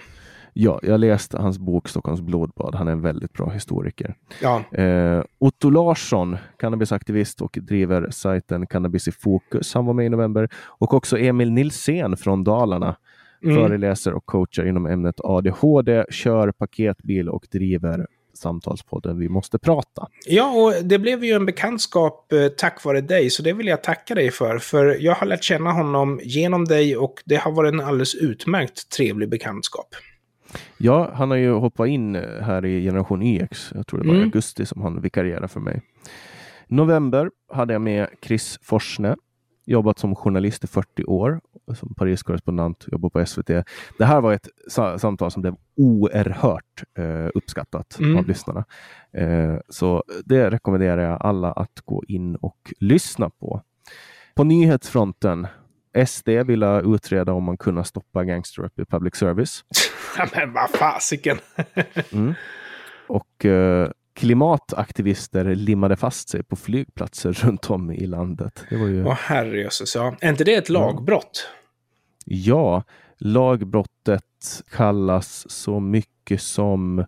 Ja, 0.53 0.79
jag 0.83 0.99
läste 0.99 1.37
hans 1.37 1.59
bok 1.59 1.89
Stockholms 1.89 2.21
blodbad. 2.21 2.75
Han 2.75 2.87
är 2.87 2.91
en 2.91 3.01
väldigt 3.01 3.33
bra 3.33 3.49
historiker. 3.49 4.15
Ja. 4.41 4.63
Eh, 4.71 5.23
Otto 5.39 5.69
Larsson, 5.69 6.37
cannabisaktivist 6.57 7.41
och 7.41 7.57
driver 7.61 8.09
sajten 8.09 8.67
Cannabis 8.67 9.07
i 9.07 9.11
fokus. 9.11 9.73
Han 9.73 9.85
var 9.85 9.93
med 9.93 10.05
i 10.05 10.09
november. 10.09 10.49
Och 10.65 10.93
också 10.93 11.17
Emil 11.17 11.51
Nilsén 11.51 12.17
från 12.17 12.43
Dalarna. 12.43 12.95
Mm. 13.43 13.55
Föreläser 13.55 14.13
och 14.13 14.25
coachar 14.25 14.67
inom 14.67 14.85
ämnet 14.85 15.15
ADHD, 15.23 16.05
kör 16.09 16.51
paketbil 16.51 17.29
och 17.29 17.47
driver 17.51 18.07
samtalspodden 18.33 19.19
Vi 19.19 19.29
måste 19.29 19.59
prata. 19.59 20.07
Ja, 20.25 20.51
och 20.51 20.85
det 20.85 20.99
blev 20.99 21.23
ju 21.23 21.31
en 21.31 21.45
bekantskap 21.45 22.33
eh, 22.33 22.47
tack 22.47 22.83
vare 22.83 23.01
dig, 23.01 23.29
så 23.29 23.43
det 23.43 23.53
vill 23.53 23.67
jag 23.67 23.83
tacka 23.83 24.15
dig 24.15 24.31
för. 24.31 24.57
För 24.57 24.97
jag 24.99 25.15
har 25.15 25.27
lärt 25.27 25.43
känna 25.43 25.71
honom 25.71 26.19
genom 26.23 26.65
dig 26.65 26.97
och 26.97 27.23
det 27.25 27.35
har 27.35 27.51
varit 27.51 27.73
en 27.73 27.79
alldeles 27.79 28.15
utmärkt 28.15 28.89
trevlig 28.89 29.29
bekantskap. 29.29 29.87
Ja, 30.77 31.11
han 31.13 31.29
har 31.29 31.37
ju 31.37 31.51
hoppat 31.53 31.87
in 31.87 32.15
eh, 32.15 32.41
här 32.41 32.65
i 32.65 32.83
Generation 32.83 33.21
YX. 33.21 33.71
Jag 33.75 33.87
tror 33.87 33.99
det 33.99 34.07
var 34.07 34.13
mm. 34.13 34.21
i 34.21 34.25
augusti 34.25 34.65
som 34.65 34.81
han 34.81 35.01
vikarierade 35.01 35.47
för 35.47 35.59
mig. 35.59 35.81
November 36.67 37.31
hade 37.53 37.73
jag 37.73 37.81
med 37.81 38.07
Chris 38.21 38.59
Forsne. 38.61 39.15
Jobbat 39.65 39.99
som 39.99 40.15
journalist 40.15 40.63
i 40.63 40.67
40 40.67 41.03
år, 41.03 41.41
som 41.75 41.93
Paris-korrespondent, 41.93 42.85
jobbat 42.91 43.13
på 43.13 43.25
SVT. 43.25 43.47
Det 43.97 44.05
här 44.05 44.21
var 44.21 44.33
ett 44.33 44.47
samtal 44.97 45.31
som 45.31 45.41
blev 45.41 45.55
oerhört 45.77 46.83
eh, 46.97 47.29
uppskattat 47.35 47.99
mm. 47.99 48.17
av 48.17 48.27
lyssnarna. 48.27 48.65
Eh, 49.13 49.55
så 49.69 50.03
det 50.25 50.49
rekommenderar 50.49 51.01
jag 51.09 51.21
alla 51.21 51.51
att 51.51 51.81
gå 51.85 52.03
in 52.07 52.35
och 52.35 52.73
lyssna 52.79 53.29
på. 53.29 53.61
På 54.35 54.43
nyhetsfronten 54.43 55.47
SD 56.05 56.29
ville 56.29 56.81
utreda 56.81 57.33
om 57.33 57.43
man 57.43 57.57
kunde 57.57 57.83
stoppa 57.83 58.23
gangsterrap 58.23 58.79
i 58.79 58.85
public 58.85 59.15
service. 59.15 59.63
Men 60.35 60.53
vad 60.53 60.69
fasiken! 60.69 61.39
mm. 62.11 62.33
Och 63.07 63.45
eh, 63.45 63.89
klimataktivister 64.13 65.55
limmade 65.55 65.95
fast 65.95 66.29
sig 66.29 66.43
på 66.43 66.55
flygplatser 66.55 67.31
runt 67.45 67.69
om 67.69 67.91
i 67.91 68.07
landet. 68.07 68.65
Det 68.69 68.77
var 68.77 68.87
ju... 68.87 69.05
Åh 69.05 69.13
herrejösses, 69.13 69.95
ja. 69.95 70.15
Är 70.21 70.29
inte 70.29 70.43
det 70.43 70.55
ett 70.55 70.69
lagbrott? 70.69 71.47
Ja, 72.25 72.83
lagbrottet 73.17 74.63
kallas 74.71 75.49
så 75.49 75.79
mycket 75.79 76.41
som 76.41 77.05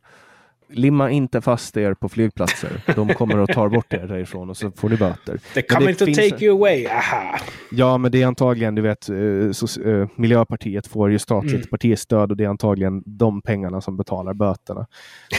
limma 0.74 1.10
inte 1.12 1.42
fast 1.42 1.78
er 1.78 1.94
på 1.94 2.10
flygplatser. 2.10 2.82
De 2.96 3.08
kommer 3.14 3.38
att 3.38 3.50
ta 3.50 3.70
bort 3.70 3.94
er 3.94 4.08
därifrån 4.08 4.50
och 4.50 4.58
så 4.58 4.72
får 4.72 4.90
ni 4.90 4.98
böter. 4.98 5.38
They're 5.54 5.76
coming 5.76 5.96
to 5.96 6.06
take 6.06 6.46
you 6.46 6.58
away. 6.58 6.86
Aha. 6.88 7.40
Ja, 7.72 7.98
men 7.98 8.12
det 8.12 8.22
är 8.22 8.28
antagligen, 8.28 8.76
du 8.76 8.82
vet, 8.82 9.10
eh, 9.10 9.52
så, 9.52 9.82
eh, 9.90 10.08
Miljöpartiet 10.16 10.88
får 10.88 11.12
ju 11.12 11.20
statligt 11.20 11.54
Mm. 11.54 11.68
partistöd 11.68 12.32
och 12.32 12.38
det 12.38 12.44
är 12.44 12.48
antagligen 12.50 13.04
de 13.06 13.42
pengarna 13.42 13.82
som 13.82 13.98
betalar 13.98 14.34
böterna. 14.34 14.88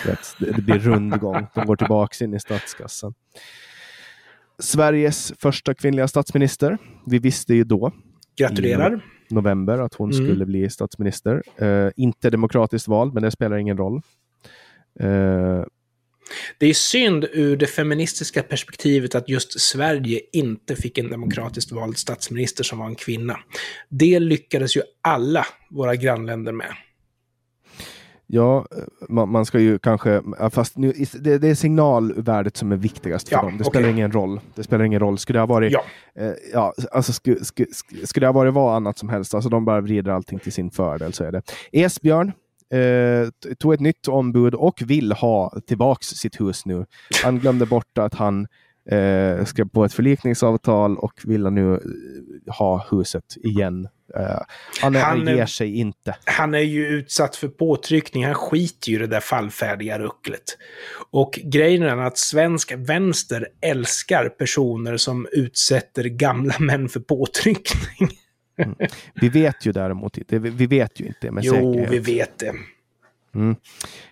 Vet, 0.07 0.19
det, 0.39 0.53
det 0.53 0.63
blir 0.63 0.79
rundgång. 0.79 1.47
De 1.55 1.67
går 1.67 1.77
tillbaka 1.77 2.25
in 2.25 2.35
i 2.35 2.41
statskassan. 2.41 3.15
Sveriges 4.59 5.33
första 5.39 5.75
kvinnliga 5.75 6.09
statsminister. 6.09 6.79
Vi 7.07 7.19
visste 7.19 7.55
ju 7.55 7.65
då, 7.65 7.91
Gratulerar. 8.39 9.01
november, 9.31 9.79
att 9.79 9.95
hon 9.95 10.11
Mm. 10.13 10.27
skulle 10.27 10.47
bli 10.47 10.71
statsminister. 10.71 11.43
Eh, 11.57 11.91
inte 11.97 12.31
demokratiskt 12.31 12.89
vald, 12.89 13.15
men 13.15 13.23
det 13.23 13.31
spelar 13.31 13.57
ingen 13.57 13.77
roll. 13.77 14.01
Eh, 15.01 15.65
Det 16.59 16.67
är 16.67 16.75
synd 16.75 17.25
ur 17.33 17.57
det 17.57 17.67
feministiska 17.67 18.43
perspektivet 18.43 19.15
att 19.15 19.29
just 19.29 19.61
Sverige 19.61 20.21
inte 20.33 20.77
fick 20.77 20.99
en 20.99 21.11
demokratiskt 21.11 21.73
vald 21.73 21.99
statsminister 21.99 22.65
som 22.65 22.79
var 22.79 22.87
en 22.87 22.95
kvinna. 22.95 23.37
Det 23.89 24.19
lyckades 24.19 24.77
ju 24.77 24.83
alla 25.03 25.47
våra 25.71 25.97
grannländer 25.97 26.53
med. 26.53 26.73
Ja, 28.27 28.67
man, 29.09 29.29
man 29.29 29.47
ska 29.47 29.59
ju 29.61 29.79
kanske, 29.79 30.23
fast 30.51 30.77
nu, 30.77 30.93
det, 31.21 31.39
det 31.39 31.49
är 31.49 31.55
signalvärdet 31.55 32.57
som 32.57 32.73
är 32.73 32.77
viktigast 32.77 33.29
för 33.29 33.37
Ja, 33.37 33.43
dem. 33.43 33.59
Det 33.59 33.65
spelar 33.65 33.89
ingen 33.89 34.13
roll. 34.13 34.41
Det 34.55 34.63
spelar 34.63 34.85
ingen 34.85 35.01
roll. 35.01 35.19
Skulle 35.19 35.37
det 35.37 35.41
ha 35.41 35.47
varit, 35.47 35.73
Ja. 35.73 35.85
eh, 36.19 36.33
ja, 36.53 36.75
alltså 36.93 37.13
skulle, 37.13 37.45
skulle, 37.45 37.69
skulle 38.05 38.25
det 38.25 38.29
ha 38.29 38.33
varit 38.33 38.55
vad 38.55 38.77
annat 38.77 38.99
som 38.99 39.09
helst, 39.09 39.35
alltså 39.35 39.51
de 39.51 39.65
bara 39.65 39.81
vrider 39.81 40.11
allting 40.11 40.39
till 40.39 40.53
sin 40.53 40.71
fördel 40.71 41.13
så 41.13 41.25
är 41.25 41.33
det. 41.33 41.43
Esbjörn 41.73 42.33
eh, 42.73 43.55
tog 43.59 43.75
ett 43.75 43.81
nytt 43.81 44.09
ombud 44.09 44.55
och 44.55 44.83
vill 44.87 45.13
ha 45.13 45.61
tillbaks 45.67 46.07
sitt 46.07 46.41
hus 46.41 46.67
nu. 46.67 46.87
Han 47.23 47.39
glömde 47.39 47.67
bort 47.67 47.99
att 47.99 48.15
han 48.15 48.47
eh, 48.91 49.45
skrev 49.45 49.69
på 49.69 49.85
ett 49.85 49.93
förlikningsavtal 49.93 50.99
och 50.99 51.13
vill 51.25 51.43
nu 51.43 51.75
eh, 51.75 52.55
ha 52.55 52.87
huset 52.91 53.37
igen. 53.37 53.89
Eh, 54.17 54.41
han, 54.81 54.95
Han 54.95 55.27
ger 55.27 55.47
sig 55.47 55.77
inte. 55.77 56.17
Han 56.25 56.55
är 56.55 56.59
ju 56.59 56.87
utsatt 56.87 57.37
för 57.37 57.49
påtryckning. 57.49 58.25
Han 58.25 58.35
skiter 58.35 58.91
ju 58.91 58.97
i 58.97 58.99
det 58.99 59.07
där 59.07 59.21
fallfärdiga 59.21 59.99
rucklet. 59.99 60.43
Och 61.11 61.41
grejen 61.45 61.83
är 61.83 61.97
att 61.97 62.19
svensk 62.19 62.73
vänster 62.77 63.49
älskar 63.61 64.29
personer 64.29 64.97
som 64.97 65.27
utsätter 65.33 66.05
gamla 66.05 66.55
män 66.59 66.89
för 66.89 67.01
påtryckning. 67.01 68.09
Vi 69.15 69.29
vet 69.29 69.67
ju 69.67 69.73
däremot 69.73 70.19
inte, 70.19 70.39
vi, 70.39 70.67
vet 70.67 71.01
ju 71.01 71.07
inte 71.07 71.31
med 71.31 71.45
Jo, 71.45 71.53
säkerhet. 71.53 71.91
vi 71.93 71.99
vet 71.99 72.39
det. 72.39 72.53
Mm. 73.35 73.57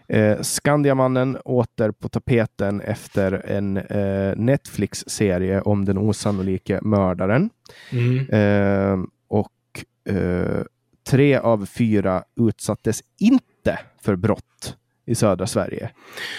Eh, 0.08 0.40
Skandiamannen 0.40 1.36
åter 1.36 1.90
på 1.90 2.08
tapeten 2.08 2.80
efter 2.80 3.32
en 3.46 3.76
eh, 3.76 4.36
Netflix-serie 4.36 5.60
om 5.60 5.84
den 5.84 5.98
osannolike 5.98 6.78
mördaren. 6.82 7.50
Mm. 7.92 8.18
Eh, 8.28 9.04
och 9.28 9.50
eh, 10.14 10.62
tre 11.06 11.36
av 11.36 11.66
fyra 11.66 12.24
utsattes 12.40 13.02
inte 13.20 13.78
för 14.02 14.16
brott 14.16 14.76
i 15.06 15.14
södra 15.14 15.46
Sverige. 15.46 15.90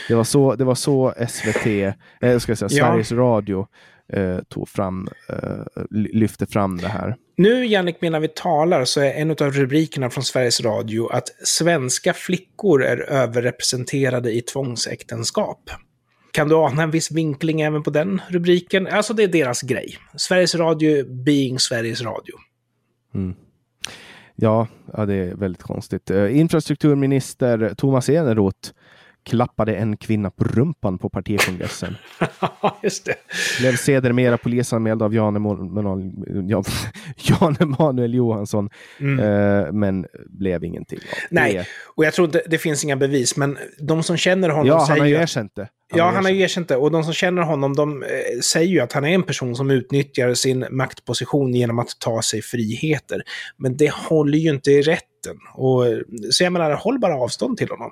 Det 0.08 0.16
var 0.16 0.24
så, 0.24 0.56
det 0.56 0.64
var 0.64 0.76
så 0.76 1.14
SVT, 1.28 1.66
eh, 2.22 2.38
ska 2.40 2.52
jag 2.52 2.58
säga, 2.58 2.70
Ja. 2.72 2.86
Sveriges 2.88 3.12
Radio 3.12 3.68
eh, 4.14 4.38
tog 4.50 4.70
fram, 4.70 5.08
eh, 5.30 5.84
ly- 5.90 6.10
lyfte 6.14 6.46
fram 6.46 6.78
det 6.78 6.88
här. 6.88 7.16
Nu, 7.36 7.66
Jannik, 7.66 8.02
medan 8.02 8.22
vi 8.22 8.28
talar 8.28 8.86
så 8.86 9.02
är 9.02 9.14
en 9.14 9.32
av 9.32 9.52
rubrikerna 9.52 10.10
från 10.10 10.24
Sveriges 10.24 10.62
Radio 10.62 11.08
att 11.08 11.30
svenska 11.44 12.14
flickor 12.14 12.84
är 12.84 12.98
överrepresenterade 12.98 14.32
i 14.32 14.42
tvångsäktenskap. 14.42 15.70
Kan 16.32 16.50
du 16.50 16.56
ana 16.56 16.84
en 16.84 16.92
viss 16.92 17.12
vinkling 17.12 17.62
även 17.62 17.84
på 17.84 17.90
den 17.90 18.22
rubriken? 18.28 18.88
Alltså, 18.88 19.14
det 19.14 19.24
är 19.24 19.28
deras 19.28 19.62
grej. 19.62 19.98
Sveriges 20.16 20.56
Radio 20.56 21.06
being 21.06 21.60
Sveriges 21.60 22.02
Radio. 22.02 22.36
Mm. 23.16 23.36
Ja, 24.36 24.68
ja, 24.94 25.06
det 25.06 25.14
är 25.14 25.36
väldigt 25.36 25.64
konstigt. 25.64 26.12
Eh, 26.12 26.40
infrastrukturminister 26.40 27.74
Thomas 27.78 28.10
Eneroth 28.10 28.70
klappade 29.26 29.76
en 29.76 29.98
kvinna 29.98 30.30
på 30.32 30.44
rumpan 30.44 30.98
på 30.98 31.10
partikongressen. 31.10 31.96
Ja, 32.40 32.78
just 32.84 33.06
det. 33.06 33.16
Blev 33.60 33.76
sedermera 33.76 34.38
polisanmäld 34.38 35.02
av 35.02 35.16
Jan 35.16 35.36
Emanuel, 35.36 36.12
Jan, 36.50 36.64
Jan 37.18 37.56
Emanuel 37.60 38.14
Johansson, 38.14 38.70
eh, 39.00 39.72
men 39.74 40.06
blev 40.28 40.64
ingenting 40.64 41.00
av 41.00 41.06
det. 41.32 41.38
Mm. 41.42 41.54
Nej, 41.54 41.68
och 41.96 42.06
jag 42.06 42.14
tror 42.14 42.26
inte 42.26 42.42
det 42.50 42.58
finns 42.58 42.84
inga 42.84 42.96
bevis, 42.96 43.38
men 43.38 43.58
de 43.80 44.04
som 44.04 44.18
känner 44.18 44.50
honom 44.50 44.68
Ja, 44.68 44.78
han 44.78 44.86
säger 44.88 45.00
har 45.00 45.06
ju 45.08 45.12
ju 45.12 45.18
att- 45.18 45.24
erkänt 45.24 45.52
det. 45.56 45.70
Ja, 45.96 46.12
han 46.12 46.24
har 46.26 46.32
ju 46.32 46.42
erkänt 46.42 46.68
det. 46.68 46.76
Och 46.76 46.92
de 46.92 47.04
som 47.04 47.14
känner 47.14 47.42
honom, 47.42 47.76
de 47.76 48.04
eh, 48.04 48.10
säger 48.44 48.68
ju 48.68 48.80
att 48.80 48.94
han 48.94 49.06
är 49.06 49.10
en 49.10 49.24
person 49.24 49.56
som 49.56 49.72
utnyttjar 49.72 50.34
sin 50.34 50.66
maktposition 50.72 51.54
genom 51.56 51.80
att 51.80 51.90
ta 52.00 52.22
sig 52.22 52.42
friheter. 52.42 53.22
Men 53.58 53.78
det 53.78 53.94
håller 53.94 54.38
ju 54.38 54.50
inte 54.50 54.72
i 54.72 54.82
rätten. 55.28 55.40
Och, 55.54 55.88
eh, 55.88 55.98
så 56.32 56.44
jag 56.44 56.54
menar, 56.54 56.72
håll 56.72 57.00
bara 57.00 57.16
avstånd 57.16 57.58
till 57.58 57.70
honom. 57.70 57.92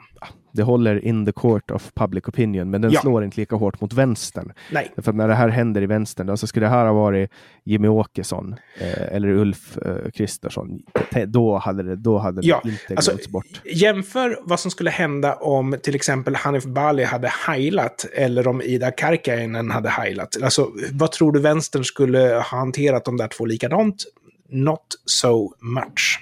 Det 0.54 0.64
håller 0.64 1.06
in 1.06 1.26
the 1.26 1.32
court 1.32 1.72
of 1.72 1.92
public 1.94 2.24
opinion, 2.28 2.70
men 2.70 2.82
den 2.82 2.92
Ja. 2.92 3.02
slår 3.02 3.24
inte 3.24 3.40
lika 3.40 3.56
hårt 3.56 3.82
mot 3.82 3.94
vänstern. 3.94 4.54
Nej. 4.72 4.92
För 4.98 5.14
när 5.14 5.28
det 5.28 5.36
här 5.36 5.48
händer 5.50 5.82
i 5.82 5.86
vänstern, 5.86 6.30
alltså 6.30 6.48
skulle 6.48 6.66
det 6.66 6.70
här 6.70 6.86
ha 6.86 6.94
varit 6.94 7.32
Jimmy 7.64 7.88
Åkesson 7.88 8.56
eh, 8.80 9.16
eller 9.16 9.28
Ulf 9.28 9.78
eh, 9.78 10.12
Kristersson, 10.14 10.80
te- 11.14 11.26
då 11.26 11.58
hade 11.58 11.84
det, 11.84 11.96
då 11.96 12.18
hade 12.18 12.42
Ja, 12.44 12.62
det 12.64 12.70
inte 12.70 12.84
alltså, 12.96 13.12
glömts 13.12 13.28
bort. 13.28 13.62
Jämför 13.66 14.40
vad 14.44 14.60
som 14.60 14.72
skulle 14.72 14.90
hända 14.90 15.34
om 15.36 15.76
till 15.84 15.96
exempel 15.96 16.36
Hanif 16.36 16.64
Bali 16.66 17.04
hade 17.04 17.32
heilat 17.48 18.06
eller 18.14 18.48
om 18.48 18.62
Ida 18.62 18.92
Karkiainen 18.92 19.72
hade 19.72 19.90
heilat. 19.90 20.38
Alltså, 20.44 20.72
vad 20.92 21.12
tror 21.12 21.32
du 21.32 21.40
vänstern 21.40 21.84
skulle 21.84 22.20
ha 22.20 22.42
hanterat 22.42 23.06
de 23.06 23.18
där 23.18 23.28
två 23.28 23.46
likadant? 23.46 24.04
Not 24.50 24.86
so 25.06 25.54
much. 25.62 26.20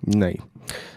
Nej. 0.00 0.40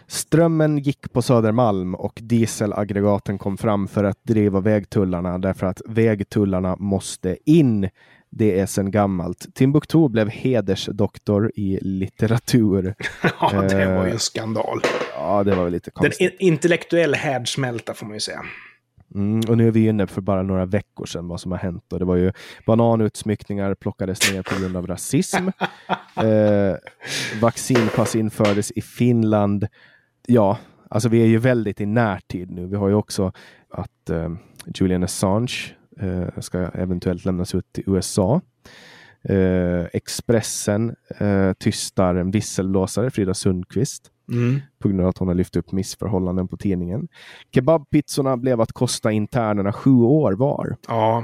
Strömmen 0.07 0.77
gick 0.77 1.13
på 1.13 1.21
Södermalm 1.21 1.95
och 1.95 2.19
dieselaggregaten 2.21 3.37
kom 3.37 3.57
fram 3.57 3.87
för 3.87 4.03
att 4.03 4.23
driva 4.23 4.59
vägtullarna 4.59 5.37
därför 5.37 5.67
att 5.67 5.81
vägtullarna 5.85 6.75
måste 6.79 7.37
in. 7.45 7.89
Det 8.29 8.59
är 8.59 8.65
sedan 8.65 8.91
gammalt. 8.91 9.55
Timbuktu 9.55 10.09
blev 10.09 10.29
hedersdoktor 10.29 11.51
i 11.55 11.79
litteratur. 11.81 12.95
Ja, 13.41 13.61
det 13.61 13.85
var 13.85 14.03
ju 14.03 14.07
Eh, 14.07 14.11
en 14.13 14.19
skandal. 14.19 14.79
Ja, 15.15 15.43
det 15.43 15.55
var 15.55 15.69
lite 15.69 15.89
Den 15.95 16.03
konstigt. 16.03 16.31
in- 16.31 16.47
intellektuell 16.47 17.15
härdsmälta 17.15 17.93
får 17.93 18.05
man 18.05 18.13
ju 18.15 18.19
säga. 18.19 18.41
Mm, 19.15 19.39
och 19.49 19.57
nu 19.57 19.67
är 19.67 19.71
vi 19.71 19.87
inne 19.87 20.07
för 20.07 20.21
bara 20.21 20.43
några 20.43 20.65
veckor 20.65 21.05
sedan 21.05 21.27
vad 21.27 21.41
som 21.41 21.51
har 21.51 21.59
hänt. 21.59 21.93
Och 21.93 21.99
det 21.99 22.05
var 22.05 22.15
ju 22.15 22.31
bananutsmyckningar 22.65 23.75
plockades 23.75 24.33
ner 24.33 24.41
på 24.41 24.59
grund 24.59 24.77
av 24.77 24.87
rasism. 24.87 25.47
eh, 26.15 26.75
vaccinpass 27.41 28.15
infördes 28.15 28.71
i 28.71 28.81
Finland. 28.81 29.67
Ja, 30.27 30.57
alltså 30.89 31.09
vi 31.09 31.21
är 31.21 31.25
ju 31.25 31.37
väldigt 31.37 31.81
i 31.81 31.85
närtid 31.85 32.51
nu. 32.51 32.67
Vi 32.67 32.75
har 32.75 32.87
ju 32.87 32.95
också 32.95 33.31
att 33.69 34.09
eh, 34.09 34.29
Julian 34.75 35.03
Assange 35.03 35.75
eh, 35.99 36.39
ska 36.39 36.57
eventuellt 36.57 37.25
lämnas 37.25 37.55
ut 37.55 37.73
till 37.73 37.83
USA. 37.87 38.41
Eh, 39.23 39.85
Expressen 39.93 40.95
eh, 41.19 41.53
tystar 41.53 42.15
en 42.15 42.31
visselblåsare, 42.31 43.11
Frida 43.11 43.33
Sundqvist 43.33 44.11
på 44.79 44.87
grund 44.87 45.01
av 45.01 45.07
att 45.07 45.17
hon 45.17 45.27
har 45.27 45.35
lyft 45.35 45.55
upp 45.55 45.71
missförhållanden 45.71 46.47
på 46.47 46.57
tidningen. 46.57 47.07
Kebabpizzorna 47.53 48.37
blev 48.37 48.61
att 48.61 48.71
kosta 48.71 49.11
internerna 49.11 49.73
sju 49.73 49.91
år 49.91 50.31
var. 50.31 50.75
Ja, 50.87 51.23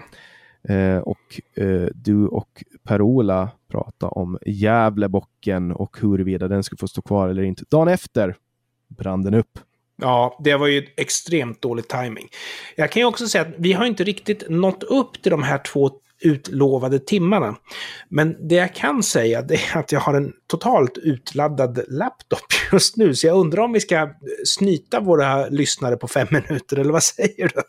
Eh, 0.70 0.98
och 0.98 1.42
eh, 1.56 1.88
du 1.96 2.28
och 2.28 2.64
Per-Ola 2.84 3.50
pratade 3.72 4.12
om 4.12 4.38
Gävlebocken 4.46 5.72
och 5.72 5.98
huruvida 6.02 6.48
den 6.48 6.64
skulle 6.64 6.80
få 6.80 6.88
stå 6.88 7.02
kvar 7.02 7.30
eller 7.30 7.44
inte. 7.44 7.64
Dagen 7.70 7.88
efter 7.88 8.36
brann 8.88 9.24
den 9.24 9.34
upp. 9.34 9.60
ja, 10.02 10.40
det 10.44 10.56
var 10.56 10.68
ju 10.68 10.88
extremt 10.98 11.62
dålig 11.62 11.88
timing. 11.88 12.28
Jag 12.76 12.92
kan 12.92 13.00
ju 13.00 13.06
också 13.06 13.28
säga 13.28 13.42
att 13.42 13.54
vi 13.58 13.74
har 13.74 13.86
inte 13.86 14.04
riktigt 14.04 14.50
nått 14.50 14.84
upp 14.84 15.22
till 15.22 15.32
de 15.32 15.44
här 15.44 15.58
två 15.58 15.92
utlovade 16.22 17.00
timmarna. 17.00 17.56
Men 18.10 18.48
det 18.48 18.56
jag 18.56 18.76
kan 18.76 19.04
säga 19.04 19.42
det 19.42 19.56
är 19.56 19.78
att 19.78 19.92
jag 19.92 20.00
har 20.00 20.14
en 20.14 20.34
totalt 20.48 20.98
utladdad 20.98 21.80
laptop 21.88 22.40
just 22.72 22.98
nu. 22.98 23.16
Så 23.16 23.28
jag 23.28 23.38
undrar 23.38 23.64
om 23.64 23.74
vi 23.74 23.80
ska 23.80 24.10
snyta 24.46 25.00
våra 25.00 25.48
lyssnare 25.48 25.98
på 25.98 26.08
fem 26.08 26.28
minuter, 26.32 26.78
eller 26.78 26.94
vad 26.94 27.04
säger 27.04 27.52
du? 27.56 27.62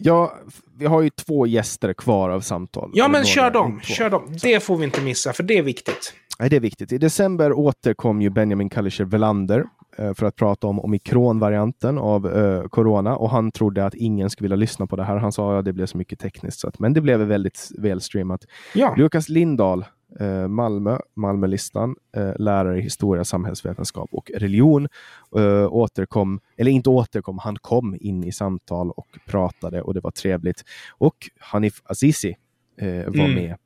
Ja, 0.00 0.38
vi 0.78 0.86
har 0.86 1.02
ju 1.02 1.10
två 1.10 1.46
gäster 1.46 1.92
kvar 1.92 2.30
av 2.30 2.40
samtal. 2.40 2.90
Ja, 2.94 3.08
men 3.08 3.24
kör 3.24 3.50
dem. 3.50 3.80
Kör 3.82 4.10
dem. 4.10 4.36
Det 4.42 4.60
får 4.60 4.76
vi 4.76 4.84
inte 4.84 5.00
missa, 5.00 5.32
för 5.32 5.42
det 5.42 5.58
är 5.58 5.62
viktigt. 5.62 6.14
Nej, 6.40 6.50
det 6.50 6.56
är 6.56 6.60
viktigt. 6.60 6.92
I 6.92 6.98
december 6.98 7.52
återkom 7.52 8.22
ju 8.22 8.30
Benjamin 8.30 8.68
Kallischer 8.70 9.04
Velander 9.04 9.64
eh, 9.96 10.14
för 10.14 10.26
att 10.26 10.36
prata 10.36 10.66
om 10.66 10.80
omikronvarianten 10.80 11.98
av 11.98 12.26
eh, 12.36 12.62
corona 12.68 13.16
och 13.16 13.30
han 13.30 13.50
trodde 13.52 13.86
att 13.86 13.94
ingen 13.94 14.30
skulle 14.30 14.44
vilja 14.44 14.56
lyssna 14.56 14.86
på 14.86 14.96
det 14.96 15.04
här. 15.04 15.16
Han 15.16 15.32
sa 15.32 15.50
att 15.50 15.54
ja, 15.56 15.62
det 15.62 15.72
blev 15.72 15.86
så 15.86 15.98
mycket 15.98 16.18
tekniskt, 16.18 16.60
så 16.60 16.68
att, 16.68 16.78
men 16.78 16.92
det 16.92 17.00
blev 17.00 17.20
väldigt 17.20 17.70
välstreamat. 17.78 18.44
Ja. 18.74 18.94
Lukas 18.96 19.28
Lindahl 19.28 19.84
eh, 20.20 20.48
Malmö, 20.48 20.98
Malmölistan, 21.16 21.96
eh, 22.16 22.32
lärare 22.38 22.78
i 22.78 22.82
historia, 22.82 23.24
samhällsvetenskap 23.24 24.08
och 24.12 24.30
religion. 24.34 24.88
Eh, 25.36 25.72
återkom, 25.72 26.40
eller 26.56 26.70
inte 26.70 26.90
återkom, 26.90 27.38
han 27.38 27.56
kom 27.56 27.96
in 28.00 28.24
i 28.24 28.32
samtal 28.32 28.90
och 28.90 29.06
pratade 29.26 29.82
och 29.82 29.94
det 29.94 30.00
var 30.00 30.10
trevligt. 30.10 30.64
Och 30.98 31.16
Hanif 31.40 31.82
Azizi 31.84 32.36
eh, 32.80 32.88
var 32.88 33.24
Mm. 33.24 33.34
med 33.34 33.56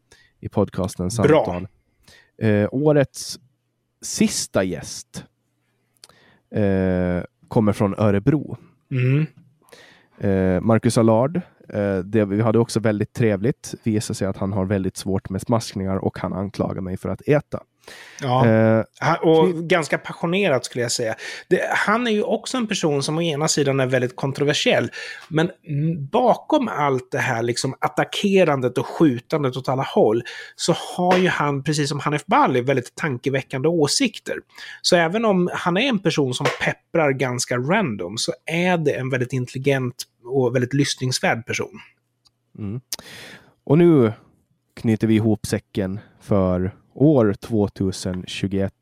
i 0.41 0.49
podcasten 0.49 1.11
Samtal. 1.11 1.67
Eh, 2.43 2.69
årets 2.73 3.41
sista 4.01 4.65
gäst 4.65 5.25
eh, 6.51 7.23
kommer 7.49 7.73
från 7.73 7.95
Örebro. 7.99 8.57
Mm. 8.91 9.27
Eh, 10.19 10.61
Marcus 10.61 10.99
Allard, 10.99 11.41
eh, 11.69 11.99
det, 11.99 12.25
vi 12.25 12.41
hade 12.41 12.59
också 12.59 12.81
väldigt 12.81 13.13
trevligt. 13.13 13.75
Det 13.85 13.91
visade 13.91 14.15
sig 14.15 14.29
att 14.29 14.37
han 14.37 14.53
har 14.53 14.65
väldigt 14.65 14.97
svårt 14.97 15.31
med 15.31 15.43
smaskningar 15.43 15.97
och 15.97 16.19
han 16.19 16.33
anklagar 16.33 16.81
mig 16.81 16.97
för 16.97 17.09
att 17.09 17.29
äta. 17.29 17.63
Ja. 18.21 18.47
Eh, 18.47 19.15
Och 19.23 19.55
ganska 19.55 19.99
passionerat 19.99 20.65
skulle 20.65 20.83
jag 20.83 20.93
säga. 20.93 21.15
Det, 21.49 21.71
han 21.71 22.07
är 22.07 22.11
ju 22.11 22.23
också 22.23 22.57
en 22.57 22.67
person 22.67 23.03
som 23.03 23.19
å 23.19 23.23
ena 23.23 23.49
sidan 23.49 23.81
är 23.81 23.87
väldigt 23.87 24.17
kontroversiell. 24.17 24.91
Men 25.29 25.51
bakom 26.11 26.69
allt 26.69 27.11
det 27.11 27.19
här 27.19 27.43
liksom 27.43 27.75
attackerandet 27.79 28.79
och 28.79 28.87
skjutandet 28.87 29.57
åt 29.57 29.69
alla 29.69 29.83
håll 29.83 30.23
så 30.57 30.75
har 30.97 31.19
ju 31.19 31.29
han, 31.29 31.63
precis 31.65 31.89
som 31.89 32.01
Hanif 32.01 32.27
Bali, 32.27 32.61
väldigt 32.61 32.95
tankeväckande 32.95 33.69
åsikter. 33.69 34.37
Så 34.83 34.97
även 34.97 35.25
om 35.25 35.51
han 35.53 35.77
är 35.77 35.89
en 35.89 35.99
person 35.99 36.35
som 36.35 36.47
pepprar 36.61 37.13
ganska 37.13 37.57
random 37.57 38.19
så 38.19 38.33
är 38.47 38.79
det 38.79 38.93
en 38.93 39.11
väldigt 39.11 39.33
intelligent 39.33 40.05
och 40.25 40.55
väldigt 40.55 40.75
lyssningsvärd 40.75 41.47
person. 41.47 41.81
Mm. 42.59 42.81
Och 43.65 43.79
nu 43.79 44.13
knyter 44.77 45.07
vi 45.07 45.15
ihop 45.15 45.47
säcken 45.47 46.01
för 46.21 46.75
år 46.95 47.33
2021. 47.41 48.73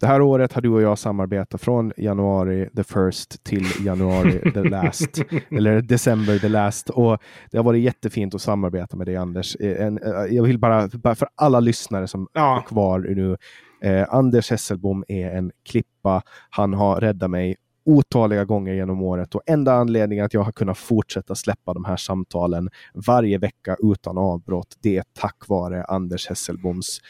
Det 0.00 0.06
här 0.06 0.20
året 0.22 0.52
har 0.52 0.62
du 0.62 0.68
och 0.68 0.82
jag 0.82 0.98
samarbetat 0.98 1.60
från 1.60 1.92
januari 1.96 2.68
the 2.76 2.84
first 2.84 3.44
till 3.44 3.64
januari 3.86 4.52
the 4.52 4.62
last. 4.68 5.18
eller 5.50 5.82
december 5.82 6.38
the 6.38 6.48
last. 6.48 6.90
Och 6.90 7.18
det 7.50 7.56
har 7.56 7.64
varit 7.64 7.82
jättefint 7.82 8.34
att 8.34 8.42
samarbeta 8.42 8.96
med 8.96 9.06
dig 9.06 9.16
Anders. 9.16 9.56
Eh, 9.56 9.86
En, 9.86 9.98
eh, 10.02 10.34
jag 10.34 10.42
vill 10.42 10.58
bara, 10.58 10.88
bara 10.88 11.14
för 11.14 11.28
alla 11.34 11.60
lyssnare 11.60 12.08
som 12.08 12.28
Ja. 12.32 12.58
är 12.58 12.62
kvar 12.68 12.98
nu. 12.98 13.36
Eh, 13.90 14.06
Anders 14.14 14.50
Hesselbom 14.50 15.04
är 15.08 15.30
en 15.30 15.50
klippa. 15.68 16.22
Han 16.50 16.74
har 16.74 17.00
räddat 17.00 17.30
mig 17.30 17.56
otaliga 17.86 18.44
gånger 18.44 18.74
genom 18.74 19.02
året 19.02 19.34
och 19.34 19.42
enda 19.46 19.72
anledningen 19.74 20.24
att 20.24 20.34
jag 20.34 20.40
har 20.40 20.52
kunnat 20.52 20.78
fortsätta 20.78 21.34
släppa 21.34 21.74
de 21.74 21.84
här 21.84 21.96
samtalen 21.96 22.70
varje 22.94 23.38
vecka 23.38 23.76
utan 23.82 24.18
avbrott, 24.18 24.76
det 24.82 24.96
är 24.96 25.04
tack 25.20 25.48
vare 25.48 25.84
Anders 25.84 26.28
Hesselboms 26.28 27.00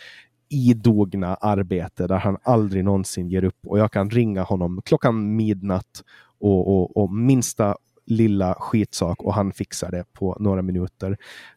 idogna 0.55 1.35
arbete 1.35 2.06
där 2.06 2.18
han 2.18 2.36
aldrig 2.43 2.85
någonsin 2.85 3.28
ger 3.28 3.44
upp. 3.44 3.66
Och 3.66 3.78
jag 3.78 3.93
kan 3.93 4.10
ringa 4.10 4.43
honom 4.43 4.82
klockan 4.85 5.36
midnatt 5.36 6.02
och, 6.40 6.68
och, 6.68 6.97
och 6.97 7.10
minsta 7.10 7.76
lilla 8.06 8.55
skitsak 8.60 9.22
och 9.22 9.35
han 9.35 9.52
fixar 9.52 9.90
det 9.90 10.05
på 10.18 10.36
några 10.40 10.62
minuter. 10.62 11.16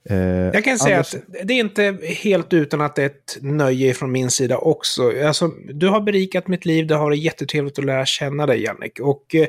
Eh, 0.10 0.18
Jag 0.18 0.64
kan 0.64 0.80
säga 0.80 0.98
Anders- 0.98 1.16
att 1.16 1.48
det 1.48 1.54
är 1.54 1.60
inte 1.60 1.98
helt 2.04 2.54
utan 2.54 2.82
att 2.82 2.96
det 2.96 3.02
är 3.02 3.06
ett 3.06 3.38
nöje 3.42 3.94
från 3.94 4.12
min 4.12 4.30
sida 4.32 4.58
också. 4.58 5.12
Alltså, 5.26 5.48
du 5.74 5.88
har 5.88 6.02
berikat 6.02 6.48
mitt 6.48 6.66
liv, 6.66 6.88
det 6.88 6.96
har 6.96 7.04
varit 7.04 7.24
jättetrevligt 7.24 7.80
att 7.80 7.86
lära 7.86 8.06
känna 8.06 8.46
dig, 8.46 8.64
Jannik. 8.64 9.00
Och 9.00 9.36
eh, 9.36 9.48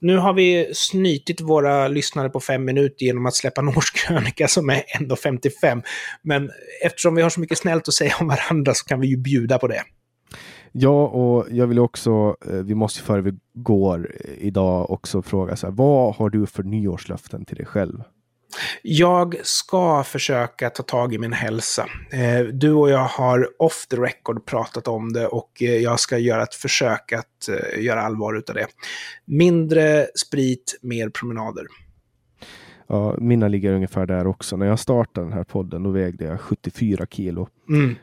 nu 0.00 0.16
har 0.16 0.32
vi 0.32 0.70
snytit 0.74 1.40
våra 1.40 1.88
lyssnare 1.88 2.28
på 2.28 2.40
fem 2.40 2.64
minuter 2.64 3.04
genom 3.04 3.26
att 3.26 3.34
släppa 3.34 3.60
en 3.60 3.68
årskrönika 3.76 4.48
som 4.48 4.70
är 4.70 4.82
ändå 5.00 5.16
55. 5.16 5.82
Men 6.22 6.50
eftersom 6.84 7.14
vi 7.14 7.22
har 7.22 7.30
så 7.30 7.40
mycket 7.40 7.58
snällt 7.58 7.88
att 7.88 7.94
säga 7.94 8.14
om 8.20 8.28
varandra 8.28 8.74
så 8.74 8.84
kan 8.84 9.00
vi 9.00 9.06
ju 9.06 9.16
bjuda 9.16 9.58
på 9.58 9.66
det. 9.68 9.82
Ja, 10.72 11.06
och 11.08 11.46
jag 11.50 11.66
vill 11.66 11.78
också, 11.78 12.36
eh, 12.46 12.52
vi 12.52 12.74
måste 12.74 13.02
före 13.02 13.20
vi 13.20 13.32
går 13.54 14.14
eh, 14.20 14.30
idag 14.38 14.90
också 14.90 15.22
fråga 15.22 15.56
så 15.56 15.66
här, 15.66 15.74
vad 15.74 16.14
har 16.14 16.30
du 16.30 16.46
för 16.46 16.62
nyårslöften 16.62 17.44
till 17.44 17.56
dig 17.56 17.66
själv? 17.66 18.02
Jag 18.82 19.36
ska 19.42 20.02
försöka 20.04 20.70
ta 20.70 20.82
tag 20.82 21.14
i 21.14 21.18
min 21.18 21.32
hälsa. 21.32 21.86
Eh, 22.12 22.40
Du 22.40 22.72
och 22.72 22.90
jag 22.90 23.04
har 23.04 23.62
off 23.62 23.86
the 23.86 23.96
record 23.96 24.46
pratat 24.46 24.88
om 24.88 25.12
det 25.12 25.26
och 25.26 25.50
jag 25.60 26.00
ska 26.00 26.18
göra 26.18 26.42
ett 26.42 26.54
försök 26.54 27.12
att 27.12 27.48
göra 27.78 28.02
allvar 28.02 28.34
utav 28.34 28.54
det. 28.54 28.66
Mindre 29.24 30.06
sprit, 30.14 30.78
mer 30.82 31.08
promenader. 31.08 31.66
Ja, 32.88 33.16
mina 33.18 33.48
ligger 33.48 33.72
ungefär 33.72 34.06
där 34.06 34.26
också. 34.26 34.56
När 34.56 34.66
jag 34.66 34.78
startade 34.78 35.26
den 35.26 35.32
här 35.32 35.44
podden, 35.44 35.82
då 35.82 35.90
vägde 35.90 36.24
jag 36.24 36.40
74 36.40 37.06
kilo. 37.06 37.48
Mm. 37.68 37.94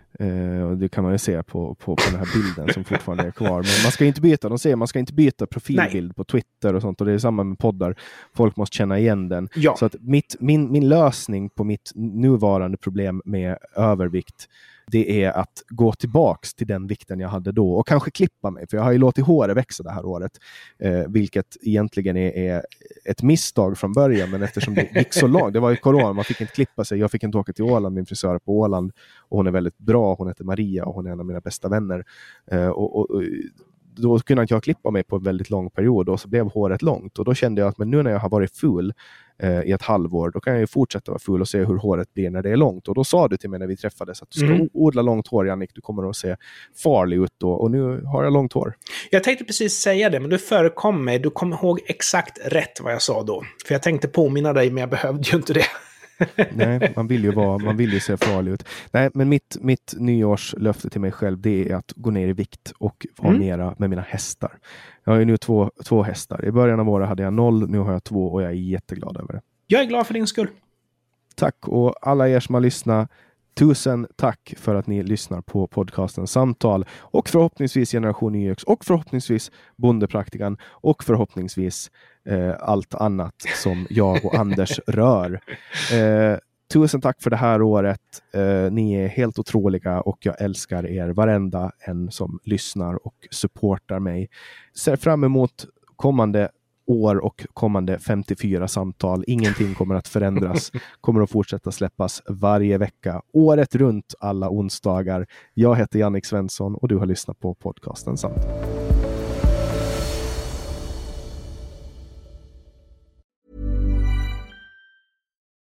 Och 0.70 0.78
det 0.78 0.90
kan 0.90 1.04
man 1.04 1.14
ju 1.14 1.18
se 1.18 1.44
på, 1.44 1.76
på, 1.76 1.96
på 1.96 2.04
den 2.12 2.20
här 2.20 2.28
bilden 2.34 2.74
som 2.74 2.84
fortfarande 2.84 3.24
är 3.24 3.32
kvar. 3.32 3.50
Men 3.50 3.84
man 3.84 3.92
ska 3.92 4.06
inte 4.06 4.22
byta, 4.22 4.50
de 4.50 4.60
säger 4.60 4.76
man 4.76 4.88
ska 4.88 5.00
inte 5.00 5.14
byta 5.14 5.48
profilbild 5.48 6.16
på 6.16 6.24
Twitter 6.24 6.74
och 6.74 6.82
sånt. 6.82 7.02
Och 7.02 7.08
det 7.08 7.14
är 7.14 7.18
samma 7.18 7.44
med 7.44 7.60
poddar. 7.60 7.96
Folk 8.34 8.56
måste 8.56 8.78
känna 8.78 9.00
igen 9.00 9.30
den. 9.30 9.50
Ja. 9.56 9.76
Så 9.80 9.86
att 9.86 9.96
mitt, 10.00 10.36
min, 10.40 10.72
min 10.72 10.90
lösning 10.90 11.50
på 11.50 11.64
mitt 11.64 11.92
nuvarande 11.96 12.78
problem 12.78 13.22
med 13.26 13.58
övervikt, 13.76 14.48
det 14.88 15.24
är 15.24 15.32
att 15.32 15.64
gå 15.70 15.94
tillbaks 15.94 16.54
till 16.54 16.68
den 16.68 16.88
vikten 16.88 17.20
jag 17.20 17.30
hade 17.30 17.52
då 17.52 17.74
och 17.74 17.88
kanske 17.88 18.12
klippa 18.12 18.50
mig. 18.50 18.68
För 18.68 18.78
jag 18.78 18.84
har 18.84 18.92
ju 18.92 18.98
låtit 18.98 19.26
håret 19.26 19.58
växa 19.58 19.84
det 19.84 19.92
här 19.92 20.06
året, 20.06 20.32
eh, 20.80 21.04
vilket 21.08 21.58
egentligen 21.62 22.18
är, 22.18 22.38
är 22.38 22.64
ett 23.06 23.24
misstag 23.24 23.78
från 23.78 23.94
början. 23.94 24.32
Men 24.32 24.44
eftersom 24.44 24.74
det 24.74 24.96
gick 24.96 25.14
så 25.14 25.28
långt, 25.28 25.54
det 25.54 25.60
var 25.60 25.70
ju 25.70 25.76
corona, 25.76 26.14
man 26.14 26.24
fick 26.24 26.42
inte 26.42 26.54
klippa 26.54 26.86
sig. 26.86 27.00
Jag 27.00 27.12
fick 27.12 27.24
inte 27.24 27.38
åka 27.38 27.54
till 27.54 27.64
Åland, 27.64 27.96
min 27.96 28.06
frisör 28.06 28.40
på 28.40 28.60
Åland 28.60 28.92
och 29.30 29.38
hon 29.38 29.48
är 29.48 29.52
väldigt 29.52 29.78
bra. 29.78 30.16
Hon 30.16 30.28
heter 30.28 30.44
Maria 30.44 30.86
och 30.86 30.94
hon 30.94 31.08
är 31.08 31.12
en 31.12 31.20
av 31.20 31.26
mina 31.26 31.42
bästa 31.42 31.70
vänner. 31.70 32.06
Eh, 32.52 32.68
och, 32.68 32.96
och, 32.96 33.12
och, 33.12 33.24
då 33.98 34.20
kunde 34.20 34.42
inte 34.42 34.54
jag 34.54 34.64
klippa 34.64 34.92
mig 34.92 35.04
på 35.04 35.16
en 35.16 35.24
väldigt 35.24 35.50
lång 35.50 35.70
period 35.70 36.10
och 36.10 36.20
så 36.20 36.28
blev 36.28 36.46
håret 36.46 36.82
långt. 36.82 37.20
Och 37.20 37.26
då 37.26 37.34
kände 37.34 37.62
jag 37.62 37.70
att 37.70 37.78
men 37.78 37.92
nu 37.92 38.04
när 38.04 38.12
jag 38.12 38.20
har 38.20 38.30
varit 38.30 38.58
ful 38.58 38.94
eh, 39.40 39.62
i 39.62 39.72
ett 39.72 39.82
halvår, 39.82 40.30
då 40.30 40.40
kan 40.40 40.54
jag 40.54 40.60
ju 40.60 40.68
fortsätta 40.68 41.12
vara 41.12 41.20
ful 41.20 41.42
och 41.42 41.48
se 41.48 41.58
hur 41.66 41.78
håret 41.78 42.14
blir 42.14 42.30
när 42.30 42.42
det 42.42 42.50
är 42.52 42.56
långt. 42.56 42.88
Och 42.88 42.96
då 42.96 43.04
sa 43.04 43.28
du 43.28 43.38
till 43.38 43.50
mig 43.50 43.60
när 43.60 43.68
vi 43.68 43.78
träffades 43.78 44.22
att 44.22 44.30
du 44.32 44.40
ska 44.40 44.50
Mm. 44.50 44.70
odla 44.74 45.02
långt 45.02 45.28
hår, 45.28 45.48
Jannik. 45.48 45.72
Du 45.74 45.82
kommer 45.82 46.10
att 46.10 46.16
se 46.16 46.36
farlig 46.84 47.18
ut 47.18 47.34
då. 47.38 47.52
Och 47.52 47.72
nu 47.72 48.02
har 48.06 48.24
jag 48.24 48.34
långt 48.34 48.54
hår. 48.54 48.74
Jag 49.12 49.24
tänkte 49.24 49.46
precis 49.46 49.74
säga 49.74 50.10
det, 50.10 50.20
men 50.20 50.30
du 50.30 50.38
förekom 50.38 51.06
mig. 51.06 51.20
Du 51.20 51.30
kom 51.30 51.54
ihåg 51.54 51.80
exakt 51.88 52.40
rätt 52.46 52.82
vad 52.82 52.94
jag 52.94 53.02
sa 53.02 53.24
då. 53.24 53.44
För 53.68 53.74
jag 53.76 53.82
tänkte 53.84 54.08
påminna 54.08 54.54
dig, 54.54 54.70
men 54.72 54.82
jag 54.82 54.90
behövde 54.90 55.30
ju 55.30 55.38
inte 55.38 55.54
det. 55.54 55.66
Nej, 56.52 56.94
man 56.96 57.08
vill 57.08 57.24
ju, 57.24 57.32
vara, 57.32 57.58
man 57.58 57.78
vill 57.78 57.94
ju 57.94 58.00
se 58.00 58.18
farlig 58.18 58.52
ut. 58.52 58.64
Nej, 58.92 59.10
men 59.14 59.30
mitt, 59.30 59.58
mitt 59.62 59.94
nyårslöfte 59.98 60.90
till 60.90 61.02
mig 61.02 61.12
själv 61.12 61.42
det 61.42 61.72
är 61.72 61.76
att 61.76 61.94
gå 61.96 62.12
ner 62.12 62.28
i 62.28 62.34
vikt 62.34 62.74
och 62.78 63.06
vara 63.18 63.34
Mm. 63.34 63.48
mera 63.48 63.76
med 63.78 63.90
mina 63.90 64.02
hästar. 64.02 64.58
Jag 65.04 65.14
har 65.14 65.20
ju 65.20 65.26
nu 65.26 65.38
två, 65.38 65.72
två 65.86 66.04
hästar. 66.04 66.46
I 66.46 66.52
början 66.52 66.80
av 66.80 66.90
året 66.90 67.08
hade 67.08 67.24
jag 67.24 67.34
noll, 67.34 67.70
nu 67.70 67.80
har 67.80 67.92
jag 67.94 68.04
två 68.04 68.28
och 68.34 68.42
jag 68.42 68.50
är 68.50 68.56
jätteglad 68.56 69.18
över 69.18 69.34
det. 69.34 69.42
Jag 69.68 69.82
är 69.82 69.86
glad 69.86 70.08
för 70.08 70.14
din 70.14 70.28
skull. 70.28 70.48
Tack 71.36 71.68
och 71.68 71.96
alla 72.02 72.30
er 72.30 72.40
som 72.40 72.56
har 72.56 72.62
lyssnat. 72.62 73.10
Tusen 73.58 74.08
tack 74.16 74.54
för 74.58 74.76
att 74.76 74.88
ni 74.88 75.04
lyssnar 75.04 75.42
på 75.42 75.68
podcasten 75.68 76.28
Samtal 76.28 76.86
och 76.98 77.30
förhoppningsvis 77.30 77.92
Generation 77.92 78.36
YX 78.36 78.64
och 78.64 78.86
förhoppningsvis 78.86 79.52
Bondepraktikan 79.76 80.58
och 80.64 81.04
förhoppningsvis 81.04 81.92
eh, 82.26 82.54
allt 82.60 82.96
annat 82.96 83.36
som 83.64 83.88
jag 83.90 84.26
och 84.26 84.36
Anders 84.36 84.80
rör. 84.88 85.40
Eh, 85.94 86.38
tusen 86.74 87.02
tack 87.02 87.24
för 87.24 87.30
det 87.30 87.36
här 87.36 87.62
året. 87.62 88.02
Eh, 88.34 88.72
ni 88.72 88.94
är 88.94 89.08
helt 89.08 89.40
otroliga 89.40 90.02
och 90.02 90.18
jag 90.20 90.42
älskar 90.42 90.88
er 90.88 91.10
varenda 91.10 91.72
en 91.80 92.12
som 92.12 92.40
lyssnar 92.44 93.08
och 93.08 93.16
supportar 93.32 94.00
mig. 94.00 94.30
Ser 94.78 94.96
fram 94.96 95.24
emot 95.24 95.66
kommande 95.96 96.50
år 96.88 97.16
och 97.16 97.46
kommande 97.54 98.00
54 98.00 98.68
samtal. 98.68 99.24
Ingenting 99.28 99.74
kommer 99.74 99.96
att 99.96 100.08
förändras. 100.08 100.72
Kommer 101.02 101.22
att 101.22 101.30
fortsätta 101.30 101.72
släppas 101.72 102.22
varje 102.28 102.78
vecka, 102.78 103.22
året 103.34 103.76
runt, 103.76 104.14
alla 104.20 104.50
onsdagar. 104.50 105.28
Jag 105.54 105.76
heter 105.76 106.00
Jannik 106.00 106.26
Svensson 106.26 106.76
och 106.76 106.88
du 106.88 106.98
har 106.98 107.06
lyssnat 107.06 107.40
på 107.40 107.54
podcasten 107.54 108.18
Samtal. 108.18 108.75